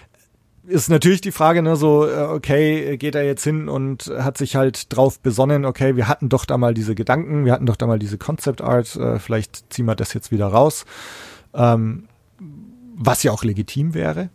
ist 0.67 0.91
natürlich 0.91 1.21
die 1.21 1.33
Frage, 1.33 1.63
ne, 1.63 1.77
so, 1.77 2.07
äh, 2.09 2.23
okay, 2.23 2.97
geht 2.97 3.15
er 3.15 3.25
jetzt 3.25 3.45
hin 3.45 3.69
und 3.69 4.13
hat 4.19 4.39
sich 4.39 4.57
halt 4.57 4.95
drauf 4.95 5.21
besonnen, 5.21 5.65
okay, 5.65 5.97
wir 5.97 6.09
hatten 6.09 6.29
doch 6.29 6.45
da 6.45 6.57
mal 6.59 6.75
diese 6.75 6.95
Gedanken, 6.95 7.45
wir 7.45 7.53
hatten 7.53 7.67
doch 7.67 7.77
da 7.77 7.87
mal 7.87 7.99
diese 7.99 8.19
Concept 8.19 8.61
Art, 8.61 8.95
äh, 8.97 9.19
vielleicht 9.19 9.73
ziehen 9.73 9.87
wir 9.87 9.97
das 9.97 10.15
jetzt 10.15 10.31
wieder 10.31 10.47
raus. 10.47 10.85
Ähm, 11.55 12.09
was 12.95 13.23
ja 13.23 13.33
auch 13.33 13.43
legitim 13.43 13.95
wäre. 13.95 14.31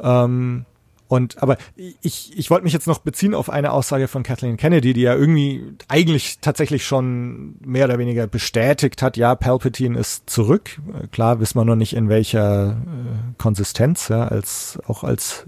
Ähm, 0.00 0.64
und 1.10 1.42
aber 1.42 1.56
ich, 1.74 2.38
ich 2.38 2.50
wollte 2.50 2.62
mich 2.62 2.72
jetzt 2.72 2.86
noch 2.86 3.00
beziehen 3.00 3.34
auf 3.34 3.50
eine 3.50 3.72
Aussage 3.72 4.06
von 4.06 4.22
Kathleen 4.22 4.56
Kennedy, 4.56 4.92
die 4.92 5.00
ja 5.00 5.16
irgendwie 5.16 5.74
eigentlich 5.88 6.38
tatsächlich 6.40 6.86
schon 6.86 7.56
mehr 7.64 7.86
oder 7.86 7.98
weniger 7.98 8.28
bestätigt 8.28 9.02
hat, 9.02 9.16
ja, 9.16 9.34
Palpatine 9.34 9.98
ist 9.98 10.30
zurück. 10.30 10.80
Klar 11.10 11.40
wissen 11.40 11.58
wir 11.58 11.64
noch 11.64 11.74
nicht 11.74 11.96
in 11.96 12.08
welcher 12.08 12.74
äh, 12.74 13.32
Konsistenz, 13.38 14.06
ja, 14.06 14.28
als 14.28 14.78
auch 14.86 15.02
als 15.02 15.46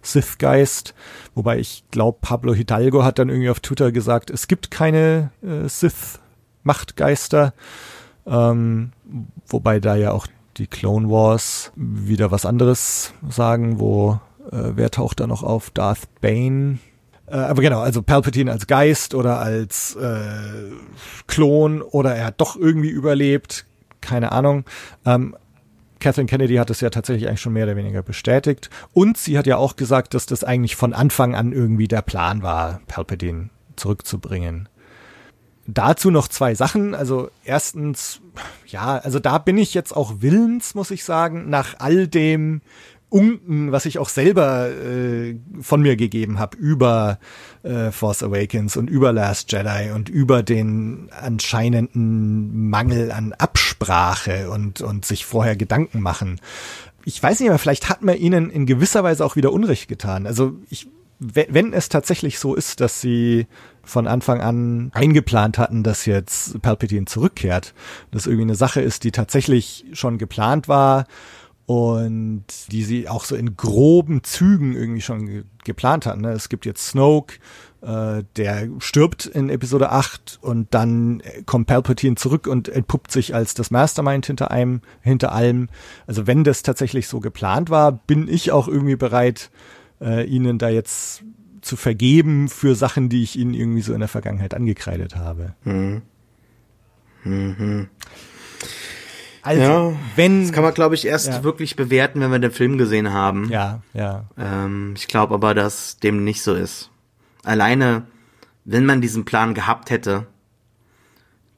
Sith-Geist. 0.00 0.94
Wobei 1.34 1.58
ich 1.58 1.84
glaube, 1.90 2.16
Pablo 2.22 2.54
Hidalgo 2.54 3.04
hat 3.04 3.18
dann 3.18 3.28
irgendwie 3.28 3.50
auf 3.50 3.60
Twitter 3.60 3.92
gesagt, 3.92 4.30
es 4.30 4.48
gibt 4.48 4.70
keine 4.70 5.30
äh, 5.42 5.68
Sith-Machtgeister. 5.68 7.52
Ähm, 8.24 8.92
wobei 9.46 9.78
da 9.78 9.94
ja 9.94 10.12
auch 10.12 10.26
die 10.56 10.68
Clone 10.68 11.10
Wars 11.10 11.70
wieder 11.76 12.30
was 12.30 12.46
anderes 12.46 13.12
sagen, 13.28 13.78
wo 13.78 14.18
äh, 14.50 14.72
wer 14.74 14.90
taucht 14.90 15.20
da 15.20 15.26
noch 15.26 15.42
auf? 15.42 15.70
Darth 15.70 16.08
Bane. 16.20 16.78
Äh, 17.26 17.36
aber 17.36 17.62
genau, 17.62 17.80
also 17.80 18.02
Palpatine 18.02 18.50
als 18.50 18.66
Geist 18.66 19.14
oder 19.14 19.40
als 19.40 19.96
äh, 19.96 20.70
Klon 21.26 21.82
oder 21.82 22.14
er 22.14 22.26
hat 22.26 22.40
doch 22.40 22.56
irgendwie 22.56 22.90
überlebt. 22.90 23.66
Keine 24.00 24.32
Ahnung. 24.32 24.64
Ähm, 25.06 25.36
Catherine 26.00 26.26
Kennedy 26.26 26.56
hat 26.56 26.68
es 26.68 26.80
ja 26.80 26.90
tatsächlich 26.90 27.28
eigentlich 27.28 27.40
schon 27.40 27.52
mehr 27.52 27.64
oder 27.64 27.76
weniger 27.76 28.02
bestätigt. 28.02 28.70
Und 28.92 29.16
sie 29.16 29.38
hat 29.38 29.46
ja 29.46 29.56
auch 29.56 29.76
gesagt, 29.76 30.14
dass 30.14 30.26
das 30.26 30.42
eigentlich 30.42 30.74
von 30.74 30.92
Anfang 30.92 31.36
an 31.36 31.52
irgendwie 31.52 31.86
der 31.86 32.02
Plan 32.02 32.42
war, 32.42 32.80
Palpatine 32.88 33.50
zurückzubringen. 33.76 34.68
Dazu 35.68 36.10
noch 36.10 36.26
zwei 36.26 36.56
Sachen. 36.56 36.96
Also 36.96 37.30
erstens, 37.44 38.20
ja, 38.66 38.98
also 38.98 39.20
da 39.20 39.38
bin 39.38 39.56
ich 39.58 39.74
jetzt 39.74 39.96
auch 39.96 40.16
willens, 40.18 40.74
muss 40.74 40.90
ich 40.90 41.04
sagen, 41.04 41.48
nach 41.48 41.76
all 41.78 42.08
dem 42.08 42.62
Unken, 43.12 43.72
was 43.72 43.84
ich 43.84 43.98
auch 43.98 44.08
selber 44.08 44.70
äh, 44.70 45.36
von 45.60 45.82
mir 45.82 45.96
gegeben 45.96 46.38
habe 46.38 46.56
über 46.56 47.18
äh, 47.62 47.90
Force 47.90 48.22
Awakens 48.22 48.76
und 48.76 48.88
über 48.88 49.12
Last 49.12 49.52
Jedi 49.52 49.90
und 49.94 50.08
über 50.08 50.42
den 50.42 51.10
anscheinenden 51.10 52.70
Mangel 52.70 53.12
an 53.12 53.34
Absprache 53.34 54.50
und, 54.50 54.80
und 54.80 55.04
sich 55.04 55.26
vorher 55.26 55.56
Gedanken 55.56 56.00
machen. 56.00 56.40
Ich 57.04 57.22
weiß 57.22 57.40
nicht, 57.40 57.50
aber 57.50 57.58
vielleicht 57.58 57.90
hat 57.90 58.02
man 58.02 58.16
ihnen 58.16 58.48
in 58.48 58.64
gewisser 58.64 59.04
Weise 59.04 59.24
auch 59.26 59.36
wieder 59.36 59.52
Unrecht 59.52 59.88
getan. 59.88 60.26
Also 60.26 60.54
ich, 60.70 60.88
wenn 61.18 61.74
es 61.74 61.90
tatsächlich 61.90 62.38
so 62.38 62.54
ist, 62.54 62.80
dass 62.80 63.02
sie 63.02 63.46
von 63.84 64.06
Anfang 64.06 64.40
an 64.40 64.90
eingeplant 64.94 65.58
hatten, 65.58 65.82
dass 65.82 66.06
jetzt 66.06 66.62
Palpatine 66.62 67.04
zurückkehrt, 67.04 67.74
dass 68.10 68.26
irgendwie 68.26 68.44
eine 68.44 68.54
Sache 68.54 68.80
ist, 68.80 69.04
die 69.04 69.10
tatsächlich 69.10 69.84
schon 69.92 70.16
geplant 70.16 70.66
war 70.68 71.06
und 71.66 72.44
die 72.70 72.82
sie 72.82 73.08
auch 73.08 73.24
so 73.24 73.36
in 73.36 73.56
groben 73.56 74.24
Zügen 74.24 74.74
irgendwie 74.74 75.00
schon 75.00 75.26
ge 75.26 75.44
geplant 75.64 76.06
hatten. 76.06 76.22
Ne? 76.22 76.32
Es 76.32 76.48
gibt 76.48 76.66
jetzt 76.66 76.88
Snoke, 76.88 77.36
äh, 77.82 78.24
der 78.36 78.68
stirbt 78.78 79.26
in 79.26 79.48
Episode 79.48 79.90
8 79.92 80.40
und 80.42 80.74
dann 80.74 81.22
kommt 81.46 81.68
Palpatine 81.68 82.16
zurück 82.16 82.48
und 82.48 82.68
entpuppt 82.68 83.12
sich 83.12 83.32
als 83.32 83.54
das 83.54 83.70
Mastermind 83.70 84.26
hinter 84.26 84.50
einem, 84.50 84.80
hinter 85.02 85.30
allem. 85.30 85.68
Also 86.08 86.26
wenn 86.26 86.42
das 86.42 86.64
tatsächlich 86.64 87.06
so 87.06 87.20
geplant 87.20 87.70
war, 87.70 87.92
bin 87.92 88.26
ich 88.26 88.50
auch 88.50 88.66
irgendwie 88.66 88.96
bereit, 88.96 89.52
äh, 90.00 90.24
ihnen 90.26 90.58
da 90.58 90.68
jetzt 90.68 91.22
zu 91.60 91.76
vergeben 91.76 92.48
für 92.48 92.74
Sachen, 92.74 93.08
die 93.08 93.22
ich 93.22 93.38
ihnen 93.38 93.54
irgendwie 93.54 93.82
so 93.82 93.94
in 93.94 94.00
der 94.00 94.08
Vergangenheit 94.08 94.54
angekreidet 94.54 95.14
habe. 95.14 95.54
Mhm. 95.64 96.02
Mhm. 97.24 97.88
Also, 99.42 99.62
ja, 99.62 99.92
wenn. 100.16 100.42
Das 100.42 100.52
kann 100.52 100.62
man, 100.62 100.74
glaube 100.74 100.94
ich, 100.94 101.06
erst 101.06 101.28
ja. 101.28 101.44
wirklich 101.44 101.76
bewerten, 101.76 102.20
wenn 102.20 102.30
wir 102.30 102.38
den 102.38 102.52
Film 102.52 102.78
gesehen 102.78 103.12
haben. 103.12 103.50
Ja, 103.50 103.80
ja. 103.92 104.24
Ähm, 104.38 104.94
ich 104.96 105.08
glaube 105.08 105.34
aber, 105.34 105.54
dass 105.54 105.98
dem 105.98 106.24
nicht 106.24 106.42
so 106.42 106.54
ist. 106.54 106.90
Alleine, 107.44 108.04
wenn 108.64 108.86
man 108.86 109.00
diesen 109.00 109.24
Plan 109.24 109.54
gehabt 109.54 109.90
hätte, 109.90 110.26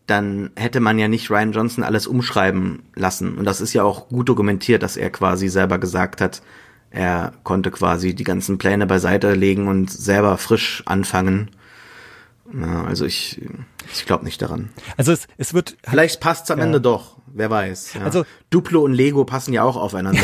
dann 0.06 0.51
hätte 0.56 0.81
man 0.81 0.98
ja 0.98 1.09
nicht 1.09 1.31
Ryan 1.31 1.52
Johnson 1.52 1.85
alles 1.85 2.06
umschreiben 2.06 2.82
lassen. 2.94 3.36
Und 3.36 3.44
das 3.44 3.61
ist 3.61 3.73
ja 3.73 3.82
auch 3.82 4.09
gut 4.09 4.28
dokumentiert, 4.28 4.82
dass 4.82 4.97
er 4.97 5.11
quasi 5.11 5.48
selber 5.48 5.78
gesagt 5.78 6.20
hat, 6.20 6.43
er 6.90 7.32
konnte 7.43 7.70
quasi 7.70 8.15
die 8.15 8.24
ganzen 8.24 8.56
Pläne 8.56 8.86
beiseite 8.86 9.35
legen 9.35 9.66
und 9.66 9.90
selber 9.90 10.39
frisch 10.39 10.82
anfangen. 10.86 11.51
Ja, 12.52 12.85
also 12.85 13.05
ich, 13.05 13.40
ich 13.93 14.06
glaube 14.06 14.24
nicht 14.24 14.40
daran. 14.40 14.70
Also 14.97 15.12
es, 15.12 15.27
es 15.36 15.55
wird. 15.55 15.77
Vielleicht 15.82 16.20
passt 16.20 16.44
es 16.44 16.51
am 16.51 16.59
ja. 16.59 16.66
Ende 16.66 16.81
doch. 16.81 17.14
Wer 17.36 17.51
weiß. 17.51 17.94
Ja. 17.94 18.02
Also 18.02 18.24
Duplo 18.51 18.82
und 18.82 18.93
Lego 18.93 19.24
passen 19.24 19.52
ja 19.52 19.65
auch 19.65 19.77
aufeinander, 19.77 20.23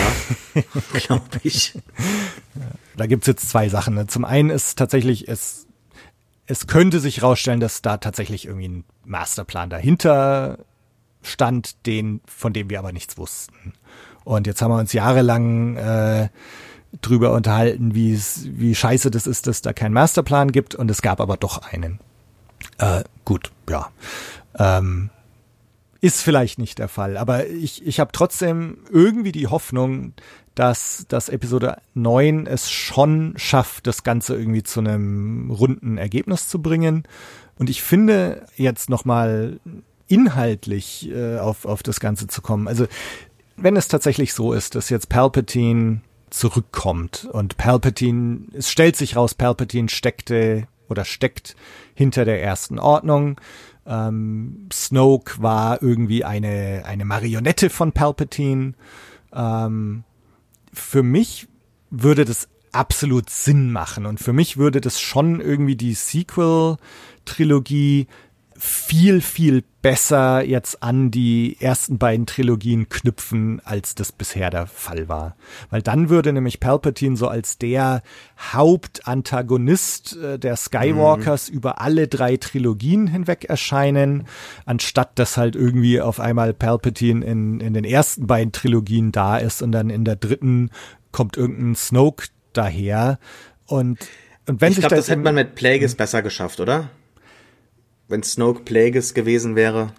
glaube 0.92 1.24
ich. 1.42 1.76
Da 2.96 3.06
gibt's 3.06 3.26
jetzt 3.26 3.50
zwei 3.50 3.68
Sachen. 3.68 3.94
Ne? 3.94 4.06
Zum 4.06 4.24
einen 4.24 4.48
ist 4.48 4.78
tatsächlich 4.78 5.28
es 5.28 5.66
es 6.50 6.66
könnte 6.66 6.98
sich 6.98 7.22
rausstellen, 7.22 7.60
dass 7.60 7.80
da 7.80 7.98
tatsächlich 7.98 8.46
irgendwie 8.46 8.68
ein 8.68 8.84
Masterplan 9.04 9.70
dahinter 9.70 10.58
stand, 11.22 11.86
den 11.86 12.20
von 12.26 12.52
dem 12.52 12.70
wir 12.70 12.80
aber 12.80 12.90
nichts 12.90 13.18
wussten. 13.18 13.72
Und 14.24 14.48
jetzt 14.48 14.60
haben 14.60 14.72
wir 14.72 14.78
uns 14.78 14.92
jahrelang 14.92 15.76
äh, 15.76 16.28
drüber 17.02 17.32
unterhalten, 17.34 17.94
wie 17.94 18.12
es, 18.12 18.48
wie 18.50 18.74
scheiße 18.74 19.12
das 19.12 19.28
ist, 19.28 19.46
dass 19.46 19.62
da 19.62 19.72
keinen 19.72 19.92
Masterplan 19.92 20.50
gibt 20.50 20.74
und 20.74 20.90
es 20.90 21.02
gab 21.02 21.20
aber 21.20 21.36
doch 21.36 21.62
einen. 21.62 22.00
Äh, 22.78 23.04
gut, 23.24 23.52
ja. 23.68 23.90
Ähm, 24.58 25.10
ist 26.00 26.22
vielleicht 26.22 26.58
nicht 26.58 26.78
der 26.78 26.88
Fall, 26.88 27.16
aber 27.16 27.46
ich, 27.46 27.86
ich 27.86 28.00
habe 28.00 28.12
trotzdem 28.12 28.78
irgendwie 28.90 29.32
die 29.32 29.48
Hoffnung, 29.48 30.14
dass 30.54 31.04
das 31.08 31.28
Episode 31.28 31.78
9 31.94 32.46
es 32.46 32.70
schon 32.70 33.34
schafft, 33.36 33.86
das 33.86 34.02
Ganze 34.02 34.36
irgendwie 34.36 34.62
zu 34.62 34.80
einem 34.80 35.50
runden 35.50 35.96
Ergebnis 35.98 36.48
zu 36.48 36.60
bringen. 36.60 37.04
Und 37.58 37.70
ich 37.70 37.82
finde 37.82 38.46
jetzt 38.56 38.90
nochmal 38.90 39.60
inhaltlich 40.08 41.08
äh, 41.10 41.38
auf, 41.38 41.64
auf 41.64 41.82
das 41.82 42.00
Ganze 42.00 42.26
zu 42.26 42.42
kommen. 42.42 42.66
Also 42.66 42.86
wenn 43.56 43.76
es 43.76 43.88
tatsächlich 43.88 44.34
so 44.34 44.52
ist, 44.52 44.74
dass 44.74 44.90
jetzt 44.90 45.08
Palpatine 45.08 46.00
zurückkommt 46.30 47.28
und 47.30 47.56
Palpatine, 47.56 48.40
es 48.52 48.70
stellt 48.70 48.96
sich 48.96 49.16
raus, 49.16 49.34
Palpatine 49.34 49.88
steckte 49.88 50.66
oder 50.88 51.04
steckt 51.04 51.56
hinter 51.94 52.24
der 52.24 52.42
ersten 52.42 52.78
Ordnung. 52.78 53.40
Ähm, 53.90 54.68
Snoke 54.72 55.42
war 55.42 55.82
irgendwie 55.82 56.24
eine, 56.24 56.84
eine 56.86 57.04
Marionette 57.04 57.68
von 57.70 57.90
Palpatine. 57.90 58.74
Ähm, 59.32 60.04
für 60.72 61.02
mich 61.02 61.48
würde 61.90 62.24
das 62.24 62.48
absolut 62.70 63.28
Sinn 63.30 63.72
machen 63.72 64.06
und 64.06 64.20
für 64.20 64.32
mich 64.32 64.56
würde 64.56 64.80
das 64.80 65.00
schon 65.00 65.40
irgendwie 65.40 65.74
die 65.74 65.94
Sequel-Trilogie 65.94 68.06
viel, 68.60 69.22
viel 69.22 69.64
besser 69.80 70.44
jetzt 70.44 70.82
an 70.82 71.10
die 71.10 71.56
ersten 71.60 71.96
beiden 71.96 72.26
Trilogien 72.26 72.90
knüpfen, 72.90 73.62
als 73.64 73.94
das 73.94 74.12
bisher 74.12 74.50
der 74.50 74.66
Fall 74.66 75.08
war. 75.08 75.34
Weil 75.70 75.80
dann 75.80 76.10
würde 76.10 76.30
nämlich 76.34 76.60
Palpatine 76.60 77.16
so 77.16 77.26
als 77.26 77.56
der 77.56 78.02
Hauptantagonist 78.52 80.18
äh, 80.18 80.38
der 80.38 80.56
Skywalkers 80.56 81.48
mhm. 81.48 81.56
über 81.56 81.80
alle 81.80 82.06
drei 82.06 82.36
Trilogien 82.36 83.06
hinweg 83.06 83.46
erscheinen, 83.46 84.26
anstatt 84.66 85.18
dass 85.18 85.38
halt 85.38 85.56
irgendwie 85.56 86.02
auf 86.02 86.20
einmal 86.20 86.52
Palpatine 86.52 87.24
in, 87.24 87.60
in 87.60 87.72
den 87.72 87.84
ersten 87.84 88.26
beiden 88.26 88.52
Trilogien 88.52 89.10
da 89.10 89.38
ist 89.38 89.62
und 89.62 89.72
dann 89.72 89.88
in 89.88 90.04
der 90.04 90.16
dritten 90.16 90.70
kommt 91.12 91.38
irgendein 91.38 91.76
Snoke 91.76 92.26
daher 92.52 93.18
und 93.64 94.06
und 94.46 94.60
wenn 94.60 94.72
ich 94.72 94.80
glaube, 94.80 94.96
das, 94.96 95.06
das 95.06 95.10
hätte 95.10 95.22
man 95.22 95.36
mit 95.36 95.54
Plagueis 95.54 95.94
besser 95.94 96.22
geschafft, 96.22 96.58
oder? 96.58 96.90
Wenn 98.10 98.22
Snoke 98.22 98.62
Plagueis 98.62 99.14
gewesen 99.14 99.56
wäre? 99.56 99.92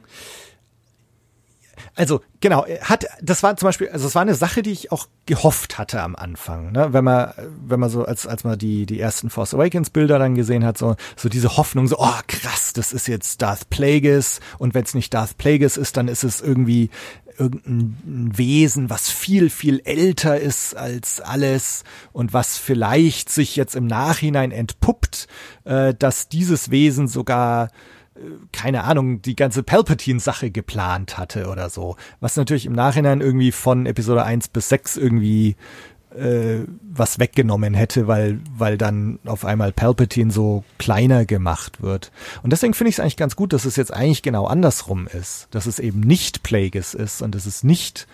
Also 1.93 2.21
genau, 2.39 2.65
hat 2.81 3.05
das 3.21 3.43
war 3.43 3.57
zum 3.57 3.67
Beispiel, 3.67 3.89
also 3.89 4.07
es 4.07 4.15
war 4.15 4.21
eine 4.21 4.35
Sache, 4.35 4.61
die 4.61 4.71
ich 4.71 4.93
auch 4.93 5.07
gehofft 5.25 5.77
hatte 5.77 6.01
am 6.01 6.15
Anfang, 6.15 6.71
ne? 6.71 6.93
wenn 6.93 7.03
man 7.03 7.33
wenn 7.67 7.81
man 7.81 7.89
so 7.89 8.05
als 8.05 8.25
als 8.25 8.45
man 8.45 8.57
die 8.57 8.85
die 8.85 8.99
ersten 8.99 9.29
Force 9.29 9.53
Awakens 9.53 9.89
Bilder 9.89 10.17
dann 10.17 10.33
gesehen 10.33 10.63
hat, 10.63 10.77
so 10.77 10.95
so 11.17 11.27
diese 11.27 11.57
Hoffnung, 11.57 11.87
so 11.87 11.97
oh 11.99 12.19
krass, 12.27 12.71
das 12.73 12.93
ist 12.93 13.07
jetzt 13.07 13.41
Darth 13.41 13.69
Plagueis 13.69 14.39
und 14.57 14.73
wenn 14.73 14.85
es 14.85 14.93
nicht 14.93 15.13
Darth 15.13 15.37
Plagueis 15.37 15.75
ist, 15.75 15.97
dann 15.97 16.07
ist 16.07 16.23
es 16.23 16.39
irgendwie 16.39 16.89
irgendein 17.37 18.37
Wesen, 18.37 18.89
was 18.89 19.09
viel, 19.09 19.49
viel 19.49 19.81
älter 19.83 20.39
ist 20.39 20.75
als 20.75 21.19
alles 21.19 21.83
und 22.13 22.33
was 22.33 22.57
vielleicht 22.57 23.29
sich 23.29 23.55
jetzt 23.55 23.75
im 23.75 23.87
Nachhinein 23.87 24.51
entpuppt, 24.51 25.27
äh, 25.65 25.93
dass 25.93 26.29
dieses 26.29 26.71
Wesen 26.71 27.07
sogar 27.07 27.69
keine 28.51 28.83
Ahnung, 28.83 29.21
die 29.21 29.35
ganze 29.35 29.63
Palpatine-Sache 29.63 30.51
geplant 30.51 31.17
hatte 31.17 31.47
oder 31.47 31.69
so. 31.69 31.95
Was 32.19 32.35
natürlich 32.35 32.65
im 32.65 32.73
Nachhinein 32.73 33.21
irgendwie 33.21 33.51
von 33.51 33.85
Episode 33.85 34.23
1 34.23 34.49
bis 34.49 34.69
6 34.69 34.97
irgendwie 34.97 35.55
äh, 36.15 36.65
was 36.81 37.19
weggenommen 37.19 37.73
hätte, 37.73 38.07
weil, 38.07 38.39
weil 38.55 38.77
dann 38.77 39.19
auf 39.25 39.45
einmal 39.45 39.71
Palpatine 39.71 40.31
so 40.31 40.63
kleiner 40.77 41.25
gemacht 41.25 41.81
wird. 41.81 42.11
Und 42.43 42.51
deswegen 42.51 42.73
finde 42.73 42.89
ich 42.89 42.95
es 42.95 42.99
eigentlich 42.99 43.17
ganz 43.17 43.35
gut, 43.35 43.53
dass 43.53 43.65
es 43.65 43.75
jetzt 43.75 43.93
eigentlich 43.93 44.21
genau 44.21 44.45
andersrum 44.45 45.07
ist. 45.07 45.47
Dass 45.51 45.65
es 45.65 45.79
eben 45.79 46.01
nicht 46.01 46.43
Plagueis 46.43 46.93
ist 46.93 47.21
und 47.21 47.35
dass 47.35 47.45
es 47.45 47.63
nicht 47.63 48.07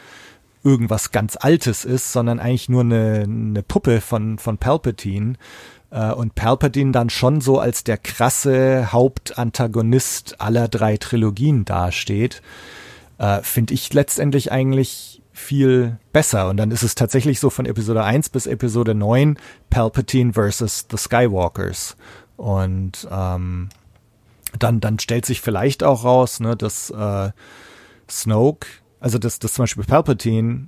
irgendwas 0.63 1.11
ganz 1.11 1.37
Altes 1.39 1.85
ist, 1.85 2.11
sondern 2.11 2.39
eigentlich 2.39 2.69
nur 2.69 2.81
eine, 2.81 3.23
eine 3.23 3.63
Puppe 3.63 4.01
von, 4.01 4.37
von 4.37 4.57
Palpatine 4.57 5.35
und 5.89 6.35
Palpatine 6.35 6.91
dann 6.91 7.09
schon 7.09 7.41
so 7.41 7.59
als 7.59 7.83
der 7.83 7.97
krasse 7.97 8.91
Hauptantagonist 8.91 10.41
aller 10.41 10.67
drei 10.67 10.97
Trilogien 10.97 11.65
dasteht, 11.65 12.41
äh, 13.17 13.41
finde 13.41 13.73
ich 13.73 13.93
letztendlich 13.93 14.51
eigentlich 14.51 15.21
viel 15.31 15.97
besser. 16.11 16.49
Und 16.49 16.57
dann 16.57 16.71
ist 16.71 16.83
es 16.83 16.95
tatsächlich 16.95 17.39
so 17.39 17.49
von 17.49 17.65
Episode 17.65 18.03
1 18.03 18.29
bis 18.29 18.47
Episode 18.47 18.95
9 18.95 19.37
Palpatine 19.69 20.33
versus 20.33 20.87
the 20.91 20.97
Skywalkers. 20.97 21.95
Und 22.35 23.07
ähm, 23.09 23.69
dann, 24.57 24.79
dann 24.79 24.99
stellt 24.99 25.25
sich 25.25 25.41
vielleicht 25.41 25.83
auch 25.83 26.03
raus, 26.03 26.39
ne, 26.39 26.55
dass 26.55 26.89
äh, 26.89 27.31
Snoke, 28.09 28.67
also 28.99 29.17
dass, 29.17 29.39
dass 29.39 29.53
zum 29.53 29.63
Beispiel 29.63 29.83
Palpatine 29.83 30.67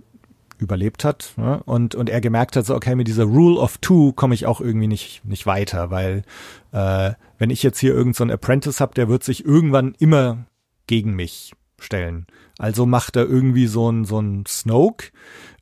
überlebt 0.59 1.03
hat 1.03 1.33
ne? 1.37 1.61
und 1.65 1.95
und 1.95 2.09
er 2.09 2.21
gemerkt 2.21 2.55
hat 2.55 2.65
so 2.65 2.75
okay 2.75 2.95
mit 2.95 3.07
dieser 3.07 3.23
Rule 3.23 3.59
of 3.59 3.77
Two 3.77 4.13
komme 4.13 4.35
ich 4.35 4.45
auch 4.45 4.61
irgendwie 4.61 4.87
nicht 4.87 5.25
nicht 5.25 5.45
weiter 5.45 5.89
weil 5.89 6.23
äh, 6.71 7.13
wenn 7.37 7.49
ich 7.49 7.63
jetzt 7.63 7.79
hier 7.79 7.93
irgendeinen 7.93 8.29
so 8.29 8.33
Apprentice 8.33 8.79
habe 8.79 8.93
der 8.93 9.07
wird 9.07 9.23
sich 9.23 9.45
irgendwann 9.45 9.95
immer 9.99 10.45
gegen 10.87 11.15
mich 11.15 11.53
stellen 11.79 12.27
also 12.57 12.85
macht 12.85 13.15
er 13.15 13.25
irgendwie 13.25 13.67
so 13.67 13.89
ein 13.89 14.05
so 14.05 14.19
ein 14.19 14.45
Snoke 14.45 15.11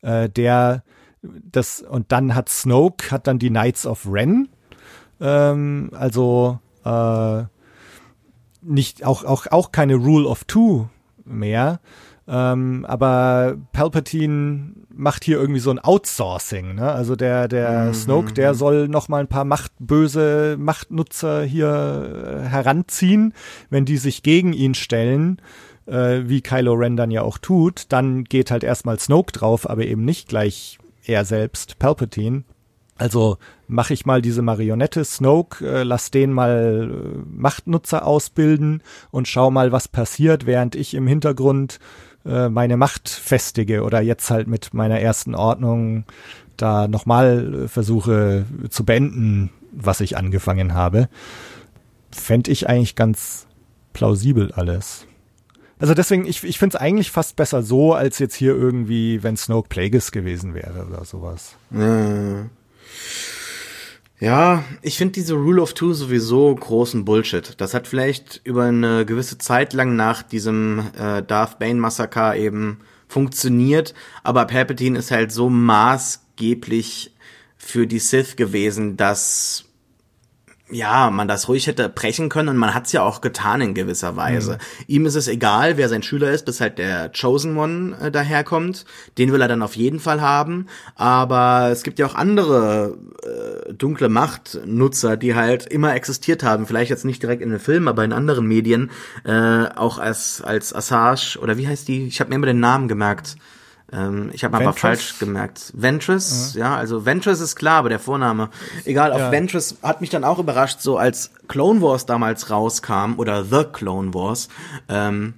äh, 0.02 0.30
der 0.30 0.84
das 1.22 1.82
und 1.82 2.12
dann 2.12 2.36
hat 2.36 2.50
Snoke 2.50 3.12
hat 3.12 3.28
dann 3.28 3.40
die 3.40 3.50
Knights 3.50 3.86
of 3.86 4.08
Ren 4.10 4.50
ähm, 5.20 5.92
also 5.94 6.60
äh, 6.84 7.44
nicht 8.62 9.06
auch 9.06 9.24
auch 9.24 9.48
auch 9.48 9.72
keine 9.72 9.96
Rule 9.96 10.28
of 10.28 10.44
Two 10.46 10.90
mehr 11.24 11.80
Ähm, 12.30 12.86
aber 12.86 13.56
Palpatine 13.72 14.74
macht 14.94 15.24
hier 15.24 15.38
irgendwie 15.40 15.62
so 15.62 15.72
ein 15.72 15.80
Outsourcing, 15.80 16.76
ne? 16.76 16.92
Also 16.92 17.16
der, 17.16 17.48
der 17.48 17.86
Mhm. 17.86 17.94
Snoke, 17.94 18.34
der 18.34 18.54
soll 18.54 18.88
noch 18.90 19.08
mal 19.08 19.22
ein 19.22 19.28
paar 19.28 19.46
machtböse 19.46 20.58
Machtnutzer 20.60 21.44
hier 21.44 22.42
äh, 22.46 22.50
heranziehen, 22.50 23.34
wenn 23.70 23.86
die 23.86 23.98
sich 23.98 24.24
gegen 24.24 24.52
ihn 24.54 24.74
stellen, 24.74 25.42
äh, 25.86 26.24
wie 26.26 26.42
Kylo 26.42 26.74
Ren 26.74 26.98
dann 26.98 27.12
ja 27.12 27.22
auch 27.22 27.38
tut, 27.38 27.86
dann 27.90 28.26
geht 28.26 28.52
halt 28.52 28.64
erstmal 28.64 29.00
Snoke 29.00 29.32
drauf, 29.32 29.70
aber 29.70 29.86
eben 29.86 30.04
nicht 30.04 30.28
gleich 30.28 30.80
er 31.06 31.24
selbst, 31.24 31.80
Palpatine. 31.80 32.44
Also 32.98 33.38
mache 33.68 33.94
ich 33.94 34.06
mal 34.08 34.22
diese 34.22 34.42
Marionette 34.42 35.06
Snoke, 35.06 35.66
äh, 35.66 35.84
lass 35.84 36.10
den 36.12 36.34
mal 36.34 36.90
äh, 36.92 37.20
Machtnutzer 37.30 38.06
ausbilden 38.06 38.82
und 39.12 39.28
schau 39.28 39.52
mal, 39.52 39.72
was 39.72 39.88
passiert, 39.88 40.46
während 40.46 40.76
ich 40.76 40.94
im 40.96 41.06
Hintergrund 41.08 41.80
äh, 42.28 42.50
meine 42.50 42.78
Macht 42.78 43.10
festige 43.10 43.84
oder 43.84 44.02
jetzt 44.02 44.30
halt 44.30 44.48
mit 44.48 44.74
meiner 44.74 45.00
ersten 45.00 45.36
Ordnung 45.36 46.06
da 46.58 46.88
nochmal 46.88 47.66
äh, 47.66 47.68
versuche 47.68 48.46
zu 48.70 48.84
beenden, 48.84 49.52
was 49.72 50.02
ich 50.02 50.18
angefangen 50.18 50.74
habe. 50.74 51.10
Fände 52.12 52.52
ich 52.52 52.68
eigentlich 52.68 52.96
ganz 52.96 53.48
plausibel 53.94 54.52
alles. 54.52 55.06
Also 55.80 55.94
deswegen, 55.94 56.26
ich, 56.26 56.44
ich 56.44 56.58
finde 56.58 56.78
es 56.78 56.82
eigentlich 56.82 57.12
fast 57.12 57.36
besser 57.36 57.62
so, 57.62 57.94
als 57.94 58.18
jetzt 58.18 58.36
hier 58.36 58.56
irgendwie, 58.56 59.22
wenn 59.22 59.38
Snoke 59.38 59.70
Plagueis 59.70 60.12
gewesen 60.12 60.56
wäre 60.56 60.88
oder 60.88 61.06
sowas. 61.06 61.56
Ja, 61.72 62.46
ich 64.82 64.98
finde 64.98 65.14
diese 65.14 65.36
Rule 65.36 65.62
of 65.62 65.76
Two 65.76 65.94
sowieso 65.94 66.54
großen 66.56 67.06
Bullshit. 67.06 67.54
Das 67.58 67.76
hat 67.76 67.88
vielleicht 67.88 68.42
über 68.44 68.64
eine 68.64 69.06
gewisse 69.06 69.38
Zeit 69.38 69.74
lang 69.74 69.96
nach 69.96 70.24
diesem 70.24 70.88
äh, 70.98 71.22
Darth 71.22 71.60
Bane 71.60 71.80
Massaker 71.80 72.36
eben 72.36 72.80
funktioniert, 73.08 73.94
aber 74.24 74.46
Palpatine 74.46 74.98
ist 74.98 75.12
halt 75.12 75.32
so 75.32 75.50
maßgeblich 75.50 77.14
für 77.58 77.86
die 77.86 78.00
Sith 78.00 78.36
gewesen, 78.36 78.98
dass 78.98 79.67
ja, 80.70 81.10
man 81.12 81.28
das 81.28 81.48
ruhig 81.48 81.68
hätte 81.68 81.88
brechen 81.88 82.28
können 82.28 82.50
und 82.50 82.58
man 82.58 82.74
hat's 82.74 82.92
ja 82.92 83.02
auch 83.02 83.22
getan 83.22 83.62
in 83.62 83.74
gewisser 83.74 84.18
Weise. 84.18 84.58
Ihm 84.88 85.06
ist 85.06 85.16
es 85.16 85.28
egal, 85.28 85.78
wer 85.78 85.88
sein 85.88 86.04
Schüler 86.04 86.32
ist, 86.32 86.46
bis 86.46 86.60
halt 86.60 86.78
der 86.78 87.10
Chosen 87.10 87.58
One 87.58 87.98
äh, 88.02 88.12
daherkommt. 88.12 88.86
Den 89.18 89.32
will 89.32 89.42
er 89.42 89.48
dann 89.48 89.62
auf 89.62 89.78
jeden 89.78 90.00
Fall 90.00 90.20
haben. 90.20 90.68
Aber 90.96 91.70
es 91.72 91.84
gibt 91.84 92.00
ja 92.00 92.06
auch 92.06 92.16
andere 92.16 92.98
äh, 93.24 93.74
dunkle 93.74 94.10
Machtnutzer, 94.10 95.16
die 95.16 95.36
halt 95.36 95.66
immer 95.68 95.96
existiert 95.96 96.44
haben. 96.44 96.68
Vielleicht 96.68 96.90
jetzt 96.90 97.06
nicht 97.06 97.24
direkt 97.24 97.42
in 97.42 97.50
den 97.50 97.60
Filmen, 97.60 97.88
aber 97.88 98.04
in 98.04 98.12
anderen 98.12 98.46
Medien. 98.46 98.92
Äh, 99.24 99.68
auch 99.76 100.00
als, 100.00 100.42
als 100.42 100.74
Assage 100.74 101.40
oder 101.42 101.58
wie 101.58 101.68
heißt 101.68 101.88
die? 101.88 102.08
Ich 102.08 102.20
habe 102.20 102.30
mir 102.30 102.36
immer 102.36 102.48
den 102.48 102.60
Namen 102.60 102.90
gemerkt. 102.90 103.38
Ähm, 103.92 104.32
ich 104.34 104.44
habe 104.44 104.58
aber 104.58 104.74
falsch 104.74 105.18
gemerkt. 105.20 105.72
Ventress, 105.74 106.56
ja, 106.56 106.76
also 106.76 107.06
Ventress 107.06 107.40
ist 107.40 107.56
klar, 107.56 107.80
aber 107.80 107.90
der 107.90 108.00
Vorname. 108.00 108.50
Egal, 108.84 109.14
auf 109.14 109.20
Ja. 109.20 109.32
Ventress 109.32 109.78
hat 109.82 110.02
mich 110.02 110.10
dann 110.10 110.24
auch 110.26 110.40
überrascht, 110.40 110.82
so 110.82 110.98
als 110.98 111.32
Clone 111.48 111.82
Wars 111.82 112.06
damals 112.06 112.50
rauskam, 112.50 113.14
oder 113.18 113.46
The 113.46 113.64
Clone 113.72 114.14
Wars, 114.14 114.50
ähm, 114.90 115.36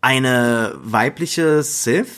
eine 0.00 0.74
weibliche 0.82 1.62
Sith? 1.62 2.08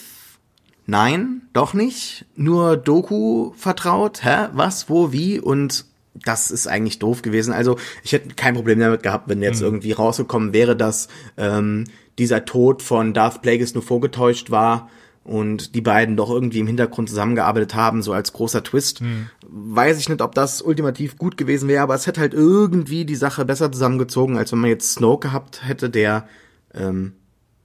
Nein, 0.87 1.43
doch 1.53 1.75
nicht. 1.75 2.27
Nur 2.37 2.77
Doku 2.77 3.53
vertraut. 3.57 4.25
Hä? 4.25 4.49
Was, 4.53 4.91
wo, 4.91 5.13
wie? 5.13 5.41
Und 5.41 5.87
das 6.15 6.51
ist 6.51 6.67
eigentlich 6.67 6.99
doof 6.99 7.23
gewesen. 7.23 7.55
Also 7.55 7.79
ich 8.03 8.13
hätte 8.13 8.35
kein 8.35 8.55
Problem 8.55 8.79
damit 8.79 9.03
gehabt, 9.03 9.29
wenn 9.29 9.41
jetzt 9.43 9.63
irgendwie 9.63 9.93
rausgekommen 9.93 10.53
wäre, 10.53 10.77
dass 10.77 11.09
ähm, 11.39 11.85
dieser 12.19 12.45
Tod 12.45 12.83
von 12.83 13.15
Darth 13.15 13.41
Plagueis 13.43 13.75
nur 13.75 13.83
vorgetäuscht 13.83 14.51
war 14.51 14.91
und 15.25 15.75
die 15.75 15.81
beiden 15.81 16.17
doch 16.17 16.31
irgendwie 16.31 16.59
im 16.61 16.67
Hintergrund 16.67 17.09
zusammengearbeitet 17.09 17.75
haben, 17.75 18.03
so 18.03 18.13
als 18.13 18.33
großer 18.33 18.63
Twist. 18.65 19.01
Weiß 19.49 19.99
ich 19.99 20.09
nicht, 20.09 20.21
ob 20.21 20.35
das 20.35 20.63
ultimativ 20.63 21.17
gut 21.17 21.37
gewesen 21.37 21.69
wäre, 21.69 21.83
aber 21.83 21.95
es 21.95 22.07
hätte 22.07 22.21
halt 22.21 22.35
irgendwie 22.35 23.05
die 23.05 23.15
Sache 23.15 23.45
besser 23.45 23.71
zusammengezogen, 23.71 24.37
als 24.37 24.53
wenn 24.53 24.59
man 24.59 24.71
jetzt 24.71 24.93
Snoke 24.93 25.29
gehabt 25.29 25.67
hätte, 25.67 25.91
der 25.91 26.27
ähm, 26.75 27.13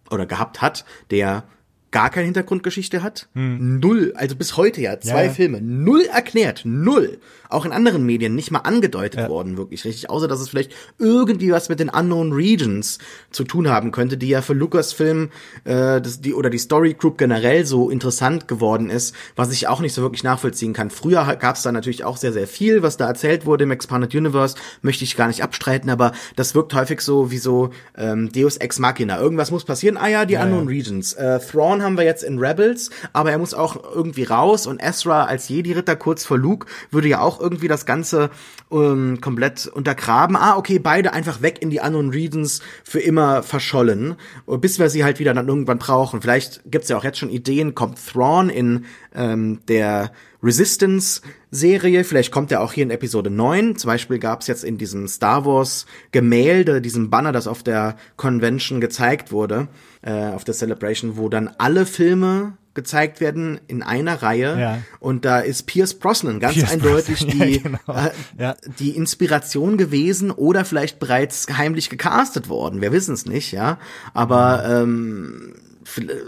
oder 0.10 0.26
gehabt 0.26 0.62
hat, 0.62 0.86
der 1.12 1.44
gar 1.92 2.10
keine 2.10 2.26
Hintergrundgeschichte 2.26 3.02
hat. 3.04 3.28
Null, 3.34 4.14
also 4.16 4.36
bis 4.36 4.58
heute 4.58 4.82
ja, 4.82 5.00
zwei 5.00 5.10
Hm. 5.10 5.18
Ja, 5.18 5.24
ja. 5.24 5.32
Filme, 5.32 5.62
null 5.62 6.06
erklärt, 6.06 6.62
null. 6.66 7.20
Auch 7.50 7.64
in 7.66 7.72
anderen 7.72 8.06
Medien 8.06 8.36
nicht 8.36 8.52
mal 8.52 8.60
angedeutet 8.60 9.30
worden, 9.30 9.56
wirklich 9.56 9.86
richtig. 9.86 10.10
Außer, 10.10 10.28
dass 10.28 10.42
es 10.42 10.50
vielleicht 10.50 10.74
irgendwie 11.00 11.52
was 11.52 11.70
mit 11.70 11.80
den 11.80 11.88
Unknown 11.90 12.34
Regions 12.34 12.98
zu 13.32 13.46
tun 13.46 13.70
haben 13.70 13.92
könnte, 13.92 14.18
die 14.18 14.28
ja 14.28 14.42
für 14.42 14.54
Lucasfilm 14.54 15.30
äh, 15.64 16.02
das, 16.02 16.20
die, 16.20 16.34
oder 16.34 16.50
die 16.50 16.58
Story 16.58 16.94
Group 16.94 17.18
generell 17.18 17.66
so 17.66 17.90
interessant 17.90 18.50
geworden 18.50 18.90
ist, 18.90 19.16
was 19.38 19.54
ich 19.54 19.68
auch 19.70 19.80
nicht 19.80 19.94
so 19.94 20.02
wirklich 20.02 20.24
nachvollziehen 20.24 20.74
kann. 20.74 20.90
Früher 20.90 21.24
gab 21.38 21.56
es 21.56 21.62
da 21.62 21.72
natürlich 21.72 22.04
auch 22.04 22.18
sehr, 22.18 22.34
sehr 22.34 22.48
viel, 22.48 22.84
was 22.84 22.98
da 22.98 23.08
erzählt 23.08 23.46
wurde 23.46 23.64
im 23.64 23.72
Expanded 23.72 24.14
Universe, 24.14 24.56
möchte 24.82 25.06
ich 25.06 25.16
gar 25.16 25.28
nicht 25.28 25.42
abstreiten, 25.42 25.90
aber 25.90 26.12
das 26.36 26.54
wirkt 26.54 26.74
häufig 26.74 27.00
so 27.00 27.32
wie 27.32 27.38
so 27.38 27.70
ähm, 27.98 28.30
Deus 28.32 28.58
Ex 28.58 28.78
Machina. 28.80 29.20
Irgendwas 29.22 29.52
muss 29.52 29.64
passieren. 29.64 29.96
Ah 29.96 30.10
ja, 30.10 30.26
die 30.26 30.36
Unknown 30.36 30.68
Regions. 30.68 31.14
Äh, 31.14 31.40
Thrawn 31.40 31.77
haben 31.84 31.98
wir 31.98 32.04
jetzt 32.04 32.24
in 32.24 32.40
Rebels, 32.40 32.90
aber 33.14 33.32
er 33.32 33.38
muss 33.38 33.54
auch 33.54 33.96
irgendwie 33.96 34.24
raus 34.24 34.68
und 34.68 34.80
Ezra 34.82 35.26
als 35.26 35.50
Jedi-Ritter 35.50 35.96
kurz 35.96 36.26
vor 36.26 36.38
Luke 36.38 36.68
würde 36.92 37.08
ja 37.08 37.20
auch 37.20 37.40
irgendwie 37.40 37.68
das 37.68 37.86
Ganze 37.86 38.30
ähm, 38.72 39.20
komplett 39.22 39.68
untergraben. 39.68 40.36
Ah, 40.36 40.58
okay, 40.58 40.80
beide 40.80 41.14
einfach 41.14 41.42
weg 41.42 41.62
in 41.62 41.70
die 41.70 41.80
Unknown 41.80 42.10
Regions 42.10 42.62
für 42.84 43.00
immer 43.00 43.44
verschollen, 43.44 44.16
bis 44.46 44.80
wir 44.80 44.90
sie 44.90 45.04
halt 45.04 45.20
wieder 45.20 45.34
dann 45.34 45.48
irgendwann 45.48 45.80
brauchen. 45.80 46.22
Vielleicht 46.22 46.62
gibt's 46.66 46.90
ja 46.90 46.98
auch 46.98 47.04
jetzt 47.04 47.20
schon 47.20 47.30
Ideen, 47.30 47.76
kommt 47.76 47.98
Thrawn 48.06 48.50
in 48.50 48.86
ähm, 49.16 49.60
der 49.68 50.12
Resistance-Serie, 50.44 52.04
vielleicht 52.04 52.32
kommt 52.32 52.52
er 52.52 52.62
auch 52.62 52.74
hier 52.74 52.84
in 52.84 52.92
Episode 52.92 53.30
9. 53.30 53.76
Zum 53.76 53.88
Beispiel 53.88 54.20
gab's 54.20 54.48
jetzt 54.48 54.64
in 54.64 54.78
diesem 54.78 55.08
Star 55.08 55.46
Wars-Gemälde, 55.46 56.82
diesem 56.82 57.10
Banner, 57.10 57.32
das 57.32 57.48
auf 57.48 57.64
der 57.64 57.98
Convention 58.18 58.80
gezeigt 58.80 59.32
wurde, 59.32 59.68
äh, 60.02 60.12
auf 60.30 60.44
der 60.44 60.54
Celebration, 60.54 61.18
wo 61.18 61.30
dann 61.30 61.50
alle 61.58 61.86
Filme 61.86 62.54
gezeigt 62.74 63.22
werden 63.22 63.60
in 63.68 63.82
einer 63.82 64.22
Reihe 64.22 64.60
Ja. 64.60 64.78
und 65.00 65.26
da 65.26 65.40
ist 65.40 65.64
Pierce 65.66 65.96
Brosnan 65.96 66.40
ganz 66.40 66.54
Pierce 66.54 66.72
eindeutig 66.74 67.20
Brosnan, 67.26 67.40
die, 67.48 67.56
ja, 67.56 67.62
genau. 67.64 67.80
äh, 67.88 68.12
Ja. 68.40 68.56
die 68.80 68.92
Inspiration 68.92 69.78
gewesen 69.78 70.30
oder 70.30 70.64
vielleicht 70.64 71.00
bereits 71.00 71.48
heimlich 71.58 71.90
gecastet 71.90 72.50
worden. 72.50 72.80
Wir 72.82 72.92
wissen 72.92 73.16
es 73.16 73.26
nicht, 73.26 73.52
ja. 73.52 73.80
Aber 74.14 74.64
ähm, 74.70 75.56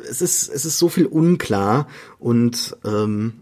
es 0.09 0.21
ist 0.23 0.49
es 0.49 0.65
ist 0.65 0.79
so 0.79 0.89
viel 0.89 1.05
unklar 1.05 1.87
und 2.17 2.75
ähm, 2.83 3.33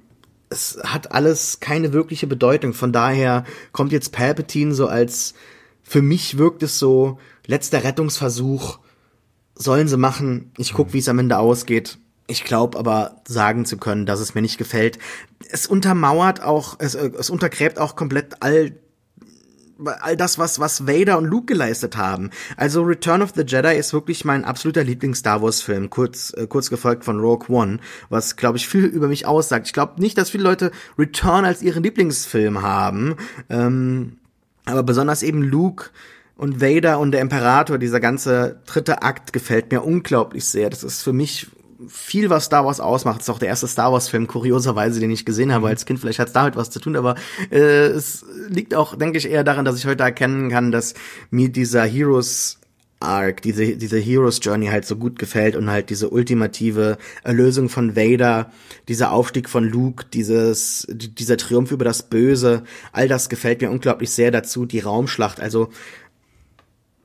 es 0.49 0.77
hat 0.83 1.11
alles 1.13 1.61
keine 1.61 1.93
wirkliche 1.93 2.27
Bedeutung. 2.27 2.73
Von 2.73 2.91
daher 2.91 3.45
kommt 3.71 3.93
jetzt 3.93 4.11
Palpatine 4.11 4.73
so 4.73 4.87
als 4.87 5.33
für 5.83 6.01
mich 6.01 6.37
wirkt 6.37 6.61
es 6.63 6.77
so 6.77 7.19
letzter 7.45 7.85
Rettungsversuch. 7.85 8.79
Sollen 9.57 9.87
sie 9.87 9.97
machen. 9.97 10.51
Ich 10.57 10.73
guck, 10.73 10.93
wie 10.93 10.99
es 10.99 11.09
am 11.09 11.19
Ende 11.19 11.37
ausgeht. 11.37 11.97
Ich 12.27 12.43
glaube 12.43 12.77
aber 12.77 13.21
sagen 13.27 13.65
zu 13.65 13.77
können, 13.77 14.05
dass 14.05 14.19
es 14.19 14.35
mir 14.35 14.41
nicht 14.41 14.57
gefällt. 14.57 14.99
Es 15.49 15.65
untermauert 15.65 16.43
auch, 16.43 16.75
es, 16.79 16.95
äh, 16.95 17.11
es 17.17 17.29
untergräbt 17.29 17.79
auch 17.79 17.95
komplett 17.95 18.41
all 18.41 18.73
all 19.85 20.17
das, 20.17 20.37
was, 20.37 20.59
was 20.59 20.87
Vader 20.87 21.17
und 21.17 21.25
Luke 21.25 21.45
geleistet 21.45 21.97
haben. 21.97 22.31
Also 22.55 22.81
Return 22.81 23.21
of 23.21 23.33
the 23.35 23.43
Jedi 23.45 23.75
ist 23.77 23.93
wirklich 23.93 24.25
mein 24.25 24.43
absoluter 24.43 24.83
Lieblings-Star 24.83 25.41
Wars-Film, 25.41 25.89
kurz, 25.89 26.33
äh, 26.35 26.47
kurz 26.47 26.69
gefolgt 26.69 27.05
von 27.05 27.19
Rogue 27.19 27.47
One, 27.49 27.79
was, 28.09 28.35
glaube 28.35 28.57
ich, 28.57 28.67
viel 28.67 28.85
über 28.85 29.07
mich 29.07 29.25
aussagt. 29.25 29.67
Ich 29.67 29.73
glaube 29.73 30.01
nicht, 30.01 30.17
dass 30.17 30.31
viele 30.31 30.43
Leute 30.43 30.71
Return 30.97 31.45
als 31.45 31.61
ihren 31.61 31.83
Lieblingsfilm 31.83 32.61
haben, 32.61 33.15
ähm, 33.49 34.17
aber 34.65 34.83
besonders 34.83 35.23
eben 35.23 35.43
Luke 35.43 35.91
und 36.37 36.61
Vader 36.61 36.99
und 36.99 37.11
der 37.11 37.21
Imperator, 37.21 37.77
dieser 37.77 37.99
ganze 37.99 38.61
dritte 38.65 39.01
Akt 39.01 39.33
gefällt 39.33 39.71
mir 39.71 39.83
unglaublich 39.83 40.45
sehr. 40.45 40.69
Das 40.69 40.83
ist 40.83 41.01
für 41.01 41.13
mich 41.13 41.47
viel, 41.87 42.29
was 42.29 42.45
Star 42.45 42.65
Wars 42.65 42.79
ausmacht. 42.79 43.19
Das 43.19 43.27
ist 43.27 43.33
auch 43.33 43.39
der 43.39 43.49
erste 43.49 43.67
Star 43.67 43.91
Wars 43.91 44.09
Film, 44.09 44.27
kurioserweise, 44.27 44.99
den 44.99 45.11
ich 45.11 45.25
gesehen 45.25 45.51
habe 45.51 45.67
als 45.67 45.85
Kind. 45.85 45.99
Vielleicht 45.99 46.19
hat 46.19 46.27
es 46.27 46.33
damit 46.33 46.55
was 46.55 46.69
zu 46.69 46.79
tun, 46.79 46.95
aber 46.95 47.15
äh, 47.51 47.87
es 47.87 48.25
liegt 48.49 48.73
auch, 48.75 48.95
denke 48.95 49.17
ich, 49.17 49.29
eher 49.29 49.43
daran, 49.43 49.65
dass 49.65 49.77
ich 49.77 49.85
heute 49.85 50.03
erkennen 50.03 50.49
kann, 50.49 50.71
dass 50.71 50.93
mir 51.29 51.49
dieser 51.49 51.85
Heroes 51.85 52.59
Arc, 52.99 53.43
diese, 53.43 53.77
diese 53.77 53.99
Heroes 53.99 54.39
Journey 54.41 54.67
halt 54.67 54.85
so 54.85 54.95
gut 54.95 55.19
gefällt 55.19 55.55
und 55.55 55.69
halt 55.69 55.91
diese 55.91 56.09
ultimative 56.09 56.97
Erlösung 57.23 57.69
von 57.69 57.95
Vader, 57.95 58.51
dieser 58.87 59.11
Aufstieg 59.11 59.49
von 59.49 59.65
Luke, 59.65 60.05
dieses, 60.11 60.87
dieser 60.89 61.37
Triumph 61.37 61.71
über 61.71 61.85
das 61.85 62.01
Böse, 62.01 62.63
all 62.93 63.07
das 63.07 63.29
gefällt 63.29 63.61
mir 63.61 63.69
unglaublich 63.69 64.09
sehr 64.09 64.31
dazu, 64.31 64.65
die 64.65 64.79
Raumschlacht, 64.79 65.39
also 65.39 65.69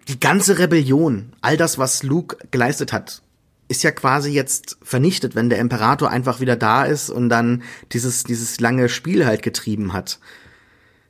die 0.09 0.21
ganze 0.21 0.59
Rebellion, 0.59 1.33
all 1.41 1.57
das, 1.57 1.79
was 1.79 2.03
Luke 2.03 2.37
geleistet 2.51 2.93
hat, 2.93 3.23
ist 3.69 3.83
ja 3.83 3.91
quasi 3.91 4.31
jetzt 4.33 4.77
vernichtet, 4.83 5.35
wenn 5.35 5.49
der 5.49 5.59
Imperator 5.59 6.11
einfach 6.11 6.41
wieder 6.41 6.57
da 6.57 6.85
ist 6.85 7.09
und 7.09 7.29
dann 7.29 7.63
dieses, 7.93 8.25
dieses 8.25 8.61
lange 8.61 8.89
Spiel 8.89 9.25
halt 9.25 9.43
getrieben 9.43 9.93
hat. 9.93 10.21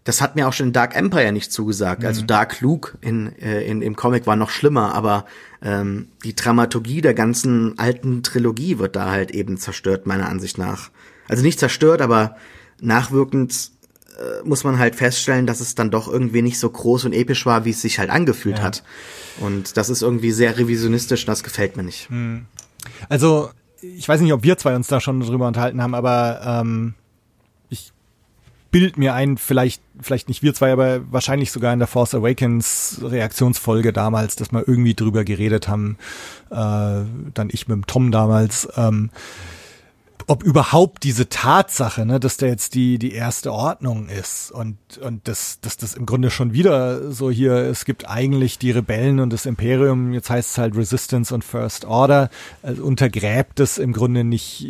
das 0.05 0.21
hat 0.21 0.35
mir 0.35 0.49
auch 0.49 0.53
schon 0.53 0.69
in 0.69 0.73
Dark 0.73 0.97
Empire 0.97 1.33
nicht 1.33 1.53
zugesagt. 1.53 2.05
Also 2.05 2.23
Dark 2.25 2.61
Luke 2.61 2.99
in, 3.01 3.37
äh, 3.39 3.63
in, 3.63 3.83
im 3.83 3.95
Comic 3.95 4.27
war 4.27 4.37
noch 4.37 4.51
schlimmer, 4.51 4.95
aber 4.95 5.27
ähm, 5.63 6.09
die 6.25 6.35
Dramaturgie 6.35 7.01
der 7.01 7.15
ganzen 7.15 7.79
alten 7.79 8.23
Trilogie 8.23 8.79
wird 8.79 8.97
da 8.97 9.11
halt 9.11 9.31
eben 9.31 9.59
zerstört, 9.59 10.07
meiner 10.07 10.29
Ansicht 10.29 10.59
nach. 10.59 10.91
Also 11.29 11.43
nicht 11.43 11.61
zerstört, 11.61 12.01
aber 12.01 12.37
nachwirkend 12.81 13.71
muss 14.45 14.65
man 14.65 14.79
halt 14.79 14.95
feststellen, 14.95 15.47
dass 15.47 15.61
es 15.61 15.75
dann 15.75 15.91
doch 15.91 16.07
irgendwie 16.09 16.43
nicht 16.43 16.59
so 16.59 16.69
groß 16.71 17.07
und 17.07 17.13
episch 17.13 17.47
war, 17.47 17.65
wie 17.65 17.71
es 17.71 17.81
sich 17.83 17.99
halt 17.99 18.11
angefühlt 18.11 18.59
Ja. 18.59 18.65
hat. 18.65 18.83
Und 19.41 19.77
das 19.77 19.89
ist 19.89 20.03
irgendwie 20.03 20.33
sehr 20.33 20.59
revisionistisch 20.59 21.25
das 21.25 21.43
gefällt 21.43 21.77
mir 21.77 21.83
nicht. 21.83 22.09
Also, 23.09 23.51
ich 23.81 24.09
weiß 24.09 24.21
nicht, 24.21 24.33
ob 24.33 24.43
wir 24.43 24.59
zwei 24.59 24.77
uns 24.77 24.87
da 24.89 25.01
schon 25.01 25.21
drüber 25.21 25.49
unterhalten 25.49 25.83
haben, 25.83 25.95
aber 25.95 26.41
ähm, 26.45 26.95
ich 27.69 27.93
bild 28.71 28.97
mir 28.99 29.15
ein, 29.15 29.39
vielleicht, 29.39 29.83
vielleicht 30.01 30.29
nicht 30.29 30.43
wir 30.43 30.55
zwei, 30.55 30.73
aber 30.73 31.01
wahrscheinlich 31.11 31.51
sogar 31.51 31.73
in 31.73 31.79
der 31.79 31.89
Force 31.89 32.15
Awakens 32.15 33.01
Reaktionsfolge 33.03 33.93
damals, 33.93 34.37
dass 34.37 34.53
wir 34.53 34.67
irgendwie 34.69 34.95
drüber 34.95 35.25
geredet 35.25 35.69
haben, 35.69 35.97
äh, 36.51 36.55
dann 36.55 37.49
ich 37.51 37.67
mit 37.69 37.77
dem 37.77 37.87
Tom 37.87 38.11
damals, 38.13 38.69
ähm, 38.77 39.11
ob 40.27 40.43
überhaupt 40.43 41.03
diese 41.05 41.29
Tatsache, 41.29 42.05
ne, 42.07 42.21
dass 42.21 42.37
der 42.37 42.49
jetzt 42.51 42.75
die 42.75 42.99
die 42.99 43.13
erste 43.13 43.53
Ordnung 43.53 44.09
ist 44.09 44.51
und 44.53 44.77
und 45.03 45.27
dass 45.29 45.61
dass 45.61 45.77
das 45.77 45.95
im 45.95 46.07
Grunde 46.07 46.31
schon 46.31 46.53
wieder 46.53 47.11
so 47.13 47.31
hier 47.31 47.53
es 47.55 47.85
gibt 47.85 48.09
eigentlich 48.09 48.59
die 48.59 48.71
Rebellen 48.71 49.21
und 49.21 49.33
das 49.33 49.47
Imperium 49.47 50.13
jetzt 50.13 50.31
heißt 50.31 50.51
es 50.51 50.59
halt 50.59 50.77
Resistance 50.77 51.35
und 51.35 51.45
First 51.45 51.85
Order 51.85 52.31
also 52.63 52.85
untergräbt 52.85 53.61
es 53.61 53.79
im 53.79 53.93
Grunde 53.93 54.25
nicht 54.25 54.67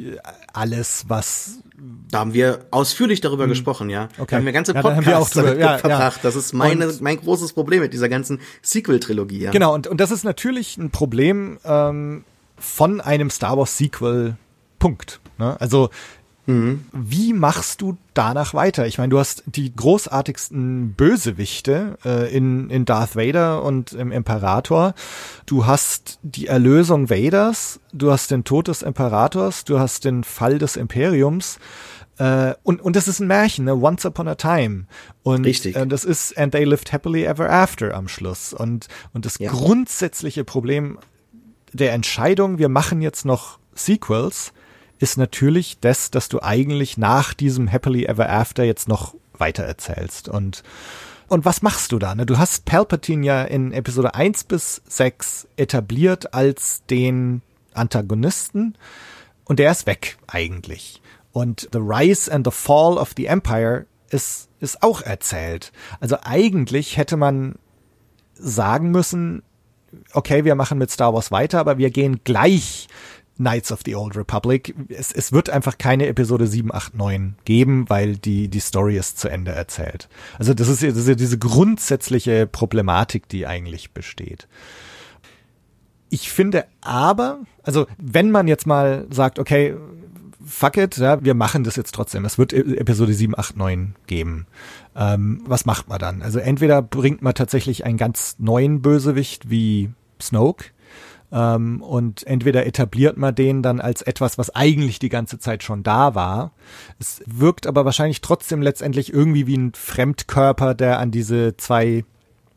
alles 0.53 1.05
was 1.09 1.59
Da 2.11 2.21
haben 2.21 2.35
wir 2.35 2.67
ausführlich 2.71 3.21
darüber 3.21 3.47
gesprochen, 3.49 3.91
ja. 3.91 4.03
Hm. 4.03 4.09
Okay. 4.19 4.27
Da 4.31 4.37
haben 4.37 4.45
wir 4.47 4.53
ganze 4.53 4.73
Ja, 4.75 4.83
da 4.83 4.91
Podcasts 4.95 5.31
drüber- 5.33 5.47
damit 5.49 5.61
ja, 5.61 5.73
ja. 5.73 5.79
verbracht. 5.79 6.21
Das 6.23 6.37
ist 6.37 6.53
meine, 6.53 6.89
Und- 6.89 7.01
mein 7.01 7.17
großes 7.19 7.53
Problem 7.55 7.81
mit 7.81 7.93
dieser 7.93 8.09
ganzen 8.09 8.41
Sequel-Trilogie, 8.63 9.41
ja. 9.41 9.51
Genau, 9.51 9.75
und, 9.75 9.87
und 9.89 9.99
das 10.01 10.11
ist 10.11 10.23
natürlich 10.25 10.77
ein 10.77 10.91
Problem 10.91 11.59
ähm, 11.65 12.25
von 12.59 13.01
einem 13.01 13.31
Star 13.31 13.57
Wars 13.59 13.77
Sequel. 13.79 14.37
Punkt. 14.79 15.21
Ne? 15.43 15.61
Also, 15.61 15.91
wie 16.93 17.33
machst 17.35 17.81
du 17.83 17.97
danach 18.15 18.53
weiter? 18.53 18.85
Ich 18.89 18.99
meine, 18.99 19.11
du 19.11 19.21
hast 19.21 19.45
die 19.47 19.73
großartigsten 19.75 20.93
Bösewichte 20.95 21.97
äh, 22.05 22.37
in, 22.37 22.69
in 22.69 22.85
Darth 22.85 23.15
Vader 23.15 23.63
und 23.63 23.93
im 23.93 24.11
Imperator. 24.11 24.95
Du 25.47 25.67
hast 25.67 26.19
die 26.23 26.49
Erlösung 26.49 27.09
Vaders, 27.11 27.79
du 27.93 28.11
hast 28.11 28.33
den 28.33 28.43
Tod 28.43 28.67
des 28.67 28.83
Imperators, 28.83 29.65
du 29.65 29.79
hast 29.79 30.05
den 30.05 30.25
Fall 30.25 30.59
des 30.59 30.75
Imperiums. 30.77 31.61
Äh, 32.19 32.55
und, 32.65 32.83
und 32.83 32.97
das 32.97 33.07
ist 33.07 33.21
ein 33.21 33.29
Märchen, 33.29 33.65
ne? 33.65 33.77
Once 33.77 34.05
Upon 34.05 34.27
a 34.27 34.35
Time. 34.35 34.87
Und 35.23 35.45
Richtig. 35.45 35.77
Äh, 35.77 35.87
das 35.87 36.05
ist 36.05 36.37
And 36.37 36.51
They 36.53 36.65
Lived 36.65 36.93
Happily 36.93 37.25
Ever 37.25 37.49
After 37.51 37.95
am 37.95 38.09
Schluss. 38.09 38.53
Und, 38.53 38.89
und 39.13 39.27
das 39.27 39.39
Ja. 39.39 39.49
grundsätzliche 39.49 40.43
Problem 40.43 40.99
der 41.73 41.93
Entscheidung, 41.93 42.59
wir 42.59 42.69
machen 42.69 43.01
jetzt 43.01 43.25
noch 43.25 43.61
Sequels, 43.75 44.53
ist 45.03 45.19
natürlich 45.19 45.81
das, 45.81 46.13
dass 46.13 46.29
du 46.29 46.41
eigentlich 46.43 46.97
nach 46.97 47.35
diesem 47.35 47.67
Happily 47.67 48.05
Ever 48.05 48.31
After 48.31 48.63
jetzt 48.63 48.87
noch 48.87 49.17
weiter 49.37 49.65
erzählst. 49.65 50.29
Und, 50.29 50.63
und 51.27 51.45
was 51.45 51.61
machst 51.61 51.91
du 51.91 51.99
da? 51.99 52.15
Ne? 52.15 52.25
Du 52.25 52.39
hast 52.39 52.67
Palpatine 52.67 53.27
ja 53.27 53.43
in 53.43 53.73
Episode 53.73 54.15
1 54.15 54.45
bis 54.45 54.81
6 54.87 55.49
etabliert 55.57 56.35
als 56.35 56.85
den 56.89 57.43
Antagonisten 57.75 58.79
und 59.45 59.59
der 59.59 59.73
ist 59.73 59.89
weg 59.89 60.19
eigentlich. 60.29 61.03
Und 61.33 61.69
The 61.73 61.81
Rise 61.81 62.33
and 62.33 62.47
the 62.47 62.53
Fall 62.53 62.97
of 62.97 63.15
the 63.17 63.27
Empire 63.27 63.87
ist, 64.11 64.51
ist 64.61 64.85
auch 64.85 65.03
erzählt. 65.03 65.73
Also 65.99 66.19
eigentlich 66.23 66.97
hätte 66.97 67.17
man 67.17 67.57
sagen 68.35 68.93
müssen, 68.93 69.43
okay, 70.13 70.45
wir 70.45 70.55
machen 70.55 70.79
mit 70.79 70.93
Star 70.93 71.13
Wars 71.13 71.33
weiter, 71.33 71.59
aber 71.59 71.77
wir 71.77 71.91
gehen 71.91 72.21
gleich 72.23 72.87
Knights 73.39 73.73
of 73.73 73.81
the 73.85 73.95
Old 73.97 74.17
Republic. 74.17 74.75
Es, 74.89 75.13
es 75.13 75.33
wird 75.33 75.51
einfach 75.51 75.79
keine 75.79 76.07
Episode 76.07 76.47
7, 76.47 76.73
8, 76.73 76.95
9 76.95 77.35
geben, 77.45 77.89
weil 77.89 78.17
die, 78.17 78.49
die 78.49 78.61
Story 78.61 78.97
ist 78.97 79.19
zu 79.19 79.29
Ende 79.29 79.53
erzählt. 79.53 80.09
Also 80.39 80.55
das 80.55 80.69
ist, 80.69 80.83
das 80.83 80.97
ist 80.97 81.09
ja 81.09 81.15
diese 81.15 81.39
grundsätzliche 81.39 82.47
Problematik, 82.47 83.29
die 83.29 83.47
eigentlich 83.47 83.93
besteht. 83.93 84.49
Ich 86.11 86.31
finde 86.31 86.67
aber, 86.83 87.41
also 87.63 87.87
wenn 87.99 88.31
man 88.31 88.47
jetzt 88.49 88.67
mal 88.67 89.07
sagt, 89.11 89.39
okay, 89.39 89.75
fuck 90.45 90.77
it, 90.77 90.99
ja, 90.99 91.25
wir 91.25 91.35
machen 91.35 91.65
das 91.65 91.77
jetzt 91.77 91.95
trotzdem. 91.95 92.25
Es 92.25 92.37
wird 92.37 92.53
E- 92.53 92.77
Episode 92.77 93.15
7, 93.15 93.39
8, 93.39 93.57
9 93.57 93.95
geben. 94.07 94.47
Ähm, 94.95 95.43
was 95.47 95.65
macht 95.65 95.89
man 95.89 95.99
dann? 95.99 96.21
Also 96.21 96.39
entweder 96.39 96.83
bringt 96.83 97.23
man 97.23 97.35
tatsächlich 97.35 97.85
einen 97.87 97.97
ganz 97.97 98.37
neuen 98.39 98.83
Bösewicht 98.83 99.49
wie 99.49 99.91
Snoke, 100.21 100.67
ähm, 101.33 101.83
und 101.83 102.27
entweder 102.27 102.67
etabliert 102.67 103.17
man 103.17 103.35
den 103.35 103.63
dann 103.63 103.81
als 103.81 104.03
etwas, 104.03 104.39
was 104.39 104.55
eigentlich 104.55 104.99
die 104.99 105.09
ganze 105.09 105.39
Zeit 105.39 105.63
schon 105.63 105.83
da 105.83 106.15
war. 106.15 106.53
Es 106.99 107.23
wirkt 107.27 107.67
aber 107.67 107.85
wahrscheinlich 107.85 108.21
trotzdem 108.21 108.61
letztendlich 108.61 109.13
irgendwie 109.13 109.47
wie 109.47 109.57
ein 109.57 109.73
Fremdkörper, 109.75 110.75
der 110.75 110.99
an 110.99 111.11
diese 111.11 111.57
zwei 111.57 112.05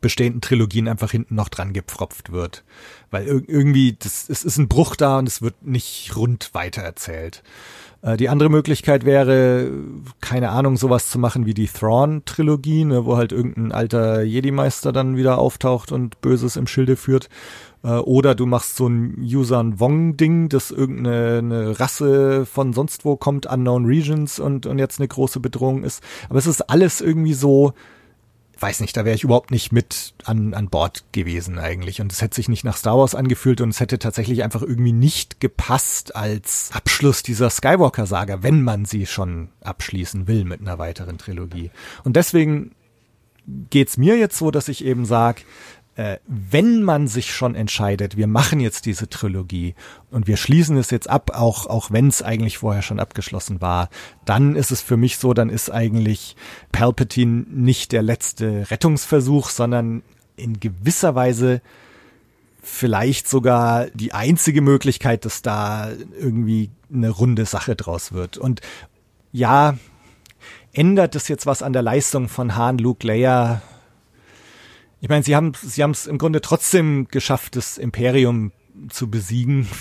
bestehenden 0.02 0.41
Trilogien 0.41 0.88
einfach 0.88 1.10
hinten 1.10 1.34
noch 1.34 1.49
dran 1.49 1.73
gepfropft 1.73 2.31
wird. 2.31 2.64
Weil 3.10 3.26
ir 3.26 3.41
irgendwie, 3.47 3.95
das, 3.97 4.30
es 4.30 4.43
ist 4.43 4.57
ein 4.57 4.68
Bruch 4.68 4.95
da 4.95 5.18
und 5.18 5.27
es 5.27 5.41
wird 5.41 5.65
nicht 5.65 6.15
rund 6.15 6.52
weitererzählt. 6.53 7.41
Äh, 8.03 8.18
Die 8.18 8.30
andere 8.30 8.49
Möglichkeit 8.49 9.03
wäre, 9.03 9.72
keine 10.22 10.49
Ahnung, 10.49 10.77
sowas 10.77 11.10
zu 11.10 11.18
machen 11.18 11.47
wie 11.47 11.56
die 11.56 11.68
Thrawn-Trilogie, 11.68 12.85
ne, 12.85 13.06
wo 13.06 13.18
halt 13.18 13.31
irgendein 13.31 13.72
alter 13.72 14.22
Jedi-Meister 14.22 14.91
dann 14.91 15.18
wieder 15.18 15.39
auftaucht 15.39 15.91
und 15.91 16.22
Böses 16.22 16.56
im 16.56 16.68
Schilde 16.68 16.97
führt. 16.97 17.30
Äh, 17.85 17.99
Oder 17.99 18.33
du 18.33 18.47
machst 18.47 18.75
so 18.75 18.87
ein 18.87 19.23
Yusan 19.23 19.79
Wong-Ding, 19.79 20.49
das 20.49 20.71
irgendeine 20.71 21.37
eine 21.37 21.79
Rasse 21.79 22.45
von 22.47 22.73
sonst 22.73 23.05
wo 23.05 23.15
kommt, 23.15 23.45
Unknown 23.45 23.85
Regions 23.85 24.39
und, 24.39 24.65
und 24.65 24.79
jetzt 24.79 24.99
eine 24.99 25.07
große 25.07 25.39
Bedrohung 25.39 25.83
ist. 25.83 26.01
Aber 26.27 26.39
es 26.39 26.47
ist 26.47 26.69
alles 26.69 26.99
irgendwie 26.99 27.35
so, 27.35 27.73
weiß 28.59 28.79
nicht, 28.79 28.97
da 28.97 29.05
wäre 29.05 29.15
ich 29.15 29.23
überhaupt 29.23 29.51
nicht 29.51 29.71
mit 29.71 30.15
an, 30.23 30.55
an 30.55 30.69
Bord 30.69 31.03
gewesen 31.11 31.59
eigentlich. 31.59 32.01
Und 32.01 32.11
es 32.11 32.23
hätte 32.23 32.35
sich 32.35 32.49
nicht 32.49 32.63
nach 32.63 32.77
Star 32.77 32.97
Wars 32.97 33.13
angefühlt 33.13 33.61
und 33.61 33.69
es 33.69 33.79
hätte 33.79 33.99
tatsächlich 33.99 34.43
einfach 34.43 34.63
irgendwie 34.63 34.93
nicht 34.93 35.39
gepasst 35.39 36.15
als 36.15 36.71
Abschluss 36.73 37.21
dieser 37.21 37.51
Skywalker-Saga, 37.51 38.41
wenn 38.41 38.63
man 38.63 38.85
sie 38.85 39.05
schon 39.05 39.49
abschließen 39.61 40.27
will 40.27 40.43
mit 40.43 40.61
einer 40.61 40.79
weiteren 40.79 41.19
Trilogie. 41.19 41.69
Und 42.03 42.15
deswegen 42.15 42.71
geht's 43.69 43.97
mir 43.97 44.17
jetzt 44.17 44.37
so, 44.37 44.51
dass 44.51 44.67
ich 44.69 44.83
eben 44.83 45.05
sag, 45.05 45.43
äh, 45.95 46.17
wenn 46.27 46.84
man 46.84 47.07
sich 47.07 47.34
schon 47.34 47.55
entscheidet, 47.55 48.17
wir 48.17 48.27
machen 48.27 48.59
jetzt 48.59 48.85
diese 48.85 49.09
Trilogie 49.09 49.76
und 50.11 50.27
wir 50.27 50.38
schließen 50.38 50.77
es 50.77 50.91
jetzt 50.91 51.09
ab, 51.09 51.31
auch, 51.34 51.67
auch 51.67 51.91
wenn 51.91 52.09
es 52.09 52.22
eigentlich 52.22 52.57
vorher 52.57 52.81
schon 52.81 52.99
abgeschlossen 52.99 53.61
war, 53.61 53.89
dann 54.26 54.55
ist 54.55 54.72
es 54.72 54.81
für 54.81 54.97
mich 54.97 55.17
so, 55.17 55.34
dann 55.34 55.49
ist 55.49 55.69
eigentlich 55.72 56.35
Palpatine 56.72 57.45
nicht 57.49 57.93
der 57.93 58.01
letzte 58.01 58.69
Rettungsversuch, 58.69 59.49
sondern 59.49 60.03
in 60.35 60.59
gewisser 60.59 61.15
Weise 61.15 61.61
vielleicht 62.61 63.30
sogar 63.30 63.85
die 63.93 64.11
einzige 64.11 64.61
Möglichkeit, 64.61 65.23
dass 65.23 65.41
da 65.41 65.91
irgendwie 66.19 66.72
eine 66.91 67.09
runde 67.09 67.45
Sache 67.45 67.76
draus 67.76 68.11
wird. 68.11 68.38
Und 68.38 68.61
ja, 69.31 69.77
ändert 70.73 71.15
es 71.15 71.27
jetzt 71.27 71.45
was 71.45 71.61
an 71.61 71.73
der 71.73 71.84
Leistung 71.84 72.27
von 72.27 72.55
Han, 72.55 72.80
Luke, 72.80 73.05
Leia? 73.05 73.61
Ich 75.01 75.09
meine, 75.09 75.23
sie 75.23 75.35
haben 75.35 75.51
sie 75.61 75.84
haben 75.84 75.91
es 75.91 76.07
im 76.07 76.17
Grunde 76.17 76.41
trotzdem 76.41 77.07
geschafft, 77.09 77.55
das 77.55 77.77
Imperium 77.77 78.51
zu 78.89 79.09
besiegen. 79.09 79.67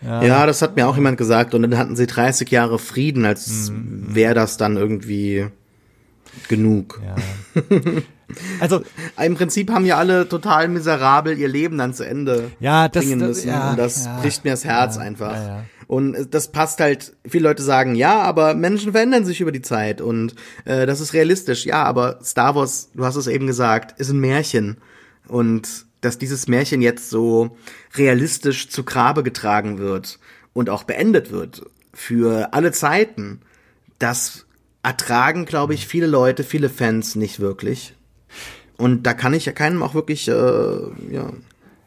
Ja. 0.00 0.46
das 0.46 0.62
hat 0.62 0.74
mir 0.76 0.88
auch 0.88 0.94
jemand 0.96 1.18
gesagt. 1.18 1.52
Und 1.52 1.60
dann 1.60 1.76
hatten 1.76 1.96
sie 1.96 2.06
30 2.06 2.50
Jahre 2.50 2.78
Frieden, 2.78 3.26
als 3.26 3.68
Mhm. 3.70 4.06
wäre 4.14 4.32
das 4.32 4.56
dann 4.56 4.78
irgendwie 4.78 5.48
genug. 6.48 7.02
Ja. 7.04 7.16
Also 8.58 8.82
Im 9.22 9.34
Prinzip 9.34 9.70
haben 9.70 9.84
ja 9.84 9.98
alle 9.98 10.28
total 10.30 10.68
miserabel 10.68 11.36
ihr 11.38 11.48
Leben 11.48 11.76
dann 11.76 11.92
zu 11.92 12.04
Ende 12.06 12.50
Ja, 12.58 12.88
das- 12.88 13.04
bringen 13.04 13.18
das- 13.20 13.28
müssen. 13.28 13.48
ja, 13.48 13.70
und 13.72 13.78
das 13.78 14.06
ja. 14.06 14.18
bricht 14.20 14.44
mir 14.44 14.52
das 14.52 14.64
Herz 14.64 14.96
Ja, 14.96 15.02
einfach. 15.02 15.36
Und 15.86 16.34
das 16.34 16.50
passt 16.50 16.80
halt, 16.80 17.14
viele 17.26 17.48
Leute 17.48 17.62
sagen, 17.62 17.94
ja, 17.94 18.20
aber 18.22 18.54
Menschen 18.54 18.92
verändern 18.92 19.24
sich 19.24 19.40
über 19.40 19.52
die 19.52 19.62
Zeit 19.62 20.00
und 20.00 20.34
äh, 20.64 20.84
das 20.84 21.00
ist 21.00 21.12
realistisch. 21.12 21.64
Ja, 21.64 21.84
aber 21.84 22.18
Star 22.24 22.54
Wars, 22.56 22.90
du 22.94 23.04
hast 23.04 23.16
es 23.16 23.28
eben 23.28 23.46
gesagt, 23.46 23.98
ist 24.00 24.10
ein 24.10 24.20
Märchen. 24.20 24.78
Und 25.28 25.86
dass 26.00 26.18
dieses 26.18 26.48
Märchen 26.48 26.82
jetzt 26.82 27.10
so 27.10 27.56
realistisch 27.94 28.68
zu 28.68 28.84
Grabe 28.84 29.22
getragen 29.22 29.78
wird 29.78 30.18
und 30.52 30.70
auch 30.70 30.84
beendet 30.84 31.30
wird 31.30 31.62
für 31.92 32.52
alle 32.52 32.72
Zeiten, 32.72 33.40
das 33.98 34.46
ertragen, 34.82 35.46
glaube 35.46 35.74
ich, 35.74 35.86
viele 35.86 36.06
Leute, 36.06 36.44
viele 36.44 36.68
Fans 36.68 37.14
nicht 37.16 37.40
wirklich. 37.40 37.94
Und 38.76 39.04
da 39.04 39.14
kann 39.14 39.34
ich 39.34 39.46
ja 39.46 39.52
keinem 39.52 39.82
auch 39.82 39.94
wirklich, 39.94 40.28
äh, 40.28 40.32
ja, 40.32 41.32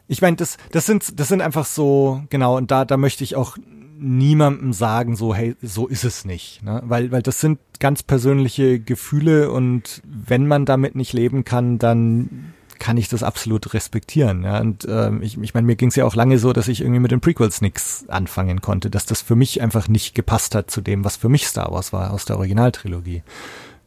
Ich 0.08 0.20
meine, 0.20 0.36
das, 0.36 0.56
das 0.72 0.86
sind, 0.86 1.20
das 1.20 1.28
sind 1.28 1.40
einfach 1.40 1.64
so, 1.64 2.22
genau, 2.30 2.56
und 2.56 2.70
da, 2.70 2.84
da 2.84 2.96
möchte 2.96 3.22
ich 3.24 3.36
auch 3.36 3.56
niemandem 4.00 4.72
sagen, 4.72 5.16
so, 5.16 5.34
hey, 5.34 5.56
so 5.62 5.86
ist 5.86 6.04
es 6.04 6.24
nicht. 6.24 6.62
Ne? 6.62 6.82
Weil, 6.84 7.12
weil 7.12 7.22
das 7.22 7.40
sind 7.40 7.58
ganz 7.78 8.02
persönliche 8.02 8.80
Gefühle 8.80 9.50
und 9.50 10.02
wenn 10.04 10.46
man 10.46 10.64
damit 10.64 10.94
nicht 10.94 11.12
leben 11.12 11.44
kann, 11.44 11.78
dann 11.78 12.54
kann 12.78 12.96
ich 12.96 13.08
das 13.08 13.22
absolut 13.22 13.74
respektieren. 13.74 14.42
Ja? 14.42 14.60
Und 14.60 14.86
ähm, 14.88 15.22
ich, 15.22 15.38
ich 15.40 15.54
meine, 15.54 15.66
mir 15.66 15.76
ging 15.76 15.90
es 15.90 15.96
ja 15.96 16.04
auch 16.06 16.14
lange 16.14 16.38
so, 16.38 16.52
dass 16.52 16.68
ich 16.68 16.80
irgendwie 16.80 17.00
mit 17.00 17.10
den 17.10 17.20
Prequels 17.20 17.60
nichts 17.60 18.06
anfangen 18.08 18.60
konnte, 18.60 18.90
dass 18.90 19.06
das 19.06 19.20
für 19.20 19.36
mich 19.36 19.60
einfach 19.60 19.86
nicht 19.86 20.14
gepasst 20.14 20.54
hat 20.54 20.70
zu 20.70 20.80
dem, 20.80 21.04
was 21.04 21.16
für 21.16 21.28
mich 21.28 21.46
Star 21.46 21.70
Wars 21.70 21.92
war 21.92 22.12
aus 22.12 22.24
der 22.24 22.38
Originaltrilogie 22.38 23.22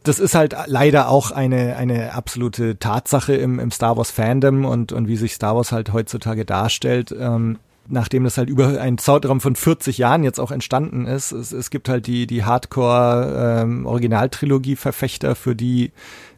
das 0.04 0.18
ist 0.18 0.34
halt 0.34 0.54
leider 0.66 1.08
auch 1.08 1.30
eine, 1.30 1.76
eine 1.76 2.12
absolute 2.12 2.78
Tatsache 2.78 3.34
im, 3.34 3.58
im 3.58 3.70
Star 3.70 3.96
Wars 3.96 4.10
Fandom 4.10 4.66
und, 4.66 4.92
und 4.92 5.08
wie 5.08 5.16
sich 5.16 5.32
Star 5.32 5.56
Wars 5.56 5.72
halt 5.72 5.94
heutzutage 5.94 6.44
darstellt. 6.44 7.14
Ähm, 7.18 7.58
nachdem 7.88 8.24
das 8.24 8.38
halt 8.38 8.48
über 8.48 8.80
einen 8.80 8.96
Zeitraum 8.98 9.40
von 9.40 9.54
40 9.56 9.98
Jahren 9.98 10.24
jetzt 10.24 10.40
auch 10.40 10.50
entstanden 10.50 11.06
ist. 11.06 11.32
Es, 11.32 11.52
es 11.52 11.70
gibt 11.70 11.88
halt 11.88 12.06
die, 12.06 12.26
die 12.26 12.44
Hardcore-Originaltrilogie-Verfechter, 12.44 15.34
für 15.34 15.54
die 15.54 15.92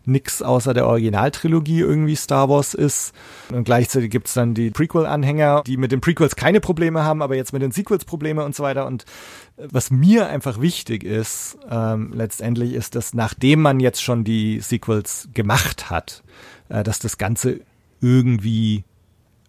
nix 0.06 0.40
außer 0.40 0.72
der 0.72 0.86
Originaltrilogie 0.86 1.80
irgendwie 1.80 2.14
Star 2.14 2.48
Wars 2.48 2.74
ist. 2.74 3.12
Und 3.52 3.64
gleichzeitig 3.64 4.10
gibt's 4.10 4.34
dann 4.34 4.54
die 4.54 4.70
Prequel-Anhänger, 4.70 5.62
die 5.66 5.76
mit 5.76 5.92
den 5.92 6.00
Prequels 6.00 6.36
keine 6.36 6.60
Probleme 6.60 7.02
haben, 7.02 7.22
aber 7.22 7.36
jetzt 7.36 7.52
mit 7.52 7.62
den 7.62 7.72
Sequels 7.72 8.04
Probleme 8.04 8.44
und 8.44 8.54
so 8.54 8.62
weiter. 8.62 8.86
Und 8.86 9.04
was 9.56 9.90
mir 9.90 10.28
einfach 10.28 10.60
wichtig 10.60 11.02
ist, 11.02 11.58
ähm, 11.68 12.12
letztendlich 12.14 12.72
ist, 12.72 12.94
dass 12.94 13.14
nachdem 13.14 13.62
man 13.62 13.80
jetzt 13.80 14.02
schon 14.02 14.24
die 14.24 14.60
Sequels 14.60 15.28
gemacht 15.34 15.90
hat, 15.90 16.22
äh, 16.68 16.84
dass 16.84 17.00
das 17.00 17.18
Ganze 17.18 17.60
irgendwie 18.00 18.84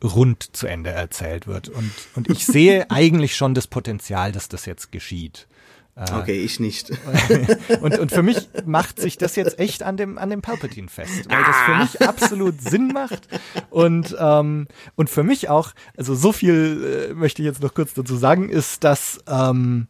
rund 0.03 0.55
zu 0.55 0.67
Ende 0.67 0.91
erzählt 0.91 1.47
wird. 1.47 1.69
Und, 1.69 1.91
und 2.15 2.29
ich 2.29 2.45
sehe 2.45 2.85
eigentlich 2.91 3.35
schon 3.35 3.53
das 3.53 3.67
Potenzial, 3.67 4.31
dass 4.31 4.49
das 4.49 4.65
jetzt 4.65 4.91
geschieht. 4.91 5.47
Äh, 5.95 6.13
okay, 6.13 6.43
ich 6.43 6.59
nicht. 6.59 6.91
und, 7.81 7.97
und 7.97 8.11
für 8.11 8.21
mich 8.21 8.49
macht 8.65 8.99
sich 8.99 9.17
das 9.17 9.35
jetzt 9.35 9.57
echt 9.57 9.81
an 9.81 9.97
dem, 9.97 10.19
an 10.19 10.29
dem 10.29 10.41
Palpatine 10.41 10.89
fest, 10.89 11.27
weil 11.27 11.43
das 11.43 11.55
für 11.65 11.75
mich 11.75 12.07
absolut 12.07 12.61
Sinn 12.61 12.89
macht. 12.89 13.27
Und, 13.71 14.15
ähm, 14.19 14.67
und 14.95 15.09
für 15.09 15.23
mich 15.23 15.49
auch, 15.49 15.71
also 15.97 16.13
so 16.13 16.31
viel 16.31 17.09
äh, 17.09 17.13
möchte 17.15 17.41
ich 17.41 17.47
jetzt 17.47 17.63
noch 17.63 17.73
kurz 17.73 17.95
dazu 17.95 18.15
sagen, 18.15 18.49
ist, 18.49 18.83
dass 18.83 19.19
ähm, 19.27 19.87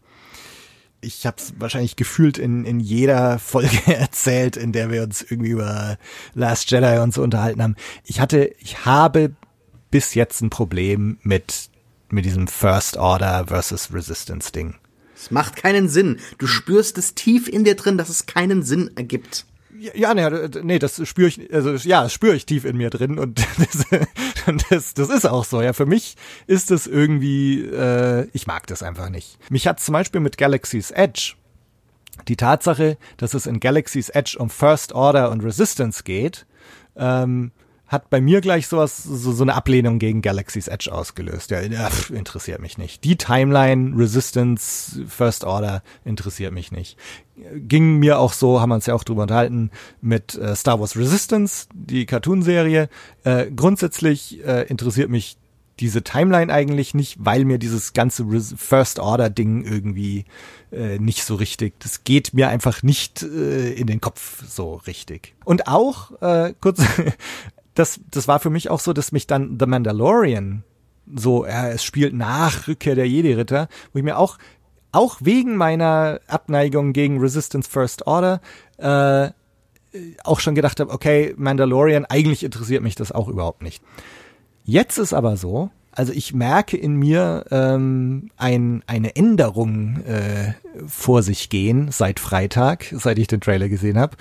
ich 1.02 1.26
habe 1.26 1.38
es 1.38 1.54
wahrscheinlich 1.60 1.98
gefühlt 1.98 2.38
in, 2.38 2.64
in 2.64 2.80
jeder 2.80 3.38
Folge 3.38 3.78
erzählt, 3.88 4.56
in 4.56 4.72
der 4.72 4.90
wir 4.92 5.04
uns 5.04 5.22
irgendwie 5.22 5.52
über 5.52 5.98
Last 6.34 6.72
Jedi 6.72 7.00
und 7.00 7.14
so 7.14 7.22
unterhalten 7.22 7.62
haben. 7.62 7.76
Ich 8.06 8.22
hatte, 8.22 8.54
ich 8.60 8.86
habe 8.86 9.34
bis 9.98 10.14
jetzt 10.14 10.42
ein 10.42 10.52
Problem 10.52 11.18
mit, 11.24 11.72
mit 12.10 12.24
diesem 12.24 12.48
First 12.48 12.98
Order 12.98 13.46
versus 13.48 13.92
Resistance 13.92 14.52
Ding. 14.52 14.76
Es 15.16 15.32
macht 15.32 15.56
keinen 15.56 15.90
Sinn. 15.90 16.20
Du 16.38 16.46
spürst 16.46 17.00
es 17.00 17.16
tief 17.16 17.48
in 17.48 17.64
dir 17.64 17.74
drin, 17.74 17.98
dass 17.98 18.10
es 18.10 18.28
keinen 18.28 18.62
Sinn 18.62 18.92
ergibt. 18.96 19.48
Ja, 19.96 20.14
nee, 20.14 20.30
nee, 20.62 20.78
das 20.78 21.02
spüre 21.08 21.30
ich, 21.30 21.52
also 21.52 21.72
ja, 21.72 22.04
das 22.04 22.14
spüre 22.14 22.36
ich 22.36 22.46
tief 22.46 22.64
in 22.64 22.78
mir 22.78 22.92
drin 22.92 23.18
und 23.18 23.40
das, 23.58 23.88
das, 24.70 24.94
das 24.94 25.10
ist 25.10 25.26
auch 25.26 25.46
so. 25.46 25.64
Ja, 25.64 25.74
für 25.74 25.88
mich 25.88 26.16
ist 26.46 26.70
es 26.70 26.86
irgendwie, 26.86 27.64
äh, 27.64 28.28
ich 28.34 28.46
mag 28.46 28.68
das 28.68 28.84
einfach 28.84 29.10
nicht. 29.10 29.40
Mich 29.50 29.66
hat 29.66 29.80
zum 29.80 29.94
Beispiel 29.94 30.22
mit 30.22 30.38
Galaxy's 30.38 30.92
Edge 30.92 31.34
die 32.28 32.38
Tatsache, 32.38 33.00
dass 33.18 33.34
es 33.34 33.48
in 33.48 33.60
Galaxy's 33.60 34.10
Edge 34.10 34.38
um 34.38 34.52
First 34.52 34.94
Order 34.94 35.32
und 35.32 35.44
Resistance 35.44 36.04
geht, 36.04 36.46
ähm, 36.96 37.52
hat 37.88 38.10
bei 38.10 38.20
mir 38.20 38.42
gleich 38.42 38.68
sowas, 38.68 39.02
so, 39.04 39.32
so 39.32 39.44
eine 39.44 39.56
Ablehnung 39.56 39.98
gegen 40.00 40.22
Galaxy's 40.22 40.68
Edge 40.68 40.92
ausgelöst. 40.92 41.52
Ja, 41.52 41.90
pff, 41.90 42.10
interessiert 42.10 42.62
mich 42.62 42.78
nicht. 42.78 43.04
Die 43.04 43.16
Timeline, 43.16 43.98
Resistance, 43.98 45.06
First 45.08 45.46
Order 45.46 45.84
interessiert 46.04 46.54
mich 46.54 46.72
nicht. 46.72 46.98
Ging 47.56 47.98
mir 47.98 48.20
auch 48.20 48.34
so, 48.34 48.60
haben 48.60 48.70
wir 48.70 48.76
uns 48.76 48.88
ja 48.88 48.94
auch 48.94 49.04
drüber 49.04 49.22
unterhalten, 49.24 49.72
mit 50.02 50.36
äh, 50.36 50.56
Star 50.56 50.80
Wars 50.80 50.98
Resistance, 50.98 51.68
die 51.74 52.06
Cartoonserie. 52.06 52.90
Äh, 53.24 53.52
grundsätzlich 53.52 54.44
äh, 54.46 54.68
interessiert 54.68 55.10
mich 55.10 55.38
diese 55.80 56.04
Timeline 56.04 56.52
eigentlich 56.52 56.94
nicht, 56.94 57.18
weil 57.20 57.46
mir 57.46 57.60
dieses 57.60 57.94
ganze 57.94 58.26
First 58.58 59.00
Order 59.00 59.30
Ding 59.30 59.64
irgendwie 59.64 60.26
äh, 60.72 60.98
nicht 61.00 61.24
so 61.24 61.36
richtig, 61.36 61.80
das 61.80 62.04
geht 62.04 62.34
mir 62.34 62.50
einfach 62.50 62.84
nicht 62.84 63.22
äh, 63.22 63.74
in 63.74 63.88
den 63.88 64.02
Kopf 64.02 64.44
so 64.48 64.76
richtig. 64.88 65.36
Und 65.46 65.68
auch 65.68 66.20
äh, 66.22 66.54
kurz 66.60 66.82
das, 67.78 68.00
das 68.10 68.28
war 68.28 68.40
für 68.40 68.50
mich 68.50 68.70
auch 68.70 68.80
so, 68.80 68.94
dass 68.94 69.12
mich 69.12 69.28
dann 69.28 69.58
The 69.60 69.68
Mandalorian 69.68 70.64
so, 71.16 71.46
ja, 71.46 71.70
es 71.70 71.84
spielt 71.84 72.14
nach 72.14 72.68
Rückkehr 72.68 72.96
der 72.96 73.08
Jedi-Ritter, 73.08 73.70
wo 73.94 74.00
ich 74.00 74.04
mir 74.04 74.18
auch, 74.18 74.38
auch 74.92 75.18
wegen 75.22 75.56
meiner 75.56 76.20
Abneigung 76.28 76.92
gegen 76.92 77.20
Resistance 77.20 77.70
First 77.70 78.08
Order, 78.08 78.42
äh, 78.78 79.30
auch 80.24 80.40
schon 80.40 80.56
gedacht 80.56 80.80
habe, 80.80 80.92
okay, 80.92 81.34
Mandalorian, 81.38 82.06
eigentlich 82.06 82.44
interessiert 82.44 82.84
mich 82.84 82.96
das 82.96 83.12
auch 83.12 83.30
überhaupt 83.30 83.62
nicht. 83.62 83.82
Jetzt 84.66 84.98
ist 84.98 85.14
aber 85.14 85.38
so, 85.38 85.70
also 85.92 86.12
ich 86.12 86.34
merke 86.34 86.76
in 86.76 86.96
mir 86.96 87.46
ähm, 87.52 88.30
ein, 88.36 88.84
eine 88.86 89.16
Änderung 89.16 90.04
äh, 90.04 90.54
vor 90.86 91.24
sich 91.24 91.50
gehen 91.50 91.90
seit 91.92 92.20
Freitag, 92.20 92.86
seit 92.92 93.18
ich 93.18 93.28
den 93.28 93.42
Trailer 93.42 93.70
gesehen 93.70 93.98
habe 93.98 94.18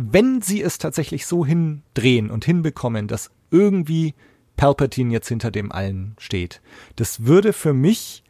wenn 0.00 0.40
sie 0.40 0.62
es 0.62 0.78
tatsächlich 0.78 1.26
so 1.26 1.44
hindrehen 1.44 2.30
und 2.30 2.44
hinbekommen, 2.44 3.08
dass 3.08 3.32
irgendwie 3.50 4.14
Palpatine 4.56 5.12
jetzt 5.12 5.28
hinter 5.28 5.50
dem 5.50 5.72
allen 5.72 6.14
steht, 6.18 6.62
das 6.94 7.24
würde 7.24 7.52
für 7.52 7.74
mich, 7.74 8.22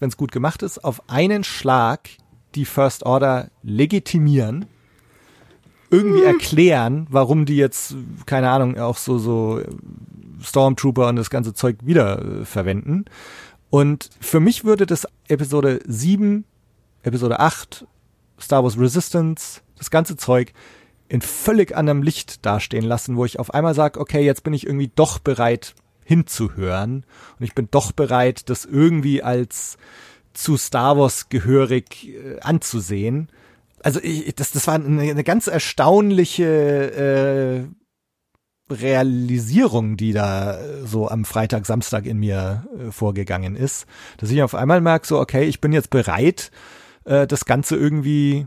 wenn 0.00 0.08
es 0.08 0.16
gut 0.16 0.32
gemacht 0.32 0.64
ist, 0.64 0.82
auf 0.82 1.08
einen 1.08 1.44
Schlag 1.44 2.10
die 2.56 2.64
First 2.64 3.06
Order 3.06 3.50
legitimieren, 3.62 4.66
irgendwie 5.90 6.20
hm. 6.20 6.26
erklären, 6.26 7.06
warum 7.08 7.46
die 7.46 7.56
jetzt, 7.56 7.94
keine 8.26 8.50
Ahnung, 8.50 8.78
auch 8.78 8.96
so, 8.96 9.18
so 9.18 9.62
Stormtrooper 10.42 11.08
und 11.08 11.16
das 11.16 11.30
ganze 11.30 11.54
Zeug 11.54 11.76
wieder 11.82 12.40
äh, 12.40 12.44
verwenden. 12.44 13.04
Und 13.70 14.10
für 14.20 14.40
mich 14.40 14.64
würde 14.64 14.86
das 14.86 15.06
Episode 15.28 15.78
7, 15.86 16.44
Episode 17.04 17.38
8, 17.38 17.86
Star 18.40 18.64
Wars 18.64 18.76
Resistance, 18.76 19.60
das 19.78 19.90
ganze 19.90 20.16
Zeug 20.16 20.52
in 21.08 21.22
völlig 21.22 21.76
anderem 21.76 22.02
Licht 22.02 22.44
dastehen 22.44 22.84
lassen, 22.84 23.16
wo 23.16 23.24
ich 23.24 23.38
auf 23.38 23.54
einmal 23.54 23.74
sage, 23.74 23.98
okay, 23.98 24.24
jetzt 24.24 24.44
bin 24.44 24.52
ich 24.52 24.66
irgendwie 24.66 24.90
doch 24.94 25.18
bereit 25.18 25.74
hinzuhören 26.04 27.04
und 27.38 27.44
ich 27.44 27.54
bin 27.54 27.68
doch 27.70 27.92
bereit, 27.92 28.50
das 28.50 28.64
irgendwie 28.64 29.22
als 29.22 29.78
zu 30.32 30.56
Star 30.56 30.96
Wars 30.96 31.28
gehörig 31.28 32.08
äh, 32.08 32.40
anzusehen. 32.40 33.30
Also 33.82 34.00
ich, 34.02 34.34
das, 34.34 34.52
das 34.52 34.66
war 34.66 34.74
eine, 34.74 35.02
eine 35.02 35.24
ganz 35.24 35.46
erstaunliche 35.46 37.68
äh, 38.70 38.72
Realisierung, 38.72 39.96
die 39.96 40.12
da 40.12 40.58
so 40.84 41.08
am 41.08 41.24
Freitag, 41.24 41.66
Samstag 41.66 42.06
in 42.06 42.18
mir 42.18 42.66
äh, 42.78 42.92
vorgegangen 42.92 43.56
ist, 43.56 43.86
dass 44.18 44.30
ich 44.30 44.42
auf 44.42 44.54
einmal 44.54 44.80
merke, 44.80 45.06
so 45.06 45.18
okay, 45.18 45.44
ich 45.44 45.60
bin 45.60 45.72
jetzt 45.72 45.90
bereit, 45.90 46.50
äh, 47.04 47.26
das 47.26 47.44
Ganze 47.44 47.76
irgendwie 47.76 48.46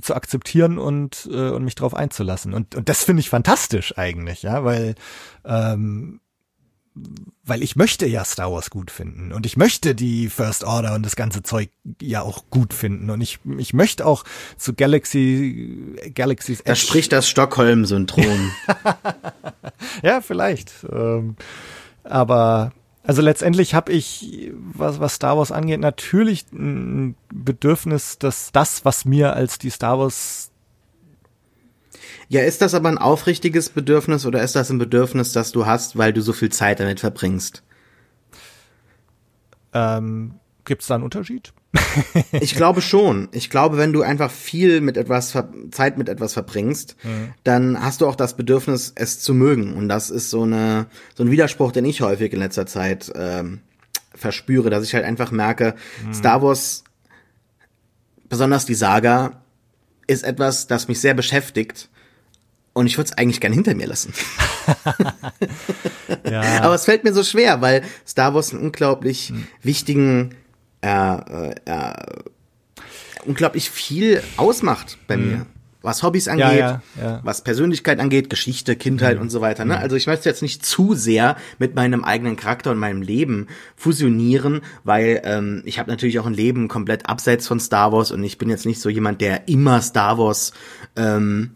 zu 0.00 0.14
akzeptieren 0.14 0.78
und, 0.78 1.28
äh, 1.32 1.50
und 1.50 1.64
mich 1.64 1.74
darauf 1.74 1.94
einzulassen. 1.94 2.54
Und, 2.54 2.74
und 2.74 2.88
das 2.88 3.04
finde 3.04 3.20
ich 3.20 3.30
fantastisch 3.30 3.96
eigentlich, 3.96 4.42
ja, 4.42 4.64
weil 4.64 4.94
ähm, 5.44 6.20
weil 7.44 7.62
ich 7.62 7.76
möchte 7.76 8.06
ja 8.06 8.24
Star 8.24 8.52
Wars 8.52 8.70
gut 8.70 8.90
finden 8.90 9.32
und 9.32 9.46
ich 9.46 9.56
möchte 9.56 9.94
die 9.94 10.28
First 10.28 10.64
Order 10.64 10.94
und 10.94 11.04
das 11.04 11.16
ganze 11.16 11.42
Zeug 11.42 11.70
ja 12.02 12.22
auch 12.22 12.44
gut 12.50 12.74
finden 12.74 13.10
und 13.10 13.20
ich 13.20 13.38
ich 13.58 13.72
möchte 13.72 14.04
auch 14.04 14.24
zu 14.56 14.74
Galaxy 14.74 15.94
Galaxy's 16.14 16.60
Edge. 16.60 16.70
Da 16.70 16.74
spricht 16.76 17.12
das 17.12 17.28
Stockholm-Syndrom. 17.28 18.50
ja, 20.02 20.20
vielleicht. 20.20 20.72
Ähm, 20.90 21.36
aber 22.04 22.72
also 23.08 23.22
letztendlich 23.22 23.72
habe 23.72 23.90
ich, 23.90 24.52
was, 24.54 25.00
was 25.00 25.14
Star 25.14 25.38
Wars 25.38 25.50
angeht, 25.50 25.80
natürlich 25.80 26.44
ein 26.52 27.14
Bedürfnis, 27.32 28.18
dass 28.18 28.52
das, 28.52 28.84
was 28.84 29.06
mir 29.06 29.32
als 29.32 29.58
die 29.58 29.70
Star 29.70 29.98
Wars 29.98 30.50
ja, 32.28 32.42
ist 32.42 32.60
das 32.60 32.74
aber 32.74 32.90
ein 32.90 32.98
aufrichtiges 32.98 33.70
Bedürfnis 33.70 34.26
oder 34.26 34.42
ist 34.42 34.54
das 34.54 34.68
ein 34.68 34.76
Bedürfnis, 34.76 35.32
das 35.32 35.52
du 35.52 35.64
hast, 35.64 35.96
weil 35.96 36.12
du 36.12 36.20
so 36.20 36.34
viel 36.34 36.50
Zeit 36.50 36.80
damit 36.80 37.00
verbringst? 37.00 37.62
Ähm, 39.72 40.34
Gibt 40.66 40.82
es 40.82 40.88
da 40.88 40.96
einen 40.96 41.04
Unterschied? 41.04 41.54
Ich 42.32 42.54
glaube 42.54 42.80
schon. 42.80 43.28
Ich 43.32 43.50
glaube, 43.50 43.76
wenn 43.76 43.92
du 43.92 44.02
einfach 44.02 44.30
viel 44.30 44.80
mit 44.80 44.96
etwas 44.96 45.36
Zeit 45.70 45.98
mit 45.98 46.08
etwas 46.08 46.32
verbringst, 46.32 46.96
mhm. 47.02 47.34
dann 47.44 47.82
hast 47.82 48.00
du 48.00 48.06
auch 48.06 48.16
das 48.16 48.36
Bedürfnis, 48.36 48.92
es 48.94 49.20
zu 49.20 49.34
mögen. 49.34 49.74
Und 49.74 49.88
das 49.88 50.10
ist 50.10 50.30
so 50.30 50.42
eine 50.42 50.86
so 51.14 51.24
ein 51.24 51.30
Widerspruch, 51.30 51.72
den 51.72 51.84
ich 51.84 52.00
häufig 52.00 52.32
in 52.32 52.38
letzter 52.38 52.66
Zeit 52.66 53.12
ähm, 53.14 53.60
verspüre, 54.14 54.70
dass 54.70 54.84
ich 54.84 54.94
halt 54.94 55.04
einfach 55.04 55.30
merke, 55.30 55.74
mhm. 56.04 56.14
Star 56.14 56.42
Wars, 56.42 56.84
besonders 58.28 58.66
die 58.66 58.74
Saga, 58.74 59.42
ist 60.06 60.24
etwas, 60.24 60.66
das 60.66 60.88
mich 60.88 61.00
sehr 61.00 61.14
beschäftigt 61.14 61.88
Und 62.72 62.86
ich 62.86 62.96
würde 62.96 63.10
es 63.10 63.18
eigentlich 63.18 63.40
gern 63.40 63.52
hinter 63.52 63.74
mir 63.74 63.86
lassen. 63.86 64.12
ja. 66.30 66.40
Aber 66.62 66.74
es 66.74 66.84
fällt 66.84 67.04
mir 67.04 67.12
so 67.12 67.22
schwer, 67.22 67.60
weil 67.60 67.82
Star 68.06 68.34
Wars 68.34 68.52
einen 68.52 68.62
unglaublich 68.62 69.28
hm. 69.28 69.46
wichtigen, 69.62 70.34
äh, 70.82 70.88
äh, 70.88 71.54
äh, 71.64 71.92
unglaublich 73.24 73.70
viel 73.70 74.22
ausmacht 74.36 74.98
bei 75.06 75.14
hm. 75.14 75.28
mir 75.28 75.46
was 75.80 76.02
Hobbys 76.02 76.26
angeht, 76.26 76.58
ja, 76.58 76.82
ja, 77.00 77.02
ja. 77.02 77.20
was 77.22 77.42
Persönlichkeit 77.42 78.00
angeht, 78.00 78.30
Geschichte, 78.30 78.74
Kindheit 78.74 79.16
mhm. 79.16 79.22
und 79.22 79.30
so 79.30 79.40
weiter. 79.40 79.64
Ne? 79.64 79.76
Mhm. 79.76 79.80
Also 79.80 79.96
ich 79.96 80.06
möchte 80.06 80.28
jetzt 80.28 80.42
nicht 80.42 80.64
zu 80.64 80.94
sehr 80.94 81.36
mit 81.58 81.76
meinem 81.76 82.04
eigenen 82.04 82.36
Charakter 82.36 82.72
und 82.72 82.78
meinem 82.78 83.00
Leben 83.00 83.46
fusionieren, 83.76 84.62
weil 84.82 85.20
ähm, 85.24 85.62
ich 85.64 85.78
habe 85.78 85.90
natürlich 85.90 86.18
auch 86.18 86.26
ein 86.26 86.34
Leben 86.34 86.68
komplett 86.68 87.08
abseits 87.08 87.46
von 87.46 87.60
Star 87.60 87.92
Wars 87.92 88.10
und 88.10 88.24
ich 88.24 88.38
bin 88.38 88.50
jetzt 88.50 88.66
nicht 88.66 88.80
so 88.80 88.88
jemand, 88.88 89.20
der 89.20 89.48
immer 89.48 89.80
Star 89.80 90.18
Wars 90.18 90.52
ähm, 90.96 91.52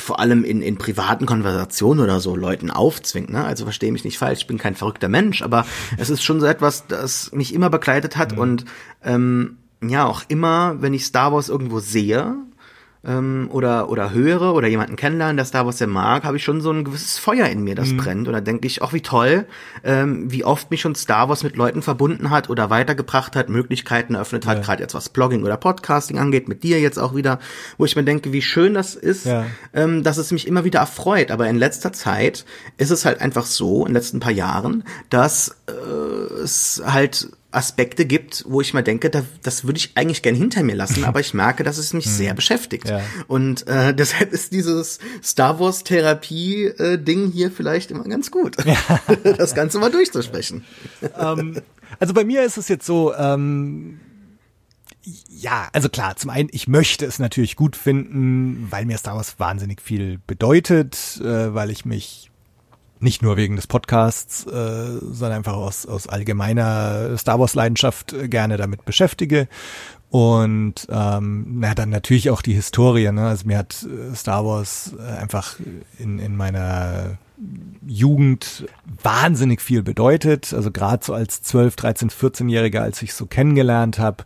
vor 0.00 0.20
allem 0.20 0.44
in, 0.44 0.62
in 0.62 0.78
privaten 0.78 1.26
Konversationen 1.26 2.02
oder 2.02 2.20
so 2.20 2.36
Leuten 2.36 2.70
aufzwingt. 2.70 3.30
Ne? 3.30 3.44
Also 3.44 3.64
verstehe 3.64 3.92
mich 3.92 4.04
nicht 4.04 4.18
falsch, 4.18 4.40
ich 4.40 4.46
bin 4.46 4.58
kein 4.58 4.74
verrückter 4.74 5.08
Mensch, 5.08 5.42
aber 5.42 5.66
es 5.96 6.10
ist 6.10 6.22
schon 6.22 6.40
so 6.40 6.46
etwas, 6.46 6.86
das 6.86 7.32
mich 7.32 7.54
immer 7.54 7.70
begleitet 7.70 8.16
hat 8.16 8.32
mhm. 8.32 8.38
und 8.38 8.64
ähm, 9.04 9.56
ja, 9.82 10.04
auch 10.04 10.22
immer, 10.28 10.76
wenn 10.82 10.92
ich 10.92 11.06
Star 11.06 11.32
Wars 11.32 11.48
irgendwo 11.48 11.80
sehe, 11.80 12.36
ähm, 13.04 13.48
oder, 13.50 13.88
oder 13.88 14.12
höre 14.12 14.54
oder 14.54 14.68
jemanden 14.68 14.96
kennenlernen, 14.96 15.36
der 15.36 15.46
Star 15.46 15.64
Wars 15.64 15.78
sehr 15.78 15.86
mag, 15.86 16.24
habe 16.24 16.36
ich 16.36 16.44
schon 16.44 16.60
so 16.60 16.70
ein 16.70 16.84
gewisses 16.84 17.18
Feuer 17.18 17.46
in 17.46 17.62
mir, 17.62 17.74
das 17.74 17.88
mhm. 17.88 17.96
brennt. 17.96 18.28
Und 18.28 18.34
da 18.34 18.40
denke 18.40 18.66
ich, 18.66 18.82
ach 18.82 18.92
wie 18.92 19.00
toll, 19.00 19.46
ähm, 19.84 20.30
wie 20.30 20.44
oft 20.44 20.70
mich 20.70 20.82
schon 20.82 20.94
Star 20.94 21.28
Wars 21.28 21.42
mit 21.42 21.56
Leuten 21.56 21.80
verbunden 21.82 22.30
hat 22.30 22.50
oder 22.50 22.68
weitergebracht 22.68 23.36
hat, 23.36 23.48
Möglichkeiten 23.48 24.14
eröffnet 24.14 24.46
hat, 24.46 24.58
ja. 24.58 24.62
gerade 24.64 24.82
jetzt 24.82 24.94
was 24.94 25.08
Blogging 25.08 25.44
oder 25.44 25.56
Podcasting 25.56 26.18
angeht, 26.18 26.48
mit 26.48 26.62
dir 26.62 26.80
jetzt 26.80 26.98
auch 26.98 27.14
wieder, 27.14 27.38
wo 27.78 27.86
ich 27.86 27.96
mir 27.96 28.04
denke, 28.04 28.32
wie 28.32 28.42
schön 28.42 28.74
das 28.74 28.94
ist, 28.94 29.24
ja. 29.24 29.46
ähm, 29.72 30.02
dass 30.02 30.18
es 30.18 30.30
mich 30.30 30.46
immer 30.46 30.64
wieder 30.64 30.80
erfreut. 30.80 31.30
Aber 31.30 31.48
in 31.48 31.56
letzter 31.56 31.92
Zeit 31.92 32.44
ist 32.76 32.90
es 32.90 33.04
halt 33.04 33.20
einfach 33.20 33.46
so, 33.46 33.80
in 33.80 33.92
den 33.92 33.94
letzten 33.94 34.20
paar 34.20 34.32
Jahren, 34.32 34.84
dass 35.08 35.56
äh, 35.68 36.42
es 36.42 36.82
halt 36.84 37.30
Aspekte 37.52 38.06
gibt, 38.06 38.44
wo 38.46 38.60
ich 38.60 38.74
mal 38.74 38.82
denke, 38.82 39.10
da, 39.10 39.24
das 39.42 39.64
würde 39.64 39.78
ich 39.78 39.92
eigentlich 39.96 40.22
gern 40.22 40.34
hinter 40.34 40.62
mir 40.62 40.76
lassen, 40.76 41.04
aber 41.04 41.20
ich 41.20 41.34
merke, 41.34 41.64
dass 41.64 41.78
es 41.78 41.92
mich 41.92 42.04
hm. 42.06 42.12
sehr 42.12 42.34
beschäftigt. 42.34 42.88
Ja. 42.88 43.00
Und 43.26 43.66
äh, 43.66 43.94
deshalb 44.00 44.32
ist 44.32 44.52
dieses 44.52 44.98
Star 45.22 45.58
Wars 45.58 45.84
Therapie 45.84 46.66
äh, 46.66 46.98
Ding 46.98 47.30
hier 47.32 47.50
vielleicht 47.50 47.90
immer 47.90 48.04
ganz 48.04 48.30
gut, 48.30 48.56
ja. 48.64 48.76
das 49.36 49.54
Ganze 49.54 49.78
mal 49.78 49.90
durchzusprechen. 49.90 50.64
Ähm, 51.18 51.60
also 51.98 52.14
bei 52.14 52.24
mir 52.24 52.44
ist 52.44 52.56
es 52.56 52.68
jetzt 52.68 52.86
so. 52.86 53.14
Ähm 53.14 54.00
ja, 55.28 55.68
also 55.72 55.88
klar, 55.88 56.16
zum 56.16 56.30
einen, 56.30 56.50
ich 56.52 56.68
möchte 56.68 57.06
es 57.06 57.18
natürlich 57.18 57.56
gut 57.56 57.74
finden, 57.74 58.66
weil 58.70 58.84
mir 58.84 58.98
Star 58.98 59.16
Wars 59.16 59.38
wahnsinnig 59.38 59.80
viel 59.80 60.20
bedeutet, 60.26 61.18
äh, 61.22 61.54
weil 61.54 61.70
ich 61.70 61.86
mich 61.86 62.29
nicht 63.00 63.22
nur 63.22 63.36
wegen 63.36 63.56
des 63.56 63.66
Podcasts, 63.66 64.46
äh, 64.46 64.98
sondern 65.00 65.38
einfach 65.38 65.54
aus, 65.54 65.86
aus 65.86 66.06
allgemeiner 66.06 67.16
Star 67.18 67.40
Wars-Leidenschaft 67.40 68.12
äh, 68.12 68.28
gerne 68.28 68.56
damit 68.56 68.84
beschäftige. 68.84 69.48
Und 70.10 70.88
ähm, 70.90 71.46
na, 71.60 71.74
dann 71.74 71.90
natürlich 71.90 72.30
auch 72.30 72.42
die 72.42 72.54
Historie. 72.54 73.10
Ne? 73.12 73.28
Also 73.28 73.46
mir 73.46 73.58
hat 73.58 73.84
äh, 73.84 74.14
Star 74.14 74.44
Wars 74.44 74.94
äh, 74.98 75.02
einfach 75.02 75.56
in, 75.98 76.18
in 76.18 76.36
meiner 76.36 77.18
Jugend 77.86 78.66
wahnsinnig 79.02 79.62
viel 79.62 79.82
bedeutet. 79.82 80.52
Also 80.52 80.70
gerade 80.70 81.04
so 81.04 81.14
als 81.14 81.42
12, 81.42 81.76
13, 81.76 82.10
14-Jähriger, 82.10 82.80
als 82.80 83.00
ich 83.02 83.14
so 83.14 83.26
kennengelernt 83.26 83.98
habe, 83.98 84.24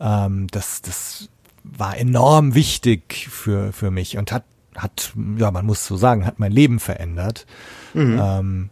ähm, 0.00 0.48
das, 0.50 0.82
das 0.82 1.28
war 1.64 1.96
enorm 1.96 2.54
wichtig 2.54 3.28
für, 3.30 3.72
für 3.72 3.90
mich 3.90 4.18
und 4.18 4.32
hat, 4.32 4.44
hat, 4.76 5.12
ja, 5.36 5.50
man 5.50 5.66
muss 5.66 5.86
so 5.86 5.96
sagen, 5.96 6.26
hat 6.26 6.38
mein 6.38 6.52
Leben 6.52 6.80
verändert. 6.80 7.46
Mhm. 7.94 8.20
Ähm, 8.22 8.70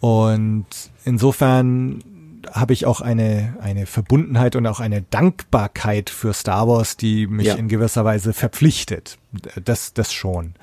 und 0.00 0.66
insofern 1.04 2.02
habe 2.50 2.72
ich 2.72 2.86
auch 2.86 3.00
eine, 3.00 3.56
eine 3.60 3.86
Verbundenheit 3.86 4.56
und 4.56 4.66
auch 4.66 4.80
eine 4.80 5.02
Dankbarkeit 5.02 6.10
für 6.10 6.32
Star 6.32 6.66
Wars, 6.66 6.96
die 6.96 7.26
mich 7.26 7.46
ja. 7.46 7.54
in 7.54 7.68
gewisser 7.68 8.04
Weise 8.04 8.32
verpflichtet. 8.32 9.18
Das, 9.64 9.94
das 9.94 10.12
schon. 10.12 10.54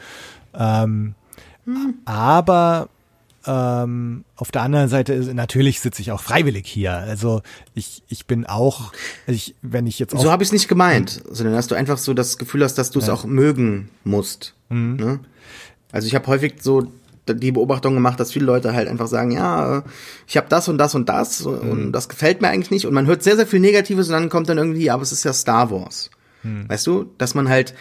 Ähm, 0.53 1.15
mhm. 1.65 1.95
Aber 2.06 2.89
ähm, 3.49 4.26
auf 4.35 4.51
der 4.51 4.61
anderen 4.61 4.89
Seite 4.89 5.13
ist 5.13 5.34
natürlich 5.34 5.80
sitze 5.80 6.03
ich 6.03 6.11
auch 6.11 6.21
freiwillig 6.21 6.67
hier. 6.67 6.93
Also 6.93 7.41
ich, 7.73 8.03
ich 8.07 8.27
bin 8.27 8.45
auch, 8.45 8.93
ich, 9.26 9.55
wenn 9.63 9.88
ich 9.88 9.97
jetzt 9.97 10.13
auch 10.13 10.21
so 10.21 10.31
habe 10.31 10.43
ich 10.43 10.49
es 10.49 10.53
nicht 10.53 10.67
gemeint, 10.67 11.23
sondern 11.27 11.55
dass 11.55 11.65
du 11.65 11.73
einfach 11.73 11.97
so 11.97 12.13
das 12.13 12.38
Gefühl 12.38 12.63
hast, 12.63 12.76
dass 12.76 12.91
du 12.91 12.99
es 12.99 13.07
ja. 13.07 13.13
auch 13.13 13.26
mögen 13.26 13.89
musst. 14.03 14.53
Mhm. 14.69 14.95
Ne? 14.97 15.19
Also 15.91 16.07
ich 16.07 16.13
habe 16.13 16.27
häufig 16.27 16.61
so 16.61 16.91
die 17.27 17.51
Beobachtung 17.51 17.95
gemacht, 17.95 18.19
dass 18.19 18.31
viele 18.31 18.45
Leute 18.45 18.73
halt 18.73 18.88
einfach 18.88 19.07
sagen, 19.07 19.31
ja, 19.31 19.84
ich 20.27 20.38
habe 20.38 20.47
das 20.47 20.67
und 20.67 20.77
das 20.77 20.93
und 20.93 21.09
das 21.09 21.43
mhm. 21.43 21.57
und 21.57 21.91
das 21.91 22.07
gefällt 22.07 22.41
mir 22.41 22.49
eigentlich 22.49 22.71
nicht 22.71 22.85
und 22.85 22.93
man 22.93 23.07
hört 23.07 23.23
sehr, 23.23 23.35
sehr 23.35 23.47
viel 23.47 23.59
Negatives 23.59 24.07
und 24.09 24.13
dann 24.13 24.30
kommt 24.30 24.49
dann 24.49 24.59
irgendwie, 24.59 24.85
ja, 24.85 24.93
aber 24.93 25.03
es 25.03 25.11
ist 25.11 25.23
ja 25.23 25.34
Star 25.34 25.71
Wars. 25.71 26.11
Mhm. 26.43 26.69
Weißt 26.69 26.85
du, 26.85 27.11
dass 27.17 27.34
man 27.34 27.49
halt 27.49 27.73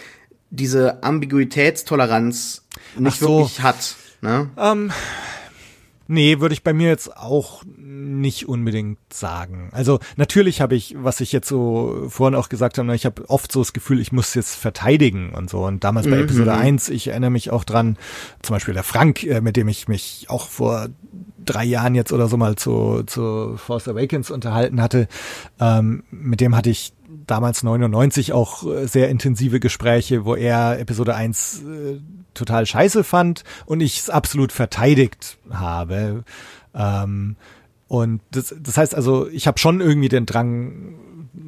diese 0.48 1.02
Ambiguitätstoleranz 1.02 2.62
nicht 2.98 3.20
so. 3.20 3.40
wirklich 3.40 3.60
hat. 3.60 3.96
Ne? 4.22 4.48
Ähm, 4.56 4.90
Nee, 6.10 6.40
würde 6.40 6.54
ich 6.54 6.62
bei 6.62 6.72
mir 6.72 6.88
jetzt 6.88 7.14
auch 7.18 7.62
nicht 7.76 8.48
unbedingt 8.48 8.98
sagen. 9.12 9.68
Also 9.72 10.00
natürlich 10.16 10.62
habe 10.62 10.74
ich, 10.74 10.96
was 10.98 11.20
ich 11.20 11.32
jetzt 11.32 11.46
so 11.46 12.06
vorhin 12.08 12.34
auch 12.34 12.48
gesagt 12.48 12.78
habe, 12.78 12.94
ich 12.94 13.04
habe 13.04 13.28
oft 13.28 13.52
so 13.52 13.60
das 13.60 13.74
Gefühl, 13.74 14.00
ich 14.00 14.10
muss 14.10 14.32
jetzt 14.32 14.54
verteidigen 14.54 15.34
und 15.34 15.50
so. 15.50 15.66
Und 15.66 15.84
damals 15.84 16.08
bei 16.08 16.16
mhm. 16.16 16.24
Episode 16.24 16.54
1, 16.54 16.88
ich 16.88 17.08
erinnere 17.08 17.30
mich 17.30 17.50
auch 17.50 17.62
dran, 17.62 17.98
zum 18.40 18.56
Beispiel 18.56 18.72
der 18.72 18.84
Frank, 18.84 19.22
äh, 19.22 19.42
mit 19.42 19.56
dem 19.56 19.68
ich 19.68 19.86
mich 19.86 20.24
auch 20.28 20.48
vor 20.48 20.88
drei 21.44 21.64
Jahren 21.64 21.94
jetzt 21.94 22.12
oder 22.12 22.28
so 22.28 22.38
mal 22.38 22.56
zu, 22.56 23.02
zu 23.04 23.58
Force 23.58 23.86
Awakens 23.86 24.30
unterhalten 24.30 24.80
hatte, 24.80 25.08
ähm, 25.60 26.04
mit 26.10 26.40
dem 26.40 26.56
hatte 26.56 26.70
ich 26.70 26.94
damals 27.26 27.62
99 27.62 28.32
auch 28.32 28.66
äh, 28.66 28.86
sehr 28.86 29.10
intensive 29.10 29.60
Gespräche, 29.60 30.24
wo 30.24 30.34
er 30.34 30.80
Episode 30.80 31.14
1 31.14 31.62
äh, 31.62 32.00
total 32.38 32.66
scheiße 32.66 33.04
fand 33.04 33.44
und 33.66 33.80
ich 33.80 33.98
es 33.98 34.10
absolut 34.10 34.52
verteidigt 34.52 35.38
habe. 35.50 36.24
Ähm, 36.74 37.36
und 37.88 38.20
das, 38.30 38.54
das 38.58 38.76
heißt 38.76 38.94
also, 38.94 39.28
ich 39.28 39.46
habe 39.46 39.58
schon 39.58 39.80
irgendwie 39.80 40.08
den 40.08 40.26
Drang, 40.26 40.94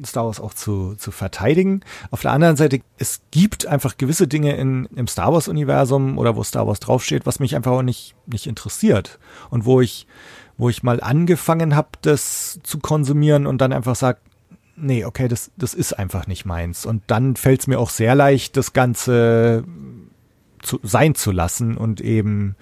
Star 0.05 0.25
Wars 0.25 0.39
auch 0.39 0.53
zu, 0.53 0.95
zu 0.95 1.11
verteidigen. 1.11 1.81
Auf 2.09 2.21
der 2.21 2.31
anderen 2.31 2.55
Seite, 2.55 2.81
es 2.97 3.21
gibt 3.31 3.65
einfach 3.65 3.97
gewisse 3.97 4.27
Dinge 4.27 4.55
in, 4.55 4.85
im 4.95 5.07
Star 5.07 5.31
Wars-Universum 5.33 6.17
oder 6.17 6.35
wo 6.35 6.43
Star 6.43 6.67
Wars 6.67 6.79
draufsteht, 6.79 7.25
was 7.25 7.39
mich 7.39 7.55
einfach 7.55 7.71
auch 7.71 7.83
nicht, 7.83 8.15
nicht 8.25 8.47
interessiert. 8.47 9.19
Und 9.49 9.65
wo 9.65 9.81
ich, 9.81 10.07
wo 10.57 10.69
ich 10.69 10.83
mal 10.83 11.01
angefangen 11.01 11.75
habe, 11.75 11.89
das 12.01 12.59
zu 12.63 12.79
konsumieren 12.79 13.45
und 13.45 13.59
dann 13.59 13.73
einfach 13.73 13.95
sage, 13.95 14.19
nee, 14.75 15.05
okay, 15.05 15.27
das, 15.27 15.51
das 15.57 15.73
ist 15.73 15.93
einfach 15.93 16.27
nicht 16.27 16.45
meins. 16.45 16.85
Und 16.85 17.03
dann 17.07 17.35
fällt 17.35 17.61
es 17.61 17.67
mir 17.67 17.79
auch 17.79 17.89
sehr 17.89 18.15
leicht, 18.15 18.57
das 18.57 18.73
Ganze 18.73 19.63
zu, 20.61 20.79
sein 20.83 21.15
zu 21.15 21.31
lassen 21.31 21.77
und 21.77 22.01
eben 22.01 22.55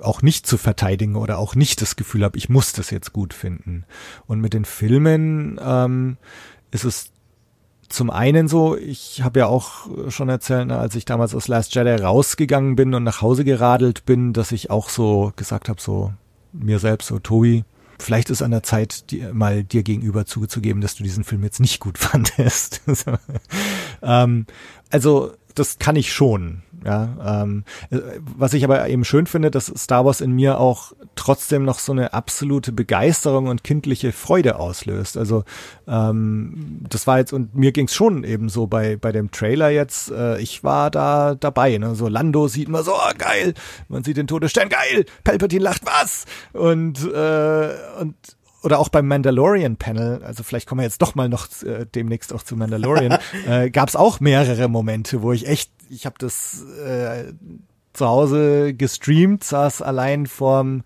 auch 0.00 0.22
nicht 0.22 0.46
zu 0.46 0.58
verteidigen 0.58 1.16
oder 1.16 1.38
auch 1.38 1.54
nicht 1.54 1.80
das 1.80 1.96
Gefühl 1.96 2.24
habe, 2.24 2.36
ich 2.36 2.48
muss 2.48 2.72
das 2.72 2.90
jetzt 2.90 3.12
gut 3.12 3.34
finden. 3.34 3.84
Und 4.26 4.40
mit 4.40 4.52
den 4.52 4.64
Filmen 4.64 5.60
ähm, 5.62 6.16
ist 6.70 6.84
es 6.84 7.12
zum 7.88 8.10
einen 8.10 8.48
so, 8.48 8.76
ich 8.76 9.22
habe 9.22 9.40
ja 9.40 9.46
auch 9.46 9.86
schon 10.08 10.28
erzählt, 10.28 10.68
ne, 10.68 10.78
als 10.78 10.94
ich 10.94 11.04
damals 11.04 11.34
aus 11.34 11.46
Last 11.46 11.74
Jedi 11.74 11.94
rausgegangen 11.94 12.74
bin 12.74 12.94
und 12.94 13.04
nach 13.04 13.20
Hause 13.20 13.44
geradelt 13.44 14.06
bin, 14.06 14.32
dass 14.32 14.50
ich 14.50 14.70
auch 14.70 14.88
so 14.88 15.32
gesagt 15.36 15.68
habe, 15.68 15.80
so 15.80 16.12
mir 16.52 16.78
selbst, 16.78 17.08
so 17.08 17.18
Tobi, 17.18 17.64
vielleicht 17.98 18.30
ist 18.30 18.42
an 18.42 18.50
der 18.50 18.62
Zeit, 18.62 19.10
dir, 19.10 19.32
mal 19.34 19.62
dir 19.62 19.82
gegenüber 19.82 20.26
zugezugeben, 20.26 20.80
dass 20.80 20.94
du 20.94 21.02
diesen 21.02 21.24
Film 21.24 21.42
jetzt 21.42 21.60
nicht 21.60 21.80
gut 21.80 21.98
fandest. 21.98 22.82
ähm, 24.02 24.46
also 24.90 25.32
das 25.54 25.78
kann 25.78 25.96
ich 25.96 26.12
schon. 26.12 26.62
Ja, 26.84 27.42
ähm, 27.42 27.64
äh, 27.90 27.98
was 28.36 28.54
ich 28.54 28.64
aber 28.64 28.88
eben 28.88 29.04
schön 29.04 29.26
finde, 29.26 29.50
dass 29.50 29.66
Star 29.66 30.04
Wars 30.04 30.20
in 30.20 30.32
mir 30.32 30.58
auch 30.58 30.92
trotzdem 31.14 31.64
noch 31.64 31.78
so 31.78 31.92
eine 31.92 32.12
absolute 32.12 32.72
Begeisterung 32.72 33.46
und 33.46 33.64
kindliche 33.64 34.12
Freude 34.12 34.56
auslöst. 34.56 35.16
Also 35.16 35.44
ähm, 35.86 36.80
das 36.88 37.06
war 37.06 37.18
jetzt 37.18 37.32
und 37.32 37.54
mir 37.54 37.72
ging's 37.72 37.94
schon 37.94 38.24
eben 38.24 38.48
so 38.48 38.66
bei 38.66 38.96
bei 38.96 39.12
dem 39.12 39.30
Trailer 39.30 39.70
jetzt. 39.70 40.10
Äh, 40.10 40.40
ich 40.40 40.64
war 40.64 40.90
da 40.90 41.34
dabei. 41.34 41.78
Ne? 41.78 41.94
So 41.94 42.08
Lando 42.08 42.48
sieht 42.48 42.68
man 42.68 42.84
so 42.84 42.92
oh, 42.94 43.12
geil, 43.16 43.54
man 43.88 44.04
sieht 44.04 44.16
den 44.16 44.26
Todesstern 44.26 44.68
geil, 44.68 45.04
Palpatine 45.24 45.64
lacht 45.64 45.82
was 45.84 46.24
und 46.52 46.98
äh, 47.04 47.70
und 48.00 48.14
oder 48.62 48.78
auch 48.78 48.88
beim 48.88 49.06
Mandalorian 49.08 49.76
Panel, 49.76 50.22
also 50.24 50.42
vielleicht 50.42 50.68
kommen 50.68 50.80
wir 50.80 50.84
jetzt 50.84 51.02
doch 51.02 51.14
mal 51.14 51.28
noch 51.28 51.48
äh, 51.62 51.86
demnächst 51.94 52.32
auch 52.32 52.42
zu 52.42 52.56
Mandalorian, 52.56 53.18
äh, 53.48 53.70
gab 53.70 53.88
es 53.88 53.96
auch 53.96 54.20
mehrere 54.20 54.68
Momente, 54.68 55.22
wo 55.22 55.32
ich 55.32 55.48
echt, 55.48 55.70
ich 55.92 56.06
habe 56.06 56.16
das 56.18 56.64
äh, 56.84 57.32
zu 57.92 58.06
Hause 58.06 58.72
gestreamt, 58.74 59.44
saß 59.44 59.82
allein 59.82 60.26
vorm 60.26 60.82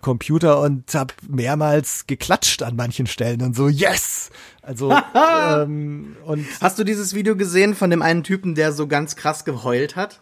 Computer 0.00 0.60
und 0.60 0.92
habe 0.94 1.14
mehrmals 1.28 2.06
geklatscht 2.06 2.62
an 2.62 2.76
manchen 2.76 3.06
Stellen 3.06 3.42
und 3.42 3.54
so 3.54 3.68
yes. 3.68 4.30
Also 4.62 4.92
ähm, 5.14 6.16
und 6.24 6.46
hast 6.60 6.78
du 6.78 6.84
dieses 6.84 7.14
Video 7.14 7.36
gesehen 7.36 7.74
von 7.74 7.90
dem 7.90 8.02
einen 8.02 8.24
Typen, 8.24 8.54
der 8.54 8.72
so 8.72 8.86
ganz 8.86 9.16
krass 9.16 9.44
geheult 9.44 9.96
hat? 9.96 10.20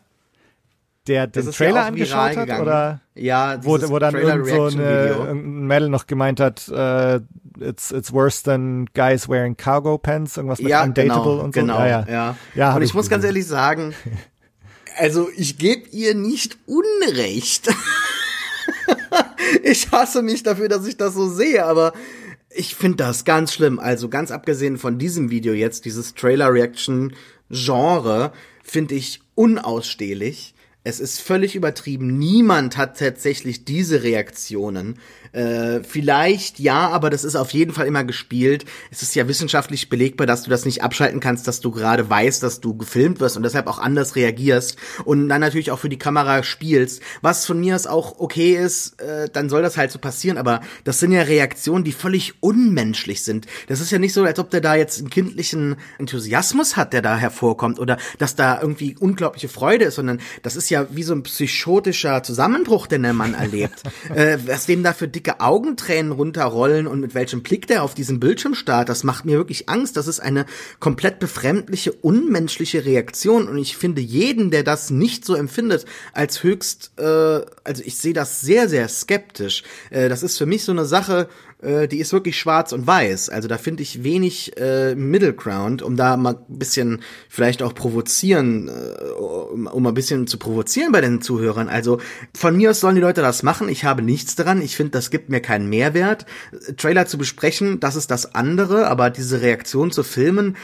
Der 1.09 1.27
den 1.27 1.51
Trailer 1.51 1.81
ja 1.81 1.87
angeschaut 1.87 2.37
hat 2.37 2.61
oder 2.61 3.01
Ja, 3.15 3.59
wo, 3.63 3.79
wo 3.89 3.99
dann 3.99 4.15
irgend 4.15 4.47
so 4.47 4.65
eine, 4.65 5.09
irgendein 5.09 5.67
Mädel 5.67 5.89
noch 5.89 6.07
gemeint 6.07 6.41
hat, 6.41 6.69
äh, 6.69 7.21
it's 7.61 7.91
it's 7.91 8.13
worse 8.13 8.43
than 8.43 8.87
guys 8.95 9.29
wearing 9.29 9.57
cargo 9.57 9.99
pants, 9.99 10.37
irgendwas 10.37 10.61
mit 10.61 10.71
ja, 10.71 10.83
undateable 10.83 11.23
genau, 11.23 11.45
und 11.45 11.55
so. 11.55 11.61
Genau, 11.61 11.79
ja, 11.81 11.87
ja. 11.87 12.07
ja. 12.09 12.37
Ja, 12.55 12.77
und 12.77 12.83
ich, 12.83 12.91
ich 12.91 12.95
muss 12.95 13.09
ganz 13.09 13.23
gesehen. 13.23 13.37
ehrlich 13.37 13.47
sagen, 13.47 13.95
also 14.99 15.29
ich 15.37 15.59
gebe 15.59 15.89
ihr 15.91 16.15
nicht 16.15 16.59
Unrecht. 16.67 17.69
ich 19.63 19.91
hasse 19.93 20.23
mich 20.23 20.43
dafür, 20.43 20.69
dass 20.69 20.87
ich 20.87 20.97
das 20.97 21.15
so 21.15 21.29
sehe, 21.29 21.65
aber 21.65 21.93
ich 22.51 22.75
finde 22.75 22.97
das 22.99 23.25
ganz 23.25 23.53
schlimm. 23.53 23.79
Also 23.79 24.09
ganz 24.09 24.31
abgesehen 24.31 24.79
von 24.79 24.99
diesem 24.99 25.31
Video 25.31 25.53
jetzt, 25.53 25.85
dieses 25.85 26.15
Trailer-Reaction-Genre, 26.15 28.33
finde 28.63 28.95
ich 28.95 29.21
unausstehlich. 29.35 30.55
Es 30.89 31.01
ist 31.01 31.21
völlig 31.21 31.57
übertrieben. 31.57 32.17
Niemand 32.17 32.77
hat 32.77 33.01
tatsächlich 33.01 33.65
diese 33.65 34.05
Reaktionen. 34.05 35.01
Äh, 35.33 35.81
vielleicht 35.83 36.59
ja, 36.59 36.89
aber 36.89 37.11
das 37.11 37.25
ist 37.25 37.37
auf 37.37 37.51
jeden 37.51 37.73
Fall 37.73 37.87
immer 37.87 38.05
gespielt. 38.05 38.65
Es 38.91 39.03
ist 39.03 39.15
ja 39.15 39.29
wissenschaftlich 39.29 39.89
belegbar, 39.89 40.27
dass 40.27 40.43
du 40.43 40.51
das 40.51 40.65
nicht 40.65 40.83
abschalten 40.83 41.21
kannst, 41.21 41.47
dass 41.49 41.61
du 41.61 41.71
gerade 41.71 42.09
weißt, 42.09 42.43
dass 42.43 42.61
du 42.61 42.77
gefilmt 42.77 43.21
wirst 43.21 43.37
und 43.37 43.43
deshalb 43.43 43.67
auch 43.67 43.79
anders 43.79 44.17
reagierst 44.17 44.77
und 45.05 45.29
dann 45.29 45.41
natürlich 45.41 45.71
auch 45.71 45.79
für 45.79 45.89
die 45.89 45.99
Kamera 45.99 46.43
spielst. 46.43 47.03
Was 47.23 47.47
von 47.47 47.61
mir 47.61 47.75
aus 47.75 47.87
auch 47.87 48.19
okay 48.19 48.55
ist, 48.57 49.01
äh, 49.01 49.29
dann 49.33 49.49
soll 49.49 49.63
das 49.63 49.77
halt 49.77 49.91
so 49.91 49.99
passieren, 49.99 50.39
aber 50.39 50.61
das 50.85 51.01
sind 51.01 51.13
ja 51.13 51.23
Reaktionen, 51.23 51.85
die 51.85 51.93
völlig 51.93 52.35
unmenschlich 52.41 53.23
sind. 53.23 53.47
Das 53.69 53.81
ist 53.81 53.91
ja 53.91 53.99
nicht 53.99 54.13
so, 54.13 54.25
als 54.25 54.39
ob 54.39 54.51
der 54.51 54.61
da 54.61 54.75
jetzt 54.75 54.99
einen 54.99 55.11
kindlichen 55.11 55.77
Enthusiasmus 55.99 56.77
hat, 56.77 56.93
der 56.93 57.03
da 57.03 57.17
hervorkommt 57.17 57.79
oder 57.79 57.99
dass 58.19 58.37
da 58.37 58.61
irgendwie 58.61 58.97
unglaubliche 58.99 59.49
Freude 59.49 59.87
ist, 59.87 59.97
sondern 59.97 60.21
das 60.43 60.57
ist 60.57 60.71
ja 60.71 60.87
wie 60.91 61.03
so 61.03 61.15
ein 61.15 61.23
psychotischer 61.23 62.23
Zusammenbruch, 62.23 62.87
den 62.87 63.03
der 63.03 63.13
Mann 63.13 63.35
erlebt. 63.35 63.83
äh, 64.15 64.39
was 64.47 64.67
dem 64.67 64.83
da 64.83 64.93
für 64.93 65.09
dicke 65.17 65.41
Augentränen 65.41 66.13
runterrollen 66.13 66.87
und 66.87 67.01
mit 67.01 67.15
welchem 67.15 67.43
Blick 67.43 67.67
der 67.67 67.83
auf 67.83 67.95
diesen 67.95 68.21
Bildschirm 68.21 68.55
starrt, 68.55 68.91
das 68.91 69.03
macht 69.03 69.25
mir 69.25 69.39
wirklich 69.39 69.69
Angst. 69.69 69.97
Das 69.97 70.07
ist 70.07 70.21
eine 70.21 70.45
komplett 70.79 71.19
befremdliche, 71.19 71.93
unmenschliche 71.93 72.85
Reaktion 72.85 73.49
und 73.49 73.57
ich 73.57 73.77
finde 73.77 74.03
jeden, 74.03 74.51
der 74.51 74.63
das 74.63 74.91
nicht 74.91 75.25
so 75.25 75.35
empfindet, 75.35 75.87
als 76.13 76.43
höchst, 76.43 76.93
äh, 76.99 77.03
also 77.65 77.83
ich 77.85 77.97
sehe 77.97 78.13
das 78.13 78.43
sehr, 78.43 78.69
sehr 78.69 78.89
skeptisch. 78.89 79.63
Äh, 79.91 80.11
das 80.11 80.23
ist 80.23 80.37
für 80.37 80.47
mich 80.47 80.65
so 80.65 80.73
eine 80.73 80.85
Sache, 80.85 81.29
äh, 81.63 81.89
die 81.89 81.99
ist 81.99 82.13
wirklich 82.13 82.39
schwarz 82.39 82.73
und 82.73 82.87
weiß. 82.87 83.29
Also 83.31 83.49
da 83.49 83.59
finde 83.59 83.83
ich 83.83 84.05
wenig 84.05 84.57
äh, 84.59 84.95
Middle 84.95 85.35
Ground, 85.35 85.83
um 85.83 85.97
da 85.97 86.17
mal 86.17 86.35
ein 86.49 86.59
bisschen 86.59 87.03
vielleicht 87.29 87.63
auch 87.63 87.75
provozieren, 87.75 88.69
äh, 88.69 89.11
um, 89.13 89.67
um 89.67 89.87
ein 89.87 89.95
bisschen 89.95 90.27
zu 90.27 90.39
provozieren 90.39 90.93
bei 90.93 91.01
den 91.01 91.21
Zuhörern. 91.21 91.69
Also 91.69 91.99
von 92.35 92.57
mir 92.57 92.71
aus 92.71 92.81
sollen 92.81 92.97
die 92.97 93.01
Leute 93.01 93.23
das 93.23 93.43
machen. 93.43 93.69
Ich 93.69 93.85
habe 93.85 94.03
nichts 94.03 94.35
daran. 94.35 94.61
Ich 94.61 94.77
finde, 94.77 94.93
das 94.93 95.11
gibt 95.11 95.29
mir 95.31 95.41
keinen 95.41 95.69
Mehrwert. 95.69 96.27
Trailer 96.77 97.07
zu 97.07 97.19
besprechen, 97.19 97.81
das 97.81 97.97
ist 97.97 98.11
das 98.11 98.35
andere, 98.35 98.89
aber 98.89 99.11
diese 99.11 99.41
Reaktion 99.41 99.91
zu 99.91 100.03
filmen, 100.03 100.57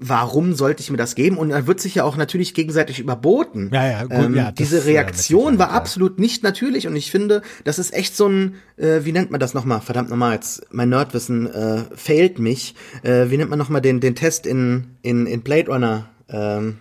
warum 0.00 0.54
sollte 0.54 0.82
ich 0.82 0.90
mir 0.90 0.96
das 0.96 1.14
geben? 1.14 1.36
Und 1.36 1.50
dann 1.50 1.66
wird 1.66 1.78
sich 1.78 1.94
ja 1.94 2.04
auch 2.04 2.16
natürlich 2.16 2.54
gegenseitig 2.54 2.98
überboten. 2.98 3.70
Ja, 3.72 3.86
ja, 3.86 4.02
gut, 4.04 4.12
ähm, 4.12 4.34
ja, 4.34 4.50
diese 4.50 4.86
Reaktion 4.86 5.58
war 5.58 5.70
absolut 5.70 6.18
nicht 6.18 6.42
natürlich 6.42 6.88
und 6.88 6.96
ich 6.96 7.10
finde, 7.10 7.42
das 7.64 7.78
ist 7.78 7.92
echt 7.92 8.16
so 8.16 8.26
ein, 8.26 8.54
äh, 8.78 9.00
wie 9.04 9.12
nennt 9.12 9.30
man 9.30 9.38
das 9.38 9.52
nochmal? 9.52 9.82
Verdammt 9.82 10.08
nochmal, 10.08 10.34
jetzt 10.34 10.66
mein 10.70 10.88
Nerdwissen 10.88 11.52
äh, 11.52 11.84
fehlt 11.94 12.38
mich. 12.38 12.74
Äh, 13.02 13.30
wie 13.30 13.36
nennt 13.36 13.50
man 13.50 13.58
nochmal 13.58 13.82
den, 13.82 14.00
den 14.00 14.14
Test 14.14 14.46
in, 14.46 14.86
in, 15.02 15.26
in 15.26 15.42
Blade 15.42 15.70
Runner? 15.70 16.08
Ähm, 16.30 16.78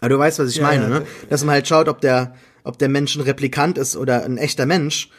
aber 0.00 0.08
du 0.08 0.18
weißt, 0.18 0.38
was 0.38 0.50
ich 0.50 0.56
Ja, 0.56 0.62
meine, 0.62 0.88
ne? 0.88 1.02
Dass 1.28 1.44
man 1.44 1.54
halt 1.54 1.68
schaut, 1.68 1.88
ob 1.88 2.00
der, 2.00 2.34
ob 2.64 2.78
der 2.78 2.88
Mensch 2.88 3.14
ein 3.16 3.22
Replikant 3.22 3.76
ist 3.76 3.96
oder 3.96 4.24
ein 4.24 4.38
echter 4.38 4.64
Mensch. 4.64 5.10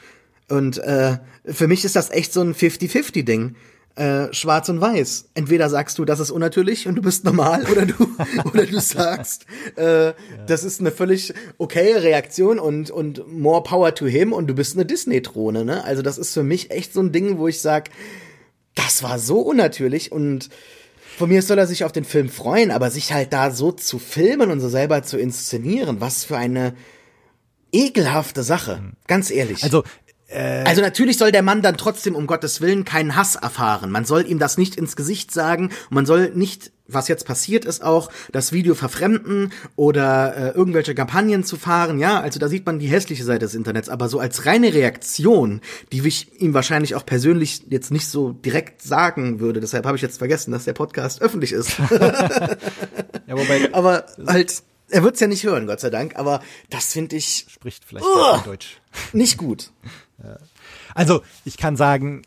Und 0.49 0.77
äh, 0.79 1.17
für 1.45 1.67
mich 1.67 1.85
ist 1.85 1.95
das 1.95 2.09
echt 2.09 2.33
so 2.33 2.41
ein 2.41 2.55
50-50-Ding. 2.55 3.55
Äh, 3.97 4.31
schwarz 4.31 4.69
und 4.69 4.79
weiß. 4.79 5.29
Entweder 5.33 5.71
sagst 5.71 5.97
du, 5.97 6.05
das 6.05 6.19
ist 6.19 6.29
unnatürlich 6.29 6.87
und 6.87 6.93
du 6.93 7.01
bist 7.01 7.25
normal, 7.25 7.65
oder 7.71 7.87
du, 7.87 7.95
oder 8.45 8.67
du 8.67 8.79
sagst, 8.79 9.47
äh, 9.75 10.13
das 10.45 10.63
ist 10.63 10.79
eine 10.79 10.91
völlig 10.91 11.33
okaye 11.57 12.03
Reaktion 12.03 12.59
und, 12.59 12.91
und 12.91 13.27
more 13.27 13.63
power 13.63 13.95
to 13.95 14.05
him 14.05 14.33
und 14.33 14.45
du 14.45 14.53
bist 14.53 14.75
eine 14.75 14.85
Disney-Drohne, 14.85 15.65
ne? 15.65 15.83
Also 15.83 16.03
das 16.03 16.19
ist 16.19 16.31
für 16.35 16.43
mich 16.43 16.69
echt 16.69 16.93
so 16.93 16.99
ein 16.99 17.11
Ding, 17.11 17.39
wo 17.39 17.47
ich 17.47 17.59
sag, 17.59 17.89
das 18.75 19.01
war 19.01 19.17
so 19.17 19.39
unnatürlich 19.39 20.11
und 20.11 20.49
von 21.17 21.29
mir 21.29 21.41
soll 21.41 21.57
er 21.57 21.65
sich 21.65 21.83
auf 21.83 21.91
den 21.91 22.05
Film 22.05 22.29
freuen, 22.29 22.69
aber 22.69 22.91
sich 22.91 23.13
halt 23.13 23.33
da 23.33 23.49
so 23.49 23.71
zu 23.71 23.97
filmen 23.97 24.51
und 24.51 24.59
so 24.59 24.69
selber 24.69 25.01
zu 25.01 25.17
inszenieren, 25.17 26.01
was 26.01 26.23
für 26.23 26.37
eine 26.37 26.75
ekelhafte 27.71 28.43
Sache. 28.43 28.79
Ganz 29.07 29.31
ehrlich. 29.31 29.63
Also 29.63 29.83
Also 30.29 30.81
natürlich 30.81 31.17
soll 31.17 31.31
der 31.31 31.41
Mann 31.41 31.61
dann 31.61 31.77
trotzdem 31.77 32.15
um 32.15 32.27
Gottes 32.27 32.59
Willen 32.59 32.83
keinen 32.83 33.15
Hass 33.15 33.35
erfahren. 33.35 33.91
Man 33.91 34.03
soll 34.03 34.29
ihm 34.29 34.39
das 34.39 34.57
nicht 34.57 34.75
ins 34.75 34.95
Gesicht 34.95 35.31
sagen 35.31 35.71
man 35.89 36.05
soll 36.05 36.31
nicht, 36.33 36.71
was 36.87 37.07
jetzt 37.07 37.25
passiert 37.25 37.65
ist, 37.65 37.83
auch 37.83 38.09
das 38.31 38.51
Video 38.51 38.75
verfremden 38.75 39.51
oder 39.75 40.35
äh, 40.35 40.49
irgendwelche 40.51 40.95
Kampagnen 40.95 41.43
zu 41.43 41.57
fahren. 41.57 41.99
Ja, 41.99 42.21
also 42.21 42.39
da 42.39 42.47
sieht 42.47 42.65
man 42.65 42.79
die 42.79 42.87
hässliche 42.87 43.23
Seite 43.23 43.39
des 43.39 43.55
Internets. 43.55 43.89
Aber 43.89 44.07
so 44.09 44.19
als 44.19 44.45
reine 44.45 44.73
Reaktion, 44.73 45.61
die 45.91 46.05
ich 46.07 46.39
ihm 46.41 46.53
wahrscheinlich 46.53 46.95
auch 46.95 47.05
persönlich 47.05 47.63
jetzt 47.69 47.91
nicht 47.91 48.07
so 48.07 48.31
direkt 48.31 48.81
sagen 48.81 49.39
würde. 49.39 49.59
Deshalb 49.59 49.85
habe 49.85 49.97
ich 49.97 50.01
jetzt 50.01 50.17
vergessen, 50.17 50.51
dass 50.51 50.65
der 50.65 50.73
Podcast 50.73 51.21
öffentlich 51.21 51.51
ist. 51.51 51.77
ja, 51.89 52.57
wobei 53.29 53.69
aber 53.73 54.05
halt, 54.25 54.63
er 54.89 55.03
wird's 55.03 55.19
ja 55.19 55.27
nicht 55.27 55.43
hören, 55.43 55.67
Gott 55.67 55.81
sei 55.81 55.89
Dank. 55.89 56.15
Aber 56.15 56.41
das 56.69 56.93
finde 56.93 57.17
ich 57.17 57.47
spricht 57.49 57.83
vielleicht 57.83 58.05
Uah. 58.05 58.41
Deutsch. 58.45 58.79
nicht 59.13 59.37
gut. 59.37 59.71
Also, 60.93 61.23
ich 61.45 61.57
kann 61.57 61.75
sagen, 61.77 62.23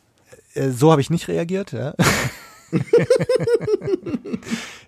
äh, 0.54 0.70
so 0.70 0.90
habe 0.90 1.00
ich 1.00 1.10
nicht 1.10 1.28
reagiert, 1.28 1.72
ja. 1.72 1.94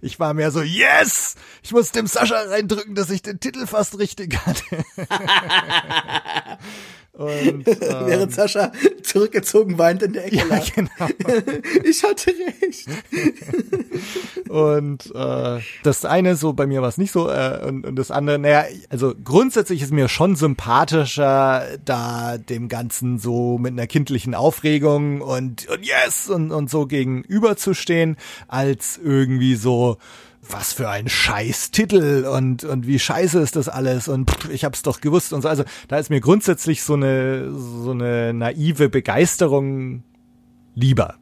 ich 0.00 0.20
war 0.20 0.34
mehr 0.34 0.50
so, 0.50 0.62
yes! 0.62 1.34
Ich 1.62 1.72
muss 1.72 1.90
dem 1.90 2.06
Sascha 2.06 2.40
reindrücken, 2.42 2.94
dass 2.94 3.10
ich 3.10 3.22
den 3.22 3.40
Titel 3.40 3.66
fast 3.66 3.98
richtig 3.98 4.38
hatte. 4.46 4.84
Und, 7.12 7.68
ähm, 7.68 8.06
Während 8.06 8.32
Sascha 8.32 8.72
zurückgezogen 9.02 9.76
weint 9.76 10.02
in 10.02 10.14
der 10.14 10.24
Ecke 10.26 10.36
ja, 10.36 10.44
lag. 10.44 10.72
genau. 10.72 10.90
Ich 11.84 12.02
hatte 12.02 12.32
recht. 12.62 12.89
Und 14.48 15.14
äh, 15.14 15.60
das 15.82 16.05
eine 16.05 16.36
so, 16.36 16.55
bei 16.55 16.66
mir 16.66 16.80
war 16.80 16.89
es 16.89 16.98
nicht 16.98 17.12
so, 17.12 17.30
äh, 17.30 17.60
und, 17.66 17.86
und 17.86 17.97
das 17.97 18.10
andere, 18.10 18.39
naja, 18.39 18.64
also 18.90 19.14
grundsätzlich 19.22 19.80
ist 19.82 19.93
mir 19.93 20.09
schon 20.09 20.36
sympathischer, 20.36 21.78
da 21.84 22.36
dem 22.39 22.68
Ganzen 22.68 23.18
so 23.18 23.56
mit 23.59 23.72
einer 23.72 23.86
kindlichen 23.86 24.34
Aufregung 24.34 25.20
und, 25.22 25.66
und 25.68 25.86
yes 25.86 26.28
und, 26.28 26.51
und 26.52 26.70
so 26.70 26.86
gegenüberzustehen, 26.86 28.16
als 28.48 29.01
irgendwie 29.02 29.55
so, 29.55 29.97
was 30.48 30.73
für 30.73 30.89
ein 30.89 31.09
Scheiß-Titel 31.09 32.27
und, 32.27 32.64
und 32.64 32.86
wie 32.86 32.98
scheiße 32.98 33.40
ist 33.40 33.56
das 33.56 33.69
alles 33.69 34.09
und 34.09 34.31
pff, 34.31 34.51
ich 34.51 34.64
hab's 34.64 34.82
doch 34.82 35.01
gewusst 35.01 35.32
und 35.32 35.43
so. 35.43 35.48
Also 35.48 35.64
da 35.89 35.98
ist 35.98 36.10
mir 36.10 36.20
grundsätzlich 36.20 36.82
so 36.82 36.94
eine, 36.94 37.52
so 37.55 37.93
eine 37.93 38.35
naive 38.35 38.89
Begeisterung 38.89 40.02
lieber 40.74 41.16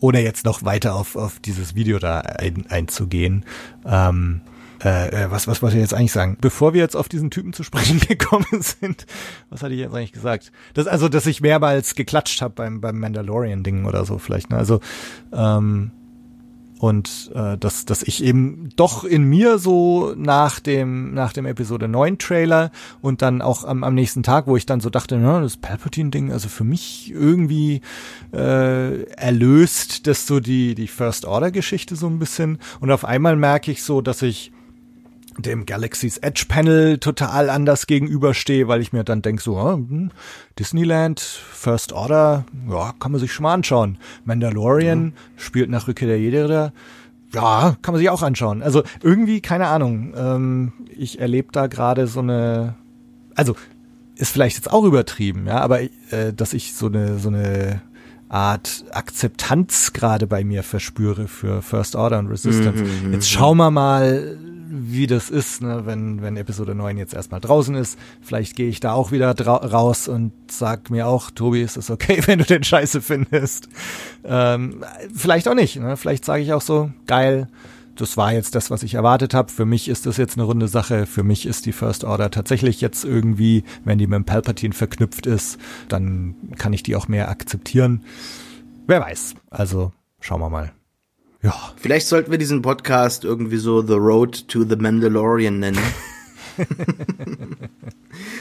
ohne 0.00 0.22
jetzt 0.22 0.44
noch 0.44 0.64
weiter 0.64 0.94
auf, 0.94 1.16
auf 1.16 1.40
dieses 1.40 1.74
Video 1.74 1.98
da 1.98 2.20
ein, 2.20 2.66
einzugehen. 2.68 3.44
Ähm, 3.84 4.42
äh, 4.84 5.24
äh, 5.24 5.30
was, 5.30 5.48
was 5.48 5.62
wollte 5.62 5.76
ich 5.76 5.82
jetzt 5.82 5.94
eigentlich 5.94 6.12
sagen? 6.12 6.36
Bevor 6.40 6.74
wir 6.74 6.82
jetzt 6.82 6.96
auf 6.96 7.08
diesen 7.08 7.30
Typen 7.30 7.52
zu 7.52 7.62
sprechen 7.62 7.98
gekommen 8.08 8.60
sind, 8.60 9.06
was 9.48 9.62
hatte 9.62 9.74
ich 9.74 9.80
jetzt 9.80 9.94
eigentlich 9.94 10.12
gesagt? 10.12 10.52
Das, 10.74 10.86
also, 10.86 11.08
dass 11.08 11.26
ich 11.26 11.40
mehrmals 11.40 11.94
geklatscht 11.94 12.42
habe 12.42 12.54
beim, 12.54 12.80
beim 12.80 12.98
Mandalorian-Ding 13.00 13.86
oder 13.86 14.04
so 14.04 14.18
vielleicht. 14.18 14.50
Ne? 14.50 14.58
Also, 14.58 14.80
ähm, 15.32 15.92
und 16.78 17.30
äh, 17.34 17.56
dass, 17.56 17.86
dass 17.86 18.02
ich 18.02 18.22
eben 18.22 18.68
doch 18.76 19.04
in 19.04 19.24
mir 19.24 19.58
so 19.58 20.14
nach 20.16 20.60
dem, 20.60 21.14
nach 21.14 21.32
dem 21.32 21.46
Episode 21.46 21.88
9 21.88 22.18
Trailer 22.18 22.70
und 23.00 23.22
dann 23.22 23.40
auch 23.40 23.64
am, 23.64 23.82
am 23.84 23.94
nächsten 23.94 24.22
Tag, 24.22 24.46
wo 24.46 24.56
ich 24.56 24.66
dann 24.66 24.80
so 24.80 24.90
dachte, 24.90 25.16
na, 25.16 25.40
das 25.40 25.56
Palpatine-Ding, 25.56 26.32
also 26.32 26.48
für 26.48 26.64
mich 26.64 27.10
irgendwie 27.12 27.80
äh, 28.32 29.02
erlöst 29.12 30.06
das 30.06 30.26
so 30.26 30.40
die, 30.40 30.74
die 30.74 30.88
First 30.88 31.24
Order-Geschichte 31.24 31.96
so 31.96 32.08
ein 32.08 32.18
bisschen. 32.18 32.58
Und 32.80 32.90
auf 32.90 33.04
einmal 33.04 33.36
merke 33.36 33.70
ich 33.70 33.82
so, 33.82 34.00
dass 34.00 34.22
ich 34.22 34.52
dem 35.38 35.66
Galaxy's 35.66 36.18
Edge 36.18 36.46
Panel 36.48 36.98
total 36.98 37.50
anders 37.50 37.86
gegenüberstehe, 37.86 38.68
weil 38.68 38.80
ich 38.80 38.92
mir 38.92 39.04
dann 39.04 39.22
denke, 39.22 39.42
so, 39.42 39.60
hm, 39.60 40.10
Disneyland, 40.58 41.20
First 41.20 41.92
Order, 41.92 42.44
ja, 42.68 42.94
kann 42.98 43.12
man 43.12 43.20
sich 43.20 43.32
schon 43.32 43.44
mal 43.44 43.54
anschauen. 43.54 43.98
Mandalorian 44.24 44.98
mhm. 45.04 45.12
spielt 45.36 45.70
nach 45.70 45.88
Rückkehr 45.88 46.08
der 46.08 46.20
Jedi, 46.20 46.70
ja, 47.34 47.76
kann 47.82 47.92
man 47.92 47.98
sich 47.98 48.10
auch 48.10 48.22
anschauen. 48.22 48.62
Also 48.62 48.82
irgendwie, 49.02 49.40
keine 49.40 49.66
Ahnung, 49.66 50.14
ähm, 50.16 50.72
ich 50.96 51.20
erlebe 51.20 51.48
da 51.52 51.66
gerade 51.66 52.06
so 52.06 52.20
eine, 52.20 52.74
also 53.34 53.56
ist 54.14 54.32
vielleicht 54.32 54.56
jetzt 54.56 54.72
auch 54.72 54.84
übertrieben, 54.84 55.46
ja, 55.46 55.60
aber 55.60 55.82
äh, 55.82 56.32
dass 56.34 56.54
ich 56.54 56.74
so 56.74 56.86
eine, 56.86 57.18
so 57.18 57.28
eine 57.28 57.82
Art 58.28 58.84
Akzeptanz 58.90 59.92
gerade 59.92 60.26
bei 60.26 60.42
mir 60.42 60.62
verspüre 60.62 61.28
für 61.28 61.62
First 61.62 61.94
Order 61.94 62.18
und 62.18 62.28
Resistance. 62.28 62.82
Mhm, 62.82 63.12
Jetzt 63.12 63.30
schauen 63.30 63.56
wir 63.58 63.70
mal, 63.70 64.38
wie 64.68 65.06
das 65.06 65.30
ist, 65.30 65.62
ne, 65.62 65.82
wenn, 65.84 66.22
wenn 66.22 66.36
Episode 66.36 66.74
9 66.74 66.96
jetzt 66.98 67.14
erstmal 67.14 67.40
draußen 67.40 67.74
ist. 67.74 67.98
Vielleicht 68.20 68.56
gehe 68.56 68.68
ich 68.68 68.80
da 68.80 68.92
auch 68.92 69.12
wieder 69.12 69.38
raus 69.38 70.08
und 70.08 70.32
sag 70.50 70.90
mir 70.90 71.06
auch, 71.06 71.30
Tobi, 71.30 71.62
ist 71.62 71.76
es 71.76 71.90
okay, 71.90 72.20
wenn 72.26 72.38
du 72.38 72.44
den 72.44 72.64
Scheiße 72.64 73.00
findest. 73.00 73.68
Ähm, 74.24 74.84
vielleicht 75.14 75.48
auch 75.48 75.54
nicht. 75.54 75.76
Ne? 75.76 75.96
Vielleicht 75.96 76.24
sage 76.24 76.42
ich 76.42 76.52
auch 76.52 76.60
so, 76.60 76.90
geil, 77.06 77.48
das 77.96 78.16
war 78.16 78.32
jetzt 78.32 78.54
das, 78.54 78.70
was 78.70 78.82
ich 78.82 78.94
erwartet 78.94 79.34
habe. 79.34 79.50
Für 79.50 79.64
mich 79.64 79.88
ist 79.88 80.06
das 80.06 80.16
jetzt 80.16 80.36
eine 80.36 80.44
runde 80.44 80.68
Sache. 80.68 81.06
Für 81.06 81.22
mich 81.22 81.46
ist 81.46 81.66
die 81.66 81.72
First 81.72 82.04
Order 82.04 82.30
tatsächlich 82.30 82.80
jetzt 82.80 83.04
irgendwie, 83.04 83.64
wenn 83.84 83.98
die 83.98 84.06
mit 84.06 84.16
dem 84.16 84.24
Palpatine 84.24 84.74
verknüpft 84.74 85.26
ist, 85.26 85.58
dann 85.88 86.34
kann 86.58 86.72
ich 86.72 86.82
die 86.82 86.96
auch 86.96 87.08
mehr 87.08 87.30
akzeptieren. 87.30 88.04
Wer 88.86 89.00
weiß. 89.00 89.34
Also 89.50 89.92
schauen 90.20 90.40
wir 90.40 90.50
mal. 90.50 90.72
Ja. 91.46 91.54
Vielleicht 91.76 92.08
sollten 92.08 92.32
wir 92.32 92.38
diesen 92.38 92.60
Podcast 92.60 93.22
irgendwie 93.22 93.58
so 93.58 93.80
The 93.80 93.94
Road 93.94 94.48
to 94.48 94.64
the 94.64 94.74
Mandalorian 94.74 95.60
nennen. 95.60 95.78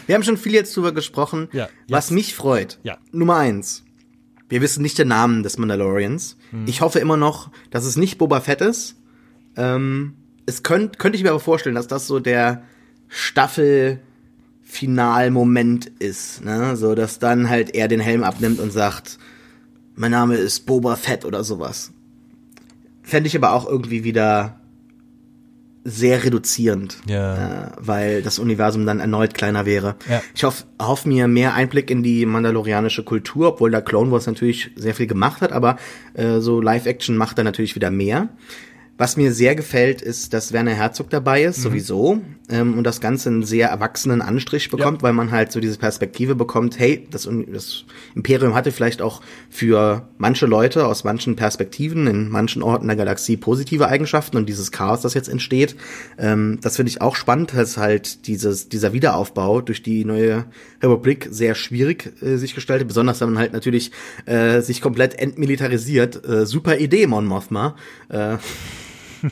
wir 0.08 0.16
haben 0.16 0.24
schon 0.24 0.38
viel 0.38 0.54
jetzt 0.54 0.76
drüber 0.76 0.92
gesprochen. 0.92 1.48
Ja, 1.52 1.70
was 1.88 2.10
mich 2.10 2.34
freut. 2.34 2.80
Ja. 2.82 2.98
Nummer 3.12 3.36
eins. 3.36 3.84
Wir 4.50 4.62
wissen 4.62 4.82
nicht 4.82 4.98
den 4.98 5.10
Namen 5.10 5.44
des 5.44 5.60
Mandalorians. 5.60 6.36
Hm. 6.50 6.64
Ich 6.66 6.82
hoffe 6.82 6.98
immer 6.98 7.16
noch, 7.16 7.52
dass 7.70 7.86
es 7.86 7.96
nicht 7.96 8.18
Boba 8.18 8.42
Fett 8.42 8.62
ist. 8.62 8.96
Ähm, 9.56 10.16
es 10.48 10.64
könnte 10.64 10.98
könnte 10.98 11.18
ich 11.18 11.24
mir 11.24 11.30
aber 11.30 11.40
vorstellen, 11.40 11.76
dass 11.76 11.88
das 11.88 12.08
so 12.08 12.20
der 12.20 12.64
Staffel 13.08 14.00
Finalmoment 14.64 15.92
ist, 16.00 16.44
ne? 16.44 16.76
So, 16.76 16.96
dass 16.96 17.20
dann 17.20 17.50
halt 17.52 17.76
er 17.76 17.88
den 17.88 18.00
Helm 18.00 18.24
abnimmt 18.24 18.60
und 18.60 18.72
sagt, 18.72 19.20
mein 19.94 20.10
Name 20.10 20.38
ist 20.38 20.66
Boba 20.66 20.96
Fett 20.96 21.24
oder 21.24 21.44
sowas. 21.44 21.92
Fände 23.06 23.28
ich 23.28 23.36
aber 23.38 23.54
auch 23.54 23.68
irgendwie 23.68 24.04
wieder 24.04 24.60
sehr 25.88 26.24
reduzierend, 26.24 26.98
ja. 27.08 27.68
äh, 27.68 27.72
weil 27.78 28.24
das 28.24 28.40
Universum 28.40 28.88
dann 28.88 29.00
erneut 29.00 29.36
kleiner 29.36 29.68
wäre. 29.68 29.96
Ja. 30.10 30.24
Ich 30.34 30.44
hoffe 30.44 30.66
hoff 30.82 31.06
mir 31.06 31.28
mehr 31.28 31.54
Einblick 31.54 31.92
in 31.92 32.02
die 32.02 32.26
mandalorianische 32.26 33.04
Kultur, 33.04 33.50
obwohl 33.50 33.70
der 33.70 33.84
Clone 33.84 34.12
Wars 34.12 34.26
natürlich 34.26 34.72
sehr 34.76 34.96
viel 34.96 35.06
gemacht 35.06 35.42
hat, 35.42 35.52
aber 35.52 35.78
äh, 36.16 36.40
so 36.40 36.60
Live-Action 36.60 37.16
macht 37.16 37.38
er 37.38 37.44
natürlich 37.44 37.76
wieder 37.76 37.92
mehr. 37.92 38.30
Was 38.98 39.16
mir 39.16 39.32
sehr 39.32 39.56
gefällt, 39.56 40.02
ist, 40.02 40.34
dass 40.34 40.54
Werner 40.54 40.74
Herzog 40.74 41.12
dabei 41.12 41.44
ist, 41.44 41.60
mhm. 41.60 41.64
sowieso, 41.64 42.22
ähm, 42.50 42.78
und 42.78 42.84
das 42.84 43.02
Ganze 43.02 43.30
einen 43.30 43.44
sehr 43.44 43.70
erwachsenen 43.70 44.22
Anstrich 44.22 44.70
bekommt, 44.70 45.00
ja. 45.00 45.04
weil 45.04 45.14
man 45.14 45.32
halt 45.32 45.52
so 45.52 45.60
diese 45.60 45.78
Perspektive 45.78 46.36
bekommt, 46.36 46.80
hey, 46.80 47.08
das, 47.10 47.28
das, 47.48 47.86
Imperium 48.16 48.54
hatte 48.54 48.72
vielleicht 48.72 49.02
auch 49.02 49.22
für 49.50 50.08
manche 50.18 50.46
Leute 50.46 50.86
aus 50.86 51.04
manchen 51.04 51.36
Perspektiven 51.36 52.08
in 52.08 52.30
manchen 52.30 52.62
Orten 52.62 52.88
der 52.88 52.96
Galaxie 52.96 53.38
positive 53.38 53.88
Eigenschaften 53.88 54.38
und 54.38 54.48
dieses 54.48 54.72
Chaos, 54.72 55.02
das 55.02 55.14
jetzt 55.14 55.30
entsteht, 55.30 55.76
ähm, 56.18 56.60
das 56.62 56.76
finde 56.76 56.90
ich 56.90 57.02
auch 57.02 57.16
spannend, 57.16 57.54
dass 57.56 57.78
halt 57.78 58.28
dieses, 58.28 58.70
dieser 58.70 58.94
Wiederaufbau 58.94 59.62
durch 59.62 59.82
die 59.82 60.06
neue 60.06 60.46
Republik 60.82 61.28
sehr 61.32 61.56
schwierig 61.56 62.14
äh, 62.22 62.38
sich 62.38 62.56
gestaltet, 62.56 62.88
besonders 62.88 63.22
wenn 63.22 63.30
man 63.30 63.40
halt 63.40 63.54
natürlich 63.54 63.92
äh, 64.26 64.62
sich 64.62 64.82
komplett 64.82 65.16
entmilitarisiert. 65.16 66.26
Äh, 66.28 66.46
super 66.46 66.78
Idee, 66.78 67.08
Mon 67.08 67.26
Mothma. 67.26 67.76
Äh, 68.10 68.38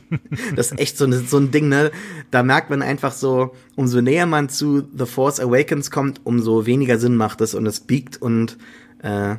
das 0.55 0.71
ist 0.71 0.79
echt 0.79 0.97
so, 0.97 1.11
so 1.11 1.37
ein 1.37 1.51
Ding, 1.51 1.69
ne? 1.69 1.91
Da 2.31 2.43
merkt 2.43 2.69
man 2.69 2.81
einfach 2.81 3.11
so, 3.11 3.53
umso 3.75 4.01
näher 4.01 4.25
man 4.25 4.49
zu 4.49 4.87
The 4.97 5.05
Force 5.05 5.39
Awakens 5.39 5.91
kommt, 5.91 6.21
umso 6.23 6.65
weniger 6.65 6.97
Sinn 6.99 7.15
macht 7.15 7.41
es 7.41 7.53
und 7.53 7.65
es 7.65 7.79
biegt 7.79 8.21
und 8.21 8.57
äh, 9.01 9.35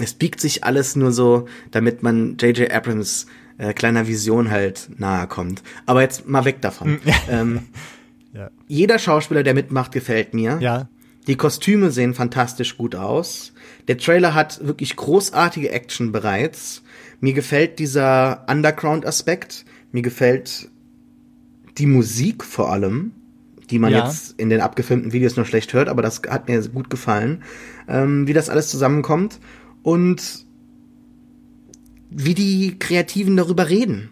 es 0.00 0.14
biegt 0.14 0.40
sich 0.40 0.64
alles 0.64 0.96
nur 0.96 1.12
so, 1.12 1.46
damit 1.70 2.02
man 2.02 2.36
J.J. 2.38 2.70
Abrams 2.70 3.26
äh, 3.58 3.72
kleiner 3.72 4.06
Vision 4.06 4.50
halt 4.50 4.88
nahe 4.98 5.26
kommt. 5.26 5.62
Aber 5.86 6.02
jetzt 6.02 6.28
mal 6.28 6.44
weg 6.44 6.60
davon. 6.60 7.00
ähm, 7.30 7.60
ja. 8.32 8.50
Jeder 8.68 8.98
Schauspieler, 8.98 9.42
der 9.42 9.54
mitmacht, 9.54 9.92
gefällt 9.92 10.34
mir. 10.34 10.58
Ja. 10.60 10.88
Die 11.26 11.36
Kostüme 11.36 11.90
sehen 11.90 12.14
fantastisch 12.14 12.76
gut 12.76 12.94
aus. 12.94 13.52
Der 13.88 13.98
Trailer 13.98 14.34
hat 14.34 14.64
wirklich 14.66 14.94
großartige 14.94 15.70
Action 15.70 16.12
bereits. 16.12 16.82
Mir 17.20 17.32
gefällt 17.32 17.78
dieser 17.78 18.44
Underground-Aspekt. 18.48 19.64
Mir 19.96 20.02
gefällt 20.02 20.68
die 21.78 21.86
Musik 21.86 22.44
vor 22.44 22.70
allem, 22.70 23.12
die 23.70 23.78
man 23.78 23.92
ja. 23.92 24.04
jetzt 24.04 24.38
in 24.38 24.50
den 24.50 24.60
abgefilmten 24.60 25.14
Videos 25.14 25.36
nur 25.36 25.46
schlecht 25.46 25.72
hört, 25.72 25.88
aber 25.88 26.02
das 26.02 26.20
hat 26.28 26.48
mir 26.48 26.60
gut 26.68 26.90
gefallen, 26.90 27.42
ähm, 27.88 28.26
wie 28.26 28.34
das 28.34 28.50
alles 28.50 28.68
zusammenkommt 28.68 29.40
und 29.82 30.44
wie 32.10 32.34
die 32.34 32.78
Kreativen 32.78 33.38
darüber 33.38 33.70
reden. 33.70 34.10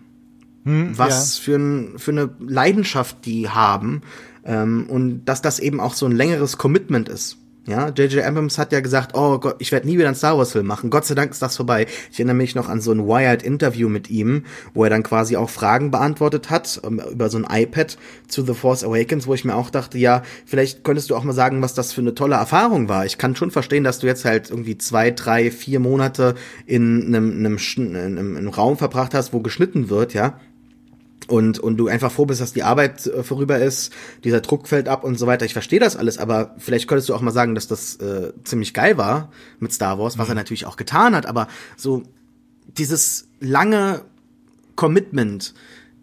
Hm, 0.64 0.96
was 0.96 1.36
ja. 1.36 1.44
für, 1.44 1.56
ein, 1.56 1.98
für 1.98 2.12
eine 2.12 2.30
Leidenschaft 2.38 3.26
die 3.26 3.50
haben 3.50 4.00
ähm, 4.46 4.86
und 4.88 5.26
dass 5.26 5.42
das 5.42 5.58
eben 5.58 5.80
auch 5.80 5.92
so 5.92 6.06
ein 6.06 6.12
längeres 6.12 6.56
Commitment 6.56 7.10
ist. 7.10 7.36
Ja, 7.66 7.88
J.J. 7.88 8.22
Abrams 8.22 8.58
hat 8.58 8.72
ja 8.72 8.80
gesagt, 8.80 9.16
oh 9.16 9.38
Gott, 9.38 9.56
ich 9.58 9.72
werde 9.72 9.86
nie 9.86 9.96
wieder 9.96 10.06
einen 10.06 10.14
Star 10.14 10.36
Wars 10.36 10.52
Film 10.52 10.66
machen. 10.66 10.90
Gott 10.90 11.06
sei 11.06 11.14
Dank 11.14 11.30
ist 11.30 11.40
das 11.40 11.56
vorbei. 11.56 11.86
Ich 12.12 12.18
erinnere 12.18 12.36
mich 12.36 12.54
noch 12.54 12.68
an 12.68 12.82
so 12.82 12.92
ein 12.92 13.06
Wired 13.06 13.42
Interview 13.42 13.88
mit 13.88 14.10
ihm, 14.10 14.44
wo 14.74 14.84
er 14.84 14.90
dann 14.90 15.02
quasi 15.02 15.36
auch 15.36 15.48
Fragen 15.48 15.90
beantwortet 15.90 16.50
hat 16.50 16.82
ähm, 16.84 17.00
über 17.10 17.30
so 17.30 17.38
ein 17.38 17.46
iPad 17.50 17.96
zu 18.28 18.44
The 18.44 18.52
Force 18.52 18.84
Awakens, 18.84 19.26
wo 19.26 19.32
ich 19.32 19.46
mir 19.46 19.54
auch 19.54 19.70
dachte, 19.70 19.96
ja, 19.96 20.22
vielleicht 20.44 20.84
könntest 20.84 21.08
du 21.08 21.16
auch 21.16 21.24
mal 21.24 21.32
sagen, 21.32 21.62
was 21.62 21.72
das 21.72 21.92
für 21.92 22.02
eine 22.02 22.14
tolle 22.14 22.34
Erfahrung 22.34 22.90
war. 22.90 23.06
Ich 23.06 23.16
kann 23.16 23.34
schon 23.34 23.50
verstehen, 23.50 23.84
dass 23.84 23.98
du 23.98 24.06
jetzt 24.06 24.26
halt 24.26 24.50
irgendwie 24.50 24.76
zwei, 24.76 25.10
drei, 25.10 25.50
vier 25.50 25.80
Monate 25.80 26.34
in 26.66 27.06
einem, 27.06 27.30
einem, 27.30 27.58
einem, 27.78 28.36
einem 28.36 28.48
Raum 28.48 28.76
verbracht 28.76 29.14
hast, 29.14 29.32
wo 29.32 29.40
geschnitten 29.40 29.88
wird, 29.88 30.12
ja 30.12 30.38
und, 31.28 31.58
und 31.58 31.76
du 31.76 31.88
einfach 31.88 32.12
froh 32.12 32.26
bist, 32.26 32.40
dass 32.40 32.52
die 32.52 32.62
Arbeit 32.62 33.06
äh, 33.06 33.22
vorüber 33.22 33.58
ist, 33.58 33.92
dieser 34.24 34.40
Druck 34.40 34.68
fällt 34.68 34.88
ab 34.88 35.04
und 35.04 35.18
so 35.18 35.26
weiter. 35.26 35.46
Ich 35.46 35.52
verstehe 35.52 35.80
das 35.80 35.96
alles, 35.96 36.18
aber 36.18 36.54
vielleicht 36.58 36.86
könntest 36.88 37.08
du 37.08 37.14
auch 37.14 37.20
mal 37.20 37.30
sagen, 37.30 37.54
dass 37.54 37.66
das 37.66 37.96
äh, 37.96 38.32
ziemlich 38.44 38.74
geil 38.74 38.98
war 38.98 39.30
mit 39.58 39.72
Star 39.72 39.98
Wars, 39.98 40.18
was 40.18 40.26
mhm. 40.28 40.32
er 40.32 40.36
natürlich 40.36 40.66
auch 40.66 40.76
getan 40.76 41.14
hat, 41.14 41.26
aber 41.26 41.48
so 41.76 42.02
dieses 42.76 43.28
lange 43.40 44.02
Commitment, 44.76 45.54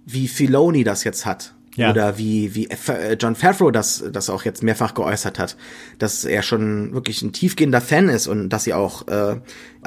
wie 0.06 0.27
Filoni 0.27 0.84
das 0.84 1.03
jetzt 1.03 1.26
hat, 1.26 1.53
ja. 1.81 1.91
Oder 1.91 2.17
wie, 2.17 2.55
wie 2.55 2.69
äh, 2.69 3.17
John 3.19 3.35
Favreau 3.35 3.71
das, 3.71 4.03
das 4.11 4.29
auch 4.29 4.43
jetzt 4.43 4.63
mehrfach 4.63 4.93
geäußert 4.93 5.39
hat, 5.39 5.57
dass 5.99 6.25
er 6.25 6.41
schon 6.41 6.93
wirklich 6.93 7.21
ein 7.21 7.33
tiefgehender 7.33 7.81
Fan 7.81 8.09
ist 8.09 8.27
und 8.27 8.49
dass 8.49 8.63
sie 8.63 8.73
auch 8.73 9.07
äh, 9.07 9.37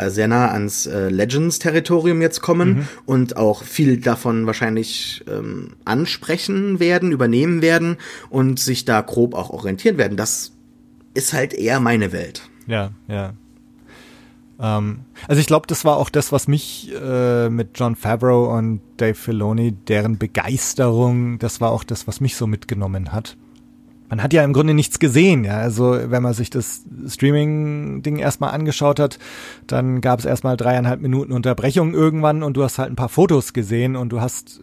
sehr 0.09 0.29
nah 0.29 0.51
ans 0.51 0.87
äh, 0.87 1.09
Legends-Territorium 1.09 2.21
jetzt 2.21 2.41
kommen 2.41 2.69
mhm. 2.69 2.89
und 3.07 3.37
auch 3.37 3.63
viel 3.63 3.99
davon 3.99 4.47
wahrscheinlich 4.47 5.25
ähm, 5.29 5.75
ansprechen 5.85 6.81
werden, 6.81 7.13
übernehmen 7.13 7.63
werden 7.63 7.97
und 8.29 8.59
sich 8.59 8.85
da 8.85 9.01
grob 9.01 9.35
auch 9.35 9.51
orientieren 9.51 9.99
werden. 9.99 10.17
Das 10.17 10.53
ist 11.15 11.33
halt 11.33 11.55
eher 11.55 11.81
meine 11.81 12.13
Welt. 12.13 12.43
Ja, 12.67 12.93
ja. 13.09 13.35
Ähm, 14.61 15.01
also 15.29 15.41
ich 15.41 15.47
glaube, 15.47 15.67
das 15.67 15.85
war 15.85 15.97
auch 15.97 16.11
das, 16.11 16.33
was 16.33 16.49
mich 16.49 16.93
äh, 16.95 17.49
mit 17.49 17.71
John 17.75 17.97
Favreau 17.97 18.57
und 18.57 18.81
Dave 18.97 19.15
Filoni, 19.15 19.73
deren 19.73 20.19
Begeisterung, 20.19 21.39
das 21.39 21.61
war 21.61 21.71
auch 21.71 21.85
das, 21.85 22.07
was 22.07 22.21
mich 22.21 22.37
so 22.37 22.47
mitgenommen 22.47 23.13
hat. 23.13 23.37
Man 24.09 24.23
hat 24.23 24.33
ja 24.33 24.45
im 24.45 24.53
Grunde 24.53 24.75
nichts 24.75 24.99
gesehen, 24.99 25.45
ja. 25.45 25.57
Also 25.57 25.99
wenn 26.07 26.23
man 26.23 26.35
sich 26.35 26.51
das 26.51 26.83
Streaming-Ding 27.09 28.19
erstmal 28.19 28.51
angeschaut 28.51 29.01
hat, 29.01 29.19
dann 29.67 30.01
gab 30.01 30.19
es 30.19 30.25
erstmal 30.25 30.57
dreieinhalb 30.57 31.01
Minuten 31.01 31.33
Unterbrechung 31.33 31.95
irgendwann 31.95 32.43
und 32.43 32.57
du 32.57 32.63
hast 32.63 32.79
halt 32.79 32.91
ein 32.91 32.97
paar 32.97 33.09
Fotos 33.09 33.55
gesehen 33.55 33.97
und 33.97 34.11
du 34.11 34.21
hast 34.21 34.63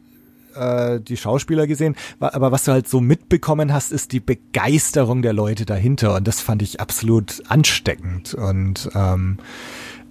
äh, 0.55 0.99
die 0.99 1.17
Schauspieler 1.17 1.67
gesehen, 1.67 1.95
aber 2.19 2.51
was 2.51 2.65
du 2.65 2.71
halt 2.71 2.87
so 2.87 3.01
mitbekommen 3.01 3.73
hast, 3.73 3.91
ist 3.91 4.11
die 4.11 4.19
Begeisterung 4.19 5.21
der 5.21 5.33
Leute 5.33 5.65
dahinter 5.65 6.15
und 6.15 6.27
das 6.27 6.41
fand 6.41 6.61
ich 6.61 6.79
absolut 6.79 7.43
ansteckend 7.47 8.33
und 8.33 8.89
ähm, 8.95 9.37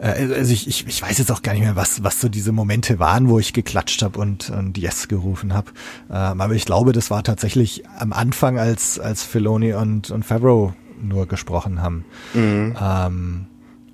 äh, 0.00 0.34
also 0.34 0.52
ich, 0.52 0.66
ich, 0.66 0.86
ich 0.86 1.02
weiß 1.02 1.18
jetzt 1.18 1.30
auch 1.30 1.42
gar 1.42 1.52
nicht 1.52 1.62
mehr, 1.62 1.76
was, 1.76 2.02
was 2.02 2.20
so 2.20 2.28
diese 2.28 2.52
Momente 2.52 2.98
waren, 2.98 3.28
wo 3.28 3.38
ich 3.38 3.52
geklatscht 3.52 4.02
habe 4.02 4.18
und, 4.18 4.50
und 4.50 4.78
Yes 4.78 5.08
gerufen 5.08 5.54
habe. 5.54 5.70
Ähm, 6.10 6.40
aber 6.40 6.54
ich 6.54 6.64
glaube, 6.64 6.92
das 6.92 7.10
war 7.10 7.22
tatsächlich 7.22 7.84
am 7.98 8.12
Anfang, 8.12 8.58
als, 8.58 8.98
als 8.98 9.22
Filoni 9.22 9.74
und, 9.74 10.10
und 10.10 10.24
Favreau 10.24 10.74
nur 11.02 11.26
gesprochen 11.26 11.82
haben. 11.82 12.04
Mhm. 12.34 12.76
Ähm, 12.80 13.46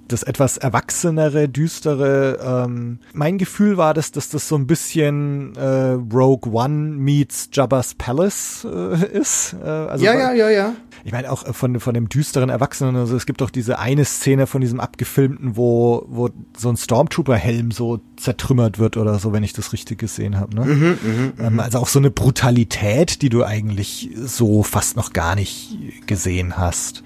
das 0.09 0.23
etwas 0.23 0.57
erwachsenere, 0.57 1.49
düstere. 1.49 2.39
Ähm, 2.67 2.99
mein 3.13 3.39
Gefühl 3.39 3.77
war, 3.77 3.95
dass, 3.95 4.13
dass 4.13 4.29
das 4.29 4.49
so 4.49 4.57
ein 4.57 4.67
bisschen 4.67 5.55
äh, 5.57 5.93
Rogue 6.15 6.53
One 6.53 6.97
meets 6.97 7.49
Jabba's 7.53 7.95
Palace 7.95 8.67
äh, 8.71 9.19
ist. 9.19 9.57
Äh, 9.63 9.67
also 9.67 10.05
ja, 10.05 10.15
ja, 10.15 10.33
ja, 10.33 10.51
ja 10.51 10.73
ich 11.07 11.13
meine 11.13 11.31
auch 11.31 11.55
von, 11.55 11.79
von 11.79 11.95
dem 11.95 12.09
düsteren 12.09 12.49
Erwachsenen, 12.49 12.97
also 12.97 13.15
es 13.15 13.27
gibt 13.27 13.41
doch 13.41 13.51
diese 13.51 13.79
eine 13.79 14.05
Szene 14.05 14.49
von 14.49 14.61
diesem 14.61 14.81
abgefilmten, 14.81 15.57
wo, 15.57 16.05
wo 16.09 16.31
so 16.57 16.69
ein 16.69 16.77
Stormtrooper-Helm 16.77 17.71
so 17.71 18.01
zertrümmert 18.17 18.81
wird 18.81 18.97
oder 18.97 19.21
so, 19.21 19.33
wenn 19.33 19.45
ich 19.45 19.53
das 19.53 19.73
richtig 19.73 19.99
gesehen 19.99 20.37
habe. 20.41 20.57
Ne? 20.57 20.65
Mhm, 20.65 20.99
mh, 21.39 21.47
ähm, 21.47 21.53
mhm. 21.53 21.61
also 21.61 21.79
auch 21.79 21.87
so 21.87 22.01
eine 22.01 22.11
Brutalität, 22.11 23.23
die 23.23 23.29
du 23.29 23.45
eigentlich 23.45 24.11
so 24.17 24.65
fast 24.65 24.97
noch 24.97 25.13
gar 25.13 25.37
nicht 25.37 25.79
gesehen 26.09 26.57
hast. 26.57 27.05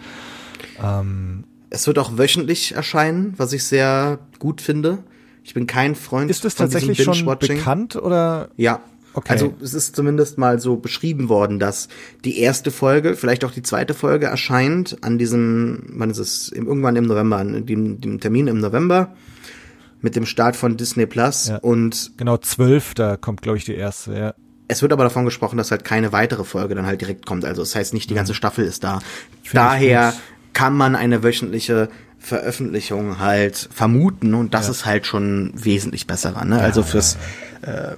Ähm, 0.83 1.45
es 1.71 1.87
wird 1.87 1.99
auch 1.99 2.19
wöchentlich 2.19 2.75
erscheinen, 2.75 3.35
was 3.37 3.53
ich 3.53 3.65
sehr 3.65 4.19
gut 4.39 4.61
finde. 4.61 4.99
Ich 5.43 5.55
bin 5.55 5.67
kein 5.67 5.95
Freund 5.95 6.31
Ist 6.31 6.45
das 6.45 6.55
tatsächlich 6.55 7.03
schon 7.03 7.25
bekannt 7.25 7.97
oder? 7.97 8.51
Ja, 8.57 8.81
Okay. 9.13 9.33
Also 9.33 9.55
es 9.61 9.75
ist 9.75 9.97
zumindest 9.97 10.39
mal 10.39 10.61
so 10.61 10.77
beschrieben 10.77 11.29
worden, 11.29 11.59
dass 11.59 11.89
die 12.25 12.39
erste 12.39 12.71
Folge, 12.71 13.17
vielleicht 13.17 13.45
auch 13.45 13.51
die 13.51 13.63
zweite 13.63 13.93
Folge 13.93 14.27
erscheint 14.27 14.99
an 15.03 15.19
diesem, 15.19 15.83
wann 15.89 16.11
ist 16.11 16.19
es, 16.19 16.53
irgendwann 16.53 16.95
im 16.97 17.07
November, 17.07 17.39
an 17.39 17.67
dem, 17.67 18.01
dem 18.01 18.21
Termin 18.21 18.47
im 18.47 18.59
November 18.59 19.13
mit 20.01 20.17
dem 20.17 20.27
Start 20.27 20.55
von 20.57 20.77
Disney 20.77 21.07
Plus 21.07 21.49
Ja. 21.49 21.57
und 21.57 22.13
Genau, 22.17 22.39
zwölf, 22.39 22.95
da 22.95 23.17
kommt, 23.17 23.43
glaube 23.43 23.59
ich, 23.59 23.65
die 23.65 23.75
erste, 23.75 24.15
ja. 24.17 24.35
es 24.69 24.81
wird 24.81 24.93
aber 24.93 25.03
davon 25.05 25.25
gesprochen, 25.25 25.57
dass 25.57 25.73
halt 25.73 25.85
keine 25.85 26.13
weitere 26.13 26.45
Folge 26.45 26.77
dann 26.77 26.87
halt 26.87 27.01
direkt 27.01 27.27
kommt. 27.27 27.45
Also 27.45 27.63
das 27.63 27.75
heißt 27.75 27.93
nicht, 27.93 28.11
die 28.11 28.15
ganze 28.15 28.35
Staffel 28.35 28.65
ist 28.65 28.85
da. 28.85 28.97
Mhm. 28.97 29.01
ich 29.43 29.51
Daher. 29.51 30.15
Kann 30.53 30.77
man 30.77 30.97
eine 30.97 31.23
wöchentliche 31.23 31.89
Veröffentlichung 32.19 33.19
halt 33.19 33.69
vermuten 33.73 34.35
und 34.35 34.53
das 34.53 34.67
Ja. 34.67 34.71
ist 34.73 34.85
halt 34.87 35.07
schon 35.07 35.53
wesentlich 35.55 36.07
besserer. 36.07 36.45
Ne? 36.45 36.61
also 36.61 36.83
fürs 36.83 37.17
äh, 37.63 37.93
äh, 37.93 37.97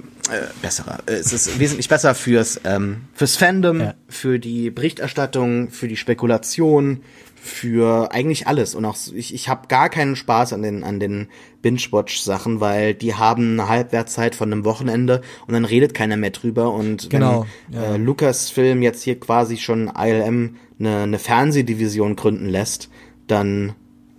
besserer. 0.60 0.98
Es 1.06 1.32
ist 1.32 1.58
wesentlich 1.58 1.88
besser 1.88 2.14
fürs 2.14 2.60
ähm, 2.64 3.02
fürs 3.14 3.36
Fandom, 3.36 3.80
Ja. 3.80 3.94
für 4.08 4.38
die 4.38 4.70
Berichterstattung, 4.70 5.70
für 5.70 5.88
die 5.88 5.96
Spekulation, 5.96 7.02
für 7.44 8.12
eigentlich 8.12 8.46
alles. 8.46 8.76
Und 8.76 8.84
auch 8.84 8.96
ich, 9.12 9.34
ich 9.34 9.48
habe 9.48 9.66
gar 9.66 9.88
keinen 9.88 10.14
Spaß 10.14 10.52
an 10.52 10.62
den 10.62 10.84
an 10.84 11.00
den 11.00 11.26
Binge-Watch-Sachen, 11.60 12.60
weil 12.60 12.94
die 12.94 13.14
haben 13.14 13.58
eine 13.58 13.68
Halbwertszeit 13.68 14.36
von 14.36 14.52
einem 14.52 14.64
Wochenende 14.64 15.22
und 15.48 15.54
dann 15.54 15.64
redet 15.64 15.92
keiner 15.92 16.16
mehr 16.16 16.30
drüber. 16.30 16.72
Und 16.72 17.10
Genau, 17.10 17.44
wenn 17.68 17.82
ja. 17.82 17.94
äh, 17.94 17.96
Lucasfilm 17.96 18.80
jetzt 18.82 19.02
hier 19.02 19.18
quasi 19.18 19.56
schon 19.56 19.90
ILM 19.92 20.56
eine, 20.78 21.02
eine 21.02 21.18
Fernsehdivision 21.18 22.14
gründen 22.14 22.48
lässt, 22.48 22.90
dann 23.26 23.74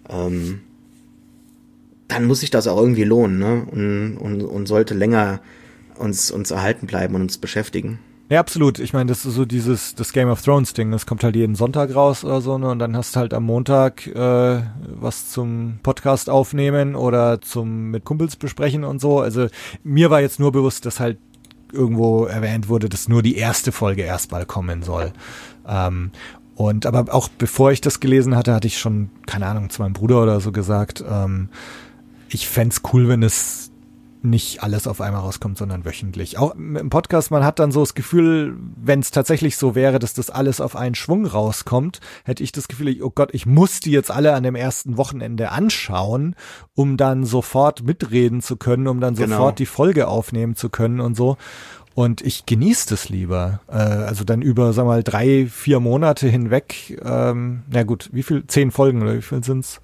ähm, 0.10 0.60
dann 2.10 2.26
muss 2.26 2.42
sich 2.42 2.52
das 2.52 2.68
auch 2.68 2.78
irgendwie 2.78 3.06
lohnen, 3.06 3.40
ne? 3.40 3.66
Und, 3.72 4.18
und, 4.18 4.42
und 4.42 4.68
sollte 4.68 4.94
länger 4.94 5.40
uns, 5.98 6.30
uns 6.30 6.52
erhalten 6.52 6.88
bleiben 6.88 7.16
und 7.16 7.22
uns 7.22 7.38
beschäftigen. 7.38 8.00
Ja, 8.30 8.40
absolut. 8.40 8.80
Ich 8.80 8.94
meine, 8.94 9.10
das 9.10 9.26
ist 9.26 9.36
so 9.36 9.46
dieses 9.46 9.96
das 9.96 10.14
Game 10.14 10.30
of 10.30 10.42
Thrones 10.42 10.74
Ding. 10.74 10.92
Das 10.92 11.06
kommt 11.06 11.24
halt 11.24 11.36
jeden 11.36 11.56
Sonntag 11.56 11.94
raus 11.94 12.24
oder 12.24 12.42
so, 12.42 12.58
ne? 12.58 12.70
Und 12.70 12.80
dann 12.80 12.96
hast 12.96 13.16
du 13.16 13.20
halt 13.20 13.34
am 13.34 13.44
Montag 13.44 14.08
äh, 14.08 14.62
was 15.00 15.30
zum 15.30 15.80
Podcast 15.84 16.30
aufnehmen 16.30 16.96
oder 16.96 17.42
zum 17.42 17.92
mit 17.92 18.06
Kumpels 18.06 18.36
besprechen 18.36 18.86
und 18.86 19.02
so. 19.02 19.20
Also 19.20 19.48
mir 19.84 20.10
war 20.10 20.22
jetzt 20.22 20.40
nur 20.40 20.52
bewusst, 20.52 20.86
dass 20.86 21.00
halt 21.00 21.18
irgendwo 21.74 22.26
erwähnt 22.26 22.70
wurde, 22.70 22.88
dass 22.88 23.10
nur 23.10 23.24
die 23.24 23.36
erste 23.36 23.72
Folge 23.72 24.04
erstmal 24.04 24.46
kommen 24.46 24.84
soll. 24.84 25.12
Ähm, 25.68 26.12
und 26.56 26.86
aber 26.86 27.14
auch 27.14 27.28
bevor 27.30 27.72
ich 27.72 27.82
das 27.82 28.00
gelesen 28.00 28.36
hatte, 28.36 28.54
hatte 28.54 28.68
ich 28.68 28.78
schon, 28.78 29.10
keine 29.26 29.48
Ahnung, 29.48 29.70
zu 29.70 29.82
meinem 29.82 29.94
Bruder 29.94 30.22
oder 30.24 30.40
so 30.40 30.52
gesagt, 30.52 31.04
ähm, 31.08 31.50
ich 32.30 32.48
fänd's 32.48 32.82
cool, 32.94 33.10
wenn 33.10 33.24
es 33.24 33.72
nicht 34.24 34.64
alles 34.64 34.88
auf 34.88 35.02
einmal 35.02 35.22
rauskommt, 35.22 35.58
sondern 35.58 35.86
wöchentlich. 35.86 36.38
Auch 36.38 36.56
im 36.56 36.90
Podcast, 36.90 37.30
man 37.30 37.44
hat 37.44 37.60
dann 37.60 37.72
so 37.72 37.82
das 37.82 37.94
Gefühl, 37.94 38.56
wenn 38.76 39.00
es 39.02 39.12
tatsächlich 39.12 39.58
so 39.58 39.76
wäre, 39.76 40.00
dass 40.00 40.14
das 40.14 40.30
alles 40.30 40.62
auf 40.62 40.76
einen 40.76 40.96
Schwung 40.96 41.26
rauskommt, 41.26 42.00
hätte 42.24 42.44
ich 42.44 42.52
das 42.52 42.68
Gefühl, 42.68 43.02
oh 43.04 43.10
Gott, 43.10 43.30
ich 43.34 43.46
muss 43.46 43.80
die 43.82 43.92
jetzt 43.92 44.12
alle 44.12 44.34
an 44.34 44.44
dem 44.44 44.56
ersten 44.56 44.98
Wochenende 44.98 45.52
anschauen, 45.52 46.36
um 46.74 46.98
dann 46.98 47.26
sofort 47.26 47.84
mitreden 47.84 48.42
zu 48.42 48.56
können, 48.58 48.88
um 48.88 49.00
dann 49.02 49.16
Genau. 49.16 49.36
sofort 49.36 49.60
die 49.60 49.66
Folge 49.66 50.08
aufnehmen 50.08 50.56
zu 50.56 50.70
können 50.70 51.00
und 51.00 51.16
so. 51.16 51.38
Und 51.96 52.22
ich 52.22 52.46
genieße 52.46 52.90
das 52.90 53.10
lieber. 53.10 53.60
Äh, 53.68 53.74
also 53.76 54.24
dann 54.24 54.42
über, 54.42 54.74
sag 54.74 54.86
mal, 54.86 55.04
drei, 55.04 55.46
vier 55.48 55.80
Monate 55.80 56.28
hinweg. 56.28 57.00
Ähm, 57.06 57.64
na 57.70 57.84
gut, 57.84 58.10
wie 58.12 58.24
viel? 58.24 58.48
Zehn 58.48 58.72
Folgen 58.72 59.02
oder 59.02 59.16
wie 59.16 59.22
viel 59.22 59.44
sind's? 59.44 59.80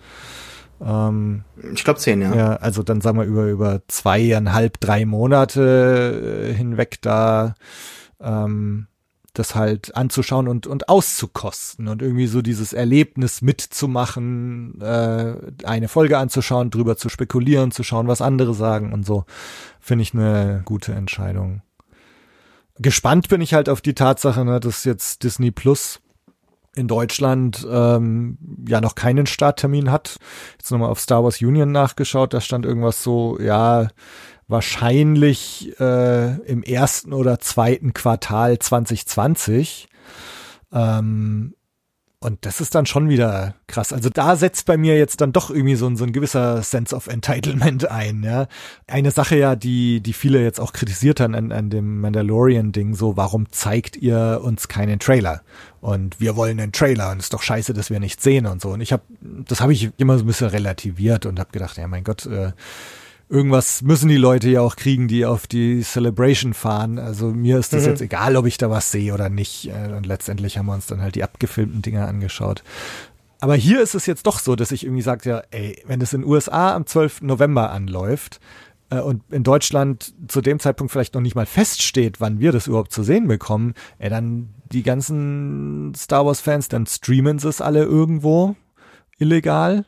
Ähm, 0.82 1.44
Ich 1.74 1.84
glaube 1.84 2.00
zehn, 2.00 2.22
ja. 2.22 2.34
ja, 2.34 2.56
also 2.56 2.84
dann 2.84 3.02
sagen 3.02 3.18
wir 3.18 3.26
über, 3.26 3.46
über 3.46 3.82
zweieinhalb, 3.88 4.80
drei 4.80 5.06
Monate 5.06 6.50
äh, 6.50 6.54
hinweg 6.54 7.00
da 7.02 7.56
ähm, 8.22 8.88
das 9.34 9.56
halt 9.56 9.96
anzuschauen 9.96 10.48
und, 10.48 10.68
und 10.68 10.90
auszukosten 10.90 11.88
und 11.88 12.02
irgendwie 12.02 12.28
so 12.28 12.42
dieses 12.42 12.74
Erlebnis 12.74 13.42
mitzumachen, 13.42 14.82
äh, 14.82 15.36
eine 15.64 15.88
Folge 15.88 16.18
anzuschauen, 16.18 16.72
drüber 16.72 16.98
zu 16.98 17.10
spekulieren, 17.10 17.72
zu 17.72 17.84
schauen, 17.84 18.08
was 18.08 18.22
andere 18.22 18.54
sagen 18.54 18.92
und 18.92 19.06
so, 19.06 19.26
finde 19.80 20.04
ich 20.04 20.14
eine 20.14 20.62
gute 20.66 20.94
Entscheidung. 20.94 21.62
Gespannt 22.80 23.30
bin 23.30 23.42
ich 23.42 23.54
halt 23.54 23.70
auf 23.70 23.82
die 23.82 23.94
Tatsache, 23.94 24.44
ne, 24.46 24.60
dass 24.60 24.84
jetzt 24.84 25.24
Disney 25.24 25.52
Plus 25.52 26.00
in 26.76 26.88
Deutschland 26.88 27.66
ähm, 27.70 28.38
ja 28.68 28.82
noch 28.82 28.96
keinen 28.96 29.26
Starttermin 29.26 29.92
hat. 29.92 30.18
Jetzt 30.58 30.72
nochmal 30.72 30.90
auf 30.90 31.00
Star 31.00 31.24
Wars 31.24 31.42
Union 31.42 31.72
nachgeschaut, 31.72 32.34
da 32.34 32.42
stand 32.42 32.66
irgendwas 32.66 33.04
so, 33.04 33.40
ja, 33.40 33.88
wahrscheinlich 34.48 35.80
äh, 35.80 36.36
im 36.42 36.64
ersten 36.64 37.14
oder 37.14 37.40
zweiten 37.40 37.94
Quartal 37.94 38.58
2020. 38.60 39.88
Ähm, 40.72 41.54
und 42.22 42.46
das 42.46 42.60
ist 42.60 42.76
dann 42.76 42.86
schon 42.86 43.08
wieder 43.08 43.56
krass. 43.68 43.94
Also 43.94 44.10
da 44.10 44.36
setzt 44.36 44.66
bei 44.66 44.76
mir 44.76 44.98
jetzt 44.98 45.22
dann 45.22 45.32
doch 45.32 45.50
irgendwie 45.50 45.76
so 45.76 45.88
ein, 45.88 45.96
so 45.96 46.04
ein 46.04 46.12
gewisser 46.12 46.62
Sense 46.64 46.94
of 46.94 47.08
Entitlement 47.08 47.90
ein. 47.90 48.24
Ja? 48.24 48.48
Eine 48.88 49.12
Sache 49.12 49.38
ja, 49.38 49.56
die, 49.56 50.02
die 50.02 50.12
viele 50.12 50.44
jetzt 50.44 50.60
auch 50.60 50.74
kritisiert 50.74 51.22
haben 51.22 51.34
an, 51.34 51.54
an 51.54 51.70
dem 51.70 52.02
Mandalorian-Ding, 52.02 52.94
so 52.94 53.16
warum 53.16 53.50
zeigt 53.52 53.96
ihr 53.96 54.42
uns 54.44 54.68
keinen 54.68 55.00
Trailer? 55.00 55.44
Und 55.80 56.20
wir 56.20 56.36
wollen 56.36 56.60
einen 56.60 56.74
Trailer 56.74 57.12
und 57.12 57.20
ist 57.20 57.34
doch 57.34 57.42
scheiße, 57.42 57.74
dass 57.74 57.90
wir 57.90 58.02
nichts 58.02 58.22
sehen 58.22 58.48
und 58.48 58.62
so. 58.62 58.72
Und 58.72 58.82
ich 58.82 58.92
habe, 58.92 59.04
das 59.22 59.62
habe 59.62 59.72
ich 59.72 59.92
immer 59.96 60.18
so 60.18 60.26
ein 60.26 60.28
bisschen 60.28 60.50
relativiert 60.50 61.26
und 61.26 61.40
habe 61.40 61.52
gedacht, 61.54 61.78
ja 61.78 61.88
mein 61.88 62.04
Gott, 62.04 62.26
äh, 62.26 62.52
irgendwas 63.30 63.82
müssen 63.84 64.10
die 64.10 64.18
Leute 64.18 64.50
ja 64.50 64.62
auch 64.62 64.76
kriegen, 64.76 65.08
die 65.08 65.26
auf 65.26 65.46
die 65.48 65.82
Celebration 65.82 66.54
fahren. 66.54 66.98
Also 67.00 67.28
mir 67.28 67.60
ist 67.60 67.74
das 67.74 67.84
Mhm. 67.84 67.90
jetzt 67.90 68.02
egal, 68.02 68.36
ob 68.36 68.46
ich 68.48 68.58
da 68.58 68.70
was 68.70 68.92
sehe 68.92 69.14
oder 69.14 69.30
nicht. 69.30 69.68
Äh, 69.70 69.94
Und 69.96 70.06
letztendlich 70.06 70.58
haben 70.58 70.66
wir 70.66 70.74
uns 70.74 70.88
dann 70.88 71.02
halt 71.02 71.16
die 71.16 71.24
abgefilmten 71.24 71.82
Dinger 71.82 72.08
angeschaut. 72.08 72.64
Aber 73.40 73.56
hier 73.56 73.82
ist 73.82 73.96
es 73.96 74.06
jetzt 74.06 74.26
doch 74.28 74.40
so, 74.40 74.56
dass 74.56 74.72
ich 74.72 74.84
irgendwie 74.84 75.02
sage, 75.04 75.30
ja, 75.30 75.44
ey, 75.52 75.82
wenn 75.86 76.02
es 76.02 76.12
in 76.12 76.22
den 76.22 76.30
USA 76.30 76.76
am 76.76 76.86
12. 76.86 77.22
November 77.22 77.72
anläuft 77.72 78.40
äh, 78.90 79.00
und 79.00 79.22
in 79.32 79.44
Deutschland 79.44 80.14
zu 80.28 80.42
dem 80.42 80.60
Zeitpunkt 80.60 80.92
vielleicht 80.92 81.14
noch 81.14 81.22
nicht 81.22 81.36
mal 81.36 81.46
feststeht, 81.46 82.20
wann 82.20 82.40
wir 82.40 82.52
das 82.52 82.68
überhaupt 82.68 82.92
zu 82.92 83.04
sehen 83.04 83.28
bekommen, 83.28 83.76
ey, 84.00 84.10
dann 84.10 84.50
die 84.72 84.84
ganzen 84.84 85.94
Star 85.96 86.26
Wars-Fans, 86.26 86.68
dann 86.68 86.86
streamen 86.86 87.40
sie 87.40 87.48
es 87.50 87.62
alle 87.62 87.84
irgendwo 87.84 88.56
illegal 89.20 89.86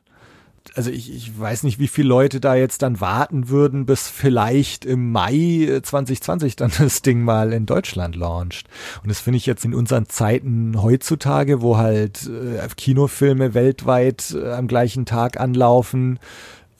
also 0.75 0.89
ich, 0.89 1.13
ich 1.13 1.37
weiß 1.39 1.63
nicht, 1.63 1.79
wie 1.79 1.87
viele 1.87 2.07
Leute 2.07 2.39
da 2.39 2.55
jetzt 2.55 2.81
dann 2.81 3.01
warten 3.01 3.49
würden, 3.49 3.85
bis 3.85 4.07
vielleicht 4.07 4.85
im 4.85 5.11
Mai 5.11 5.33
äh, 5.33 5.81
2020 5.81 6.55
dann 6.55 6.71
das 6.77 7.01
Ding 7.01 7.23
mal 7.23 7.53
in 7.53 7.65
Deutschland 7.65 8.15
launcht. 8.15 8.67
Und 9.03 9.09
das 9.09 9.19
finde 9.19 9.37
ich 9.37 9.45
jetzt 9.45 9.65
in 9.65 9.73
unseren 9.73 10.07
Zeiten 10.07 10.81
heutzutage, 10.81 11.61
wo 11.61 11.77
halt 11.77 12.27
äh, 12.27 12.67
Kinofilme 12.75 13.53
weltweit 13.53 14.35
äh, 14.35 14.51
am 14.51 14.67
gleichen 14.67 15.05
Tag 15.05 15.39
anlaufen, 15.39 16.19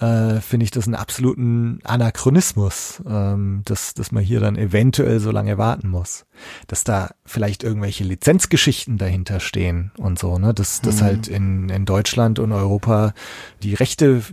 äh, 0.02 0.42
finde 0.42 0.64
ich 0.64 0.72
das 0.72 0.88
einen 0.88 0.96
absoluten 0.96 1.80
Anachronismus, 1.84 3.04
ähm, 3.08 3.62
dass, 3.66 3.94
dass 3.94 4.12
man 4.12 4.24
hier 4.24 4.40
dann 4.40 4.56
eventuell 4.56 5.20
so 5.20 5.30
lange 5.30 5.60
warten 5.60 5.90
muss. 5.90 6.26
Dass 6.68 6.84
da 6.84 7.12
vielleicht 7.24 7.64
irgendwelche 7.64 8.04
Lizenzgeschichten 8.04 8.98
dahinter 8.98 9.40
stehen 9.40 9.92
und 9.98 10.18
so, 10.18 10.40
ne? 10.40 10.56
Dass, 10.56 10.82
dass 10.82 11.04
halt 11.04 11.28
in, 11.28 11.70
in 11.70 11.86
Deutschland 11.86 12.40
und 12.40 12.52
Europa 12.52 13.14
die 13.62 13.76
Rechte 13.76 14.24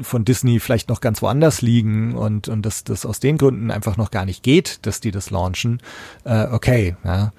von 0.00 0.24
Disney 0.24 0.60
vielleicht 0.60 0.88
noch 0.88 1.02
ganz 1.02 1.20
woanders 1.20 1.60
liegen 1.60 2.14
und, 2.14 2.48
und 2.48 2.64
dass 2.64 2.82
das 2.82 3.04
aus 3.04 3.20
den 3.20 3.36
Gründen 3.36 3.70
einfach 3.70 3.98
noch 3.98 4.10
gar 4.10 4.24
nicht 4.24 4.42
geht, 4.42 4.86
dass 4.86 5.00
die 5.00 5.10
das 5.10 5.30
launchen. 5.30 5.82
Äh, 6.24 6.46
okay, 6.46 6.96
ja. 7.04 7.32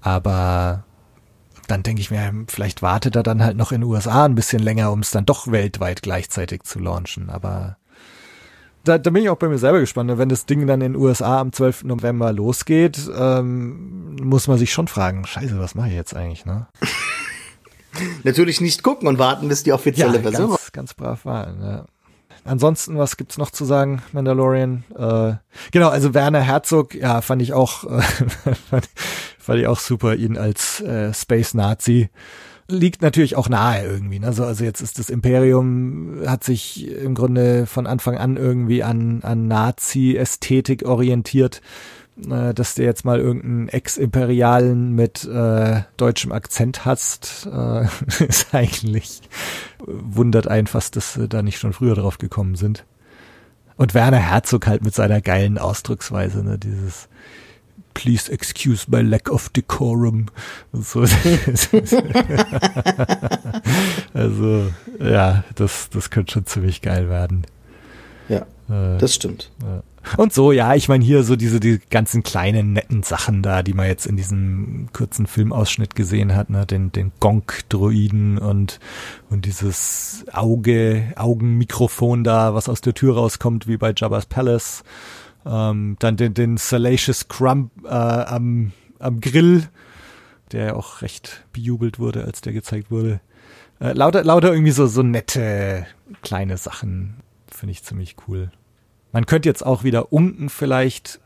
Aber 0.00 0.84
dann 1.70 1.82
denke 1.82 2.00
ich 2.00 2.10
mir, 2.10 2.32
vielleicht 2.48 2.82
wartet 2.82 3.16
er 3.16 3.22
dann 3.22 3.42
halt 3.42 3.56
noch 3.56 3.72
in 3.72 3.80
den 3.82 3.90
USA 3.90 4.24
ein 4.24 4.34
bisschen 4.34 4.62
länger, 4.62 4.90
um 4.92 5.00
es 5.00 5.10
dann 5.10 5.26
doch 5.26 5.50
weltweit 5.50 6.02
gleichzeitig 6.02 6.64
zu 6.64 6.78
launchen. 6.78 7.30
Aber 7.30 7.76
da, 8.84 8.98
da 8.98 9.10
bin 9.10 9.22
ich 9.22 9.28
auch 9.28 9.36
bei 9.36 9.48
mir 9.48 9.58
selber 9.58 9.80
gespannt. 9.80 10.08
ne? 10.08 10.18
Wenn 10.18 10.28
das 10.28 10.46
Ding 10.46 10.66
dann 10.66 10.80
in 10.80 10.94
den 10.94 11.00
USA 11.00 11.40
am 11.40 11.52
12. 11.52 11.84
November 11.84 12.32
losgeht, 12.32 12.98
ähm, 13.16 14.16
muss 14.16 14.48
man 14.48 14.58
sich 14.58 14.72
schon 14.72 14.88
fragen, 14.88 15.26
scheiße, 15.26 15.58
was 15.58 15.74
mache 15.74 15.88
ich 15.88 15.94
jetzt 15.94 16.14
eigentlich, 16.14 16.46
ne? 16.46 16.66
Natürlich 18.22 18.60
nicht 18.60 18.82
gucken 18.82 19.08
und 19.08 19.18
warten, 19.18 19.48
bis 19.48 19.64
die 19.64 19.72
offizielle 19.72 20.20
Version 20.20 20.50
ganz, 20.50 20.72
ganz 20.72 20.94
brav 20.94 21.24
war. 21.24 21.52
Ne? 21.52 21.86
Ansonsten, 22.44 22.96
was 22.98 23.16
gibt's 23.16 23.38
noch 23.38 23.50
zu 23.50 23.64
sagen, 23.64 24.02
Mandalorian? 24.12 24.84
Äh, 24.96 25.34
genau, 25.72 25.88
also 25.88 26.14
Werner 26.14 26.40
Herzog, 26.40 26.94
ja, 26.94 27.20
fand 27.20 27.42
ich 27.42 27.52
auch, 27.52 27.84
äh, 27.84 28.00
fand, 28.70 28.88
fand 29.38 29.60
ich 29.60 29.66
auch 29.66 29.78
super, 29.78 30.14
ihn 30.14 30.38
als 30.38 30.80
äh, 30.80 31.12
Space 31.12 31.54
Nazi. 31.54 32.08
Liegt 32.68 33.02
natürlich 33.02 33.36
auch 33.36 33.48
nahe 33.48 33.84
irgendwie. 33.84 34.20
Ne? 34.20 34.28
Also, 34.28 34.44
also 34.44 34.64
jetzt 34.64 34.80
ist 34.80 34.98
das 34.98 35.10
Imperium, 35.10 36.20
hat 36.24 36.44
sich 36.44 36.88
im 36.88 37.14
Grunde 37.14 37.66
von 37.66 37.86
Anfang 37.86 38.16
an 38.16 38.36
irgendwie 38.36 38.84
an, 38.84 39.20
an 39.22 39.48
Nazi-Ästhetik 39.48 40.84
orientiert. 40.84 41.60
Äh, 42.28 42.54
dass 42.54 42.74
du 42.74 42.82
jetzt 42.82 43.04
mal 43.04 43.18
irgendeinen 43.18 43.68
Ex-Imperialen 43.68 44.94
mit 44.94 45.24
äh, 45.24 45.82
deutschem 45.96 46.32
Akzent 46.32 46.84
hast, 46.84 47.48
äh, 47.52 47.86
ist 48.24 48.54
eigentlich 48.54 49.22
wundert 49.86 50.48
einen 50.48 50.66
fast, 50.66 50.96
dass 50.96 51.14
sie 51.14 51.28
da 51.28 51.42
nicht 51.42 51.58
schon 51.58 51.72
früher 51.72 51.94
drauf 51.94 52.18
gekommen 52.18 52.54
sind. 52.54 52.84
Und 53.76 53.94
Werner 53.94 54.18
Herzog 54.18 54.66
halt 54.66 54.84
mit 54.84 54.94
seiner 54.94 55.20
geilen 55.20 55.56
Ausdrucksweise, 55.56 56.44
ne, 56.44 56.58
dieses 56.58 57.08
please 57.94 58.30
excuse 58.30 58.86
my 58.90 59.00
lack 59.02 59.30
of 59.30 59.48
decorum. 59.50 60.26
So. 60.72 61.00
also, 64.14 64.72
ja, 65.00 65.44
das, 65.54 65.90
das 65.90 66.10
könnte 66.10 66.32
schon 66.32 66.46
ziemlich 66.46 66.82
geil 66.82 67.08
werden. 67.08 67.46
Ja, 68.28 68.46
äh, 68.70 68.98
das 68.98 69.14
stimmt. 69.14 69.50
Ja. 69.62 69.82
Und 70.16 70.32
so, 70.32 70.50
ja, 70.50 70.74
ich 70.74 70.88
meine 70.88 71.04
hier 71.04 71.24
so 71.24 71.36
diese 71.36 71.60
die 71.60 71.78
ganzen 71.90 72.22
kleinen 72.22 72.72
netten 72.72 73.02
Sachen 73.02 73.42
da, 73.42 73.62
die 73.62 73.74
man 73.74 73.86
jetzt 73.86 74.06
in 74.06 74.16
diesem 74.16 74.88
kurzen 74.94 75.26
Filmausschnitt 75.26 75.94
gesehen 75.94 76.34
hat, 76.34 76.48
ne, 76.48 76.64
den 76.64 76.90
den 76.92 77.12
Gonk-Droiden 77.20 78.38
und 78.38 78.80
und 79.28 79.44
dieses 79.44 80.24
Auge 80.32 81.12
Augenmikrofon 81.16 82.24
da, 82.24 82.54
was 82.54 82.68
aus 82.68 82.80
der 82.80 82.94
Tür 82.94 83.16
rauskommt, 83.16 83.66
wie 83.66 83.76
bei 83.76 83.92
Jabba's 83.94 84.26
Palace. 84.26 84.84
Ähm, 85.44 85.96
dann 85.98 86.16
den 86.16 86.32
den 86.32 86.56
Salacious 86.56 87.28
Crumb 87.28 87.70
äh, 87.84 87.88
am 87.88 88.72
am 88.98 89.20
Grill, 89.20 89.68
der 90.52 90.64
ja 90.66 90.74
auch 90.74 91.02
recht 91.02 91.44
bejubelt 91.52 91.98
wurde, 91.98 92.24
als 92.24 92.40
der 92.40 92.52
gezeigt 92.52 92.90
wurde. 92.90 93.20
Äh, 93.80 93.92
lauter 93.92 94.24
lauter 94.24 94.52
irgendwie 94.52 94.72
so 94.72 94.86
so 94.86 95.02
nette 95.02 95.86
kleine 96.22 96.56
Sachen 96.56 97.16
finde 97.50 97.72
ich 97.72 97.82
ziemlich 97.82 98.16
cool. 98.26 98.50
Man 99.12 99.26
könnte 99.26 99.48
jetzt 99.48 99.64
auch 99.64 99.84
wieder 99.84 100.12
unken 100.12 100.48
vielleicht. 100.48 101.20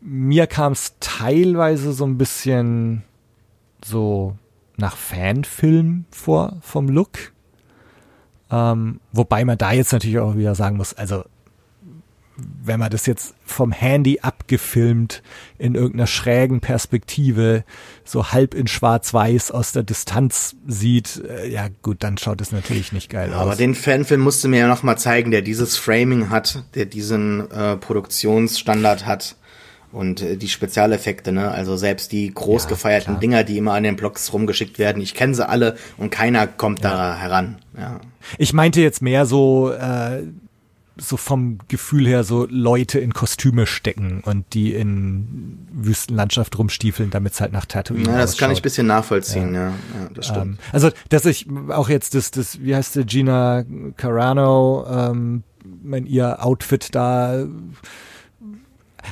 Mir 0.00 0.46
kam 0.46 0.72
es 0.72 0.96
teilweise 0.98 1.92
so 1.92 2.04
ein 2.04 2.18
bisschen 2.18 3.04
so 3.84 4.36
nach 4.76 4.96
Fanfilm 4.96 6.06
vor 6.10 6.56
vom 6.60 6.88
Look. 6.88 7.32
Ähm, 8.50 9.00
wobei 9.12 9.44
man 9.44 9.58
da 9.58 9.72
jetzt 9.72 9.92
natürlich 9.92 10.18
auch 10.18 10.36
wieder 10.36 10.54
sagen 10.54 10.76
muss, 10.76 10.94
also 10.94 11.24
wenn 12.36 12.80
man 12.80 12.90
das 12.90 13.06
jetzt 13.06 13.34
vom 13.44 13.72
Handy 13.72 14.20
abgefilmt 14.20 15.22
in 15.58 15.74
irgendeiner 15.74 16.06
schrägen 16.06 16.60
Perspektive 16.60 17.64
so 18.04 18.32
halb 18.32 18.54
in 18.54 18.66
schwarz-weiß 18.66 19.50
aus 19.50 19.72
der 19.72 19.82
Distanz 19.82 20.56
sieht, 20.66 21.22
äh, 21.28 21.48
ja 21.48 21.68
gut, 21.82 22.02
dann 22.02 22.18
schaut 22.18 22.40
es 22.40 22.52
natürlich 22.52 22.92
nicht 22.92 23.10
geil 23.10 23.30
ja, 23.30 23.36
aus. 23.36 23.42
Aber 23.42 23.56
den 23.56 23.74
Fanfilm 23.74 24.22
musste 24.22 24.48
mir 24.48 24.60
ja 24.60 24.68
noch 24.68 24.82
mal 24.82 24.96
zeigen, 24.96 25.30
der 25.30 25.42
dieses 25.42 25.76
Framing 25.76 26.30
hat, 26.30 26.64
der 26.74 26.86
diesen 26.86 27.50
äh, 27.50 27.76
Produktionsstandard 27.76 29.06
hat 29.06 29.36
und 29.92 30.22
äh, 30.22 30.36
die 30.36 30.48
Spezialeffekte, 30.48 31.32
ne? 31.32 31.50
Also 31.50 31.76
selbst 31.76 32.12
die 32.12 32.32
groß 32.32 32.66
gefeierten 32.66 33.14
ja, 33.14 33.20
Dinger, 33.20 33.44
die 33.44 33.58
immer 33.58 33.74
an 33.74 33.82
den 33.82 33.96
Blogs 33.96 34.32
rumgeschickt 34.32 34.78
werden, 34.78 35.02
ich 35.02 35.14
kenne 35.14 35.34
sie 35.34 35.46
alle 35.46 35.76
und 35.98 36.10
keiner 36.10 36.46
kommt 36.46 36.82
ja. 36.82 36.90
da 36.90 37.16
heran. 37.16 37.58
Ja. 37.76 38.00
Ich 38.38 38.52
meinte 38.52 38.80
jetzt 38.80 39.02
mehr 39.02 39.26
so 39.26 39.70
äh, 39.70 40.22
so 41.02 41.16
vom 41.16 41.58
Gefühl 41.68 42.06
her 42.06 42.24
so 42.24 42.46
Leute 42.48 42.98
in 42.98 43.12
Kostüme 43.12 43.66
stecken 43.66 44.22
und 44.24 44.54
die 44.54 44.72
in 44.72 45.66
Wüstenlandschaft 45.72 46.58
rumstiefeln, 46.58 47.10
damit 47.10 47.34
es 47.34 47.40
halt 47.40 47.52
nach 47.52 47.66
Tatooine 47.66 48.04
Ja, 48.04 48.18
das 48.18 48.30
ausschaut. 48.30 48.40
kann 48.40 48.50
ich 48.52 48.62
bisschen 48.62 48.86
nachvollziehen, 48.86 49.54
ja, 49.54 49.60
ja, 49.60 49.68
ja 49.68 50.08
das 50.14 50.26
stimmt. 50.26 50.58
Ähm, 50.58 50.58
also, 50.72 50.90
dass 51.08 51.26
ich 51.26 51.46
auch 51.68 51.88
jetzt 51.88 52.14
das, 52.14 52.30
das, 52.30 52.60
wie 52.62 52.74
heißt 52.74 52.96
der, 52.96 53.04
Gina 53.04 53.64
Carano, 53.96 54.86
ähm, 54.88 55.42
mein 55.82 56.06
ihr 56.06 56.44
Outfit 56.44 56.94
da 56.94 57.46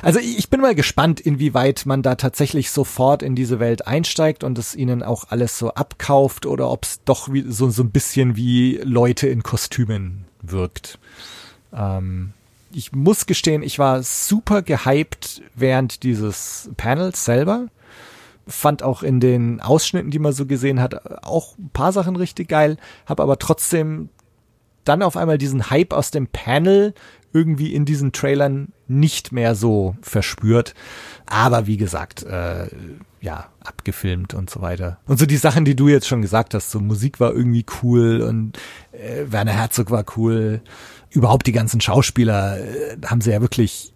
also 0.01 0.19
ich 0.19 0.49
bin 0.49 0.61
mal 0.61 0.73
gespannt, 0.73 1.19
inwieweit 1.19 1.85
man 1.85 2.01
da 2.01 2.15
tatsächlich 2.15 2.71
sofort 2.71 3.21
in 3.21 3.35
diese 3.35 3.59
Welt 3.59 3.87
einsteigt 3.87 4.43
und 4.43 4.57
es 4.57 4.75
ihnen 4.75 5.03
auch 5.03 5.25
alles 5.29 5.57
so 5.57 5.73
abkauft 5.73 6.45
oder 6.45 6.71
ob 6.71 6.85
es 6.85 7.03
doch 7.03 7.31
wie, 7.31 7.43
so, 7.47 7.69
so 7.69 7.83
ein 7.83 7.91
bisschen 7.91 8.35
wie 8.35 8.79
Leute 8.83 9.27
in 9.27 9.43
Kostümen 9.43 10.25
wirkt. 10.41 10.97
Ähm, 11.73 12.33
ich 12.73 12.91
muss 12.91 13.25
gestehen, 13.25 13.63
ich 13.63 13.79
war 13.79 14.03
super 14.03 14.61
gehypt 14.61 15.41
während 15.55 16.03
dieses 16.03 16.69
Panels 16.77 17.25
selber. 17.25 17.67
Fand 18.47 18.83
auch 18.83 19.03
in 19.03 19.19
den 19.19 19.61
Ausschnitten, 19.61 20.11
die 20.11 20.19
man 20.19 20.33
so 20.33 20.45
gesehen 20.45 20.79
hat, 20.79 21.23
auch 21.23 21.57
ein 21.57 21.69
paar 21.71 21.91
Sachen 21.91 22.15
richtig 22.15 22.49
geil. 22.49 22.77
Habe 23.05 23.23
aber 23.23 23.37
trotzdem 23.39 24.09
dann 24.83 25.03
auf 25.03 25.15
einmal 25.15 25.37
diesen 25.37 25.69
Hype 25.69 25.93
aus 25.93 26.11
dem 26.11 26.27
Panel 26.27 26.93
irgendwie 27.33 27.73
in 27.73 27.85
diesen 27.85 28.11
Trailern 28.11 28.73
nicht 28.87 29.31
mehr 29.31 29.55
so 29.55 29.95
verspürt. 30.01 30.73
Aber 31.25 31.67
wie 31.67 31.77
gesagt, 31.77 32.23
äh, 32.23 32.67
ja, 33.21 33.47
abgefilmt 33.63 34.33
und 34.33 34.49
so 34.49 34.61
weiter. 34.61 34.97
Und 35.05 35.19
so 35.19 35.25
die 35.25 35.37
Sachen, 35.37 35.63
die 35.63 35.75
du 35.75 35.87
jetzt 35.87 36.07
schon 36.07 36.21
gesagt 36.21 36.53
hast, 36.53 36.71
so 36.71 36.79
Musik 36.79 37.19
war 37.19 37.33
irgendwie 37.33 37.65
cool 37.83 38.21
und 38.21 38.57
äh, 38.91 39.25
Werner 39.31 39.53
Herzog 39.53 39.91
war 39.91 40.03
cool 40.17 40.61
überhaupt 41.11 41.47
die 41.47 41.51
ganzen 41.51 41.81
Schauspieler 41.81 42.59
äh, 42.59 42.97
haben 43.05 43.21
sie 43.21 43.31
ja 43.31 43.41
wirklich 43.41 43.93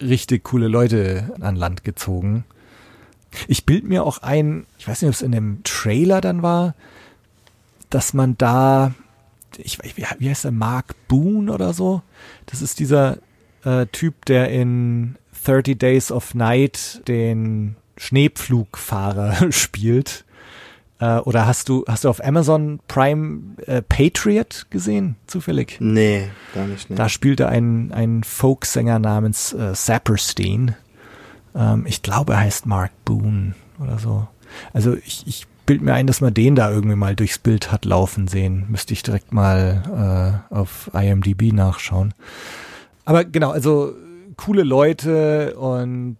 richtig 0.00 0.44
coole 0.44 0.68
Leute 0.68 1.34
an 1.40 1.56
Land 1.56 1.84
gezogen. 1.84 2.44
Ich 3.48 3.64
bild 3.64 3.84
mir 3.84 4.04
auch 4.04 4.18
ein, 4.18 4.66
ich 4.78 4.88
weiß 4.88 5.02
nicht, 5.02 5.08
ob 5.08 5.14
es 5.14 5.22
in 5.22 5.32
dem 5.32 5.62
Trailer 5.64 6.20
dann 6.20 6.42
war, 6.42 6.74
dass 7.90 8.14
man 8.14 8.36
da, 8.38 8.94
ich, 9.56 9.78
wie, 9.96 10.04
wie 10.18 10.28
heißt 10.28 10.44
der, 10.44 10.52
Mark 10.52 10.94
Boone 11.08 11.52
oder 11.52 11.72
so? 11.72 12.02
Das 12.46 12.62
ist 12.62 12.78
dieser 12.78 13.18
äh, 13.64 13.86
Typ, 13.86 14.24
der 14.26 14.50
in 14.50 15.16
30 15.44 15.78
Days 15.78 16.12
of 16.12 16.34
Night 16.34 17.02
den 17.08 17.76
Schneepflugfahrer 17.96 19.52
spielt. 19.52 20.24
Äh, 21.02 21.18
oder 21.18 21.46
hast 21.46 21.68
du, 21.68 21.84
hast 21.88 22.04
du 22.04 22.08
auf 22.08 22.24
Amazon 22.24 22.78
Prime 22.86 23.56
äh, 23.66 23.82
Patriot 23.82 24.66
gesehen, 24.70 25.16
zufällig? 25.26 25.78
Nee, 25.80 26.30
gar 26.54 26.66
nicht. 26.66 26.88
Nee. 26.90 26.96
Da 26.96 27.08
spielte 27.08 27.48
ein, 27.48 27.90
ein 27.92 28.22
Folksänger 28.22 29.00
namens 29.00 29.52
äh, 29.52 29.74
Sapperstein. 29.74 30.76
Ähm, 31.56 31.86
ich 31.88 32.02
glaube, 32.02 32.34
er 32.34 32.40
heißt 32.40 32.66
Mark 32.66 32.92
Boone 33.04 33.56
oder 33.80 33.98
so. 33.98 34.28
Also 34.72 34.94
ich, 34.94 35.24
ich 35.26 35.48
bild 35.66 35.82
mir 35.82 35.94
ein, 35.94 36.06
dass 36.06 36.20
man 36.20 36.34
den 36.34 36.54
da 36.54 36.70
irgendwie 36.70 36.94
mal 36.94 37.16
durchs 37.16 37.38
Bild 37.38 37.72
hat 37.72 37.84
laufen 37.84 38.28
sehen. 38.28 38.66
Müsste 38.68 38.92
ich 38.92 39.02
direkt 39.02 39.32
mal 39.32 40.44
äh, 40.52 40.54
auf 40.54 40.88
IMDb 40.94 41.52
nachschauen. 41.52 42.14
Aber 43.04 43.24
genau, 43.24 43.50
also 43.50 43.92
coole 44.36 44.62
Leute 44.62 45.56
und 45.56 46.18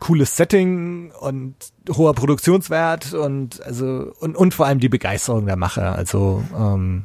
cooles 0.00 0.36
Setting 0.36 1.12
und 1.20 1.54
hoher 1.90 2.14
Produktionswert 2.14 3.14
und 3.14 3.62
also 3.62 4.12
und, 4.20 4.36
und 4.36 4.54
vor 4.54 4.66
allem 4.66 4.80
die 4.80 4.88
Begeisterung 4.88 5.46
der 5.46 5.56
Macher. 5.56 5.94
Also 5.94 6.42
ähm, 6.56 7.04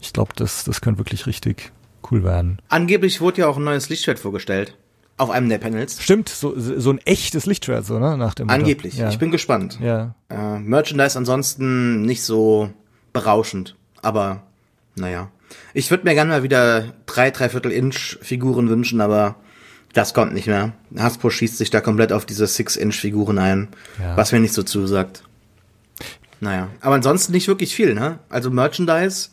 ich 0.00 0.12
glaube, 0.12 0.32
das, 0.36 0.64
das 0.64 0.80
könnte 0.80 0.98
wirklich 0.98 1.26
richtig 1.26 1.72
cool 2.10 2.24
werden. 2.24 2.60
Angeblich 2.68 3.20
wurde 3.20 3.42
ja 3.42 3.48
auch 3.48 3.56
ein 3.56 3.64
neues 3.64 3.88
Lichtschwert 3.88 4.18
vorgestellt. 4.18 4.76
Auf 5.16 5.28
einem 5.28 5.50
der 5.50 5.58
Panels. 5.58 6.02
Stimmt, 6.02 6.30
so, 6.30 6.54
so 6.56 6.90
ein 6.90 6.98
echtes 7.04 7.44
Lichtschwert, 7.44 7.84
so, 7.84 7.98
ne? 7.98 8.16
Nach 8.16 8.32
dem 8.32 8.46
Motto. 8.46 8.58
Angeblich. 8.58 8.96
Ja. 8.96 9.10
Ich 9.10 9.18
bin 9.18 9.30
gespannt. 9.30 9.78
Ja. 9.78 10.14
Äh, 10.30 10.58
Merchandise 10.58 11.18
ansonsten 11.18 12.00
nicht 12.02 12.22
so 12.22 12.70
berauschend. 13.12 13.76
Aber, 14.00 14.44
naja. 14.94 15.30
Ich 15.74 15.90
würde 15.90 16.04
mir 16.04 16.14
gerne 16.14 16.30
mal 16.30 16.42
wieder 16.42 16.94
drei, 17.04 17.30
dreiviertel 17.30 17.70
Inch 17.70 18.18
Figuren 18.22 18.70
wünschen, 18.70 19.02
aber 19.02 19.36
das 19.92 20.14
kommt 20.14 20.34
nicht 20.34 20.46
mehr. 20.46 20.72
Hasbro 20.96 21.30
schießt 21.30 21.58
sich 21.58 21.70
da 21.70 21.80
komplett 21.80 22.12
auf 22.12 22.26
diese 22.26 22.46
Six-Inch-Figuren 22.46 23.38
ein, 23.38 23.68
ja. 24.00 24.16
was 24.16 24.32
mir 24.32 24.40
nicht 24.40 24.54
so 24.54 24.62
zusagt. 24.62 25.22
Naja, 26.40 26.68
aber 26.80 26.94
ansonsten 26.94 27.32
nicht 27.32 27.48
wirklich 27.48 27.74
viel, 27.74 27.94
ne? 27.94 28.18
Also 28.28 28.50
Merchandise 28.50 29.30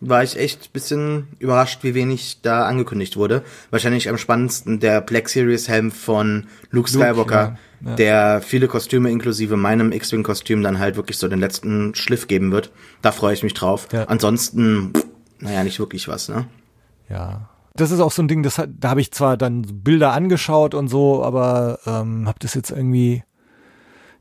war 0.00 0.22
ich 0.22 0.38
echt 0.38 0.72
bisschen 0.72 1.28
überrascht, 1.38 1.82
wie 1.82 1.94
wenig 1.94 2.40
da 2.42 2.66
angekündigt 2.66 3.16
wurde. 3.16 3.42
Wahrscheinlich 3.70 4.08
am 4.08 4.18
spannendsten 4.18 4.80
der 4.80 5.00
Black 5.00 5.28
Series 5.28 5.68
Helm 5.68 5.90
von 5.90 6.46
Luke 6.70 6.88
Skywalker, 6.88 7.14
Luke, 7.16 7.58
ja, 7.82 7.90
ja. 7.90 7.96
der 7.96 8.42
viele 8.42 8.66
Kostüme 8.66 9.10
inklusive 9.10 9.56
meinem 9.56 9.92
X-Wing-Kostüm 9.92 10.62
dann 10.62 10.78
halt 10.78 10.96
wirklich 10.96 11.18
so 11.18 11.28
den 11.28 11.40
letzten 11.40 11.94
Schliff 11.94 12.26
geben 12.26 12.50
wird. 12.50 12.72
Da 13.02 13.12
freue 13.12 13.34
ich 13.34 13.42
mich 13.42 13.54
drauf. 13.54 13.88
Ansonsten, 14.06 14.92
pff, 14.94 15.06
naja, 15.38 15.64
nicht 15.64 15.78
wirklich 15.78 16.08
was, 16.08 16.28
ne? 16.28 16.46
Ja, 17.08 17.48
das 17.80 17.90
ist 17.90 18.00
auch 18.00 18.12
so 18.12 18.22
ein 18.22 18.28
Ding, 18.28 18.42
das 18.42 18.60
da 18.68 18.90
habe 18.90 19.00
ich 19.00 19.12
zwar 19.12 19.36
dann 19.36 19.62
Bilder 19.62 20.12
angeschaut 20.12 20.74
und 20.74 20.88
so, 20.88 21.24
aber 21.24 21.78
ähm, 21.86 22.28
habe 22.28 22.38
das 22.40 22.54
jetzt 22.54 22.70
irgendwie 22.70 23.22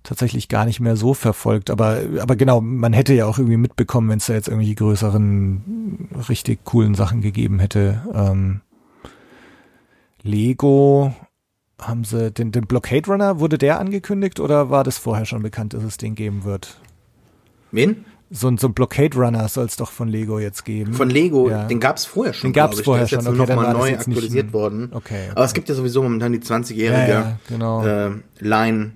tatsächlich 0.04 0.48
gar 0.48 0.66
nicht 0.66 0.80
mehr 0.80 0.96
so 0.96 1.14
verfolgt. 1.14 1.70
Aber, 1.70 2.00
aber 2.20 2.36
genau, 2.36 2.62
man 2.62 2.94
hätte 2.94 3.14
ja 3.14 3.26
auch 3.26 3.38
irgendwie 3.38 3.58
mitbekommen, 3.58 4.10
wenn 4.10 4.20
es 4.20 4.28
da 4.28 4.34
jetzt 4.34 4.48
irgendwie 4.48 4.74
größeren, 4.76 6.10
richtig 6.30 6.64
coolen 6.64 6.96
Sachen 6.96 7.22
gegeben 7.22 7.60
hätte. 7.60 8.02
Ähm, 8.14 8.62
Lego 10.22 11.14
haben 11.80 12.04
sie 12.04 12.32
den, 12.32 12.52
den 12.52 12.66
Blockade 12.66 13.10
Runner, 13.10 13.40
wurde 13.40 13.58
der 13.58 13.80
angekündigt 13.80 14.40
oder 14.40 14.70
war 14.70 14.84
das 14.84 14.98
vorher 14.98 15.26
schon 15.26 15.42
bekannt, 15.42 15.74
dass 15.74 15.84
es 15.84 15.98
den 15.98 16.16
geben 16.16 16.44
wird? 16.44 16.80
Wen? 17.72 18.06
So 18.32 18.48
ein, 18.48 18.58
so 18.60 18.68
ein 18.68 18.74
Blockade 18.74 19.18
Runner 19.18 19.48
soll 19.48 19.66
es 19.66 19.76
doch 19.76 19.92
von 19.92 20.08
Lego 20.08 20.40
jetzt 20.40 20.64
geben. 20.64 20.94
Von 20.94 21.10
Lego, 21.10 21.50
ja. 21.50 21.66
den 21.66 21.80
gab 21.80 21.98
es 21.98 22.06
vorher 22.06 22.34
schon. 22.34 22.50
Den 22.50 22.54
gab 22.54 22.74
es 22.74 22.82
vorher 22.82 23.08
schon. 23.08 23.20
Der 23.24 23.32
ist 23.32 23.38
jetzt 23.38 23.40
okay, 23.40 23.56
nur 23.56 23.64
noch 23.64 23.74
mal 23.74 23.74
neu 23.74 23.94
aktualisiert 23.94 24.48
ein... 24.48 24.54
worden. 24.54 24.90
Okay, 24.92 25.24
okay, 25.24 25.32
Aber 25.32 25.46
es 25.46 25.54
gibt 25.54 25.68
ja 25.68 25.74
sowieso 25.74 26.04
momentan 26.04 26.32
die 26.34 26.40
20-jährige 26.40 27.12
ja, 27.12 27.22
ja, 27.22 27.40
genau. 27.48 27.86
äh, 27.86 28.12
Line 28.40 28.92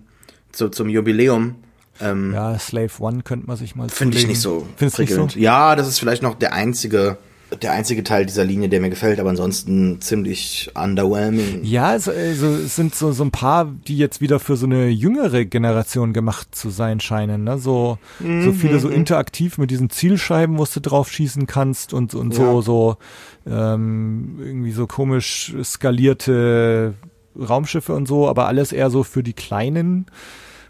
zu, 0.51 0.69
zum 0.69 0.87
Jubiläum. 0.87 1.55
Ähm, 1.99 2.33
ja, 2.33 2.57
Slave 2.59 2.91
One 2.99 3.23
könnte 3.23 3.47
man 3.47 3.57
sich 3.57 3.75
mal 3.75 3.89
Finde 3.89 4.17
ich 4.17 4.27
nicht 4.27 4.39
so. 4.39 4.67
Findest 4.75 4.99
nicht 4.99 5.13
so? 5.13 5.27
Ja, 5.35 5.75
das 5.75 5.87
ist 5.87 5.99
vielleicht 5.99 6.21
noch 6.21 6.35
der 6.35 6.53
einzige 6.53 7.17
der 7.61 7.71
einzige 7.71 8.03
Teil 8.03 8.25
dieser 8.25 8.43
Linie, 8.43 8.69
der 8.69 8.81
mir 8.81 8.89
gefällt, 8.89 9.19
aber 9.19 9.29
ansonsten 9.29 10.01
ziemlich 10.01 10.71
underwhelming. 10.75 11.63
Ja, 11.63 11.87
also, 11.87 12.11
also 12.11 12.47
es 12.47 12.75
sind 12.75 12.95
so, 12.95 13.11
so 13.11 13.23
ein 13.23 13.31
paar, 13.31 13.65
die 13.87 13.97
jetzt 13.97 14.21
wieder 14.21 14.39
für 14.39 14.55
so 14.55 14.65
eine 14.65 14.87
jüngere 14.87 15.45
Generation 15.45 16.13
gemacht 16.13 16.55
zu 16.55 16.69
sein 16.69 16.99
scheinen. 16.99 17.43
Ne? 17.43 17.57
So, 17.57 17.97
mhm. 18.19 18.43
so 18.43 18.51
viele 18.53 18.79
so 18.79 18.89
interaktiv 18.89 19.57
mit 19.57 19.71
diesen 19.71 19.89
Zielscheiben, 19.89 20.57
wo 20.57 20.65
du 20.65 20.79
drauf 20.79 21.11
schießen 21.11 21.47
kannst 21.47 21.93
und, 21.93 22.15
und 22.15 22.33
so, 22.33 22.55
ja. 22.55 22.61
so 22.61 22.97
ähm, 23.45 24.39
irgendwie 24.39 24.71
so 24.71 24.87
komisch 24.87 25.53
skalierte 25.63 26.93
Raumschiffe 27.37 27.93
und 27.93 28.07
so, 28.07 28.27
aber 28.27 28.47
alles 28.47 28.71
eher 28.71 28.89
so 28.89 29.03
für 29.03 29.23
die 29.23 29.33
Kleinen 29.33 30.05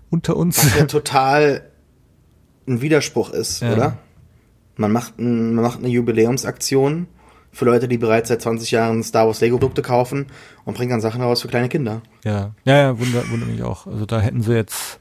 unter 0.10 0.38
uns. 0.38 0.64
Was 0.64 0.78
ja 0.78 0.86
total 0.88 1.64
ein 2.68 2.82
Widerspruch 2.82 3.32
ist, 3.32 3.62
ja. 3.62 3.74
oder? 3.74 3.98
Man 4.76 4.92
macht, 4.92 5.20
ein, 5.20 5.54
man 5.54 5.64
macht 5.64 5.80
eine 5.80 5.90
Jubiläumsaktion 5.90 7.08
für 7.52 7.66
Leute, 7.66 7.88
die 7.88 7.98
bereits 7.98 8.30
seit 8.30 8.42
20 8.42 8.72
Jahren 8.72 9.04
Star 9.04 9.28
Wars 9.28 9.40
Lego 9.42 9.58
Produkte 9.58 9.84
kaufen 9.84 10.26
und 10.66 10.76
bringt 10.76 10.92
dann 10.92 11.02
Sachen 11.02 11.22
raus 11.22 11.42
für 11.42 11.48
kleine 11.48 11.70
Kinder. 11.70 12.02
Ja, 12.24 12.52
ja, 12.66 12.78
ja, 12.78 13.00
wundert, 13.00 13.30
wundert 13.30 13.50
mich 13.50 13.64
auch. 13.64 13.86
Also 13.86 14.06
da 14.06 14.20
hätten 14.20 14.42
sie 14.42 14.56
jetzt 14.56 15.00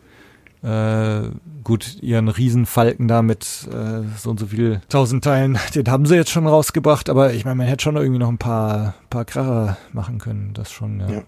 äh, 0.63 1.23
gut 1.65 1.99
ihren 2.03 2.29
Riesenfalken 2.29 3.09
da 3.09 3.23
mit 3.23 3.69
äh, 3.73 4.03
so 4.19 4.31
und 4.31 4.39
so 4.39 4.47
viel 4.47 4.81
tausend 4.89 5.25
Teilen, 5.25 5.59
den 5.75 5.91
haben 5.91 6.07
sie 6.07 6.15
jetzt 6.15 6.31
schon 6.31 6.47
rausgebracht, 6.47 7.11
aber 7.11 7.33
ich 7.33 7.45
meine, 7.45 7.57
man 7.57 7.67
hätte 7.67 7.83
schon 7.83 7.97
irgendwie 7.97 8.21
noch 8.21 8.29
ein 8.29 8.39
paar, 8.39 8.95
paar 9.11 9.25
Kracher 9.25 9.77
machen 9.93 10.19
können, 10.19 10.53
das 10.55 10.71
schon, 10.71 11.01
ja. 11.01 11.11
ja. 11.11 11.23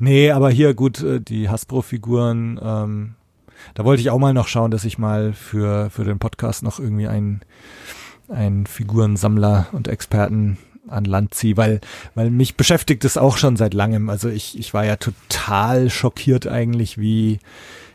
Nee, 0.00 0.32
aber 0.32 0.50
hier 0.50 0.74
gut, 0.74 1.02
äh, 1.02 1.20
die 1.20 1.48
Hasbro-Figuren, 1.48 2.60
ähm, 2.62 3.14
da 3.74 3.84
wollte 3.84 4.00
ich 4.00 4.10
auch 4.10 4.18
mal 4.18 4.34
noch 4.34 4.48
schauen, 4.48 4.70
dass 4.70 4.84
ich 4.84 4.98
mal 4.98 5.32
für, 5.32 5.90
für 5.90 6.04
den 6.04 6.18
Podcast 6.18 6.62
noch 6.62 6.78
irgendwie 6.78 7.08
einen, 7.08 7.40
einen 8.28 8.66
Figurensammler 8.66 9.68
und 9.72 9.88
Experten 9.88 10.58
an 10.88 11.04
Land 11.04 11.34
ziehe, 11.34 11.56
weil, 11.56 11.80
weil 12.14 12.30
mich 12.30 12.56
beschäftigt 12.56 13.04
es 13.04 13.16
auch 13.16 13.36
schon 13.36 13.56
seit 13.56 13.74
langem. 13.74 14.08
Also 14.10 14.28
ich, 14.28 14.58
ich 14.58 14.74
war 14.74 14.84
ja 14.84 14.96
total 14.96 15.90
schockiert 15.90 16.46
eigentlich, 16.46 16.98
wie, 16.98 17.40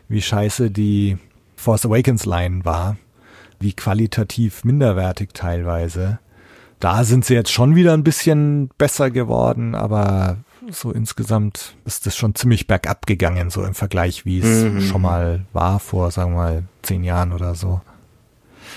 wie 0.08 0.22
scheiße 0.22 0.70
die 0.70 1.18
Force 1.56 1.86
Awakens 1.86 2.24
Line 2.24 2.64
war. 2.64 2.96
Wie 3.60 3.72
qualitativ 3.72 4.64
minderwertig 4.64 5.30
teilweise. 5.32 6.18
Da 6.80 7.04
sind 7.04 7.24
sie 7.24 7.34
jetzt 7.34 7.52
schon 7.52 7.76
wieder 7.76 7.94
ein 7.94 8.04
bisschen 8.04 8.68
besser 8.76 9.10
geworden, 9.10 9.74
aber 9.74 10.38
so 10.72 10.90
insgesamt 10.90 11.76
ist 11.84 12.06
das 12.06 12.16
schon 12.16 12.34
ziemlich 12.34 12.66
bergab 12.66 13.06
gegangen, 13.06 13.50
so 13.50 13.64
im 13.64 13.74
Vergleich, 13.74 14.24
wie 14.24 14.40
es 14.40 14.64
mhm. 14.64 14.80
schon 14.82 15.02
mal 15.02 15.44
war 15.52 15.80
vor, 15.80 16.10
sagen 16.10 16.32
wir 16.32 16.36
mal, 16.36 16.62
zehn 16.82 17.04
Jahren 17.04 17.32
oder 17.32 17.54
so. 17.54 17.80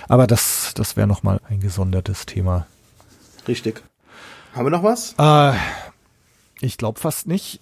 Aber 0.07 0.27
das, 0.27 0.73
das 0.75 0.95
wäre 0.97 1.07
nochmal 1.07 1.39
ein 1.49 1.59
gesondertes 1.59 2.25
Thema. 2.25 2.67
Richtig. 3.47 3.83
Haben 4.53 4.65
wir 4.65 4.71
noch 4.71 4.83
was? 4.83 5.15
Äh, 5.17 5.57
ich 6.61 6.77
glaube 6.77 6.99
fast 6.99 7.27
nicht. 7.27 7.61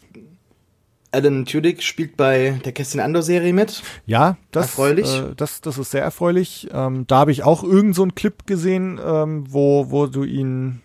Alan 1.12 1.46
Tudyk 1.46 1.82
spielt 1.82 2.18
bei 2.18 2.60
der 2.66 2.74
Kästchen 2.74 3.00
Andor 3.00 3.24
Serie 3.24 3.54
mit. 3.54 3.84
Ja, 4.06 4.38
das, 4.52 4.66
erfreulich. 4.66 5.08
Äh, 5.18 5.36
das, 5.36 5.62
das 5.62 5.78
ist 5.78 5.92
sehr 5.92 6.04
erfreulich. 6.04 6.68
Ähm, 6.72 7.08
da 7.08 7.20
habe 7.20 7.32
ich 7.32 7.44
auch 7.44 7.64
irgend 7.64 7.96
so 7.96 8.02
einen 8.02 8.16
Clip 8.16 8.46
gesehen, 8.46 9.00
ähm, 9.04 9.46
wo, 9.48 9.92
wo 9.92 10.08
du 10.08 10.24
ihn 10.24 10.82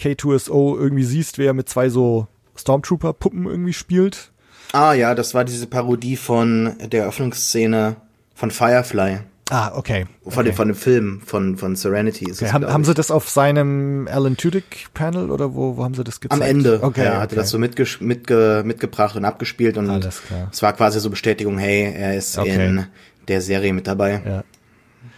K2SO 0.00 0.76
irgendwie 0.76 1.04
siehst, 1.04 1.38
wer 1.38 1.54
mit 1.54 1.68
zwei 1.68 1.88
so 1.90 2.26
Stormtrooper-Puppen 2.62 3.46
irgendwie 3.46 3.72
spielt. 3.72 4.30
Ah 4.72 4.94
ja, 4.94 5.14
das 5.14 5.34
war 5.34 5.44
diese 5.44 5.66
Parodie 5.66 6.16
von 6.16 6.74
der 6.80 7.02
Eröffnungsszene 7.02 7.96
von 8.34 8.50
Firefly. 8.50 9.18
Ah, 9.50 9.76
okay. 9.76 10.06
Von, 10.22 10.32
okay. 10.32 10.44
Dem, 10.44 10.54
von 10.54 10.68
dem 10.68 10.76
Film 10.76 11.20
von, 11.20 11.56
von 11.58 11.76
Serenity. 11.76 12.24
Ist 12.24 12.38
okay. 12.38 12.46
es, 12.46 12.52
haben, 12.54 12.66
haben 12.66 12.84
sie 12.84 12.94
das 12.94 13.10
auf 13.10 13.28
seinem 13.28 14.08
Alan 14.10 14.36
Tudyk-Panel 14.38 15.30
oder 15.30 15.54
wo, 15.54 15.76
wo 15.76 15.84
haben 15.84 15.92
sie 15.92 16.04
das 16.04 16.20
gezeigt? 16.20 16.40
Am 16.40 16.48
Ende. 16.48 16.82
Okay, 16.82 17.04
er 17.04 17.20
hatte 17.20 17.34
okay. 17.34 17.42
das 17.42 17.50
so 17.50 17.58
mitge 17.58 17.86
mitge 18.00 18.62
mitgebracht 18.64 19.14
und 19.14 19.26
abgespielt 19.26 19.76
und 19.76 19.90
Alles 19.90 20.22
klar. 20.22 20.48
es 20.50 20.62
war 20.62 20.72
quasi 20.72 21.00
so 21.00 21.10
Bestätigung, 21.10 21.58
hey, 21.58 21.92
er 21.94 22.16
ist 22.16 22.38
okay. 22.38 22.66
in 22.66 22.86
der 23.28 23.42
Serie 23.42 23.74
mit 23.74 23.86
dabei. 23.86 24.22
Ja. 24.24 24.44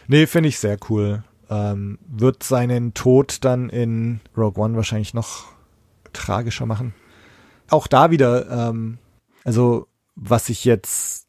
Nee, 0.09 0.27
finde 0.27 0.49
ich 0.49 0.59
sehr 0.59 0.79
cool. 0.91 1.23
Ähm, 1.49 1.99
wird 2.09 2.43
seinen 2.43 2.93
Tod 2.95 3.45
dann 3.45 3.69
in 3.69 4.21
Rogue 4.37 4.63
One 4.63 4.75
wahrscheinlich 4.75 5.15
noch 5.15 5.45
tragischer 6.13 6.67
machen? 6.67 6.93
Auch 7.69 7.87
da 7.87 8.11
wieder, 8.11 8.69
ähm, 8.69 8.99
also 9.45 9.87
was 10.17 10.49
ich 10.49 10.65
jetzt 10.65 11.27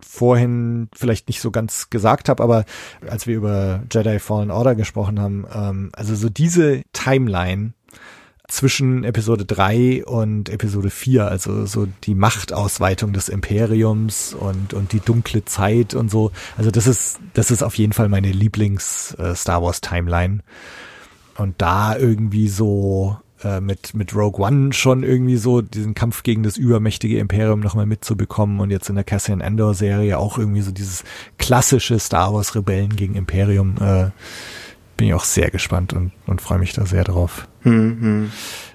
vorhin 0.00 0.88
vielleicht 0.94 1.28
nicht 1.28 1.40
so 1.40 1.50
ganz 1.50 1.90
gesagt 1.90 2.28
habe, 2.28 2.42
aber 2.42 2.64
als 3.08 3.26
wir 3.26 3.36
über 3.36 3.82
Jedi 3.90 4.18
Fallen 4.18 4.50
Order 4.50 4.74
gesprochen 4.74 5.20
haben, 5.20 5.46
ähm, 5.52 5.90
also 5.94 6.14
so 6.14 6.28
diese 6.28 6.82
Timeline 6.92 7.72
zwischen 8.48 9.02
Episode 9.04 9.44
3 9.44 10.04
und 10.04 10.48
Episode 10.48 10.90
4, 10.90 11.26
also 11.26 11.66
so 11.66 11.88
die 12.04 12.14
Machtausweitung 12.14 13.12
des 13.12 13.28
Imperiums 13.28 14.34
und, 14.34 14.72
und 14.72 14.92
die 14.92 15.00
dunkle 15.00 15.44
Zeit 15.44 15.94
und 15.94 16.10
so. 16.10 16.30
Also 16.56 16.70
das 16.70 16.86
ist, 16.86 17.18
das 17.34 17.50
ist 17.50 17.62
auf 17.62 17.74
jeden 17.76 17.92
Fall 17.92 18.08
meine 18.08 18.30
Lieblings 18.30 19.16
äh, 19.18 19.34
Wars 19.46 19.80
Timeline. 19.80 20.40
Und 21.36 21.60
da 21.60 21.96
irgendwie 21.96 22.48
so 22.48 23.18
äh, 23.46 23.60
mit, 23.60 23.94
mit 23.94 24.14
Rogue 24.14 24.44
One 24.44 24.72
schon 24.72 25.02
irgendwie 25.02 25.36
so 25.36 25.62
diesen 25.62 25.94
Kampf 25.94 26.22
gegen 26.22 26.42
das 26.42 26.56
übermächtige 26.56 27.18
Imperium 27.18 27.60
nochmal 27.60 27.86
mitzubekommen 27.86 28.60
und 28.60 28.70
jetzt 28.70 28.88
in 28.88 28.96
der 28.96 29.04
Cassian 29.04 29.40
Andor 29.40 29.74
Serie 29.74 30.18
auch 30.18 30.38
irgendwie 30.38 30.62
so 30.62 30.72
dieses 30.72 31.04
klassische 31.38 31.98
Star 31.98 32.34
Wars 32.34 32.54
Rebellen 32.54 32.96
gegen 32.96 33.14
Imperium, 33.14 33.76
äh, 33.80 34.10
bin 34.96 35.08
ich 35.08 35.14
auch 35.14 35.24
sehr 35.24 35.50
gespannt 35.50 35.92
und, 35.92 36.12
und 36.26 36.40
freue 36.40 36.58
mich 36.58 36.72
da 36.72 36.86
sehr 36.86 37.04
drauf. 37.04 37.46
Mhm. 37.62 38.30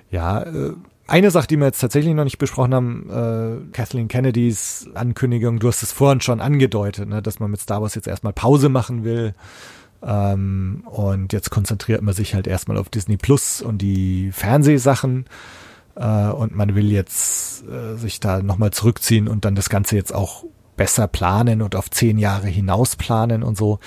Ja, 0.09 0.43
äh, 0.43 0.73
eine 1.07 1.31
Sache, 1.31 1.47
die 1.47 1.57
wir 1.57 1.65
jetzt 1.65 1.81
tatsächlich 1.81 2.13
noch 2.13 2.23
nicht 2.23 2.37
besprochen 2.37 2.73
haben, 2.73 3.09
äh, 3.09 3.73
Kathleen 3.73 4.07
Kennedys 4.07 4.87
Ankündigung, 4.93 5.59
du 5.59 5.67
hast 5.67 5.83
es 5.83 5.91
vorhin 5.91 6.21
schon 6.21 6.39
angedeutet, 6.39 7.09
ne, 7.09 7.21
dass 7.21 7.39
man 7.39 7.51
mit 7.51 7.59
Star 7.59 7.81
Wars 7.81 7.95
jetzt 7.95 8.07
erstmal 8.07 8.31
Pause 8.33 8.69
machen 8.69 9.03
will. 9.03 9.33
Ähm, 10.03 10.83
und 10.85 11.33
jetzt 11.33 11.49
konzentriert 11.49 12.01
man 12.01 12.13
sich 12.13 12.33
halt 12.33 12.47
erstmal 12.47 12.77
auf 12.77 12.89
Disney 12.89 13.17
Plus 13.17 13.61
und 13.61 13.79
die 13.79 14.31
Fernsehsachen. 14.31 15.25
Äh, 15.95 16.29
und 16.29 16.55
man 16.55 16.75
will 16.75 16.91
jetzt 16.91 17.63
äh, 17.67 17.95
sich 17.97 18.19
da 18.19 18.41
nochmal 18.41 18.71
zurückziehen 18.71 19.27
und 19.27 19.45
dann 19.45 19.55
das 19.55 19.69
Ganze 19.69 19.95
jetzt 19.95 20.13
auch 20.13 20.45
besser 20.75 21.07
planen 21.07 21.61
und 21.61 21.75
auf 21.75 21.89
zehn 21.89 22.17
Jahre 22.17 22.47
hinaus 22.47 22.95
planen 22.95 23.43
und 23.43 23.57
so. 23.57 23.79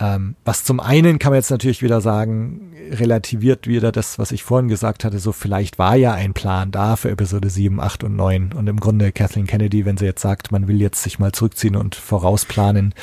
Ähm, 0.00 0.36
was 0.44 0.64
zum 0.64 0.78
einen 0.78 1.18
kann 1.18 1.32
man 1.32 1.38
jetzt 1.38 1.50
natürlich 1.50 1.82
wieder 1.82 2.00
sagen, 2.00 2.72
relativiert 2.90 3.66
wieder 3.66 3.90
das, 3.90 4.18
was 4.18 4.30
ich 4.30 4.44
vorhin 4.44 4.68
gesagt 4.68 5.04
hatte, 5.04 5.18
so 5.18 5.32
vielleicht 5.32 5.78
war 5.78 5.96
ja 5.96 6.12
ein 6.12 6.34
Plan 6.34 6.70
da 6.70 6.96
für 6.96 7.10
Episode 7.10 7.50
7, 7.50 7.80
8 7.80 8.04
und 8.04 8.14
9 8.14 8.52
und 8.52 8.68
im 8.68 8.78
Grunde 8.78 9.10
Kathleen 9.10 9.46
Kennedy, 9.46 9.84
wenn 9.84 9.96
sie 9.96 10.04
jetzt 10.04 10.22
sagt, 10.22 10.52
man 10.52 10.68
will 10.68 10.80
jetzt 10.80 11.02
sich 11.02 11.18
mal 11.18 11.32
zurückziehen 11.32 11.74
und 11.74 11.96
vorausplanen, 11.96 12.94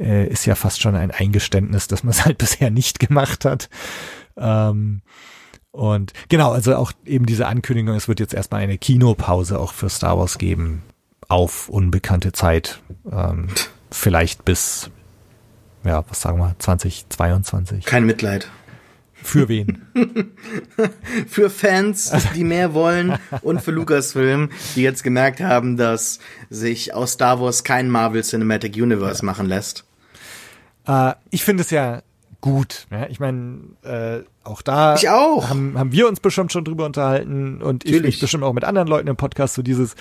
äh, 0.00 0.26
ist 0.26 0.46
ja 0.46 0.54
fast 0.54 0.80
schon 0.80 0.94
ein 0.94 1.10
Eingeständnis, 1.10 1.88
dass 1.88 2.04
man 2.04 2.10
es 2.10 2.24
halt 2.24 2.38
bisher 2.38 2.70
nicht 2.70 2.98
gemacht 2.98 3.44
hat. 3.44 3.68
Ähm, 4.36 5.02
und 5.70 6.12
genau, 6.28 6.52
also 6.52 6.74
auch 6.76 6.92
eben 7.04 7.26
diese 7.26 7.46
Ankündigung, 7.46 7.94
es 7.94 8.08
wird 8.08 8.20
jetzt 8.20 8.32
erstmal 8.32 8.62
eine 8.62 8.78
Kinopause 8.78 9.58
auch 9.58 9.72
für 9.72 9.90
Star 9.90 10.18
Wars 10.18 10.38
geben 10.38 10.82
auf 11.28 11.68
unbekannte 11.68 12.32
Zeit. 12.32 12.80
Ähm, 13.10 13.48
vielleicht 13.90 14.44
bis, 14.44 14.90
ja, 15.84 16.04
was 16.08 16.22
sagen 16.22 16.38
wir, 16.38 16.54
2022. 16.58 17.84
Kein 17.84 18.06
Mitleid. 18.06 18.50
Für 19.26 19.48
wen? 19.48 19.82
für 21.26 21.50
Fans, 21.50 22.12
die 22.36 22.44
mehr 22.44 22.74
wollen 22.74 23.18
und 23.42 23.60
für 23.60 23.72
Lucasfilm, 23.72 24.50
die 24.76 24.82
jetzt 24.82 25.02
gemerkt 25.02 25.40
haben, 25.40 25.76
dass 25.76 26.20
sich 26.48 26.94
aus 26.94 27.12
Star 27.12 27.40
Wars 27.40 27.64
kein 27.64 27.90
Marvel 27.90 28.22
Cinematic 28.22 28.76
Universe 28.76 29.22
ja. 29.22 29.26
machen 29.26 29.46
lässt. 29.46 29.84
Äh, 30.86 31.14
ich 31.30 31.44
finde 31.44 31.64
es 31.64 31.70
ja 31.70 32.02
gut. 32.40 32.86
Ja? 32.92 33.08
Ich 33.08 33.18
meine, 33.18 33.58
äh, 33.82 34.20
auch 34.46 34.62
da 34.62 34.94
ich 34.94 35.08
auch. 35.08 35.48
Haben, 35.48 35.78
haben 35.78 35.92
wir 35.92 36.08
uns 36.08 36.20
bestimmt 36.20 36.52
schon 36.52 36.64
drüber 36.64 36.86
unterhalten 36.86 37.62
und 37.62 37.84
Natürlich. 37.84 37.96
ich 37.96 38.02
mich 38.02 38.20
bestimmt 38.20 38.44
auch 38.44 38.52
mit 38.52 38.64
anderen 38.64 38.88
Leuten 38.88 39.08
im 39.08 39.16
Podcast, 39.16 39.54
so 39.54 39.62
dieses 39.62 39.94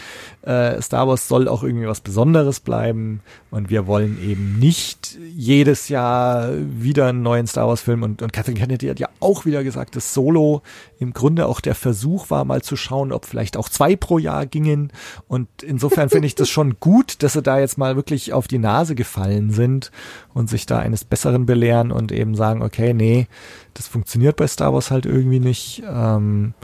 äh, 0.43 0.81
Star 0.81 1.07
Wars 1.07 1.27
soll 1.27 1.47
auch 1.47 1.63
irgendwie 1.63 1.87
was 1.87 2.01
Besonderes 2.01 2.59
bleiben 2.59 3.21
und 3.51 3.69
wir 3.69 3.87
wollen 3.87 4.21
eben 4.23 4.59
nicht 4.59 5.17
jedes 5.35 5.89
Jahr 5.89 6.51
wieder 6.55 7.07
einen 7.07 7.21
neuen 7.21 7.47
Star 7.47 7.67
Wars 7.67 7.81
Film 7.81 8.03
und, 8.03 8.21
und 8.21 8.33
Catherine 8.33 8.59
Kennedy 8.59 8.87
hat 8.87 8.99
ja 8.99 9.09
auch 9.19 9.45
wieder 9.45 9.63
gesagt, 9.63 9.95
dass 9.95 10.13
Solo 10.13 10.61
im 10.99 11.13
Grunde 11.13 11.47
auch 11.47 11.59
der 11.61 11.75
Versuch 11.75 12.29
war, 12.29 12.45
mal 12.45 12.61
zu 12.61 12.75
schauen, 12.75 13.11
ob 13.11 13.25
vielleicht 13.25 13.57
auch 13.57 13.69
zwei 13.69 13.95
pro 13.95 14.17
Jahr 14.17 14.45
gingen 14.45 14.91
und 15.27 15.47
insofern 15.63 16.09
finde 16.09 16.27
ich 16.27 16.35
das 16.35 16.49
schon 16.49 16.77
gut, 16.79 17.23
dass 17.23 17.33
sie 17.33 17.41
da 17.41 17.59
jetzt 17.59 17.77
mal 17.77 17.95
wirklich 17.95 18.33
auf 18.33 18.47
die 18.47 18.59
Nase 18.59 18.95
gefallen 18.95 19.51
sind 19.51 19.91
und 20.33 20.49
sich 20.49 20.65
da 20.65 20.79
eines 20.79 21.03
Besseren 21.03 21.45
belehren 21.45 21.91
und 21.91 22.11
eben 22.11 22.35
sagen, 22.35 22.61
okay, 22.61 22.93
nee, 22.93 23.27
das 23.75 23.87
funktioniert 23.87 24.37
bei 24.37 24.47
Star 24.47 24.73
Wars 24.73 24.89
halt 24.89 25.05
irgendwie 25.05 25.39
nicht. 25.39 25.83
Ähm, 25.87 26.55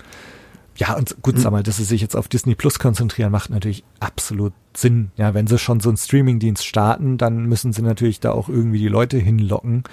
ja, 0.78 0.96
und 0.96 1.22
gut, 1.22 1.38
sag 1.38 1.52
mal, 1.52 1.62
dass 1.62 1.78
sie 1.78 1.84
sich 1.84 2.02
jetzt 2.02 2.16
auf 2.16 2.28
Disney 2.28 2.56
Plus 2.56 2.80
konzentrieren, 2.80 3.32
macht 3.32 3.52
natürlich 3.52 3.84
absolut 4.00 4.54
Sinn. 4.76 5.12
Ja, 5.18 5.34
wenn 5.34 5.46
sie 5.46 5.60
schon 5.60 5.80
so 5.80 5.90
einen 5.90 5.98
Streamingdienst 5.98 6.66
starten, 6.66 7.18
dann 7.18 7.46
müssen 7.46 7.74
sie 7.74 7.82
natürlich 7.82 8.20
da 8.20 8.32
auch 8.32 8.50
irgendwie 8.50 8.80
die 8.80 8.88
Leute 8.88 9.18
hinlocken. 9.18 9.84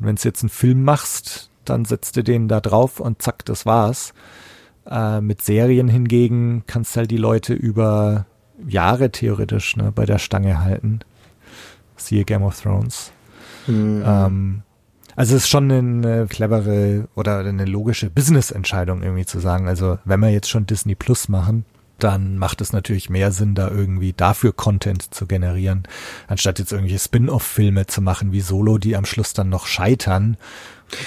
Und 0.00 0.06
wenn 0.06 0.16
du 0.16 0.22
jetzt 0.24 0.42
einen 0.42 0.50
Film 0.50 0.82
machst, 0.82 1.50
dann 1.64 1.84
setzt 1.84 2.16
du 2.16 2.24
den 2.24 2.48
da 2.48 2.60
drauf 2.60 2.98
und 2.98 3.22
zack, 3.22 3.44
das 3.44 3.66
war's. 3.66 4.14
Äh, 4.90 5.20
mit 5.20 5.42
Serien 5.42 5.86
hingegen 5.86 6.64
kannst 6.66 6.96
halt 6.96 7.10
die 7.10 7.18
Leute 7.18 7.52
über 7.52 8.26
Jahre 8.66 9.12
theoretisch 9.12 9.76
ne, 9.76 9.92
bei 9.92 10.06
der 10.06 10.18
Stange 10.18 10.60
halten. 10.60 11.00
Siehe 11.96 12.24
Game 12.24 12.42
of 12.42 12.60
Thrones. 12.60 13.12
Mhm. 13.66 14.02
Ähm, 14.04 14.62
also 15.16 15.36
es 15.36 15.42
ist 15.42 15.48
schon 15.48 15.70
eine 15.70 16.26
clevere 16.26 17.08
oder 17.14 17.40
eine 17.40 17.64
logische 17.64 18.10
Business-Entscheidung 18.10 19.02
irgendwie 19.02 19.26
zu 19.26 19.38
sagen, 19.40 19.68
also 19.68 19.98
wenn 20.04 20.20
wir 20.20 20.30
jetzt 20.30 20.48
schon 20.48 20.66
Disney 20.66 20.94
Plus 20.94 21.28
machen, 21.28 21.64
dann 21.98 22.36
macht 22.36 22.60
es 22.60 22.72
natürlich 22.72 23.10
mehr 23.10 23.30
Sinn, 23.30 23.54
da 23.54 23.70
irgendwie 23.70 24.12
dafür 24.12 24.52
Content 24.52 25.14
zu 25.14 25.26
generieren, 25.26 25.84
anstatt 26.26 26.58
jetzt 26.58 26.72
irgendwelche 26.72 26.98
Spin-off-Filme 26.98 27.86
zu 27.86 28.02
machen 28.02 28.32
wie 28.32 28.40
Solo, 28.40 28.78
die 28.78 28.96
am 28.96 29.04
Schluss 29.04 29.34
dann 29.34 29.48
noch 29.48 29.66
scheitern. 29.66 30.36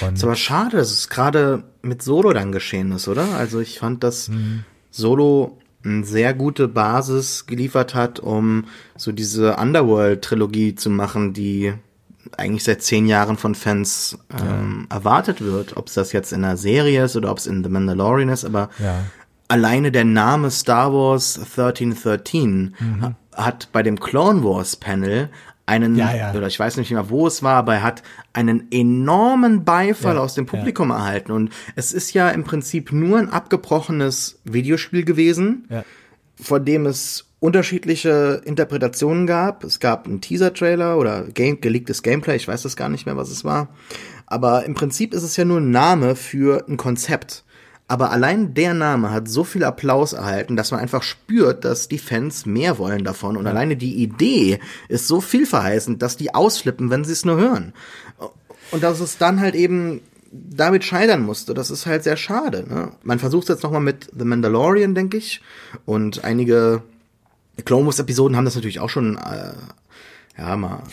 Und 0.02 0.14
ist 0.14 0.23
aber 0.23 0.36
schade, 0.36 0.77
dass 0.77 0.91
es 0.91 1.10
gerade 1.10 1.64
mit 1.82 2.02
Solo 2.02 2.32
dann 2.32 2.52
geschehen 2.52 2.91
ist, 2.94 3.07
oder? 3.07 3.27
Also 3.36 3.60
ich 3.60 3.80
fand, 3.80 4.03
dass 4.03 4.30
mhm. 4.30 4.64
Solo 4.90 5.57
eine 5.84 6.06
sehr 6.06 6.34
gute 6.34 6.68
Basis 6.68 7.45
geliefert 7.45 7.94
hat, 7.94 8.19
um 8.19 8.65
so 8.95 9.11
diese 9.11 9.57
Underworld-Trilogie 9.57 10.76
zu 10.76 10.90
machen, 10.90 11.34
die 11.34 11.73
eigentlich 12.38 12.64
seit 12.64 12.81
zehn 12.81 13.07
Jahren 13.07 13.38
von 13.38 13.56
Fans 13.56 14.18
ähm, 14.39 14.88
ja. 14.89 14.97
erwartet 14.97 15.41
wird. 15.41 15.77
Ob 15.77 15.88
es 15.88 15.93
das 15.93 16.11
jetzt 16.11 16.34
in 16.34 16.43
einer 16.43 16.57
Serie 16.57 17.06
ist 17.06 17.15
oder 17.15 17.31
ob 17.31 17.38
es 17.38 17.47
in 17.47 17.64
The 17.64 17.69
Mandalorian 17.69 18.30
ist, 18.30 18.45
aber 18.45 18.69
ja. 18.80 19.03
alleine 19.47 19.91
der 19.91 20.06
Name 20.06 20.52
Star 20.52 20.93
Wars 20.93 21.38
1313 21.38 22.76
mhm. 22.80 23.15
hat 23.34 23.69
bei 23.72 23.84
dem 23.84 23.99
Clone 23.99 24.43
Wars 24.43 24.76
Panel 24.76 25.30
einen, 25.68 25.95
ja, 25.95 26.31
oder 26.31 26.45
ich 26.45 26.60
weiß 26.60 26.77
nicht 26.77 26.91
mehr, 26.91 27.10
wo 27.10 27.26
es 27.26 27.41
war, 27.41 27.56
aber 27.56 27.76
er 27.76 27.84
hat 27.84 28.03
einen 28.34 28.68
enormen 28.72 29.65
Beifall 29.65 30.19
aus 30.19 30.35
dem 30.35 30.45
Publikum 30.45 30.91
erhalten. 30.91 31.31
Und 31.31 31.52
es 31.76 31.91
ist 31.91 32.14
ja 32.14 32.30
im 32.30 32.43
Prinzip 32.43 32.91
nur 32.91 33.18
ein 33.18 33.30
abgebrochenes 33.30 34.39
Videospiel 34.43 35.03
gewesen, 35.03 35.68
vor 36.39 36.60
dem 36.60 36.85
es 36.85 37.24
unterschiedliche 37.40 38.41
Interpretationen 38.45 39.28
gab. 39.28 39.64
Es 39.64 39.80
gab 39.80 40.07
einen 40.07 40.22
Teaser-Trailer 40.22 40.98
oder 40.98 41.24
Game, 41.24 41.62
geleaktes 41.62 42.02
Gameplay, 42.02 42.36
ich 42.36 42.48
weiß 42.48 42.64
das 42.64 42.76
gar 42.76 42.90
nicht 42.90 43.06
mehr, 43.06 43.18
was 43.18 43.30
es 43.30 43.44
war. 43.44 43.70
Aber 44.26 44.66
im 44.66 44.74
Prinzip 44.74 45.14
ist 45.14 45.24
es 45.24 45.38
ja 45.38 45.45
nur 45.45 45.60
ein 45.60 45.72
Name 45.72 46.16
für 46.16 46.68
ein 46.68 46.78
Konzept. 46.78 47.44
Aber 47.88 48.12
allein 48.12 48.56
der 48.56 48.74
Name 48.74 49.12
hat 49.12 49.28
so 49.28 49.44
viel 49.44 49.64
Applaus 49.64 50.14
erhalten, 50.14 50.56
dass 50.56 50.72
man 50.72 50.80
einfach 50.80 51.03
spürt, 51.03 51.66
dass 51.66 51.88
die 51.88 51.99
Fans 51.99 52.48
mehr 52.48 52.80
wollen 52.80 53.03
davon. 53.03 53.38
Und 53.38 53.45
ja. 53.45 53.52
alleine 53.52 53.78
die 53.78 54.02
Idee 54.02 54.60
ist 54.90 55.07
so 55.07 55.22
vielverheißend, 55.22 56.02
dass 56.02 56.18
die 56.18 56.34
ausflippen, 56.34 56.90
wenn 56.90 57.03
sie 57.03 57.14
es 57.14 57.26
nur 57.26 57.38
hören. 57.38 57.74
Und 58.72 58.82
dass 58.82 58.99
es 58.99 59.20
dann 59.20 59.40
halt 59.40 59.53
eben 59.53 60.02
damit 60.32 60.84
scheitern 60.84 61.22
musste, 61.22 61.53
das 61.53 61.70
ist 61.70 61.86
halt 61.86 62.03
sehr 62.03 62.18
schade. 62.18 62.66
Ne? 62.68 62.91
Man 63.03 63.20
versucht 63.20 63.44
es 63.44 63.49
jetzt 63.49 63.64
nochmal 63.64 63.82
mit 63.82 64.10
The 64.18 64.26
Mandalorian, 64.26 64.95
denke 64.95 65.18
ich. 65.18 65.41
Und 65.86 66.24
einige 66.24 66.82
Clone 67.64 67.86
Wars 67.86 67.99
Episoden 67.99 68.36
haben 68.36 68.45
das 68.45 68.56
natürlich 68.56 68.80
auch 68.80 68.90
schon, 68.90 69.18
äh, 69.18 69.53
ja, 70.38 70.56
mal 70.57 70.84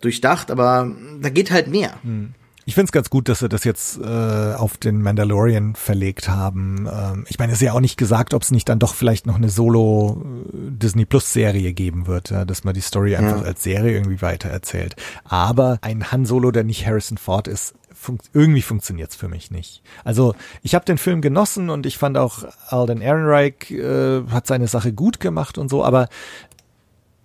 durchdacht, 0.00 0.50
aber 0.50 0.90
da 1.20 1.28
geht 1.30 1.50
halt 1.50 1.68
mehr. 1.68 1.94
Hm. 2.02 2.34
Ich 2.68 2.74
finde 2.74 2.86
es 2.86 2.92
ganz 2.92 3.10
gut, 3.10 3.28
dass 3.28 3.38
sie 3.38 3.48
das 3.48 3.62
jetzt 3.62 3.96
äh, 4.00 4.54
auf 4.54 4.76
den 4.76 5.00
Mandalorian 5.00 5.76
verlegt 5.76 6.28
haben. 6.28 6.88
Ähm, 6.92 7.24
ich 7.28 7.38
meine, 7.38 7.52
es 7.52 7.60
ist 7.60 7.64
ja 7.64 7.72
auch 7.72 7.80
nicht 7.80 7.96
gesagt, 7.96 8.34
ob 8.34 8.42
es 8.42 8.50
nicht 8.50 8.68
dann 8.68 8.80
doch 8.80 8.94
vielleicht 8.94 9.24
noch 9.24 9.36
eine 9.36 9.50
Solo 9.50 10.20
äh, 10.52 10.72
Disney 10.72 11.04
Plus 11.04 11.32
Serie 11.32 11.72
geben 11.74 12.08
wird, 12.08 12.30
ja, 12.30 12.44
dass 12.44 12.64
man 12.64 12.74
die 12.74 12.80
Story 12.80 13.14
einfach 13.14 13.42
ja. 13.42 13.46
als 13.46 13.62
Serie 13.62 13.92
irgendwie 13.92 14.20
weitererzählt. 14.20 14.96
Aber 15.22 15.78
ein 15.80 16.10
Han 16.10 16.26
Solo, 16.26 16.50
der 16.50 16.64
nicht 16.64 16.84
Harrison 16.84 17.18
Ford 17.18 17.46
ist, 17.46 17.74
fun 17.96 18.18
irgendwie 18.32 18.62
funktioniert's 18.62 19.16
für 19.16 19.28
mich 19.28 19.50
nicht. 19.50 19.82
Also 20.04 20.34
ich 20.62 20.74
habe 20.74 20.84
den 20.84 20.98
Film 20.98 21.20
genossen 21.20 21.70
und 21.70 21.86
ich 21.86 21.98
fand 21.98 22.18
auch 22.18 22.44
Alden 22.68 23.00
Ehrenreich 23.00 23.70
äh, 23.70 24.22
hat 24.30 24.46
seine 24.46 24.68
Sache 24.68 24.92
gut 24.92 25.18
gemacht 25.18 25.58
und 25.58 25.68
so, 25.68 25.84
aber 25.84 26.08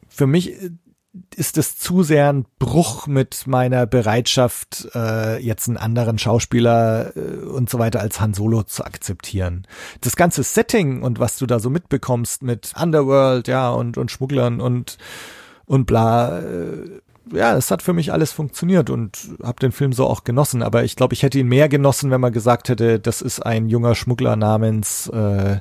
für 0.07 0.27
mich 0.27 0.53
ist 1.35 1.57
es 1.57 1.77
zu 1.77 2.03
sehr 2.03 2.31
ein 2.31 2.45
Bruch 2.57 3.05
mit 3.05 3.45
meiner 3.45 3.85
Bereitschaft, 3.85 4.87
äh, 4.95 5.43
jetzt 5.43 5.67
einen 5.67 5.77
anderen 5.77 6.17
Schauspieler 6.17 7.15
äh, 7.17 7.19
und 7.45 7.69
so 7.69 7.79
weiter 7.79 7.99
als 7.99 8.21
Han 8.21 8.33
Solo 8.33 8.63
zu 8.63 8.85
akzeptieren. 8.85 9.67
Das 9.99 10.15
ganze 10.15 10.43
Setting 10.43 11.01
und 11.01 11.19
was 11.19 11.37
du 11.37 11.45
da 11.45 11.59
so 11.59 11.69
mitbekommst 11.69 12.43
mit 12.43 12.73
Underworld, 12.81 13.49
ja, 13.49 13.71
und, 13.71 13.97
und 13.97 14.09
Schmugglern 14.09 14.61
und, 14.61 14.97
und 15.65 15.85
bla, 15.85 16.39
äh, 16.39 17.01
ja, 17.31 17.55
es 17.55 17.71
hat 17.71 17.81
für 17.81 17.93
mich 17.93 18.11
alles 18.11 18.31
funktioniert 18.31 18.89
und 18.89 19.29
habe 19.43 19.59
den 19.59 19.71
Film 19.71 19.93
so 19.93 20.07
auch 20.07 20.23
genossen. 20.23 20.63
Aber 20.63 20.83
ich 20.83 20.95
glaube, 20.95 21.13
ich 21.13 21.23
hätte 21.23 21.39
ihn 21.39 21.47
mehr 21.47 21.69
genossen, 21.69 22.11
wenn 22.11 22.21
man 22.21 22.33
gesagt 22.33 22.69
hätte, 22.69 22.99
das 22.99 23.21
ist 23.21 23.39
ein 23.39 23.69
junger 23.69 23.95
Schmuggler 23.95 24.35
namens, 24.35 25.09
äh, 25.13 25.53
äh 25.53 25.59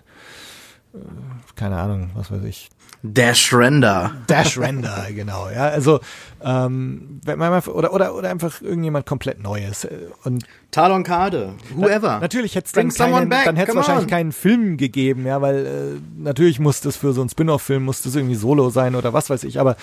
keine 1.57 1.79
Ahnung, 1.79 2.11
was 2.15 2.31
weiß 2.31 2.45
ich, 2.45 2.71
Dash 3.03 3.55
Render. 3.55 4.13
Dash 4.27 4.59
Render, 4.59 5.07
genau. 5.15 5.49
Ja, 5.49 5.69
also 5.69 6.01
ähm, 6.43 7.21
wenn 7.25 7.39
man 7.39 7.63
oder 7.63 7.95
oder 7.95 8.15
oder 8.15 8.29
einfach 8.29 8.61
irgendjemand 8.61 9.07
komplett 9.07 9.43
Neues 9.43 9.89
und 10.25 10.45
Talon 10.71 11.03
Kade, 11.03 11.55
whoever. 11.75 12.09
Na, 12.09 12.21
natürlich 12.21 12.55
hätte 12.55 12.67
es 12.67 12.73
dann 12.73 12.91
keinen, 12.91 13.31
dann 13.31 13.57
hätte 13.57 13.71
es 13.71 13.77
wahrscheinlich 13.77 14.05
on. 14.05 14.11
keinen 14.11 14.33
Film 14.33 14.77
gegeben, 14.77 15.25
ja, 15.27 15.41
weil 15.41 15.67
äh, 15.67 16.01
natürlich 16.19 16.61
muss 16.61 16.83
das 16.83 16.97
für 16.97 17.13
so 17.15 17.23
einen 17.23 17.31
Spin-off-Film 17.31 17.85
muss 17.85 18.03
das 18.03 18.15
irgendwie 18.15 18.35
Solo 18.35 18.69
sein 18.69 18.95
oder 18.95 19.15
was 19.15 19.31
weiß 19.31 19.45
ich. 19.45 19.59
Aber 19.59 19.77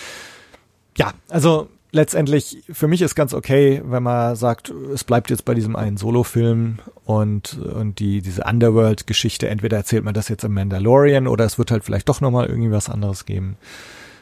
ja, 0.96 1.12
also 1.30 1.70
letztendlich, 1.92 2.64
für 2.72 2.88
mich 2.88 3.02
ist 3.02 3.16
ganz 3.16 3.34
okay, 3.34 3.82
wenn 3.86 4.04
man 4.04 4.36
sagt, 4.36 4.70
es 4.94 5.04
bleibt 5.04 5.30
jetzt 5.30 5.46
bei 5.46 5.54
diesem 5.54 5.76
einen 5.76 5.98
Solo-Film 5.98 6.80
und, 7.06 7.58
und 7.58 8.00
die, 8.00 8.22
diese 8.22 8.44
Underworld-Geschichte, 8.44 9.48
entweder 9.50 9.78
erzählt 9.78 10.04
man 10.04 10.14
das 10.14 10.30
jetzt 10.30 10.44
im 10.44 10.54
Mandalorian 10.54 11.28
oder 11.28 11.46
es 11.46 11.58
wird 11.58 11.72
halt 11.72 11.84
vielleicht 11.84 12.10
doch 12.10 12.22
nochmal 12.22 12.48
irgendwie 12.48 12.72
was 12.72 12.90
anderes 12.90 13.26
geben. 13.26 13.58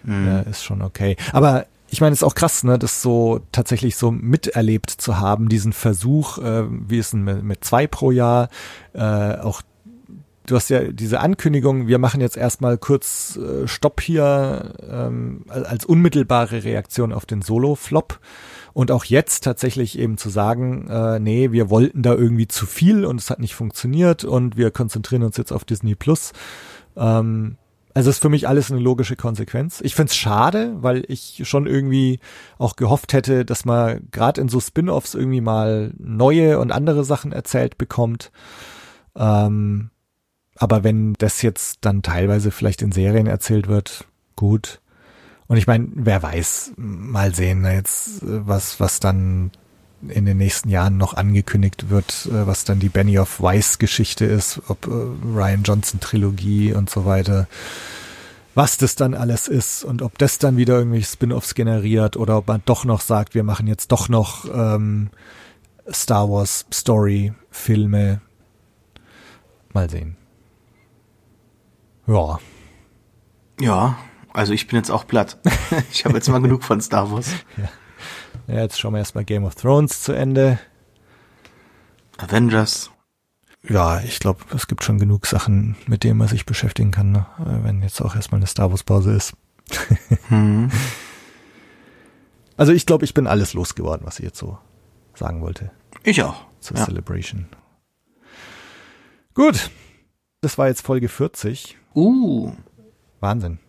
Mhm. 0.03 0.27
Ja, 0.27 0.39
ist 0.41 0.63
schon 0.63 0.81
okay. 0.81 1.17
Aber 1.31 1.65
ich 1.89 2.01
meine, 2.01 2.13
es 2.13 2.19
ist 2.19 2.23
auch 2.23 2.35
krass, 2.35 2.63
ne, 2.63 2.79
das 2.79 3.01
so 3.01 3.41
tatsächlich 3.51 3.95
so 3.95 4.11
miterlebt 4.11 4.89
zu 4.89 5.19
haben, 5.19 5.49
diesen 5.49 5.73
Versuch, 5.73 6.37
äh, 6.39 6.63
wie 6.69 6.97
ist 6.97 7.13
denn 7.13 7.23
mit, 7.23 7.43
mit 7.43 7.63
zwei 7.63 7.87
pro 7.87 8.11
Jahr, 8.11 8.49
äh, 8.93 9.37
auch 9.37 9.61
du 10.45 10.55
hast 10.55 10.69
ja 10.69 10.91
diese 10.91 11.19
Ankündigung, 11.19 11.87
wir 11.87 11.99
machen 11.99 12.21
jetzt 12.21 12.37
erstmal 12.37 12.77
kurz 12.77 13.37
äh, 13.37 13.67
Stopp 13.67 14.01
hier 14.01 14.73
ähm, 14.89 15.45
als 15.47 15.85
unmittelbare 15.85 16.63
Reaktion 16.63 17.13
auf 17.13 17.25
den 17.25 17.41
Solo-Flop. 17.41 18.19
Und 18.73 18.91
auch 18.91 19.05
jetzt 19.05 19.45
tatsächlich 19.45 19.97
eben 19.97 20.17
zu 20.17 20.29
sagen, 20.29 20.89
äh, 20.89 21.17
nee, 21.17 21.53
wir 21.53 21.69
wollten 21.69 22.03
da 22.03 22.13
irgendwie 22.13 22.47
zu 22.47 22.65
viel 22.65 23.05
und 23.05 23.21
es 23.21 23.29
hat 23.29 23.39
nicht 23.39 23.55
funktioniert 23.55 24.25
und 24.25 24.57
wir 24.57 24.69
konzentrieren 24.69 25.23
uns 25.23 25.37
jetzt 25.37 25.53
auf 25.53 25.63
Disney 25.63 25.95
Plus. 25.95 26.33
Ähm, 26.97 27.55
also 27.93 28.09
ist 28.09 28.21
für 28.21 28.27
mich 28.27 28.49
alles 28.49 28.69
eine 28.69 28.81
logische 28.81 29.15
Konsequenz. 29.15 29.79
Ich 29.79 29.95
find's 29.95 30.17
schade, 30.17 30.75
weil 30.81 31.05
ich 31.07 31.43
schon 31.45 31.65
irgendwie 31.65 32.19
auch 32.57 32.75
gehofft 32.75 33.13
hätte, 33.13 33.45
dass 33.45 33.63
man 33.63 34.09
gerade 34.11 34.41
in 34.41 34.49
so 34.49 34.59
Spin-offs 34.59 35.15
irgendwie 35.15 35.39
mal 35.39 35.93
neue 35.97 36.59
und 36.59 36.73
andere 36.73 37.05
Sachen 37.05 37.31
erzählt 37.31 37.77
bekommt. 37.77 38.33
Ähm, 39.15 39.91
aber 40.57 40.83
wenn 40.83 41.13
das 41.13 41.41
jetzt 41.41 41.79
dann 41.81 42.01
teilweise 42.01 42.51
vielleicht 42.51 42.81
in 42.81 42.91
Serien 42.91 43.27
erzählt 43.27 43.67
wird, 43.67 44.05
gut. 44.35 44.79
Und 45.47 45.57
ich 45.57 45.67
meine, 45.67 45.87
wer 45.93 46.23
weiß, 46.23 46.73
mal 46.77 47.35
sehen 47.35 47.61
ne, 47.61 47.75
jetzt, 47.75 48.19
was, 48.21 48.79
was 48.79 48.99
dann 48.99 49.51
in 50.07 50.25
den 50.25 50.37
nächsten 50.37 50.69
Jahren 50.69 50.97
noch 50.97 51.13
angekündigt 51.13 51.89
wird, 51.89 52.27
äh, 52.27 52.47
was 52.47 52.63
dann 52.63 52.79
die 52.79 52.89
Benny 52.89 53.19
of 53.19 53.41
Weiss 53.41 53.79
Geschichte 53.79 54.25
ist, 54.25 54.61
ob 54.67 54.87
äh, 54.87 54.91
Ryan 54.91 55.63
Johnson 55.63 55.99
Trilogie 55.99 56.73
und 56.73 56.89
so 56.89 57.05
weiter, 57.05 57.47
was 58.53 58.77
das 58.77 58.95
dann 58.95 59.13
alles 59.13 59.47
ist 59.47 59.83
und 59.83 60.01
ob 60.01 60.17
das 60.17 60.37
dann 60.37 60.57
wieder 60.57 60.77
irgendwelche 60.77 61.07
Spin-offs 61.07 61.55
generiert 61.55 62.17
oder 62.17 62.37
ob 62.37 62.47
man 62.47 62.61
doch 62.65 62.85
noch 62.85 63.01
sagt, 63.01 63.35
wir 63.35 63.43
machen 63.43 63.67
jetzt 63.67 63.91
doch 63.91 64.09
noch 64.09 64.45
ähm, 64.53 65.09
Star 65.91 66.29
Wars 66.29 66.65
Story 66.73 67.33
Filme. 67.51 68.21
Mal 69.73 69.89
sehen. 69.89 70.15
Ja. 72.07 72.39
Ja, 73.59 73.97
also 74.33 74.53
ich 74.53 74.67
bin 74.67 74.77
jetzt 74.77 74.91
auch 74.91 75.07
platt. 75.07 75.39
ich 75.91 76.05
habe 76.05 76.15
jetzt 76.15 76.29
mal 76.29 76.41
genug 76.41 76.63
von 76.63 76.81
Star 76.81 77.11
Wars. 77.11 77.31
Ja. 77.57 77.69
ja, 78.53 78.61
jetzt 78.61 78.79
schauen 78.79 78.93
wir 78.93 78.99
erstmal 78.99 79.23
Game 79.23 79.45
of 79.45 79.55
Thrones 79.55 80.03
zu 80.03 80.11
Ende. 80.11 80.59
Avengers. 82.17 82.91
Ja, 83.67 84.01
ich 84.01 84.19
glaube, 84.19 84.43
es 84.53 84.67
gibt 84.67 84.83
schon 84.83 84.99
genug 84.99 85.25
Sachen, 85.25 85.75
mit 85.87 86.03
denen 86.03 86.17
man 86.17 86.27
sich 86.27 86.45
beschäftigen 86.45 86.91
kann, 86.91 87.11
ne? 87.11 87.25
wenn 87.37 87.81
jetzt 87.81 88.01
auch 88.01 88.15
erstmal 88.15 88.39
eine 88.39 88.47
Star 88.47 88.69
Wars 88.69 88.83
Pause 88.83 89.13
ist. 89.13 89.33
hm. 90.27 90.69
Also 92.57 92.71
ich 92.71 92.85
glaube, 92.85 93.05
ich 93.05 93.13
bin 93.13 93.25
alles 93.25 93.53
losgeworden, 93.53 94.05
was 94.05 94.19
ich 94.19 94.25
jetzt 94.25 94.37
so 94.37 94.57
sagen 95.15 95.41
wollte. 95.41 95.71
Ich 96.03 96.21
auch. 96.21 96.45
Zur 96.59 96.77
ja. 96.77 96.85
Celebration. 96.85 97.47
Gut. 99.33 99.71
Das 100.41 100.57
war 100.57 100.67
jetzt 100.67 100.81
Folge 100.81 101.09
40. 101.09 101.77
Uh. 101.95 102.51
Wahnsinn. 103.21 103.59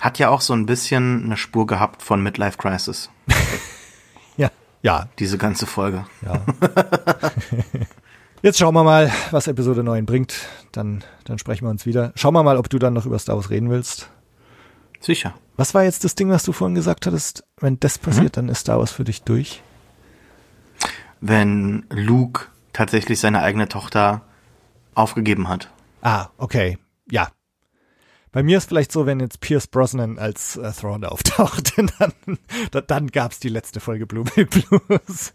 Hat 0.00 0.18
ja 0.18 0.30
auch 0.30 0.40
so 0.40 0.52
ein 0.54 0.66
bisschen 0.66 1.24
eine 1.24 1.36
Spur 1.36 1.66
gehabt 1.66 2.02
von 2.02 2.22
Midlife 2.22 2.58
Crisis. 2.58 3.10
ja. 4.36 4.50
Ja. 4.82 5.08
Diese 5.18 5.38
ganze 5.38 5.66
Folge. 5.66 6.06
Ja. 6.22 6.42
Jetzt 8.42 8.58
schauen 8.58 8.74
wir 8.74 8.82
mal, 8.82 9.12
was 9.30 9.46
Episode 9.46 9.84
9 9.84 10.04
bringt. 10.04 10.34
Dann, 10.72 11.04
dann 11.24 11.38
sprechen 11.38 11.64
wir 11.64 11.70
uns 11.70 11.86
wieder. 11.86 12.12
Schauen 12.16 12.34
wir 12.34 12.42
mal, 12.42 12.56
ob 12.56 12.68
du 12.68 12.78
dann 12.78 12.94
noch 12.94 13.06
über 13.06 13.18
Star 13.20 13.36
Wars 13.36 13.50
reden 13.50 13.70
willst. 13.70 14.10
Sicher. 15.00 15.34
Was 15.56 15.74
war 15.74 15.84
jetzt 15.84 16.04
das 16.04 16.14
Ding, 16.14 16.30
was 16.30 16.42
du 16.42 16.52
vorhin 16.52 16.74
gesagt 16.74 17.06
hattest? 17.06 17.44
Wenn 17.60 17.78
das 17.78 17.98
passiert, 17.98 18.36
mhm. 18.36 18.46
dann 18.46 18.48
ist 18.48 18.60
Star 18.60 18.78
Wars 18.78 18.90
für 18.90 19.04
dich 19.04 19.22
durch? 19.22 19.62
Wenn 21.20 21.84
Luke 21.90 22.46
tatsächlich 22.72 23.20
seine 23.20 23.42
eigene 23.42 23.68
Tochter 23.68 24.22
aufgegeben 24.94 25.48
hat. 25.48 25.70
Ah, 26.00 26.30
okay. 26.38 26.78
Ja. 27.12 27.30
Bei 28.32 28.42
mir 28.42 28.56
ist 28.56 28.70
vielleicht 28.70 28.90
so, 28.90 29.04
wenn 29.04 29.20
jetzt 29.20 29.40
Pierce 29.40 29.66
Brosnan 29.66 30.18
als 30.18 30.56
äh, 30.56 30.72
Thrawn 30.72 31.04
auftaucht, 31.04 31.76
dann, 31.98 32.14
dann, 32.70 32.84
dann 32.86 33.06
gab's 33.08 33.38
die 33.38 33.50
letzte 33.50 33.80
Folge 33.80 34.06
Blue 34.06 34.24
Milk 34.34 34.50
Blues. 34.50 35.32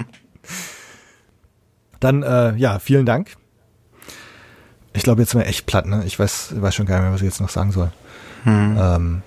dann, 2.00 2.24
äh, 2.24 2.56
ja, 2.56 2.80
vielen 2.80 3.06
Dank. 3.06 3.36
Ich 4.92 5.04
glaube, 5.04 5.22
jetzt 5.22 5.30
sind 5.30 5.42
wir 5.42 5.46
echt 5.46 5.66
platt, 5.66 5.86
ne? 5.86 6.02
Ich 6.04 6.18
weiß, 6.18 6.60
weiß 6.60 6.74
schon 6.74 6.86
gar 6.86 6.96
nicht 6.96 7.04
mehr, 7.04 7.12
was 7.12 7.20
ich 7.20 7.26
jetzt 7.26 7.40
noch 7.40 7.48
sagen 7.48 7.70
soll. 7.70 7.92
Hm. 8.42 8.76
Ähm, 8.76 9.22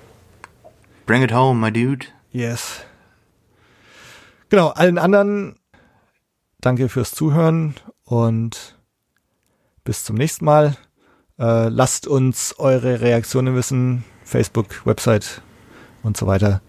Bring 1.06 1.24
it 1.24 1.32
home, 1.32 1.62
my 1.62 1.72
dude. 1.72 2.08
Yes. 2.32 2.82
Genau, 4.50 4.70
allen 4.70 4.98
anderen 4.98 5.56
danke 6.60 6.90
fürs 6.90 7.12
Zuhören 7.12 7.76
und 8.04 8.78
bis 9.86 10.04
zum 10.04 10.18
nächsten 10.18 10.44
Mal. 10.44 10.76
Äh, 11.40 11.70
lasst 11.70 12.08
uns 12.08 12.56
eure 12.58 13.02
Reaktionen 13.02 13.56
wissen, 13.56 14.04
Facebook, 14.24 14.86
Website 14.86 15.42
und 16.04 16.18
so 16.18 16.28
weiter. 16.28 16.62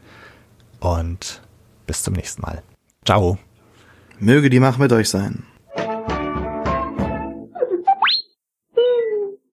Und 0.81 1.43
bis 1.87 2.03
zum 2.03 2.15
nächsten 2.15 2.43
Mal. 2.43 2.63
Ciao. 3.05 3.39
Möge 4.19 4.51
die 4.51 4.61
Macht 4.61 4.79
mit 4.79 4.93
euch 4.93 5.09
sein. 5.09 5.45